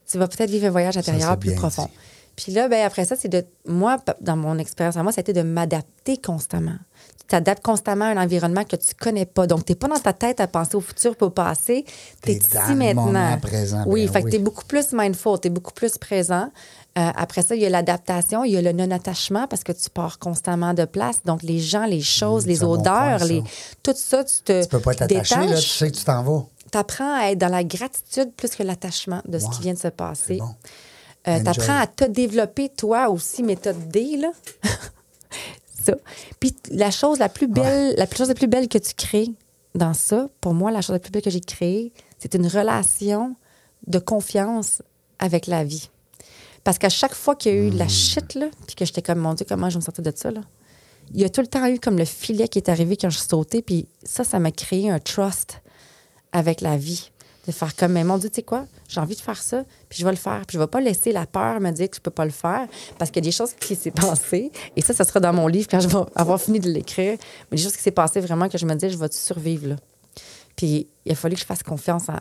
tu 0.09 0.17
vas 0.17 0.27
peut-être 0.29 0.49
vivre 0.49 0.67
un 0.67 0.71
voyage 0.71 0.95
intérieur 0.95 1.31
c'est 1.31 1.39
plus 1.39 1.49
bien 1.49 1.59
profond. 1.59 1.83
dit. 1.83 1.91
Puis 2.37 2.51
là, 2.53 2.69
ben, 2.69 2.85
après 2.85 3.03
ça, 3.03 3.15
c'est 3.17 3.27
de. 3.27 3.43
Moi, 3.67 3.97
dans 4.21 4.37
mon 4.37 4.57
expérience 4.59 4.95
à 4.95 5.03
moi, 5.03 5.11
ça 5.11 5.19
a 5.19 5.21
été 5.23 5.33
de 5.33 5.41
m'adapter 5.41 6.17
constamment. 6.17 6.77
Tu 7.19 7.25
t'adaptes 7.27 7.63
constamment 7.63 8.05
à 8.05 8.09
un 8.09 8.23
environnement 8.23 8.63
que 8.63 8.75
tu 8.77 8.93
connais 8.97 9.25
pas. 9.25 9.47
Donc, 9.47 9.65
tu 9.65 9.71
n'es 9.73 9.75
pas 9.75 9.87
dans 9.89 9.99
ta 9.99 10.13
tête 10.13 10.39
à 10.39 10.47
penser 10.47 10.75
au 10.75 10.79
futur 10.81 11.15
puis 11.17 11.25
au 11.25 11.29
passé. 11.31 11.83
Tu 12.23 12.31
es 12.31 12.37
T'es 12.39 12.55
dans 12.55 12.63
ici 12.65 12.75
maintenant. 12.75 13.37
présent, 13.41 13.83
Oui, 13.87 14.05
ben 14.05 14.13
fait 14.13 14.19
que 14.21 14.25
oui. 14.25 14.31
tu 14.31 14.37
es 14.37 14.39
beaucoup 14.39 14.63
plus 14.65 14.93
mindful, 14.93 15.39
tu 15.41 15.47
es 15.47 15.49
beaucoup 15.49 15.73
plus 15.73 15.97
présent. 15.97 16.49
Euh, 16.97 17.09
après 17.15 17.41
ça, 17.41 17.55
il 17.55 17.61
y 17.61 17.65
a 17.65 17.69
l'adaptation, 17.69 18.43
il 18.43 18.53
y 18.53 18.57
a 18.57 18.61
le 18.61 18.71
non-attachement 18.71 19.47
parce 19.47 19.63
que 19.63 19.71
tu 19.71 19.89
pars 19.89 20.19
constamment 20.19 20.73
de 20.75 20.85
place. 20.85 21.17
Donc, 21.25 21.41
les 21.43 21.59
gens, 21.59 21.85
les 21.85 22.01
choses, 22.01 22.45
les 22.47 22.59
bon 22.59 22.73
odeurs, 22.73 23.17
point, 23.17 23.27
les... 23.27 23.43
tout 23.83 23.93
ça, 23.95 24.23
tu 24.23 24.35
te 24.45 24.61
Tu 24.61 24.69
peux 24.69 24.79
pas 24.79 24.93
t'attacher, 24.93 25.35
là, 25.47 25.55
tu 25.57 25.67
sais 25.67 25.91
que 25.91 25.97
tu 25.97 26.03
t'en 26.05 26.23
vas. 26.23 26.45
tu 26.71 26.77
apprends 26.77 27.13
à 27.19 27.31
être 27.31 27.39
dans 27.39 27.49
la 27.51 27.63
gratitude 27.63 28.31
plus 28.37 28.55
que 28.55 28.63
l'attachement 28.63 29.21
de 29.27 29.37
ce 29.39 29.49
qui 29.49 29.61
vient 29.61 29.73
de 29.73 29.79
se 29.79 29.87
passer. 29.89 30.23
C'est 30.35 30.37
bon. 30.37 30.55
Euh, 31.27 31.41
tu 31.41 31.49
apprends 31.49 31.79
à 31.79 31.87
te 31.87 32.05
développer, 32.05 32.69
toi 32.69 33.09
aussi, 33.09 33.43
méthode 33.43 33.89
D, 33.89 34.17
là. 34.17 34.31
ça. 35.83 35.93
Puis 36.39 36.55
la 36.71 36.91
chose 36.91 37.19
la 37.19 37.29
plus 37.29 37.47
belle, 37.47 37.95
la 37.97 38.07
chose 38.07 38.29
la 38.29 38.35
plus 38.35 38.47
belle 38.47 38.67
que 38.67 38.77
tu 38.77 38.93
crées 38.93 39.29
dans 39.75 39.93
ça, 39.93 40.29
pour 40.41 40.53
moi, 40.53 40.71
la 40.71 40.81
chose 40.81 40.93
la 40.93 40.99
plus 40.99 41.11
belle 41.11 41.21
que 41.21 41.29
j'ai 41.29 41.41
créée, 41.41 41.91
c'est 42.17 42.33
une 42.35 42.47
relation 42.47 43.35
de 43.87 43.99
confiance 43.99 44.81
avec 45.19 45.47
la 45.47 45.63
vie. 45.63 45.89
Parce 46.63 46.77
qu'à 46.77 46.89
chaque 46.89 47.13
fois 47.13 47.35
qu'il 47.35 47.53
y 47.53 47.55
a 47.55 47.57
eu 47.59 47.69
de 47.69 47.75
Hmm. 47.75 47.79
la 47.79 47.87
shit, 47.87 48.33
là, 48.35 48.47
puis 48.65 48.75
que 48.75 48.85
j'étais 48.85 49.01
comme, 49.01 49.19
mon 49.19 49.33
Dieu, 49.33 49.45
comment 49.47 49.69
je 49.69 49.75
vais 49.75 49.79
me 49.79 49.85
sortir 49.85 50.03
de 50.03 50.11
ça, 50.15 50.31
là, 50.31 50.41
il 51.13 51.21
y 51.21 51.23
a 51.23 51.29
tout 51.29 51.41
le 51.41 51.47
temps 51.47 51.65
eu 51.67 51.79
comme 51.79 51.97
le 51.97 52.05
filet 52.05 52.47
qui 52.49 52.59
est 52.59 52.69
arrivé 52.69 52.97
quand 52.97 53.09
je 53.09 53.19
suis 53.19 53.27
sautée, 53.27 53.61
puis 53.61 53.87
ça, 54.03 54.23
ça 54.25 54.39
m'a 54.39 54.51
créé 54.51 54.89
un 54.89 54.99
trust 54.99 55.61
avec 56.33 56.59
la 56.59 56.75
vie. 56.75 57.11
De 57.47 57.51
faire 57.53 57.73
comme, 57.77 57.93
mais 57.93 58.03
mon 58.03 58.17
Dieu, 58.17 58.29
tu 58.29 58.35
sais 58.35 58.43
quoi, 58.43 58.65
j'ai 58.89 58.99
envie 58.99 59.15
de 59.15 59.21
faire 59.21 59.41
ça, 59.41 59.63
puis 59.87 59.99
je 59.99 60.03
vais 60.05 60.11
le 60.11 60.17
faire. 60.17 60.41
Puis 60.45 60.55
je 60.55 60.59
vais 60.59 60.67
pas 60.67 60.81
laisser 60.81 61.13
la 61.13 61.25
peur 61.25 61.61
me 61.61 61.71
dire 61.71 61.89
que 61.89 61.95
je 61.95 62.01
peux 62.01 62.11
pas 62.11 62.25
le 62.25 62.31
faire, 62.31 62.67
parce 62.97 63.09
qu'il 63.09 63.23
y 63.23 63.27
a 63.27 63.29
des 63.29 63.35
choses 63.35 63.53
qui 63.57 63.75
s'est 63.75 63.91
passées, 63.91 64.51
et 64.75 64.81
ça, 64.81 64.93
ça 64.93 65.05
sera 65.05 65.21
dans 65.21 65.31
mon 65.33 65.47
livre 65.47 65.67
quand 65.71 65.79
je 65.79 65.87
vais 65.87 65.95
avoir 66.15 66.41
fini 66.41 66.59
de 66.59 66.69
l'écrire, 66.69 67.17
mais 67.49 67.55
des 67.57 67.63
choses 67.63 67.75
qui 67.77 67.81
s'est 67.81 67.91
passées 67.91 68.19
vraiment 68.19 68.49
que 68.49 68.57
je 68.57 68.65
me 68.65 68.75
dis, 68.75 68.89
je 68.89 68.97
vais 68.97 69.07
survivre, 69.11 69.67
là. 69.69 69.75
Puis 70.57 70.87
il 71.05 71.11
a 71.11 71.15
fallu 71.15 71.35
que 71.35 71.41
je 71.41 71.45
fasse 71.45 71.63
confiance 71.63 72.09
à, 72.09 72.19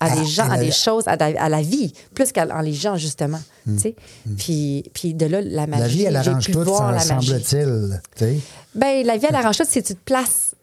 à 0.00 0.10
À- 0.12 0.16
des 0.16 0.24
gens, 0.24 0.50
à 0.50 0.58
des 0.58 0.72
choses, 0.72 1.04
à, 1.06 1.16
la- 1.48 1.62
vie, 1.62 1.92
plus 2.14 2.32
qu'à 2.32 2.44
les 2.62 2.72
gens, 2.72 2.96
justement. 2.96 3.40
Tu 3.66 3.78
sais. 3.78 3.94
Puis, 4.36 4.84
puis 4.92 5.14
de 5.14 5.26
là, 5.26 5.40
la 5.42 5.66
magie. 5.66 5.80
La 5.82 5.88
vie, 5.88 6.02
elle 6.04 6.16
arrange 6.16 6.46
tout, 6.46 6.64
ça 6.78 6.98
semble-t-il. 7.20 8.00
Ben, 8.74 9.06
la 9.06 9.16
vie, 9.16 9.26
elle 9.28 9.34
arrange 9.36 9.58
tout 9.58 9.64
si 9.68 9.82
tu 9.82 9.94
te 9.94 10.00
places 10.04 10.54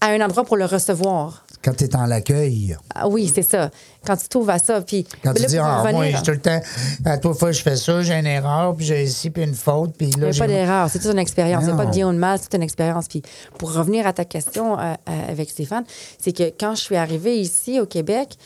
à 0.00 0.06
un 0.08 0.20
endroit 0.22 0.44
pour 0.44 0.56
le 0.56 0.64
recevoir. 0.64 1.44
Quand 1.62 1.74
tu 1.76 1.84
es 1.84 1.94
en 1.94 2.06
l'accueil. 2.06 2.74
Ah 2.94 3.06
oui, 3.06 3.30
c'est 3.34 3.42
ça. 3.42 3.70
Quand 4.06 4.16
tu 4.16 4.28
t'ouvres 4.28 4.48
à 4.50 4.58
ça. 4.58 4.80
Puis, 4.80 5.06
Quand 5.22 5.34
tu 5.34 5.42
là, 5.42 5.48
dis, 5.48 5.58
ah, 5.58 5.80
revenir- 5.82 5.94
moi, 5.96 6.06
j'ai 6.06 6.22
tout 6.22 6.30
le 6.30 6.40
temps, 6.40 6.60
à 7.04 7.18
toi, 7.18 7.34
fois, 7.34 7.52
je 7.52 7.60
fais 7.60 7.76
ça, 7.76 8.00
j'ai 8.00 8.14
une 8.14 8.26
erreur, 8.26 8.74
puis 8.74 8.86
j'ai 8.86 9.04
ici, 9.04 9.28
puis 9.28 9.42
une 9.42 9.54
faute, 9.54 9.92
puis 9.94 10.06
Il 10.08 10.16
n'y 10.16 10.22
là, 10.22 10.28
a 10.34 10.38
pas 10.38 10.46
d'erreur, 10.46 10.88
c'est 10.90 11.00
toute 11.00 11.12
une 11.12 11.18
expérience. 11.18 11.64
Il 11.64 11.66
n'y 11.66 11.72
a 11.72 11.76
pas 11.76 11.84
de 11.84 11.90
bien 11.90 12.08
ou 12.08 12.12
de 12.12 12.18
mal, 12.18 12.38
c'est 12.38 12.44
toute 12.46 12.54
une 12.54 12.62
expérience. 12.62 13.08
Puis 13.08 13.20
pour 13.58 13.74
revenir 13.74 14.06
à 14.06 14.14
ta 14.14 14.24
question 14.24 14.78
euh, 14.78 14.94
euh, 15.08 15.30
avec 15.30 15.50
Stéphane, 15.50 15.84
c'est 16.18 16.32
que 16.32 16.44
quand 16.58 16.74
je 16.74 16.80
suis 16.80 16.96
arrivée 16.96 17.38
ici 17.38 17.78
au 17.78 17.84
Québec, 17.86 18.38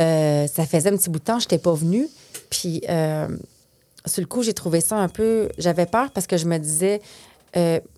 euh, 0.00 0.48
ça 0.48 0.66
faisait 0.66 0.88
un 0.90 0.96
petit 0.96 1.10
bout 1.10 1.20
de 1.20 1.24
temps, 1.24 1.38
je 1.38 1.44
n'étais 1.44 1.58
pas 1.58 1.72
venue. 1.74 2.08
Puis 2.50 2.82
euh, 2.88 3.28
sur 4.06 4.20
le 4.22 4.26
coup, 4.26 4.42
j'ai 4.42 4.54
trouvé 4.54 4.80
ça 4.80 4.96
un 4.96 5.08
peu. 5.08 5.50
J'avais 5.56 5.86
peur 5.86 6.10
parce 6.10 6.26
que 6.26 6.36
je 6.36 6.46
me 6.46 6.58
disais. 6.58 7.00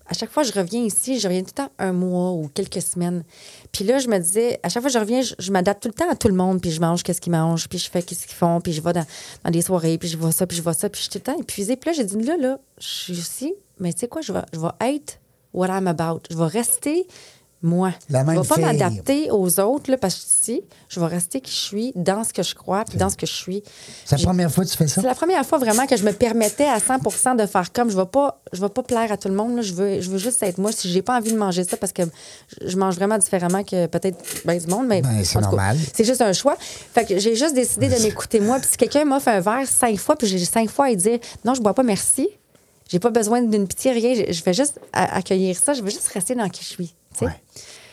À 0.09 0.13
chaque 0.13 0.29
fois 0.29 0.43
que 0.43 0.49
je 0.49 0.57
reviens 0.57 0.83
ici, 0.83 1.19
je 1.19 1.27
reviens 1.27 1.41
tout 1.41 1.51
le 1.57 1.63
temps 1.63 1.71
un 1.79 1.91
mois 1.91 2.31
ou 2.31 2.49
quelques 2.53 2.81
semaines. 2.81 3.23
Puis 3.71 3.83
là, 3.83 3.99
je 3.99 4.07
me 4.07 4.17
disais, 4.19 4.59
à 4.63 4.69
chaque 4.69 4.81
fois 4.81 4.89
que 4.89 4.93
je 4.93 4.99
reviens, 4.99 5.21
je, 5.21 5.51
m'adapte 5.51 5.83
tout 5.83 5.89
le 5.89 5.93
temps 5.93 6.09
à 6.09 6.15
tout 6.15 6.27
le 6.27 6.33
monde, 6.33 6.61
puis 6.61 6.71
je 6.71 6.79
mange 6.79 7.03
qu'est-ce 7.03 7.21
qu'ils 7.21 7.31
mangent, 7.31 7.67
puis 7.67 7.77
je 7.77 7.89
fais 7.89 8.01
qu'est-ce 8.01 8.25
qu'ils 8.25 8.35
font, 8.35 8.61
puis 8.61 8.73
je 8.73 8.81
vais 8.81 8.93
dans, 8.93 9.05
dans 9.43 9.51
des 9.51 9.61
soirées, 9.61 9.97
puis 9.97 10.07
je 10.07 10.17
vois 10.17 10.31
ça, 10.31 10.47
puis 10.47 10.57
je 10.57 10.61
vois 10.61 10.73
ça, 10.73 10.89
puis 10.89 10.99
je 10.99 11.03
suis 11.03 11.11
tout 11.11 11.19
le 11.19 11.33
temps 11.33 11.39
épuisée. 11.39 11.75
Puis 11.75 11.89
là, 11.89 11.95
j'ai 11.95 12.05
dit, 12.05 12.21
là, 12.23 12.37
là, 12.37 12.59
je 12.79 12.87
suis 12.87 13.13
ici, 13.13 13.53
mais 13.79 13.93
tu 13.93 13.99
sais 13.99 14.07
quoi, 14.07 14.21
je 14.21 14.31
vais, 14.31 14.41
je 14.53 14.59
vais 14.59 14.95
être 14.95 15.19
what 15.53 15.67
I'm 15.67 15.87
about. 15.87 16.21
Je 16.29 16.37
vais 16.37 16.45
rester 16.45 17.07
moi. 17.61 17.91
La 18.09 18.23
même 18.23 18.35
je 18.35 18.41
vais 18.41 18.47
pas 18.47 18.57
m'adapter 18.61 19.31
aux 19.31 19.59
autres, 19.59 19.89
là, 19.89 19.97
parce 19.97 20.15
que 20.15 20.19
ici, 20.21 20.61
je 20.89 20.99
vais 20.99 21.07
rester 21.07 21.41
qui 21.41 21.51
je 21.51 21.57
suis, 21.57 21.91
dans 21.95 22.23
ce 22.23 22.31
que 22.31 22.43
je 22.43 22.53
crois, 22.55 22.85
puis 22.85 22.97
dans 22.97 23.09
ce 23.09 23.17
que 23.17 23.25
je 23.25 23.33
suis. 23.33 23.63
C'est 24.05 24.17
la 24.17 24.23
première 24.23 24.51
fois 24.51 24.63
que 24.63 24.69
tu 24.69 24.77
fais 24.77 24.87
ça? 24.87 25.01
c'est 25.01 25.07
la 25.07 25.15
première 25.15 25.45
fois 25.45 25.57
vraiment 25.57 25.85
que 25.87 25.97
je 25.97 26.03
me 26.03 26.11
permettais 26.13 26.65
à 26.67 26.77
100% 26.77 27.35
de 27.35 27.45
faire 27.45 27.71
comme. 27.73 27.89
Je 27.89 27.95
ne 27.97 28.01
vais, 28.01 28.07
pas- 28.07 28.41
je 28.53 28.61
vais 28.61 28.69
pas 28.69 28.83
plaire 28.83 29.11
à 29.11 29.17
tout 29.17 29.27
le 29.27 29.33
monde. 29.35 29.55
là. 29.55 29.61
Je, 29.61 29.73
veux, 29.73 30.01
je 30.01 30.09
veux 30.09 30.17
juste 30.19 30.41
être 30.43 30.57
moi. 30.59 30.71
Si 30.71 30.89
j'ai 30.91 31.01
pas 31.01 31.17
envie 31.17 31.31
de 31.31 31.37
manger 31.37 31.63
ça, 31.63 31.77
parce 31.77 31.91
que 31.93 32.03
je- 32.61 32.67
je 32.69 32.77
mange 32.77 32.95
vraiment 32.95 33.17
différemment 33.17 33.63
que 33.63 33.87
peut-être 33.87 34.17
ben 34.45 34.59
du 34.59 34.67
monde, 34.67 34.87
mais 34.87 35.01
Ben, 35.01 35.23
c'est 35.23 35.39
normal. 35.41 35.77
c'est 35.93 36.03
juste 36.05 36.21
un 36.21 36.33
choix. 36.33 36.55
Fait 36.59 37.05
que 37.05 37.17
j'ai 37.19 37.35
juste 37.35 37.55
décidé 37.55 37.87
de 37.89 38.01
m'écouter 38.03 38.39
moi. 38.39 38.59
Puis 38.59 38.69
si 38.71 38.77
quelqu'un 38.77 39.03
m'offre 39.05 39.29
un 39.29 39.39
verre 39.39 39.67
cinq 39.67 39.97
fois, 39.97 40.15
puis 40.15 40.27
j'ai 40.27 40.37
cinq 40.45 40.69
fois 40.69 40.85
à 40.87 40.95
dire 40.95 41.19
non, 41.43 41.53
je 41.55 41.61
bois 41.61 41.73
pas, 41.73 41.83
merci. 41.83 42.29
J'ai 42.89 42.99
pas 42.99 43.09
besoin 43.09 43.41
d'une 43.41 43.67
pitié, 43.67 43.91
rien. 43.91 44.13
Je- 44.13 44.31
Je 44.31 44.43
vais 44.43 44.53
juste 44.53 44.79
accueillir 44.93 45.57
ça. 45.57 45.73
Je 45.73 45.81
veux 45.81 45.89
juste 45.89 46.07
rester 46.07 46.35
dans 46.35 46.47
qui 46.47 46.63
je 46.63 46.69
suis. 46.69 46.93
Tu 47.17 47.25
sais. 47.25 47.25
Ouais. 47.25 47.41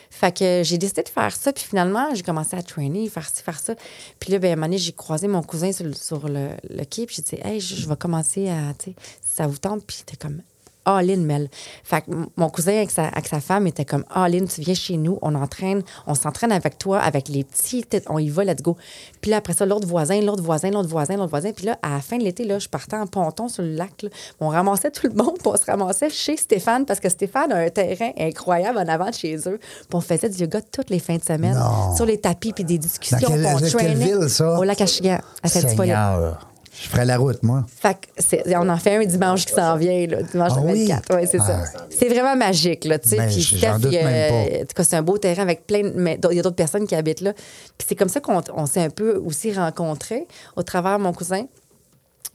Fait 0.09 0.31
que 0.31 0.61
j'ai 0.63 0.77
décidé 0.77 1.03
de 1.03 1.09
faire 1.09 1.35
ça, 1.35 1.51
puis 1.51 1.65
finalement, 1.65 2.15
j'ai 2.15 2.23
commencé 2.23 2.55
à 2.55 2.63
trainer, 2.63 3.09
faire 3.09 3.27
ci, 3.27 3.43
faire 3.43 3.59
ça. 3.59 3.75
Puis 4.19 4.31
là, 4.31 4.39
ben, 4.39 4.51
à 4.51 4.53
un 4.53 4.55
moment 4.55 4.67
donné, 4.67 4.77
j'ai 4.77 4.93
croisé 4.93 5.27
mon 5.27 5.43
cousin 5.43 5.73
sur 5.73 5.83
le, 5.83 5.93
sur 5.93 6.29
le, 6.29 6.51
le 6.69 6.85
quai, 6.85 7.05
puis 7.05 7.17
j'ai 7.17 7.35
dit, 7.35 7.43
hey, 7.45 7.59
je, 7.59 7.75
je 7.75 7.89
vais 7.89 7.97
commencer 7.97 8.47
à, 8.47 8.73
tu 8.79 8.91
sais, 8.91 8.95
si 9.21 9.35
ça 9.35 9.45
vous 9.45 9.57
tente, 9.57 9.85
puis 9.85 10.03
t'es 10.05 10.15
comme, 10.15 10.41
all-in, 10.85 11.17
Mel. 11.17 11.49
Fait 11.83 12.01
que 12.01 12.11
mon 12.37 12.49
cousin 12.49 12.73
avec 12.77 12.91
sa, 12.91 13.05
avec 13.07 13.27
sa 13.27 13.39
femme 13.41 13.67
était 13.67 13.85
comme, 13.85 14.05
all-in, 14.13 14.45
tu 14.45 14.61
viens 14.61 14.73
chez 14.73 14.97
nous, 14.97 15.19
on 15.21 15.35
entraîne, 15.35 15.81
on 16.07 16.15
s'entraîne 16.15 16.51
avec 16.51 16.77
toi, 16.77 16.99
avec 16.99 17.27
les 17.29 17.43
petits, 17.43 17.85
on 18.09 18.19
y 18.19 18.29
va, 18.29 18.43
let's 18.43 18.61
go. 18.61 18.77
Puis 19.21 19.31
là, 19.31 19.37
après 19.37 19.53
ça, 19.53 19.65
l'autre 19.65 19.87
voisin, 19.87 20.21
l'autre 20.21 20.43
voisin, 20.43 20.69
l'autre 20.71 20.89
voisin, 20.89 21.15
l'autre 21.17 21.29
voisin. 21.29 21.51
Puis 21.51 21.65
là, 21.65 21.77
à 21.81 21.89
la 21.91 21.99
fin 22.01 22.17
de 22.17 22.23
l'été, 22.23 22.43
là, 22.45 22.59
je 22.59 22.69
partais 22.69 22.95
en 22.97 23.07
ponton 23.07 23.47
sur 23.47 23.63
le 23.63 23.73
lac, 23.73 24.03
là. 24.03 24.09
On 24.39 24.49
ramassait 24.49 24.91
tout 24.91 25.07
le 25.07 25.13
monde, 25.13 25.33
puis 25.39 25.47
on 25.47 25.57
se 25.57 25.65
ramassait 25.65 26.09
chez 26.09 26.37
Stéphane, 26.37 26.85
parce 26.85 26.99
que 26.99 27.09
Stéphane 27.09 27.51
a 27.51 27.57
un 27.57 27.69
terrain 27.69 28.11
incroyable 28.19 28.77
en 28.77 28.87
avant 28.87 29.09
de 29.09 29.13
chez 29.15 29.35
eux. 29.47 29.57
Puis 29.59 29.87
on 29.93 30.01
faisait 30.01 30.29
du 30.29 30.37
yoga 30.39 30.61
toutes 30.61 30.89
les 30.89 30.99
fins 30.99 31.17
de 31.17 31.23
semaine, 31.23 31.55
Non. 31.57 31.95
sur 31.95 32.05
les 32.05 32.19
tapis, 32.19 32.53
puis 32.53 32.63
des 32.63 32.77
discussions. 32.77 33.17
Dans 33.19 33.27
quelle- 33.27 33.45
on 33.45 33.59
de 33.59 33.69
quelle 33.69 33.97
ville, 33.97 34.29
ça? 34.29 34.57
Au 34.59 34.63
lac 34.63 34.79
Achigan, 34.81 35.19
à. 35.43 35.47
Seigneur, 35.49 36.47
je 36.81 36.89
ferais 36.89 37.05
la 37.05 37.17
route, 37.17 37.41
moi. 37.41 37.65
Fait 37.67 37.95
que 37.95 38.57
on 38.57 38.67
en 38.67 38.77
fait 38.77 38.97
un 38.97 39.05
dimanche 39.05 39.45
qui 39.45 39.53
s'en 39.53 39.77
vient, 39.77 40.07
là, 40.07 40.23
dimanche 40.23 40.51
Ah 40.55 40.59
le 40.61 40.71
oui? 40.73 40.87
24. 40.87 41.15
Ouais, 41.15 41.25
c'est 41.25 41.37
ça. 41.37 41.63
Ah. 41.63 41.85
C'est 41.89 42.09
vraiment 42.09 42.35
magique, 42.35 42.83
là, 42.85 42.99
tu 42.99 43.09
sais. 43.09 43.17
Ben, 43.17 43.29
Puis 43.29 43.41
Steph, 43.41 43.79
doute 43.79 43.91
même 43.91 44.65
pas. 44.75 44.83
c'est 44.83 44.95
un 44.95 45.01
beau 45.01 45.17
terrain 45.17 45.43
avec 45.43 45.65
plein 45.65 45.83
de... 45.83 45.93
mais 45.95 46.19
Il 46.29 46.35
y 46.35 46.39
a 46.39 46.43
d'autres 46.43 46.55
personnes 46.55 46.85
qui 46.85 46.95
habitent 46.95 47.21
là. 47.21 47.33
Puis 47.33 47.87
c'est 47.87 47.95
comme 47.95 48.09
ça 48.09 48.19
qu'on 48.19 48.41
on 48.53 48.65
s'est 48.65 48.81
un 48.81 48.89
peu 48.89 49.15
aussi 49.25 49.53
rencontrés 49.53 50.27
au 50.55 50.63
travers 50.63 50.97
de 50.97 51.03
mon 51.03 51.13
cousin. 51.13 51.45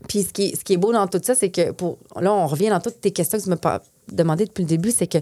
Puis 0.09 0.23
ce 0.23 0.33
qui, 0.33 0.49
est, 0.49 0.57
ce 0.57 0.65
qui 0.65 0.73
est 0.73 0.79
beau 0.79 0.93
dans 0.93 1.07
tout 1.07 1.21
ça, 1.23 1.35
c'est 1.35 1.51
que 1.51 1.73
pour 1.73 1.99
là, 2.19 2.33
on 2.33 2.47
revient 2.47 2.71
dans 2.71 2.81
toutes 2.81 3.01
tes 3.01 3.11
questions 3.11 3.39
que 3.39 3.45
tu 3.45 3.51
m'as 3.51 3.79
demandé 4.11 4.47
depuis 4.47 4.63
le 4.63 4.69
début, 4.69 4.91
c'est 4.91 5.07
que 5.07 5.19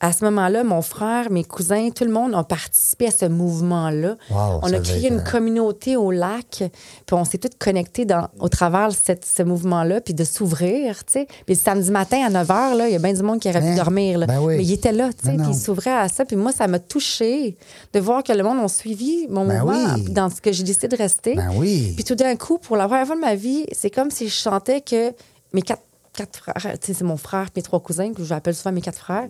à 0.00 0.12
ce 0.12 0.24
moment-là, 0.26 0.62
mon 0.62 0.80
frère, 0.80 1.28
mes 1.30 1.42
cousins, 1.42 1.90
tout 1.90 2.04
le 2.04 2.12
monde 2.12 2.32
a 2.36 2.44
participé 2.44 3.08
à 3.08 3.10
ce 3.10 3.24
mouvement-là. 3.24 4.16
Wow, 4.30 4.60
on 4.62 4.72
a 4.72 4.78
créé 4.78 5.08
une 5.08 5.18
euh, 5.18 5.22
communauté 5.24 5.96
au 5.96 6.12
lac, 6.12 6.62
puis 7.06 7.14
on 7.16 7.24
s'est 7.24 7.38
tous 7.38 7.48
connectés 7.58 8.04
dans, 8.04 8.28
au 8.38 8.48
travers 8.48 8.88
de 8.90 8.94
cette- 8.94 9.24
ce 9.24 9.42
mouvement-là, 9.42 10.00
puis 10.00 10.14
de 10.14 10.22
s'ouvrir, 10.22 11.04
tu 11.04 11.14
sais. 11.14 11.26
Puis 11.46 11.56
le 11.56 11.60
samedi 11.60 11.90
matin 11.90 12.24
à 12.24 12.30
9 12.30 12.46
h, 12.48 12.86
il 12.86 12.92
y 12.92 12.94
a 12.94 12.98
bien 13.00 13.12
du 13.12 13.22
monde 13.24 13.40
qui 13.40 13.48
aurait 13.48 13.60
pu 13.60 13.66
Hein? 13.66 13.74
dormir, 13.76 14.18
là. 14.20 14.26
Ben 14.26 14.40
oui. 14.40 14.56
Mais 14.58 14.64
il 14.64 14.72
était 14.72 14.92
là, 14.92 15.08
tu 15.12 15.26
sais, 15.26 15.32
Ben 15.36 15.42
puis 15.42 15.52
il 15.52 15.58
s'ouvrait 15.58 15.90
à 15.98 16.08
ça. 16.08 16.24
Puis 16.24 16.36
moi, 16.36 16.52
ça 16.52 16.68
m'a 16.68 16.78
touché 16.78 17.56
de 17.92 17.98
voir 17.98 18.22
que 18.22 18.32
le 18.32 18.44
monde 18.44 18.60
a 18.64 18.68
suivi 18.68 19.26
mon 19.28 19.44
Ben 19.46 19.64
mouvement 19.64 19.94
oui. 19.96 20.04
dans 20.12 20.30
ce 20.30 20.40
que 20.40 20.52
j'ai 20.52 20.62
décidé 20.62 20.86
de 20.88 20.96
rester. 20.96 21.34
Ben 21.34 21.50
oui. 21.56 21.92
Puis 21.96 22.04
tout 22.04 22.14
d'un 22.14 22.36
coup, 22.36 22.58
pour 22.58 22.76
la 22.76 22.86
première 22.86 23.06
fois 23.06 23.16
de 23.16 23.20
ma 23.20 23.34
vie, 23.34 23.66
c'est 23.72 23.90
comme 23.90 24.12
si 24.12 24.28
je 24.28 24.34
sentais 24.36 24.80
que 24.80 25.12
mes 25.52 25.62
quatre, 25.62 25.82
quatre 26.12 26.38
frères, 26.38 26.54
tu 26.78 26.86
sais, 26.86 26.94
c'est 26.94 27.04
mon 27.04 27.16
frère, 27.16 27.48
mes 27.56 27.62
trois 27.62 27.80
cousins, 27.80 28.12
que 28.12 28.22
j'appelle 28.22 28.54
souvent 28.54 28.70
mes 28.72 28.80
quatre 28.80 28.98
frères, 28.98 29.26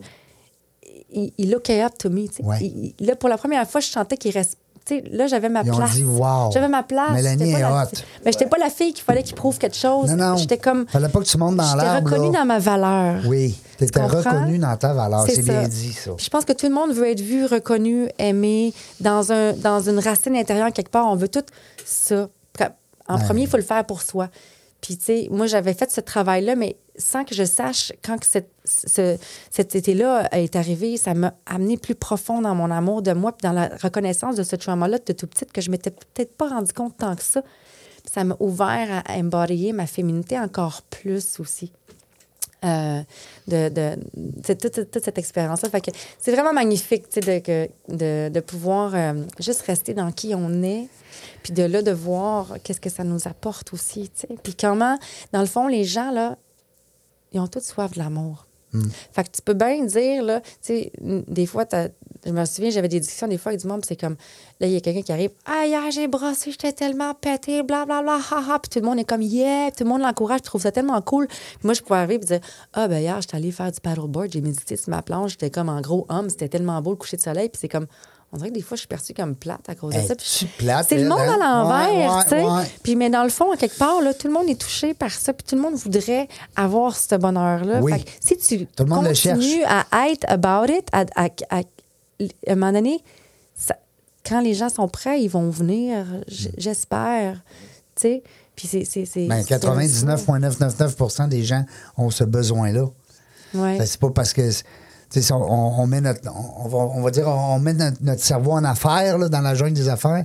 il, 1.13 1.33
il 1.39 1.51
looked 1.51 1.71
up 1.85 1.97
to 1.99 2.11
me. 2.11 2.27
Ouais. 2.43 2.59
Il- 2.61 2.95
il- 2.99 3.07
là, 3.07 3.17
pour 3.17 3.29
la 3.29 3.37
première 3.39 3.69
fois, 3.69 3.81
je 3.81 3.87
sentais 3.89 4.17
qu'il 4.17 4.33
reste. 4.33 4.57
tu 4.87 4.97
sais, 4.97 5.05
Là, 5.11 5.27
j'avais 5.27 5.49
ma 5.51 5.61
Ils 5.63 5.71
place. 5.71 5.93
dit, 5.93 6.05
Wow. 6.05 6.51
J'avais 6.53 6.69
ma 6.69 6.83
place. 6.83 7.11
Mélanie 7.13 7.45
J'étais 7.47 7.59
est 7.59 7.63
la- 7.63 7.83
hot. 7.85 7.89
Mais 8.25 8.33
j'étais 8.33 8.47
pas 8.47 8.57
la 8.59 8.71
fille 8.71 8.93
qu'il 8.95 9.05
fallait 9.05 9.23
qu'il 9.23 9.35
prouve 9.35 9.59
quelque 9.59 9.77
chose. 9.77 10.11
Non, 10.11 10.31
non. 10.31 10.37
J'étais 10.37 10.57
comme. 10.59 10.87
Fallait 10.89 11.09
pas 11.11 11.19
que 11.21 11.25
tu 11.27 11.37
montes 11.37 11.57
dans 11.57 11.65
J'étais 11.65 11.85
l'arbre. 11.85 12.11
reconnue 12.11 12.33
là. 12.33 12.39
dans 12.41 12.45
ma 12.47 12.59
valeur. 12.59 13.23
Oui, 13.27 13.55
tu 13.77 13.85
étais 13.85 14.01
comprends? 14.01 14.19
reconnue 14.19 14.59
dans 14.59 14.77
ta 14.79 14.95
valeur. 14.95 15.27
C'est 15.29 15.43
bien 15.43 15.69
dit, 15.69 15.93
ça. 15.93 16.13
Puis 16.17 16.25
Je 16.25 16.31
pense 16.31 16.45
que 16.47 16.53
tout 16.55 16.67
le 16.67 16.73
monde 16.75 16.93
veut 16.93 17.09
être 17.11 17.21
vu, 17.21 17.45
reconnu, 17.45 18.09
aimé, 18.19 18.73
dans, 19.01 19.31
un, 19.31 19.53
dans 19.53 19.81
une 19.81 19.99
racine 19.99 20.37
intérieure 20.37 20.73
quelque 20.73 20.91
part. 20.91 21.07
On 21.11 21.17
veut 21.17 21.29
tout 21.29 21.43
ça. 21.85 22.29
En 23.11 23.17
Ouais. 23.19 23.25
premier, 23.25 23.43
il 23.43 23.49
faut 23.49 23.57
le 23.57 23.63
faire 23.63 23.85
pour 23.87 24.03
soi. 24.03 24.29
Puis, 24.83 24.99
tu 24.99 25.05
sais, 25.07 25.29
moi, 25.31 25.47
j'avais 25.47 25.73
fait 25.73 25.91
ce 25.91 26.01
travail-là, 26.03 26.57
mais 26.57 26.77
sans 26.99 27.25
que 27.25 27.35
je 27.35 27.45
sache, 27.45 27.93
quand 28.05 28.23
cette- 28.25 28.51
ce- 28.65 29.17
cet 29.51 29.75
été-là 29.77 30.29
est 30.37 30.57
arrivé, 30.57 30.97
ça 30.97 31.15
m'a 31.15 31.33
amené 31.47 31.77
plus 31.79 31.95
profond 31.95 32.41
dans 32.43 32.55
mon 32.55 32.71
amour 32.71 33.03
de 33.03 33.13
moi, 33.13 33.33
puis 33.33 33.49
dans 33.49 33.53
la 33.53 33.69
reconnaissance 33.83 34.37
de 34.37 34.43
ce 34.43 34.57
trauma-là 34.57 34.99
de 34.99 35.13
tout 35.13 35.27
petite, 35.27 35.53
que 35.53 35.61
je 35.61 35.71
m'étais 35.71 35.91
peut-être 35.91 36.37
pas 36.37 36.49
rendu 36.49 36.73
compte 36.73 36.97
tant 36.99 37.15
que 37.17 37.23
ça. 37.23 37.43
Ça 38.11 38.25
m'a 38.25 38.37
ouvert 38.41 39.03
à 39.07 39.13
embodyer 39.15 39.73
ma 39.73 39.87
féminité 39.87 40.39
encore 40.39 40.83
plus 40.83 41.41
aussi. 41.41 41.73
Euh, 42.65 43.01
de, 43.47 43.69
de, 43.69 43.97
c'est 44.45 44.61
toute, 44.61 44.91
toute- 44.91 45.05
cette 45.05 45.17
expérience-là. 45.19 45.69
C'est 46.19 46.33
vraiment 46.33 46.53
magnifique 46.53 47.05
de, 47.21 47.69
de, 47.89 48.29
de 48.31 48.41
pouvoir 48.41 48.93
euh, 48.97 49.13
juste 49.39 49.61
rester 49.63 49.95
dans 49.95 50.11
qui 50.11 50.35
on 50.35 50.65
est, 50.65 50.89
puis 51.45 51.53
de 51.53 51.63
là, 51.63 51.83
de 51.83 51.93
voir 51.93 52.55
qu'est-ce 52.65 52.81
que 52.81 52.91
ça 52.91 53.05
nous 53.05 53.29
apporte 53.29 53.73
aussi. 53.73 54.09
tu 54.11 54.27
sais. 54.27 54.29
Puis 54.43 54.57
comment, 54.57 54.99
dans 55.33 55.41
le 55.41 55.47
fond, 55.47 55.69
les 55.69 55.85
gens, 55.85 56.11
là, 56.11 56.37
ils 57.33 57.41
ont 57.41 57.47
tous 57.49 57.61
soif 57.65 57.93
de 57.93 57.99
l'amour. 57.99 58.45
Fait 59.13 59.25
que 59.25 59.31
tu 59.31 59.41
peux 59.41 59.55
bien 59.55 59.83
dire, 59.85 60.23
là, 60.23 60.41
tu 60.43 60.49
sais, 60.61 60.93
des 61.01 61.47
fois, 61.47 61.65
t'as- 61.65 61.89
je 62.27 62.31
me 62.33 62.45
souviens, 62.45 62.69
j'avais 62.69 62.89
des 62.89 63.01
discussions 63.01 63.27
des 63.27 63.39
fois 63.39 63.51
avec 63.53 63.63
du 63.63 63.67
monde, 63.67 63.83
c'est 63.87 63.99
comme, 63.99 64.17
là, 64.61 64.67
il 64.67 64.75
y 64.75 64.77
a 64.77 64.81
quelqu'un 64.81 65.01
qui 65.01 65.11
arrive, 65.11 65.31
ah, 65.47 65.65
hier, 65.67 65.91
j'ai 65.91 66.07
brossé, 66.07 66.51
j'étais 66.51 66.73
tellement 66.73 67.15
pété, 67.15 67.63
blablabla, 67.63 68.19
haha, 68.31 68.59
puis 68.59 68.69
tout 68.69 68.81
le 68.81 68.85
monde 68.85 68.99
est 68.99 69.05
comme, 69.05 69.23
yeah, 69.23 69.69
puis 69.71 69.79
tout 69.79 69.85
le 69.85 69.89
monde 69.89 70.03
l'encourage, 70.03 70.41
puis 70.41 70.49
trouve 70.49 70.61
ça 70.61 70.71
tellement 70.71 71.01
cool. 71.01 71.29
Puis 71.29 71.39
moi, 71.65 71.73
je 71.73 71.81
pouvais 71.81 71.99
arriver 72.01 72.17
et 72.17 72.19
dire, 72.19 72.41
ah, 72.75 72.89
ben, 72.89 72.99
hier, 72.99 73.19
j'étais 73.23 73.37
allée 73.37 73.53
faire 73.53 73.73
du 73.73 73.81
paddleboard, 73.81 74.31
j'ai 74.33 74.43
médité 74.43 74.77
sur 74.77 74.91
ma 74.91 75.01
planche, 75.01 75.31
j'étais 75.31 75.49
comme 75.51 75.71
en 75.71 75.81
gros 75.81 76.05
homme, 76.11 76.29
c'était 76.29 76.51
tellement 76.51 76.83
beau 76.83 76.91
le 76.91 76.97
coucher 76.97 77.17
de 77.17 77.23
soleil, 77.23 77.49
puis 77.49 77.59
c'est 77.59 77.69
comme, 77.69 77.87
on 78.33 78.37
dirait 78.37 78.51
que 78.51 78.55
des 78.55 78.61
fois, 78.63 78.77
je 78.77 78.81
suis 78.81 78.89
perçue 78.89 79.15
comme 79.15 79.35
plate 79.35 79.69
à 79.69 79.75
cause 79.75 79.95
de 79.95 80.01
ça. 80.01 80.15
Puis 80.15 80.47
plate, 80.59 80.87
c'est 80.89 80.97
le 80.97 81.03
elle, 81.03 81.09
monde 81.09 81.19
hein? 81.21 81.39
à 81.41 81.63
l'envers, 81.63 82.17
Ouais, 82.17 82.23
tu 82.25 82.29
sais. 82.31 82.45
ouais. 82.45 82.71
Puis, 82.83 82.95
mais 82.97 83.09
dans 83.09 83.23
le 83.23 83.31
fond, 83.31 83.53
à 83.53 83.57
quelque 83.57 83.79
part, 83.79 84.03
là, 84.03 84.13
tout 84.13 84.27
le 84.29 84.35
monde 84.35 84.49
est 84.51 84.61
touché 84.61 84.93
par 84.93 85.11
ça, 85.11 85.33
puis 85.33 85.47
tout 85.49 85.57
le 85.57 85.63
monde 85.63 85.75
voudrait 85.77 86.29
avoir 86.55 86.95
ce 86.97 87.15
bonheur-là. 87.15 87.81
Oui. 87.83 87.93
Fait 87.93 88.01
que 88.01 88.11
si 88.21 88.37
tu 88.37 88.67
Tout 88.67 88.85
le 88.85 88.91
monde 88.91 89.05
le 89.07 89.11
continues 89.15 89.65
à 89.67 90.09
être 90.11 90.25
about 90.29 90.71
it, 90.73 90.87
à, 90.93 91.05
à- 91.17 91.29
à- 91.51 91.59
à 91.61 91.63
un 92.53 92.55
moment 92.55 92.73
donné, 92.73 93.03
ça- 93.57 93.79
quand 94.29 94.41
les 94.43 94.53
gens 94.55 94.69
sont 94.69 94.89
prêts, 94.89 95.23
ils 95.23 95.29
vont 95.29 95.49
venir, 95.49 96.05
j- 96.27 96.51
j'espère. 96.59 97.37
Tu 97.95 98.03
sais, 98.03 98.23
puis 98.55 98.67
c'est... 98.69 98.85
c'est- 98.85 99.07
c'est- 99.07 99.27
Ben, 99.27 99.41
c'est- 99.43 99.49
99,999 99.49 101.29
des 101.29 101.45
gens 101.45 101.65
ont 101.97 102.11
ce 102.11 102.25
besoin-là. 102.25 102.85
Ouais. 103.55 103.79
Ben, 103.79 103.87
c'est 103.87 103.99
pas 104.01 104.11
parce 104.11 104.33
que. 104.35 104.43
On, 105.31 105.35
on 105.79 105.87
met 105.87 106.01
notre. 106.01 106.21
On 106.65 106.69
va, 106.69 106.79
on 106.79 107.03
va 107.03 107.11
dire, 107.11 107.29
on 107.29 107.59
met 107.59 107.75
notre, 107.75 107.97
notre 108.03 108.23
cerveau 108.23 108.53
en 108.53 108.65
affaires, 108.65 109.19
là, 109.19 109.29
dans 109.29 109.41
la 109.41 109.55
jungle 109.55 109.73
des 109.75 109.89
affaires. 109.89 110.25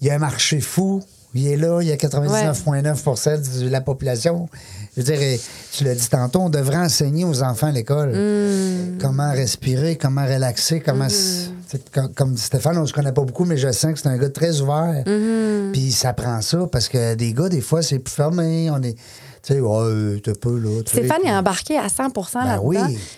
Il 0.00 0.06
y 0.06 0.10
a 0.10 0.14
un 0.14 0.18
marché 0.18 0.60
fou. 0.60 1.02
Il 1.34 1.46
est 1.46 1.56
là, 1.56 1.80
il 1.82 1.88
y 1.88 1.92
a 1.92 1.96
99,9% 1.96 3.62
de 3.64 3.68
la 3.68 3.80
population. 3.80 4.48
Je 4.96 5.02
veux 5.02 5.16
dire, 5.16 5.38
tu 5.72 5.84
l'as 5.84 5.94
dit 5.94 6.08
tantôt, 6.08 6.40
on 6.40 6.48
devrait 6.48 6.78
enseigner 6.78 7.24
aux 7.24 7.42
enfants 7.42 7.66
à 7.68 7.72
l'école 7.72 8.08
Mm. 8.10 8.98
comment 8.98 9.30
respirer, 9.30 9.96
comment 9.96 10.24
relaxer, 10.24 10.80
comment 10.80 11.06
C'est 11.08 11.90
Comme, 11.92 12.08
comme 12.14 12.36
Stéphane, 12.36 12.78
on 12.78 12.86
se 12.86 12.92
connaît 12.94 13.12
pas 13.12 13.22
beaucoup, 13.22 13.44
mais 13.44 13.58
je 13.58 13.70
sens 13.72 13.92
que 13.92 13.98
c'est 14.00 14.08
un 14.08 14.16
gars 14.16 14.30
très 14.30 14.60
ouvert. 14.62 15.04
Mm-hmm. 15.06 15.72
Puis 15.72 15.92
ça 15.92 16.12
prend 16.14 16.40
ça 16.40 16.66
parce 16.72 16.88
que 16.88 17.14
des 17.14 17.32
gars, 17.34 17.48
des 17.48 17.60
fois, 17.60 17.82
c'est 17.82 17.98
plus 17.98 18.14
fermé. 18.14 18.70
On 18.70 18.82
est. 18.82 18.96
Tu 19.48 19.54
sais, 19.54 19.60
ouais, 19.60 20.20
t'es 20.20 20.34
pas 20.34 20.50
là. 20.50 20.82
tu 20.84 20.92
sais, 20.92 20.98
Stéphane 20.98 21.24
est 21.24 21.32
embarqué 21.34 21.78
à 21.78 21.88
100 21.88 22.02
là-dedans. 22.44 22.60
oui. 22.64 22.76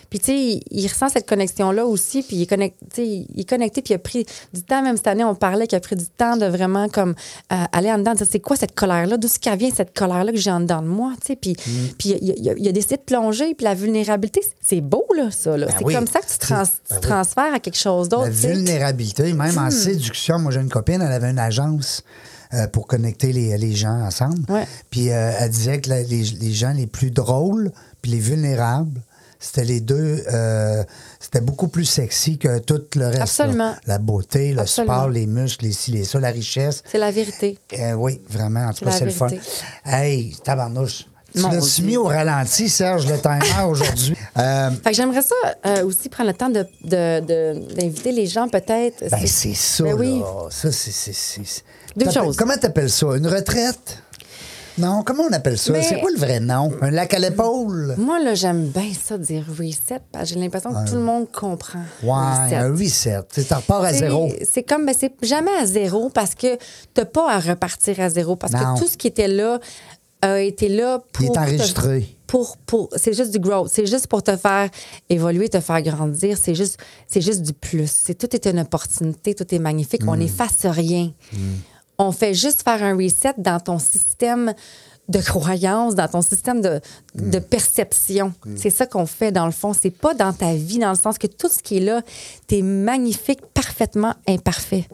Puis, 0.09 0.19
tu 0.19 0.25
sais, 0.27 0.37
il, 0.37 0.63
il 0.71 0.87
ressent 0.87 1.09
cette 1.09 1.27
connexion-là 1.27 1.85
aussi. 1.85 2.21
Puis, 2.23 2.37
il 2.37 2.41
est, 2.43 2.45
connecté, 2.45 3.25
il 3.35 3.41
est 3.41 3.49
connecté. 3.49 3.81
Puis, 3.81 3.93
il 3.93 3.95
a 3.95 3.99
pris 3.99 4.25
du 4.53 4.63
temps. 4.63 4.81
Même 4.81 4.95
cette 4.95 5.07
année, 5.07 5.25
on 5.25 5.35
parlait 5.35 5.67
qu'il 5.67 5.75
a 5.75 5.81
pris 5.81 5.97
du 5.97 6.05
temps 6.05 6.37
de 6.37 6.45
vraiment 6.45 6.87
comme 6.87 7.15
euh, 7.51 7.55
aller 7.73 7.91
en 7.91 7.97
dedans, 7.97 8.13
dire 8.13 8.25
c'est 8.31 8.39
quoi 8.39 8.55
cette 8.55 8.73
colère-là? 8.75 9.17
D'où 9.17 9.27
qu'elle 9.41 9.57
vient, 9.59 9.71
cette 9.75 9.93
colère-là 9.93 10.31
que 10.31 10.37
j'ai 10.37 10.51
en 10.51 10.61
dedans 10.61 10.81
de 10.81 10.87
moi? 10.87 11.11
Tu 11.19 11.27
sais, 11.27 11.35
puis, 11.35 11.51
Mm. 11.51 11.87
puis 11.97 12.15
il, 12.21 12.31
a- 12.31 12.33
il 12.37 12.49
a, 12.49 12.53
il 12.57 12.67
a 12.69 12.71
décidé 12.71 12.95
de 12.95 13.01
plonger. 13.01 13.53
Puis, 13.53 13.65
la 13.65 13.73
vulnérabilité, 13.73 14.41
c'est 14.61 14.79
beau, 14.79 15.05
là, 15.13 15.31
ça. 15.31 15.57
là. 15.57 15.65
Ben 15.67 15.73
c'est 15.79 15.83
oui. 15.85 15.93
comme 15.93 16.07
ça 16.07 16.21
que 16.21 16.27
tu, 16.31 16.37
trans- 16.37 16.63
ben 16.63 16.65
tu 16.89 16.93
oui. 16.95 17.01
transfères 17.01 17.53
à 17.53 17.59
quelque 17.59 17.77
chose 17.77 18.07
d'autre. 18.07 18.23
La 18.23 18.29
vulnérabilité, 18.29 19.33
même 19.33 19.53
Hmm. 19.55 19.65
en 19.67 19.69
séduction. 19.69 20.39
Moi, 20.39 20.51
j'ai 20.53 20.61
une 20.61 20.69
copine, 20.69 21.01
elle 21.01 21.11
avait 21.11 21.29
une 21.29 21.39
agence 21.39 22.03
euh, 22.53 22.67
pour 22.67 22.87
connecter 22.87 23.31
les, 23.33 23.57
les 23.57 23.75
gens 23.75 24.01
ensemble. 24.01 24.43
Ouais. 24.49 24.65
Puis 24.89 25.09
euh, 25.11 25.31
elle 25.39 25.49
disait 25.49 25.79
que 25.81 25.89
la- 25.89 26.03
les, 26.03 26.23
les 26.23 26.51
gens 26.53 26.73
les 26.73 26.87
plus 26.87 27.11
drôles 27.11 27.71
puis 28.01 28.11
les 28.11 28.19
vulnérables, 28.19 29.01
c'était 29.39 29.63
les 29.63 29.79
deux. 29.81 30.23
euh, 30.31 30.83
c'était 31.19 31.41
beaucoup 31.41 31.67
plus 31.67 31.85
sexy 31.85 32.37
que 32.37 32.59
tout 32.59 32.81
le 32.95 33.07
reste. 33.07 33.21
Absolument. 33.21 33.69
là. 33.71 33.79
La 33.87 33.97
beauté, 33.97 34.53
le 34.53 34.59
Absolument. 34.61 34.93
sport, 34.95 35.09
les 35.09 35.25
muscles, 35.27 35.65
les 35.65 35.71
ci, 35.71 35.91
les 35.91 36.03
ça, 36.03 36.19
la 36.19 36.29
richesse. 36.29 36.83
C'est 36.85 36.97
la 36.99 37.11
vérité. 37.11 37.57
Oui, 37.95 38.21
vraiment. 38.29 38.65
En 38.67 38.73
tout 38.73 38.85
cas, 38.85 38.91
c'est 38.91 39.05
le 39.05 39.11
fun. 39.11 39.29
Hey, 39.85 40.35
tabarnouche. 40.43 41.05
Tu 41.33 41.39
Dieu. 41.81 41.85
mis 41.85 41.97
au 41.97 42.05
ralenti, 42.05 42.67
Serge, 42.69 43.07
le 43.07 43.17
timer 43.19 43.63
aujourd'hui? 43.67 44.15
Euh, 44.37 44.69
Fait 44.83 44.91
que 44.91 44.95
j'aimerais 44.95 45.21
ça 45.21 45.35
euh, 45.65 45.83
aussi 45.85 46.07
prendre 46.07 46.29
le 46.29 46.35
temps 46.35 46.47
de- 46.49 46.65
de- 46.85 47.19
de- 47.19 47.73
d'inviter 47.75 48.13
les 48.13 48.27
gens, 48.27 48.47
peut-être. 48.47 49.03
Ben, 49.11 49.27
c'est 49.27 49.53
ça, 49.53 49.83
Ben 49.83 49.93
oui. 49.93 50.19
là. 50.19 50.47
Ça, 50.49 50.71
c'est. 50.71 51.63
Deux 51.97 52.09
choses. 52.09 52.37
Comment 52.37 52.55
t'appelles 52.55 52.89
ça? 52.89 53.07
Une 53.17 53.27
retraite? 53.27 53.97
Non, 54.77 55.03
comment 55.05 55.23
on 55.29 55.33
appelle 55.33 55.57
ça? 55.57 55.73
Mais- 55.73 55.83
C'est 55.83 55.99
quoi 55.99 56.09
le 56.11 56.17
vrai 56.17 56.39
nom? 56.39 56.71
Un 56.81 56.91
lac 56.91 57.13
à 57.13 57.19
l'épaule? 57.19 57.93
Moi, 57.97 58.19
là, 58.23 58.33
j'aime 58.35 58.67
bien 58.67 58.89
ça 58.99 59.17
dire 59.17 59.43
reset, 59.59 59.99
parce 60.13 60.29
que 60.29 60.35
j'ai 60.35 60.39
l'impression 60.39 60.71
que 60.73 60.87
tout 60.89 60.95
le 60.95 61.01
monde 61.01 61.29
comprend. 61.29 61.81
Ouais, 62.01 62.45
reset. 62.45 62.55
un 62.55 62.71
reset. 62.71 63.19
Tu 63.33 63.53
repars 63.53 63.83
à 63.83 63.91
zéro. 63.91 64.31
C'est 64.49 64.63
comme, 64.63 64.85
ben, 64.85 64.95
c'est 64.97 65.11
jamais 65.23 65.51
à 65.61 65.65
zéro 65.65 66.09
parce 66.09 66.33
que 66.35 66.57
t'as 66.93 67.03
pas 67.05 67.29
à 67.33 67.39
repartir 67.39 67.99
à 67.99 68.09
zéro 68.09 68.37
parce 68.37 68.53
Non. 68.53 68.75
que 68.75 68.79
tout 68.79 68.87
ce 68.87 68.95
qui 68.95 69.07
était 69.07 69.27
là 69.27 69.59
a 70.21 70.39
été 70.39 70.69
là 70.69 70.99
pour. 71.13 71.25
Il 71.25 71.29
est 71.29 71.33
te- 71.33 71.39
enregistré. 71.39 72.15
pour, 72.27 72.57
pour, 72.65 72.89
c'est 72.95 73.13
juste 73.13 73.31
du 73.31 73.39
growth. 73.39 73.69
C'est 73.73 73.85
juste 73.85 74.07
pour 74.07 74.23
te 74.23 74.35
faire 74.37 74.69
évoluer, 75.09 75.49
te 75.49 75.59
faire 75.59 75.81
grandir. 75.81 76.37
C'est 76.41 76.55
juste, 76.55 76.77
c'est 77.07 77.21
juste 77.21 77.41
du 77.41 77.53
plus. 77.53 77.91
C'est, 77.91 78.13
tout 78.15 78.33
est 78.35 78.45
une 78.47 78.59
opportunité, 78.59 79.33
tout 79.35 79.53
est 79.53 79.59
magnifique. 79.59 80.03
Mm. 80.03 80.09
On 80.09 80.15
n'efface 80.17 80.65
rien. 80.65 81.11
On 81.97 82.11
fait 82.11 82.33
juste 82.33 82.63
faire 82.63 82.81
un 82.83 82.95
reset 82.95 83.33
dans 83.37 83.59
ton 83.59 83.77
système 83.79 84.53
de 85.09 85.19
croyance, 85.19 85.93
dans 85.95 86.07
ton 86.07 86.21
système 86.21 86.61
de, 86.61 86.79
de 87.15 87.39
Mm. 87.39 87.41
perception. 87.41 88.33
C'est 88.55 88.69
ça 88.69 88.85
qu'on 88.85 89.05
fait 89.05 89.31
dans 89.33 89.45
le 89.45 89.51
fond. 89.51 89.73
C'est 89.73 89.89
pas 89.89 90.13
dans 90.13 90.31
ta 90.31 90.53
vie, 90.53 90.79
dans 90.79 90.91
le 90.91 90.95
sens 90.97 91.17
que 91.17 91.27
tout 91.27 91.49
ce 91.49 91.61
qui 91.61 91.77
est 91.77 91.81
là, 91.81 92.01
t'es 92.47 92.61
magnifique, 92.61 93.41
parfaitement 93.53 94.13
imparfait. 94.27 94.87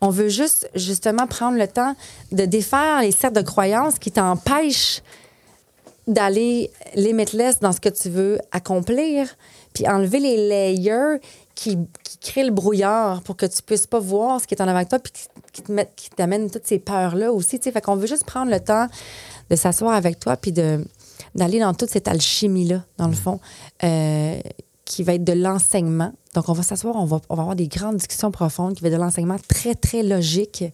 On 0.00 0.10
veut 0.10 0.28
juste, 0.28 0.70
justement, 0.74 1.26
prendre 1.26 1.58
le 1.58 1.66
temps 1.66 1.94
de 2.32 2.44
défaire 2.44 3.00
les 3.00 3.10
cercles 3.10 3.36
de 3.36 3.46
croyances 3.46 3.98
qui 3.98 4.12
t'empêchent 4.12 5.02
d'aller 6.06 6.70
limitless 6.94 7.60
dans 7.60 7.72
ce 7.72 7.80
que 7.80 7.90
tu 7.90 8.08
veux 8.08 8.38
accomplir, 8.50 9.28
puis 9.74 9.86
enlever 9.86 10.20
les 10.20 10.48
layers 10.48 11.20
qui, 11.54 11.78
créent 12.20 12.44
le 12.44 12.50
brouillard 12.50 13.22
pour 13.22 13.36
que 13.36 13.46
tu 13.46 13.62
puisses 13.62 13.86
pas 13.86 14.00
voir 14.00 14.40
ce 14.40 14.46
qui 14.46 14.54
est 14.54 14.60
en 14.60 14.66
avant 14.66 14.82
de 14.82 14.88
toi, 14.88 14.98
puis 14.98 15.12
qui, 15.52 15.62
qui 15.94 16.10
t'amènent 16.10 16.50
toutes 16.50 16.66
ces 16.66 16.80
peurs-là 16.80 17.32
aussi. 17.32 17.60
tu 17.60 17.64
sais. 17.64 17.72
Fait 17.72 17.80
qu'on 17.80 17.94
veut 17.94 18.08
juste 18.08 18.24
prendre 18.24 18.50
le 18.50 18.58
temps 18.58 18.88
de 19.48 19.56
s'asseoir 19.56 19.94
avec 19.94 20.18
toi, 20.18 20.36
puis 20.36 20.50
d'aller 20.52 21.60
dans 21.60 21.74
toute 21.74 21.90
cette 21.90 22.08
alchimie-là, 22.08 22.82
dans 22.96 23.06
le 23.06 23.14
fond, 23.14 23.38
euh, 23.84 24.40
qui 24.88 25.02
va 25.02 25.14
être 25.14 25.24
de 25.24 25.34
l'enseignement. 25.34 26.12
Donc, 26.34 26.48
on 26.48 26.52
va 26.54 26.62
s'asseoir, 26.62 26.96
on 26.96 27.04
va, 27.04 27.20
on 27.28 27.34
va 27.34 27.42
avoir 27.42 27.56
des 27.56 27.68
grandes 27.68 27.96
discussions 27.96 28.30
profondes 28.30 28.74
qui 28.74 28.82
va 28.82 28.88
être 28.88 28.94
de 28.94 29.00
l'enseignement 29.00 29.36
très, 29.48 29.74
très 29.74 30.02
logique. 30.02 30.64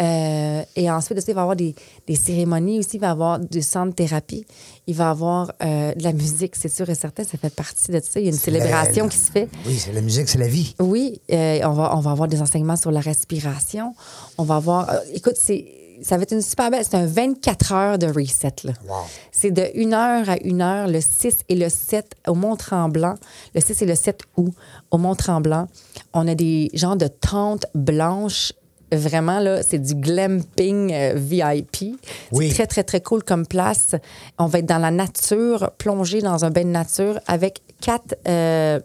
Euh, 0.00 0.62
et 0.74 0.90
ensuite, 0.90 1.18
aussi, 1.18 1.30
il 1.30 1.34
va 1.34 1.40
y 1.40 1.42
avoir 1.42 1.56
des, 1.56 1.74
des 2.06 2.16
cérémonies 2.16 2.78
aussi, 2.78 2.96
il 2.96 3.00
va 3.00 3.08
y 3.08 3.10
avoir 3.10 3.38
du 3.38 3.62
centre 3.62 3.90
de 3.90 3.94
thérapie, 3.94 4.44
il 4.86 4.94
va 4.94 5.04
y 5.04 5.06
avoir 5.08 5.52
euh, 5.62 5.94
de 5.94 6.02
la 6.02 6.12
musique, 6.12 6.56
c'est 6.56 6.68
sûr 6.70 6.88
et 6.88 6.94
certain, 6.94 7.24
ça 7.24 7.36
fait 7.36 7.54
partie 7.54 7.92
de 7.92 8.00
ça. 8.00 8.18
Il 8.18 8.24
y 8.24 8.28
a 8.28 8.32
une 8.32 8.36
célébration 8.38 9.04
la- 9.04 9.10
qui 9.10 9.18
se 9.18 9.30
fait. 9.30 9.48
Oui, 9.66 9.76
c'est 9.78 9.92
la 9.92 10.00
musique, 10.00 10.28
c'est 10.28 10.38
la 10.38 10.48
vie. 10.48 10.74
Oui, 10.80 11.20
euh, 11.30 11.60
on, 11.64 11.72
va, 11.72 11.96
on 11.96 12.00
va 12.00 12.10
avoir 12.12 12.26
des 12.28 12.40
enseignements 12.40 12.76
sur 12.76 12.90
la 12.90 13.00
respiration. 13.00 13.94
On 14.38 14.44
va 14.44 14.56
avoir. 14.56 14.90
écoute, 15.12 15.36
c'est. 15.36 15.66
Ça 16.00 16.16
va 16.16 16.22
être 16.22 16.32
une 16.32 16.42
super 16.42 16.70
belle. 16.70 16.84
C'est 16.84 16.96
un 16.96 17.06
24 17.06 17.72
heures 17.72 17.98
de 17.98 18.06
reset. 18.06 18.54
Là. 18.64 18.72
Wow. 18.88 18.96
C'est 19.30 19.50
de 19.50 19.62
1 19.76 19.92
heure 19.92 20.30
à 20.30 20.36
1 20.44 20.60
heure, 20.60 20.88
le 20.88 21.00
6 21.00 21.38
et 21.48 21.54
le 21.54 21.68
7 21.68 22.14
au 22.26 22.34
Mont-Tremblant. 22.34 23.14
Le 23.54 23.60
6 23.60 23.82
et 23.82 23.86
le 23.86 23.94
7 23.94 24.20
août 24.36 24.52
au 24.90 24.98
Mont-Tremblant. 24.98 25.68
On 26.12 26.26
a 26.26 26.34
des 26.34 26.70
genres 26.74 26.96
de 26.96 27.08
tentes 27.08 27.66
blanches. 27.74 28.52
Vraiment, 28.90 29.40
là, 29.40 29.62
c'est 29.62 29.78
du 29.78 29.94
glamping 29.94 30.92
euh, 30.92 31.14
VIP. 31.16 31.98
Oui. 32.30 32.48
C'est 32.48 32.54
très, 32.54 32.66
très, 32.66 32.84
très 32.84 33.00
cool 33.00 33.22
comme 33.22 33.46
place. 33.46 33.94
On 34.38 34.46
va 34.46 34.58
être 34.58 34.66
dans 34.66 34.78
la 34.78 34.90
nature, 34.90 35.70
plongé 35.78 36.20
dans 36.20 36.44
un 36.44 36.50
bain 36.50 36.64
de 36.64 36.68
nature 36.68 37.18
avec 37.26 37.62
quatre 37.80 38.14
euh, 38.28 38.80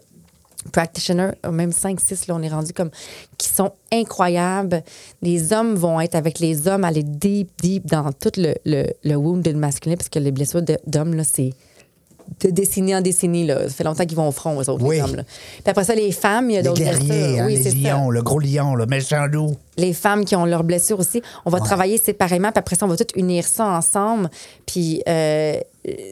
practitioners, 0.72 1.32
même 1.50 1.72
5, 1.72 2.00
6, 2.00 2.26
là, 2.26 2.34
on 2.34 2.42
est 2.42 2.48
rendu 2.48 2.72
comme, 2.72 2.90
qui 3.36 3.48
sont 3.48 3.72
incroyables. 3.92 4.82
Les 5.22 5.52
hommes 5.52 5.74
vont 5.74 6.00
être 6.00 6.14
avec 6.14 6.38
les 6.40 6.68
hommes, 6.68 6.84
aller 6.84 7.02
deep, 7.02 7.50
deep 7.62 7.86
dans 7.86 8.12
tout 8.12 8.32
le, 8.36 8.54
le, 8.64 8.86
le 9.04 9.14
wounded 9.14 9.56
masculin, 9.56 9.96
parce 9.96 10.08
que 10.08 10.18
les 10.18 10.32
blessures 10.32 10.62
d'hommes, 10.86 11.14
là, 11.14 11.24
c'est 11.24 11.52
de 12.40 12.50
décennie 12.50 12.94
en 12.94 13.00
décennie, 13.00 13.46
là. 13.46 13.62
Ça 13.64 13.70
fait 13.74 13.84
longtemps 13.84 14.04
qu'ils 14.06 14.16
vont 14.16 14.28
au 14.28 14.32
front, 14.32 14.54
eux 14.60 14.68
autres, 14.70 14.84
Oui. 14.84 14.96
les 14.96 15.02
hommes, 15.02 15.16
là. 15.16 15.22
Puis 15.24 15.62
après 15.66 15.84
ça, 15.84 15.94
les 15.94 16.12
femmes, 16.12 16.50
il 16.50 16.54
y 16.54 16.58
a 16.58 16.62
d'autres 16.62 16.80
guerriers, 16.82 17.06
blessures. 17.08 17.42
hein, 17.42 17.46
Oui, 17.46 17.56
les 17.56 17.70
ça 17.70 17.94
lions, 17.96 18.10
le 18.10 18.22
gros 18.22 18.38
lion, 18.38 18.74
le 18.74 18.86
méchant 18.86 19.26
loup. 19.26 19.56
les 19.76 19.92
femmes 19.92 20.24
qui 20.24 20.36
ont 20.36 20.44
leurs 20.44 20.64
blessures 20.64 20.98
aussi. 20.98 21.22
On 21.46 21.50
va 21.50 21.60
travailler 21.60 21.98
séparément, 21.98 22.50
puis 22.52 22.58
après 22.58 22.76
ça, 22.76 22.86
on 22.86 22.88
va 22.88 22.96
tout 22.96 23.06
unir 23.16 23.46
ça 23.46 23.66
ensemble. 23.66 24.28
Puis 24.66 25.02
euh, 25.08 25.58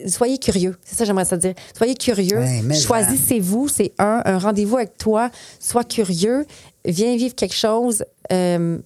soyez 0.06 0.38
curieux. 0.38 0.76
C'est 0.84 0.96
ça, 0.96 1.04
j'aimerais 1.04 1.24
ça 1.24 1.36
dire. 1.36 1.54
Soyez 1.76 1.94
curieux. 1.94 2.38
Ouais, 2.38 2.74
Choisissez-vous. 2.74 3.68
C'est 3.68 3.92
un, 3.98 4.22
un 4.24 4.38
rendez-vous 4.38 4.76
avec 4.76 4.96
toi. 4.98 5.30
Sois 5.60 5.84
curieux. 5.84 6.46
Viens 6.84 7.16
vivre 7.16 7.34
quelque 7.34 7.54
chose. 7.54 8.04
Euh, 8.32 8.78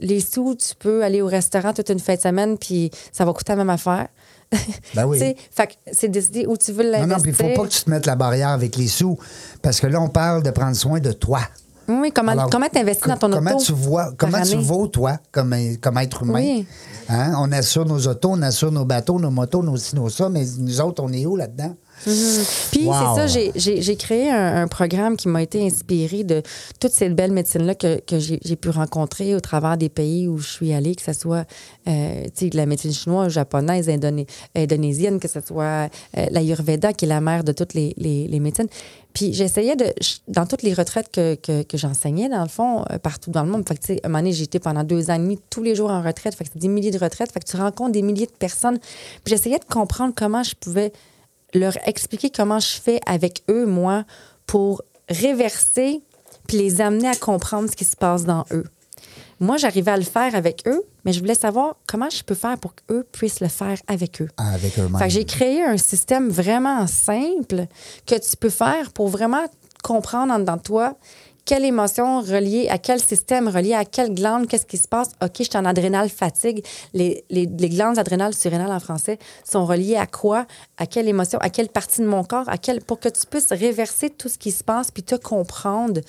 les 0.00 0.20
sous, 0.20 0.54
tu 0.54 0.74
peux 0.78 1.02
aller 1.02 1.22
au 1.22 1.26
restaurant 1.26 1.72
toute 1.72 1.88
une 1.88 1.98
fin 1.98 2.14
de 2.14 2.20
semaine, 2.20 2.56
puis 2.56 2.90
ça 3.12 3.24
va 3.24 3.32
coûter 3.32 3.52
la 3.52 3.56
même 3.56 3.70
affaire. 3.70 4.06
Ben 4.94 5.06
oui. 5.06 5.34
C'est 5.92 6.08
décider 6.08 6.46
où 6.46 6.56
tu 6.56 6.72
veux 6.72 6.84
Non, 6.84 6.90
l'investir. 6.92 7.16
non, 7.16 7.22
puis 7.22 7.30
il 7.30 7.34
faut 7.34 7.62
pas 7.62 7.68
que 7.68 7.72
tu 7.72 7.82
te 7.82 7.90
mettes 7.90 8.06
la 8.06 8.16
barrière 8.16 8.48
avec 8.48 8.76
les 8.76 8.88
sous, 8.88 9.18
parce 9.62 9.80
que 9.80 9.86
là, 9.86 10.00
on 10.00 10.08
parle 10.08 10.42
de 10.42 10.50
prendre 10.50 10.76
soin 10.76 11.00
de 11.00 11.12
toi. 11.12 11.40
Oui, 11.88 12.12
comment 12.14 12.32
Alors, 12.32 12.50
comment 12.50 12.68
t'investis 12.68 13.08
dans 13.08 13.16
ton 13.16 13.30
comment 13.30 13.52
auto? 13.52 13.64
Tu 13.64 13.72
vois, 13.72 14.12
comment 14.18 14.42
tu 14.42 14.56
vaux, 14.56 14.88
toi, 14.88 15.18
comme, 15.32 15.54
comme 15.80 15.96
être 15.98 16.22
humain? 16.22 16.34
Oui. 16.34 16.66
Hein? 17.08 17.32
On 17.38 17.50
assure 17.52 17.86
nos 17.86 18.06
autos, 18.06 18.30
on 18.32 18.42
assure 18.42 18.70
nos 18.70 18.84
bateaux, 18.84 19.18
nos 19.18 19.30
motos, 19.30 19.62
nos 19.62 19.76
ci, 19.78 19.96
nos 19.96 20.10
ça, 20.10 20.28
mais 20.28 20.44
nous 20.58 20.80
autres, 20.82 21.02
on 21.02 21.10
est 21.12 21.24
où 21.24 21.36
là-dedans? 21.36 21.74
Puis 22.04 22.84
Wow. 22.86 22.94
c'est 23.16 23.26
ça, 23.28 23.50
j'ai- 23.54 23.96
créé 23.96 24.30
un, 24.30 24.62
un 24.62 24.68
programme 24.68 25.16
qui 25.16 25.28
m'a 25.28 25.42
été 25.42 25.64
inspiré 25.64 26.24
de 26.24 26.42
toute 26.80 26.92
cette 26.92 27.14
belle 27.14 27.32
médecine-là 27.32 27.74
que, 27.74 28.00
que 28.00 28.18
j'ai 28.18 28.38
j'ai 28.44 28.56
pu 28.56 28.70
rencontrer 28.70 29.34
au 29.34 29.40
travers 29.40 29.76
des 29.76 29.88
pays 29.88 30.28
où 30.28 30.38
je 30.38 30.48
suis 30.48 30.72
allée, 30.72 30.94
que 30.94 31.02
ce 31.02 31.12
soit 31.12 31.44
euh, 31.88 32.24
de 32.40 32.56
la 32.56 32.66
médecine 32.66 32.92
chinoise, 32.92 33.32
japonaise, 33.32 33.88
indoné- 33.88 34.26
indonésienne, 34.54 35.18
que 35.20 35.28
ce 35.28 35.40
soit 35.40 35.88
euh, 36.16 36.26
l'Ayurveda, 36.30 36.92
qui 36.92 37.04
est 37.04 37.08
la 37.08 37.20
mère 37.20 37.44
de 37.44 37.52
toutes 37.52 37.74
les, 37.74 37.94
les, 37.96 38.28
les 38.28 38.40
médecines. 38.40 38.68
Puis 39.14 39.32
j'essayais 39.32 39.74
de, 39.74 39.86
dans 40.28 40.46
toutes 40.46 40.62
les 40.62 40.74
retraites 40.74 41.10
que, 41.10 41.34
que, 41.34 41.62
que 41.62 41.76
j'enseignais, 41.76 42.28
dans 42.28 42.42
le 42.42 42.48
fond, 42.48 42.84
euh, 42.92 42.98
partout 42.98 43.30
dans 43.30 43.42
le 43.42 43.50
monde, 43.50 43.66
fait 43.66 43.76
que, 43.78 43.92
à 43.92 43.96
un 44.04 44.08
moment 44.08 44.22
donné, 44.22 44.40
été 44.40 44.58
pendant 44.60 44.84
deux 44.84 45.10
ans 45.10 45.14
et 45.14 45.18
demi 45.18 45.38
tous 45.50 45.62
les 45.62 45.74
jours 45.74 45.90
en 45.90 46.02
retraite, 46.02 46.34
fait 46.36 46.44
que 46.44 46.50
c'est 46.52 46.58
des 46.60 46.68
milliers 46.68 46.90
de 46.92 46.98
retraites, 46.98 47.32
fait 47.32 47.40
que 47.40 47.50
tu 47.50 47.56
rencontres 47.56 47.92
des 47.92 48.02
milliers 48.02 48.26
de 48.26 48.32
personnes. 48.38 48.78
Puis 48.78 49.34
j'essayais 49.34 49.58
de 49.58 49.64
comprendre 49.64 50.12
comment 50.16 50.42
je 50.44 50.54
pouvais 50.54 50.92
leur 51.54 51.76
expliquer 51.86 52.30
comment 52.30 52.58
je 52.58 52.80
fais 52.80 53.00
avec 53.06 53.42
eux, 53.48 53.66
moi, 53.66 54.04
pour 54.46 54.82
réverser 55.08 56.02
puis 56.46 56.56
les 56.56 56.80
amener 56.80 57.08
à 57.08 57.14
comprendre 57.14 57.70
ce 57.70 57.76
qui 57.76 57.84
se 57.84 57.96
passe 57.96 58.24
dans 58.24 58.44
eux. 58.52 58.64
Moi, 59.40 59.56
j'arrivais 59.56 59.92
à 59.92 59.96
le 59.96 60.02
faire 60.02 60.34
avec 60.34 60.66
eux, 60.66 60.82
mais 61.04 61.12
je 61.12 61.20
voulais 61.20 61.34
savoir 61.34 61.76
comment 61.86 62.10
je 62.10 62.24
peux 62.24 62.34
faire 62.34 62.58
pour 62.58 62.74
qu'eux 62.74 63.06
puissent 63.12 63.40
le 63.40 63.48
faire 63.48 63.78
avec 63.86 64.20
eux. 64.20 64.28
Ah, 64.36 64.54
Avec 64.54 64.76
eux-mêmes. 64.78 64.98
Fait 64.98 65.04
que 65.04 65.10
j'ai 65.12 65.24
créé 65.24 65.62
un 65.62 65.76
système 65.76 66.28
vraiment 66.28 66.86
simple 66.88 67.66
que 68.06 68.16
tu 68.16 68.36
peux 68.36 68.50
faire 68.50 68.90
pour 68.92 69.08
vraiment 69.08 69.44
comprendre 69.84 70.32
en 70.32 70.40
dedans 70.40 70.56
de 70.56 70.62
toi 70.62 70.96
quelle 71.48 71.64
émotion 71.64 72.20
reliée 72.20 72.68
à 72.68 72.76
quel 72.76 73.00
système, 73.00 73.48
reliée 73.48 73.72
à 73.72 73.86
quelle 73.86 74.12
glande, 74.14 74.46
qu'est-ce 74.46 74.66
qui 74.66 74.76
se 74.76 74.86
passe? 74.86 75.12
OK, 75.24 75.30
je 75.38 75.44
suis 75.44 75.56
en 75.56 75.64
adrénale 75.64 76.10
fatigue. 76.10 76.62
Les, 76.92 77.24
les, 77.30 77.46
glandes 77.46 77.98
adrénales, 77.98 78.34
surrénales 78.34 78.70
en 78.70 78.80
français, 78.80 79.18
sont 79.50 79.64
reliées 79.64 79.96
à 79.96 80.06
quoi? 80.06 80.46
À 80.76 80.84
quelle 80.84 81.08
émotion? 81.08 81.38
À 81.40 81.48
quelle 81.48 81.70
partie 81.70 82.02
de 82.02 82.06
mon 82.06 82.22
corps? 82.22 82.46
À 82.50 82.58
quel, 82.58 82.82
pour 82.84 83.00
que 83.00 83.08
tu 83.08 83.26
puisses 83.26 83.50
réverser 83.50 84.10
tout 84.10 84.28
ce 84.28 84.36
qui 84.36 84.52
se 84.52 84.62
passe 84.62 84.90
puis 84.90 85.02
te 85.02 85.14
comprendre. 85.14 86.02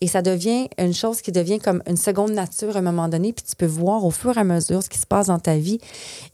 Et 0.00 0.06
ça 0.06 0.22
devient 0.22 0.70
une 0.78 0.94
chose 0.94 1.20
qui 1.20 1.30
devient 1.30 1.58
comme 1.58 1.82
une 1.86 1.98
seconde 1.98 2.32
nature 2.32 2.74
à 2.76 2.78
un 2.78 2.82
moment 2.82 3.08
donné. 3.08 3.34
Puis 3.34 3.44
tu 3.44 3.54
peux 3.54 3.66
voir 3.66 4.02
au 4.02 4.10
fur 4.10 4.34
et 4.38 4.40
à 4.40 4.44
mesure 4.44 4.82
ce 4.82 4.88
qui 4.88 4.98
se 4.98 5.06
passe 5.06 5.26
dans 5.26 5.38
ta 5.38 5.58
vie 5.58 5.78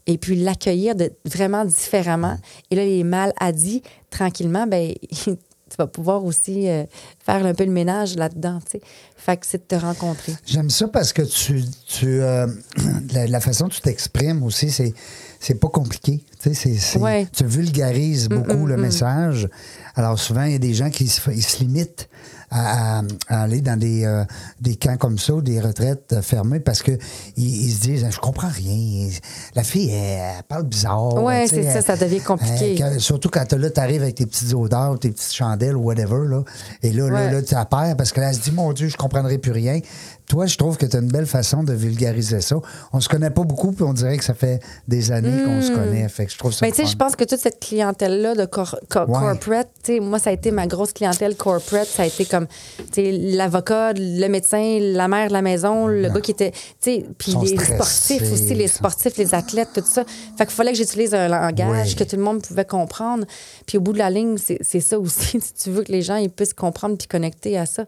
et 0.07 0.17
puis 0.17 0.37
l'accueillir 0.37 0.95
vraiment 1.25 1.65
différemment. 1.65 2.37
Et 2.71 2.77
là, 2.77 2.85
les 2.85 3.03
maladies, 3.03 3.83
tranquillement, 4.09 4.67
ben 4.67 4.93
tu 5.73 5.77
vas 5.77 5.87
pouvoir 5.87 6.23
aussi 6.23 6.69
euh, 6.69 6.83
faire 7.25 7.43
un 7.43 7.53
peu 7.55 7.65
le 7.65 7.71
ménage 7.71 8.15
là-dedans, 8.15 8.59
tu 8.63 8.77
sais. 8.77 8.81
Fait 9.17 9.37
que 9.37 9.45
c'est 9.47 9.57
de 9.57 9.75
te 9.77 9.83
rencontrer. 9.83 10.33
J'aime 10.45 10.69
ça 10.69 10.87
parce 10.87 11.13
que 11.13 11.23
tu, 11.23 11.63
tu 11.87 12.21
euh, 12.21 12.45
la, 13.13 13.39
façon 13.39 13.65
dont 13.65 13.69
tu 13.69 13.81
t'exprimes 13.81 14.43
aussi, 14.43 14.69
c'est 14.69 14.93
c'est 15.39 15.55
pas 15.55 15.69
compliqué. 15.69 16.23
Tu 16.41 16.53
sais, 16.53 16.75
c'est, 16.75 16.99
tu 17.33 17.45
vulgarises 17.45 18.29
mm, 18.29 18.35
beaucoup 18.35 18.65
mm, 18.65 18.67
le 18.67 18.77
mm. 18.77 18.81
message. 18.81 19.49
Alors 19.95 20.19
souvent, 20.19 20.43
il 20.43 20.51
y 20.51 20.55
a 20.55 20.59
des 20.59 20.75
gens 20.75 20.89
qui 20.89 21.07
se, 21.07 21.31
ils 21.31 21.43
se 21.43 21.59
limitent 21.59 22.07
à, 22.53 23.01
aller 23.27 23.61
dans 23.61 23.77
des, 23.77 24.05
euh, 24.05 24.23
des 24.61 24.75
camps 24.75 24.97
comme 24.97 25.17
ça, 25.17 25.33
des 25.41 25.59
retraites 25.59 26.21
fermées, 26.21 26.59
parce 26.59 26.83
que 26.83 26.91
ils, 27.35 27.71
se 27.71 27.81
disent 27.81 28.07
Je 28.09 28.19
comprends 28.19 28.49
rien. 28.49 29.09
La 29.55 29.63
fille, 29.63 29.91
elle, 29.91 30.43
parle 30.43 30.63
bizarre. 30.63 31.15
Oui, 31.15 31.47
c'est 31.47 31.63
ça, 31.63 31.81
ça 31.81 31.97
devient 31.97 32.21
compliqué. 32.21 32.77
surtout 32.99 33.29
quand 33.29 33.51
là, 33.53 33.69
tu 33.69 33.79
arrives 33.79 34.03
avec 34.03 34.15
tes 34.15 34.25
petites 34.25 34.53
odeurs, 34.53 34.99
tes 34.99 35.11
petites 35.11 35.33
chandelles 35.33 35.75
ou 35.75 35.83
whatever. 35.83 36.27
Là, 36.27 36.43
et 36.81 36.91
là, 36.91 37.09
là, 37.09 37.31
là, 37.31 37.41
tu 37.41 37.55
perds 37.55 37.95
parce 37.97 38.11
que 38.11 38.21
là, 38.21 38.29
elle 38.29 38.35
se 38.35 38.41
dit 38.41 38.51
Mon 38.51 38.71
Dieu, 38.73 38.87
je 38.87 38.97
comprendrai 38.97 39.37
plus 39.37 39.51
rien. 39.51 39.79
Toi, 40.27 40.45
je 40.45 40.57
trouve 40.57 40.77
que 40.77 40.85
tu 40.85 40.95
as 40.95 40.99
une 40.99 41.11
belle 41.11 41.25
façon 41.25 41.63
de 41.63 41.73
vulgariser 41.73 42.41
ça. 42.41 42.55
On 42.91 42.99
se 42.99 43.09
connaît 43.09 43.29
pas 43.29 43.43
beaucoup, 43.43 43.71
puis 43.71 43.83
on 43.83 43.93
dirait 43.93 44.17
que 44.17 44.23
ça 44.23 44.33
fait 44.33 44.61
des 44.87 45.11
années 45.11 45.43
qu'on 45.43 45.61
se 45.61 45.71
hmm. 45.71 45.75
connaît. 45.75 46.09
Fait 46.09 46.25
que 46.25 46.31
je 46.31 46.37
trouve 46.37 46.53
ça. 46.53 46.65
Mais 46.65 46.71
tu 46.71 46.81
sais, 46.81 46.87
je 46.87 46.95
pense 46.95 47.15
que 47.15 47.23
toute 47.23 47.39
cette 47.39 47.59
clientèle-là 47.59 48.35
de 48.35 48.45
corporate, 48.45 49.69
moi, 50.01 50.19
ça 50.19 50.29
a 50.29 50.33
été 50.33 50.51
ma 50.51 50.67
grosse 50.67 50.93
clientèle 50.93 51.35
corporate. 51.35 51.87
Ça 51.87 52.03
a 52.03 52.05
été 52.05 52.25
comme 52.25 52.47
l'avocat, 52.95 53.93
le 53.93 54.27
médecin, 54.27 54.79
la 54.79 55.07
mère 55.07 55.27
de 55.27 55.33
la 55.33 55.41
maison, 55.41 55.87
le 55.87 56.09
gars 56.09 56.21
qui 56.21 56.31
était. 56.31 56.53
Puis 56.81 57.35
les 57.41 57.57
sportifs 57.57 58.31
aussi, 58.31 58.55
les 58.55 58.67
sportifs, 58.67 59.17
les 59.17 59.33
athlètes, 59.35 59.69
tout 59.73 59.83
ça. 59.85 60.03
Fait 60.37 60.45
qu'il 60.45 60.55
fallait 60.55 60.71
que 60.71 60.77
j'utilise 60.77 61.13
un 61.13 61.27
langage 61.27 61.95
que 61.95 62.03
tout 62.03 62.15
le 62.15 62.23
monde 62.23 62.41
pouvait 62.41 62.65
comprendre. 62.65 63.25
Puis 63.65 63.77
au 63.77 63.81
bout 63.81 63.93
de 63.93 63.99
la 63.99 64.09
ligne, 64.09 64.37
c'est 64.37 64.79
ça 64.79 64.97
aussi. 64.97 65.39
si 65.41 65.53
tu 65.53 65.71
veux 65.71 65.83
que 65.83 65.91
les 65.91 66.01
gens 66.01 66.15
ils 66.15 66.29
puissent 66.29 66.53
comprendre 66.53 66.97
puis 66.97 67.07
connecter 67.07 67.57
à 67.57 67.65
ça. 67.65 67.85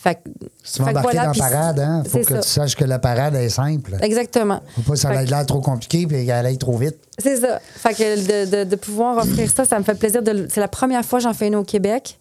Fait 0.00 0.14
que, 0.14 0.28
tu 0.62 0.82
vas 0.82 0.90
embarquer 0.90 1.16
dans 1.16 1.22
la 1.24 1.32
parade, 1.32 1.80
hein? 1.80 2.02
Faut 2.08 2.20
que 2.20 2.34
tu 2.34 2.48
saches 2.48 2.76
que 2.76 2.84
la 2.84 3.00
parade 3.00 3.34
est 3.34 3.48
simple. 3.48 3.96
Exactement. 4.00 4.60
Faut 4.76 4.82
pas 4.82 4.92
que 4.92 4.98
ça 4.98 5.14
ait 5.14 5.26
l'air 5.26 5.44
trop 5.44 5.60
compliqué 5.60 6.06
puis 6.06 6.24
qu'elle 6.24 6.46
aille 6.46 6.58
trop 6.58 6.76
vite. 6.76 6.96
C'est 7.18 7.38
ça. 7.38 7.58
Fait 7.76 7.94
que 7.94 8.44
de, 8.44 8.50
de, 8.50 8.70
de, 8.70 8.76
pouvoir 8.76 9.18
offrir 9.18 9.50
ça, 9.50 9.64
ça 9.64 9.76
me 9.78 9.84
fait 9.84 9.96
plaisir. 9.96 10.22
C'est 10.48 10.60
la 10.60 10.68
première 10.68 11.04
fois 11.04 11.18
que 11.18 11.24
j'en 11.24 11.34
fais 11.34 11.48
une 11.48 11.56
au 11.56 11.64
Québec. 11.64 12.16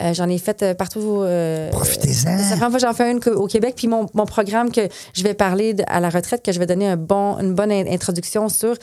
Euh, 0.00 0.14
j'en 0.14 0.28
ai 0.28 0.38
fait 0.38 0.62
euh, 0.62 0.74
partout. 0.74 1.22
Euh, 1.22 1.70
Profitez-en. 1.70 2.38
Ça 2.38 2.56
fait 2.56 2.78
j'en 2.78 2.92
fais 2.92 3.10
une 3.10 3.20
au 3.34 3.46
Québec. 3.46 3.74
Puis 3.76 3.88
mon, 3.88 4.06
mon, 4.14 4.26
programme 4.26 4.70
que 4.70 4.82
je 5.14 5.22
vais 5.22 5.34
parler 5.34 5.74
à 5.86 6.00
la 6.00 6.10
retraite, 6.10 6.44
que 6.44 6.52
je 6.52 6.58
vais 6.58 6.66
donner 6.66 6.86
un 6.86 6.96
bon, 6.96 7.38
une 7.38 7.54
bonne 7.54 7.72
introduction 7.72 8.48
sur, 8.48 8.76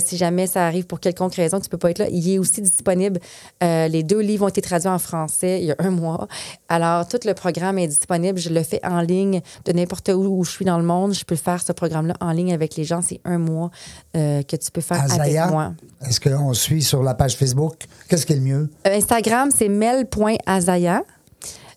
si 0.00 0.16
jamais 0.16 0.46
ça 0.46 0.66
arrive 0.66 0.84
pour 0.84 1.00
quelconque 1.00 1.34
raison, 1.34 1.60
tu 1.60 1.68
peux 1.68 1.78
pas 1.78 1.90
être 1.90 1.98
là, 1.98 2.06
il 2.10 2.28
est 2.28 2.38
aussi 2.38 2.60
disponible. 2.60 3.20
les 3.62 4.02
deux 4.02 4.18
livres 4.18 4.44
ont 4.44 4.48
été 4.48 4.60
traduits 4.60 4.88
en 4.88 4.98
français 4.98 5.60
il 5.60 5.66
y 5.66 5.70
a 5.70 5.76
un 5.78 5.90
mois. 5.90 6.26
Alors, 6.68 7.06
tout 7.06 7.20
le 7.24 7.34
programme 7.34 7.78
est 7.78 7.86
disponible. 7.86 8.38
Je 8.38 8.50
le 8.50 8.62
fais 8.62 8.80
en 8.84 9.00
ligne 9.00 9.40
de 9.64 9.72
n'importe 9.72 10.08
où 10.08 10.38
où 10.38 10.44
je 10.44 10.50
suis 10.50 10.64
dans 10.64 10.78
le 10.78 10.84
monde. 10.84 11.14
Je 11.14 11.24
peux 11.24 11.36
faire 11.36 11.62
ce 11.62 11.72
programme-là 11.72 12.14
en 12.20 12.32
ligne 12.32 12.52
avec 12.52 12.76
les 12.76 12.84
gens. 12.84 13.00
C'est 13.00 13.20
un 13.24 13.38
mois 13.38 13.70
que 14.12 14.56
tu 14.56 14.70
peux 14.72 14.80
faire 14.80 15.04
avec 15.10 15.34
moi. 15.50 15.72
Est-ce 16.06 16.20
qu'on 16.20 16.52
suit 16.54 16.82
sur 16.82 17.02
la 17.02 17.14
page 17.14 17.36
Facebook? 17.36 17.74
Qu'est-ce 18.08 18.26
qui 18.26 18.32
est 18.32 18.36
le 18.36 18.42
mieux? 18.42 18.70
Instagram, 18.84 19.50
c'est 19.56 19.68
mel.com 19.68 20.49
Azaya. 20.50 21.02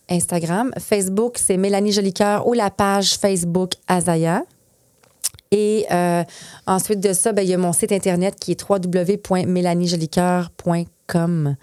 Instagram. 0.09 0.73
Facebook, 0.79 1.37
c'est 1.37 1.55
Mélanie 1.57 1.91
Jolicoeur 1.93 2.47
ou 2.47 2.53
la 2.53 2.69
page 2.69 3.15
Facebook 3.15 3.71
Azaya. 3.87 4.43
Et 5.51 5.85
euh, 5.91 6.23
ensuite 6.65 6.99
de 6.99 7.13
ça, 7.13 7.31
ben, 7.31 7.43
il 7.43 7.49
y 7.49 7.53
a 7.53 7.57
mon 7.57 7.73
site 7.73 7.91
internet 7.91 8.35
qui 8.39 8.51
est 8.51 8.65
www.mélaniejolicoeur.com. 8.67 11.55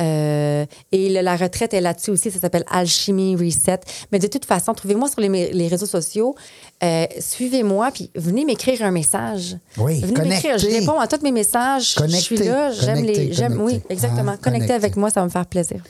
Euh, 0.00 0.64
et 0.92 1.08
la 1.10 1.36
retraite 1.36 1.74
est 1.74 1.80
là-dessus 1.80 2.10
aussi, 2.10 2.30
ça 2.30 2.38
s'appelle 2.38 2.64
Alchimie 2.70 3.36
Reset. 3.36 3.80
Mais 4.12 4.18
de 4.18 4.26
toute 4.26 4.44
façon, 4.44 4.72
trouvez-moi 4.72 5.08
sur 5.08 5.20
les, 5.20 5.68
réseaux 5.68 5.86
sociaux, 5.86 6.34
euh, 6.82 7.06
suivez-moi, 7.18 7.90
puis 7.92 8.10
venez 8.14 8.46
m'écrire 8.46 8.82
un 8.82 8.90
message. 8.90 9.56
Oui, 9.76 10.00
venez 10.00 10.28
m'écrire. 10.28 10.58
Je 10.58 10.68
réponds 10.68 10.98
à 10.98 11.06
tous 11.06 11.22
mes 11.22 11.32
messages. 11.32 11.96
je 11.98 12.16
suis 12.16 12.38
là, 12.38 12.72
j'aime 12.72 13.04
les. 13.04 13.32
J'aime, 13.32 13.60
oui, 13.60 13.80
exactement. 13.90 14.36
Ah, 14.36 14.40
connectez 14.42 14.72
avec 14.72 14.96
moi, 14.96 15.10
ça 15.10 15.20
va 15.20 15.26
me 15.26 15.30
faire 15.30 15.46
plaisir. 15.46 15.82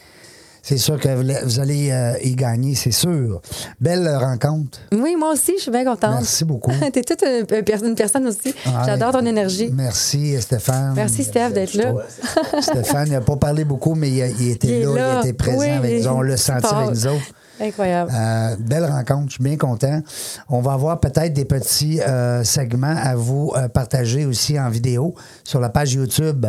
C'est 0.63 0.79
sûr 0.79 0.99
que 0.99 1.09
vous 1.45 1.61
allez 1.61 1.91
euh, 1.91 2.15
y 2.23 2.35
gagner, 2.35 2.75
c'est 2.75 2.91
sûr. 2.91 3.41
Belle 3.81 4.09
rencontre. 4.17 4.79
Oui, 4.93 5.17
moi 5.17 5.33
aussi, 5.33 5.55
je 5.57 5.63
suis 5.63 5.71
bien 5.71 5.85
contente. 5.85 6.15
Merci 6.15 6.45
beaucoup. 6.45 6.71
tu 6.93 6.99
es 6.99 7.03
toute 7.03 7.23
une, 7.23 7.95
personne 7.95 8.27
aussi. 8.27 8.55
J'adore 8.85 9.13
ton 9.13 9.25
énergie. 9.25 9.71
Merci, 9.73 10.41
Stéphane. 10.41 10.95
Merci, 10.95 11.25
Steph, 11.25 11.51
d'être 11.51 11.75
là. 11.75 11.95
Stéphane, 12.61 13.09
il 13.09 13.13
n'a 13.13 13.21
pas 13.21 13.37
parlé 13.37 13.65
beaucoup, 13.65 13.95
mais 13.95 14.11
il, 14.11 14.51
était 14.51 14.85
là, 14.85 15.21
il 15.23 15.29
était 15.29 15.33
présent 15.37 15.77
avec 15.77 16.03
nous. 16.03 16.09
On 16.09 16.23
l'a 16.23 16.37
senti 16.37 16.67
avec 16.67 16.91
nous 16.91 17.07
autres. 17.07 17.35
Incroyable. 17.61 18.11
Euh, 18.15 18.57
belle 18.59 18.87
rencontre, 18.87 19.29
je 19.29 19.35
suis 19.35 19.45
bien 19.45 19.57
content. 19.57 20.01
On 20.49 20.61
va 20.61 20.73
avoir 20.73 20.99
peut-être 20.99 21.35
des 21.35 21.45
petits 21.45 22.01
euh, 22.01 22.43
segments 22.43 22.97
à 22.97 23.15
vous 23.15 23.53
euh, 23.55 23.69
partager 23.69 24.25
aussi 24.25 24.59
en 24.59 24.71
vidéo 24.71 25.15
sur 25.45 25.61
la 25.61 25.69
page 25.69 25.93
YouTube 25.93 26.47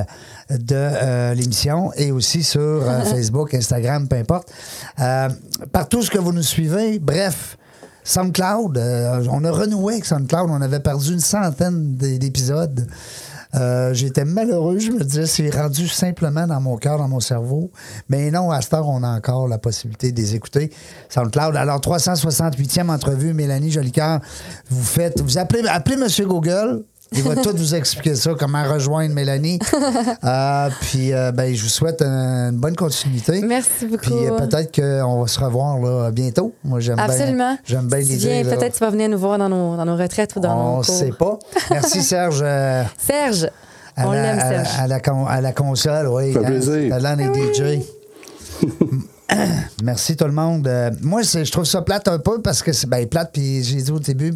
de 0.49 1.33
l'émission 1.33 1.91
et 1.95 2.11
aussi 2.11 2.43
sur 2.43 2.83
Facebook, 3.05 3.53
Instagram, 3.53 4.07
peu 4.07 4.15
importe. 4.15 4.51
partout 5.71 6.01
ce 6.01 6.09
que 6.09 6.17
vous 6.17 6.33
nous 6.33 6.43
suivez, 6.43 6.99
bref. 6.99 7.57
SoundCloud, 8.03 8.79
on 9.29 9.43
a 9.43 9.51
renoué 9.51 9.93
avec 9.93 10.05
SoundCloud, 10.05 10.49
on 10.49 10.61
avait 10.61 10.79
perdu 10.79 11.13
une 11.13 11.19
centaine 11.19 11.95
d'épisodes. 11.95 12.87
Euh, 13.55 13.93
j'étais 13.93 14.25
malheureux. 14.25 14.79
Je 14.79 14.91
me 14.91 15.03
disais, 15.03 15.25
c'est 15.25 15.49
rendu 15.49 15.87
simplement 15.87 16.47
dans 16.47 16.61
mon 16.61 16.77
cœur, 16.77 16.97
dans 16.97 17.07
mon 17.07 17.19
cerveau. 17.19 17.71
Mais 18.09 18.31
non, 18.31 18.51
à 18.51 18.61
cette 18.61 18.73
heure, 18.73 18.87
on 18.87 19.03
a 19.03 19.09
encore 19.09 19.47
la 19.47 19.57
possibilité 19.57 20.11
de 20.11 20.17
les 20.17 20.35
écouter. 20.35 20.71
SoundCloud. 21.09 21.55
Alors, 21.55 21.79
368e 21.79 22.89
entrevue, 22.89 23.33
Mélanie 23.33 23.71
Jolicoeur. 23.71 24.19
Vous 24.69 24.83
faites, 24.83 25.21
vous 25.21 25.37
appelez, 25.37 25.67
appelez 25.67 25.95
M. 25.95 26.27
Google. 26.27 26.83
Il 27.15 27.23
va 27.23 27.35
tout 27.35 27.51
vous 27.53 27.75
expliquer 27.75 28.15
ça, 28.15 28.31
comment 28.39 28.63
rejoindre 28.63 29.13
Mélanie. 29.13 29.59
Euh, 30.23 30.69
puis, 30.81 31.13
euh, 31.13 31.31
ben, 31.31 31.53
je 31.53 31.63
vous 31.63 31.69
souhaite 31.69 32.01
une 32.01 32.57
bonne 32.57 32.75
continuité. 32.75 33.41
Merci 33.41 33.85
beaucoup. 33.85 34.03
Puis, 34.03 34.13
peut-être 34.37 34.73
qu'on 34.75 35.21
va 35.21 35.27
se 35.27 35.39
revoir 35.39 35.79
là, 35.79 36.11
bientôt. 36.11 36.53
Moi, 36.63 36.79
j'aime 36.79 36.95
bien. 36.95 37.05
Absolument. 37.05 37.57
J'aime 37.65 37.87
bien 37.87 37.99
l'idée. 37.99 38.43
Peut-être 38.43 38.73
tu 38.73 38.79
vas 38.79 38.91
venir 38.91 39.09
nous 39.09 39.17
voir 39.17 39.37
dans 39.37 39.49
nos, 39.49 39.75
dans 39.75 39.85
nos 39.85 39.95
retraites 39.95 40.35
ou 40.35 40.39
dans 40.39 40.55
nos. 40.55 40.75
On 40.75 40.77
ne 40.79 40.83
sait 40.83 41.11
pas. 41.17 41.39
Merci, 41.71 42.03
Serge. 42.03 42.43
Serge. 42.97 43.49
on 43.97 44.11
l'aime, 44.11 44.39
Serge. 44.39 44.69
À 44.79 44.87
la, 44.87 44.99
à 45.27 45.41
la 45.41 45.51
console, 45.53 46.07
oui. 46.07 46.33
Ça 46.33 46.39
fait 46.39 46.45
hein, 46.45 46.49
plaisir. 46.49 46.89
Talent 46.89 47.15
des 47.15 47.53
DJ. 47.53 47.81
Merci 49.83 50.15
tout 50.15 50.25
le 50.25 50.31
monde. 50.31 50.67
Euh, 50.67 50.91
moi, 51.01 51.21
je 51.21 51.49
trouve 51.49 51.65
ça 51.65 51.81
plate 51.81 52.07
un 52.07 52.19
peu 52.19 52.41
parce 52.41 52.61
que 52.61 52.71
c'est 52.73 52.87
ben, 52.87 53.07
plate, 53.07 53.31
puis 53.33 53.63
j'ai 53.63 53.81
dit 53.81 53.91
au 53.91 53.99
début, 53.99 54.33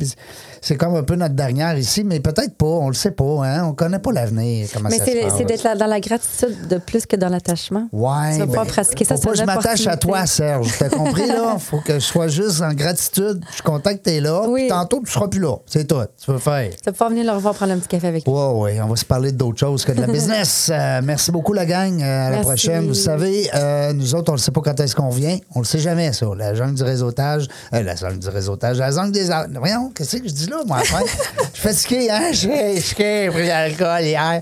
c'est 0.66 0.78
comme 0.78 0.96
un 0.96 1.04
peu 1.04 1.14
notre 1.14 1.36
dernière 1.36 1.78
ici, 1.78 2.04
mais 2.04 2.20
peut-être 2.20 2.56
pas, 2.56 2.66
on 2.66 2.88
le 2.88 2.96
sait 2.96 3.12
pas, 3.12 3.46
hein? 3.46 3.66
on 3.66 3.74
connaît 3.74 4.00
pas 4.00 4.12
l'avenir. 4.12 4.68
Mais 4.82 4.98
c'est 4.98 5.46
d'être 5.46 5.78
dans 5.78 5.86
la 5.86 6.00
gratitude 6.00 6.68
de 6.68 6.80
plus 6.80 7.06
que 7.06 7.16
dans 7.16 7.30
l'attachement. 7.30 7.88
Ouais. 7.92 8.34
Tu 8.34 8.40
vas 8.40 8.64
pas 8.64 8.66
pratiquer 8.66 9.06
ça. 9.06 9.16
Faut 9.16 9.30
pas 9.30 9.36
je 9.36 9.44
m'attache 9.44 9.86
à 9.86 9.96
toi, 9.96 10.26
Serge. 10.26 10.74
T'as 10.80 10.90
compris, 10.90 11.28
là? 11.28 11.58
Faut 11.60 11.82
que 11.82 11.94
je 11.94 12.00
sois 12.00 12.30
juste 12.30 12.64
en 12.64 12.74
gratitude. 12.74 13.46
Je 13.48 13.54
suis 13.54 13.62
content 13.62 13.92
que 13.92 14.00
t'es 14.00 14.20
là. 14.20 14.42
Oui. 14.48 14.68
Tantôt, 14.68 15.04
tu 15.06 15.12
seras 15.12 15.28
plus 15.28 15.40
là. 15.40 15.56
C'est 15.68 15.86
tout. 15.88 16.02
Tu 16.20 16.32
veux 16.32 16.40
faire. 16.40 16.72
Tu 16.72 16.84
vas 16.84 16.92
pouvoir 16.94 17.12
venir 17.12 17.26
le 17.26 17.32
revoir 17.34 17.54
prendre 17.54 17.74
un 17.74 17.78
petit 17.78 17.90
café 17.90 18.08
avec 18.08 18.26
lui. 18.26 18.34
Oui, 18.34 18.50
oui. 18.56 18.82
On 18.82 18.88
va 18.88 18.96
se 18.96 19.06
parler 19.06 19.34
d'autres 19.34 19.60
choses 19.60 19.86
que 19.86 19.92
de 19.92 20.02
la 20.02 20.08
business. 20.12 20.72
Euh, 20.74 21.00
merci 21.04 21.32
beaucoup, 21.32 21.54
la 21.54 21.68
gang. 21.68 22.02
Euh, 22.02 22.28
à 22.28 22.32
la 22.32 22.38
prochaine. 22.40 22.88
Vous 22.88 22.96
savez, 22.96 23.52
nous 23.94 24.16
autres, 24.16 24.32
on 24.32 24.36
ne 24.36 24.40
sait 24.40 24.50
pas 24.50 24.62
quand 24.62 24.80
est-ce 24.80 24.96
qu'on 24.96 25.10
vient. 25.10 25.38
On 25.54 25.60
le 25.60 25.66
sait 25.66 25.78
jamais, 25.78 26.12
ça. 26.12 26.26
La 26.36 26.56
jungle 26.56 26.74
du 26.74 26.84
réseautage. 26.84 27.46
la 27.72 27.96
jungle 27.96 28.18
du 28.18 28.30
réseautage. 28.30 28.80
La 28.80 28.90
jungle 28.90 29.12
des. 29.12 29.30
Voyons, 29.60 29.92
qu'est-ce 29.94 30.18
que 30.18 30.28
je 30.28 30.34
dis 30.34 30.48
là? 30.48 30.55
Moi, 30.66 30.78
après. 30.78 31.06
je 31.54 31.60
suis 31.60 31.62
fatigué, 31.62 32.10
hein? 32.10 32.32
Suis 32.34 32.96
pris 32.96 33.48
l'alcool 33.48 34.02
hier. 34.02 34.42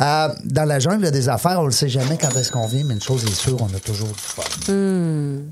Euh, 0.00 0.28
dans 0.44 0.64
la 0.64 0.78
jungle 0.78 1.10
des 1.10 1.28
affaires, 1.28 1.60
on 1.60 1.66
ne 1.66 1.70
sait 1.70 1.88
jamais 1.88 2.18
quand 2.20 2.34
est-ce 2.36 2.50
qu'on 2.50 2.66
vient, 2.66 2.84
mais 2.84 2.94
une 2.94 3.02
chose 3.02 3.24
est 3.24 3.34
sûre, 3.34 3.58
on 3.60 3.74
a 3.74 3.80
toujours 3.80 4.08
du 4.08 4.14
fun. 4.14 4.72
Hmm. 4.72 5.50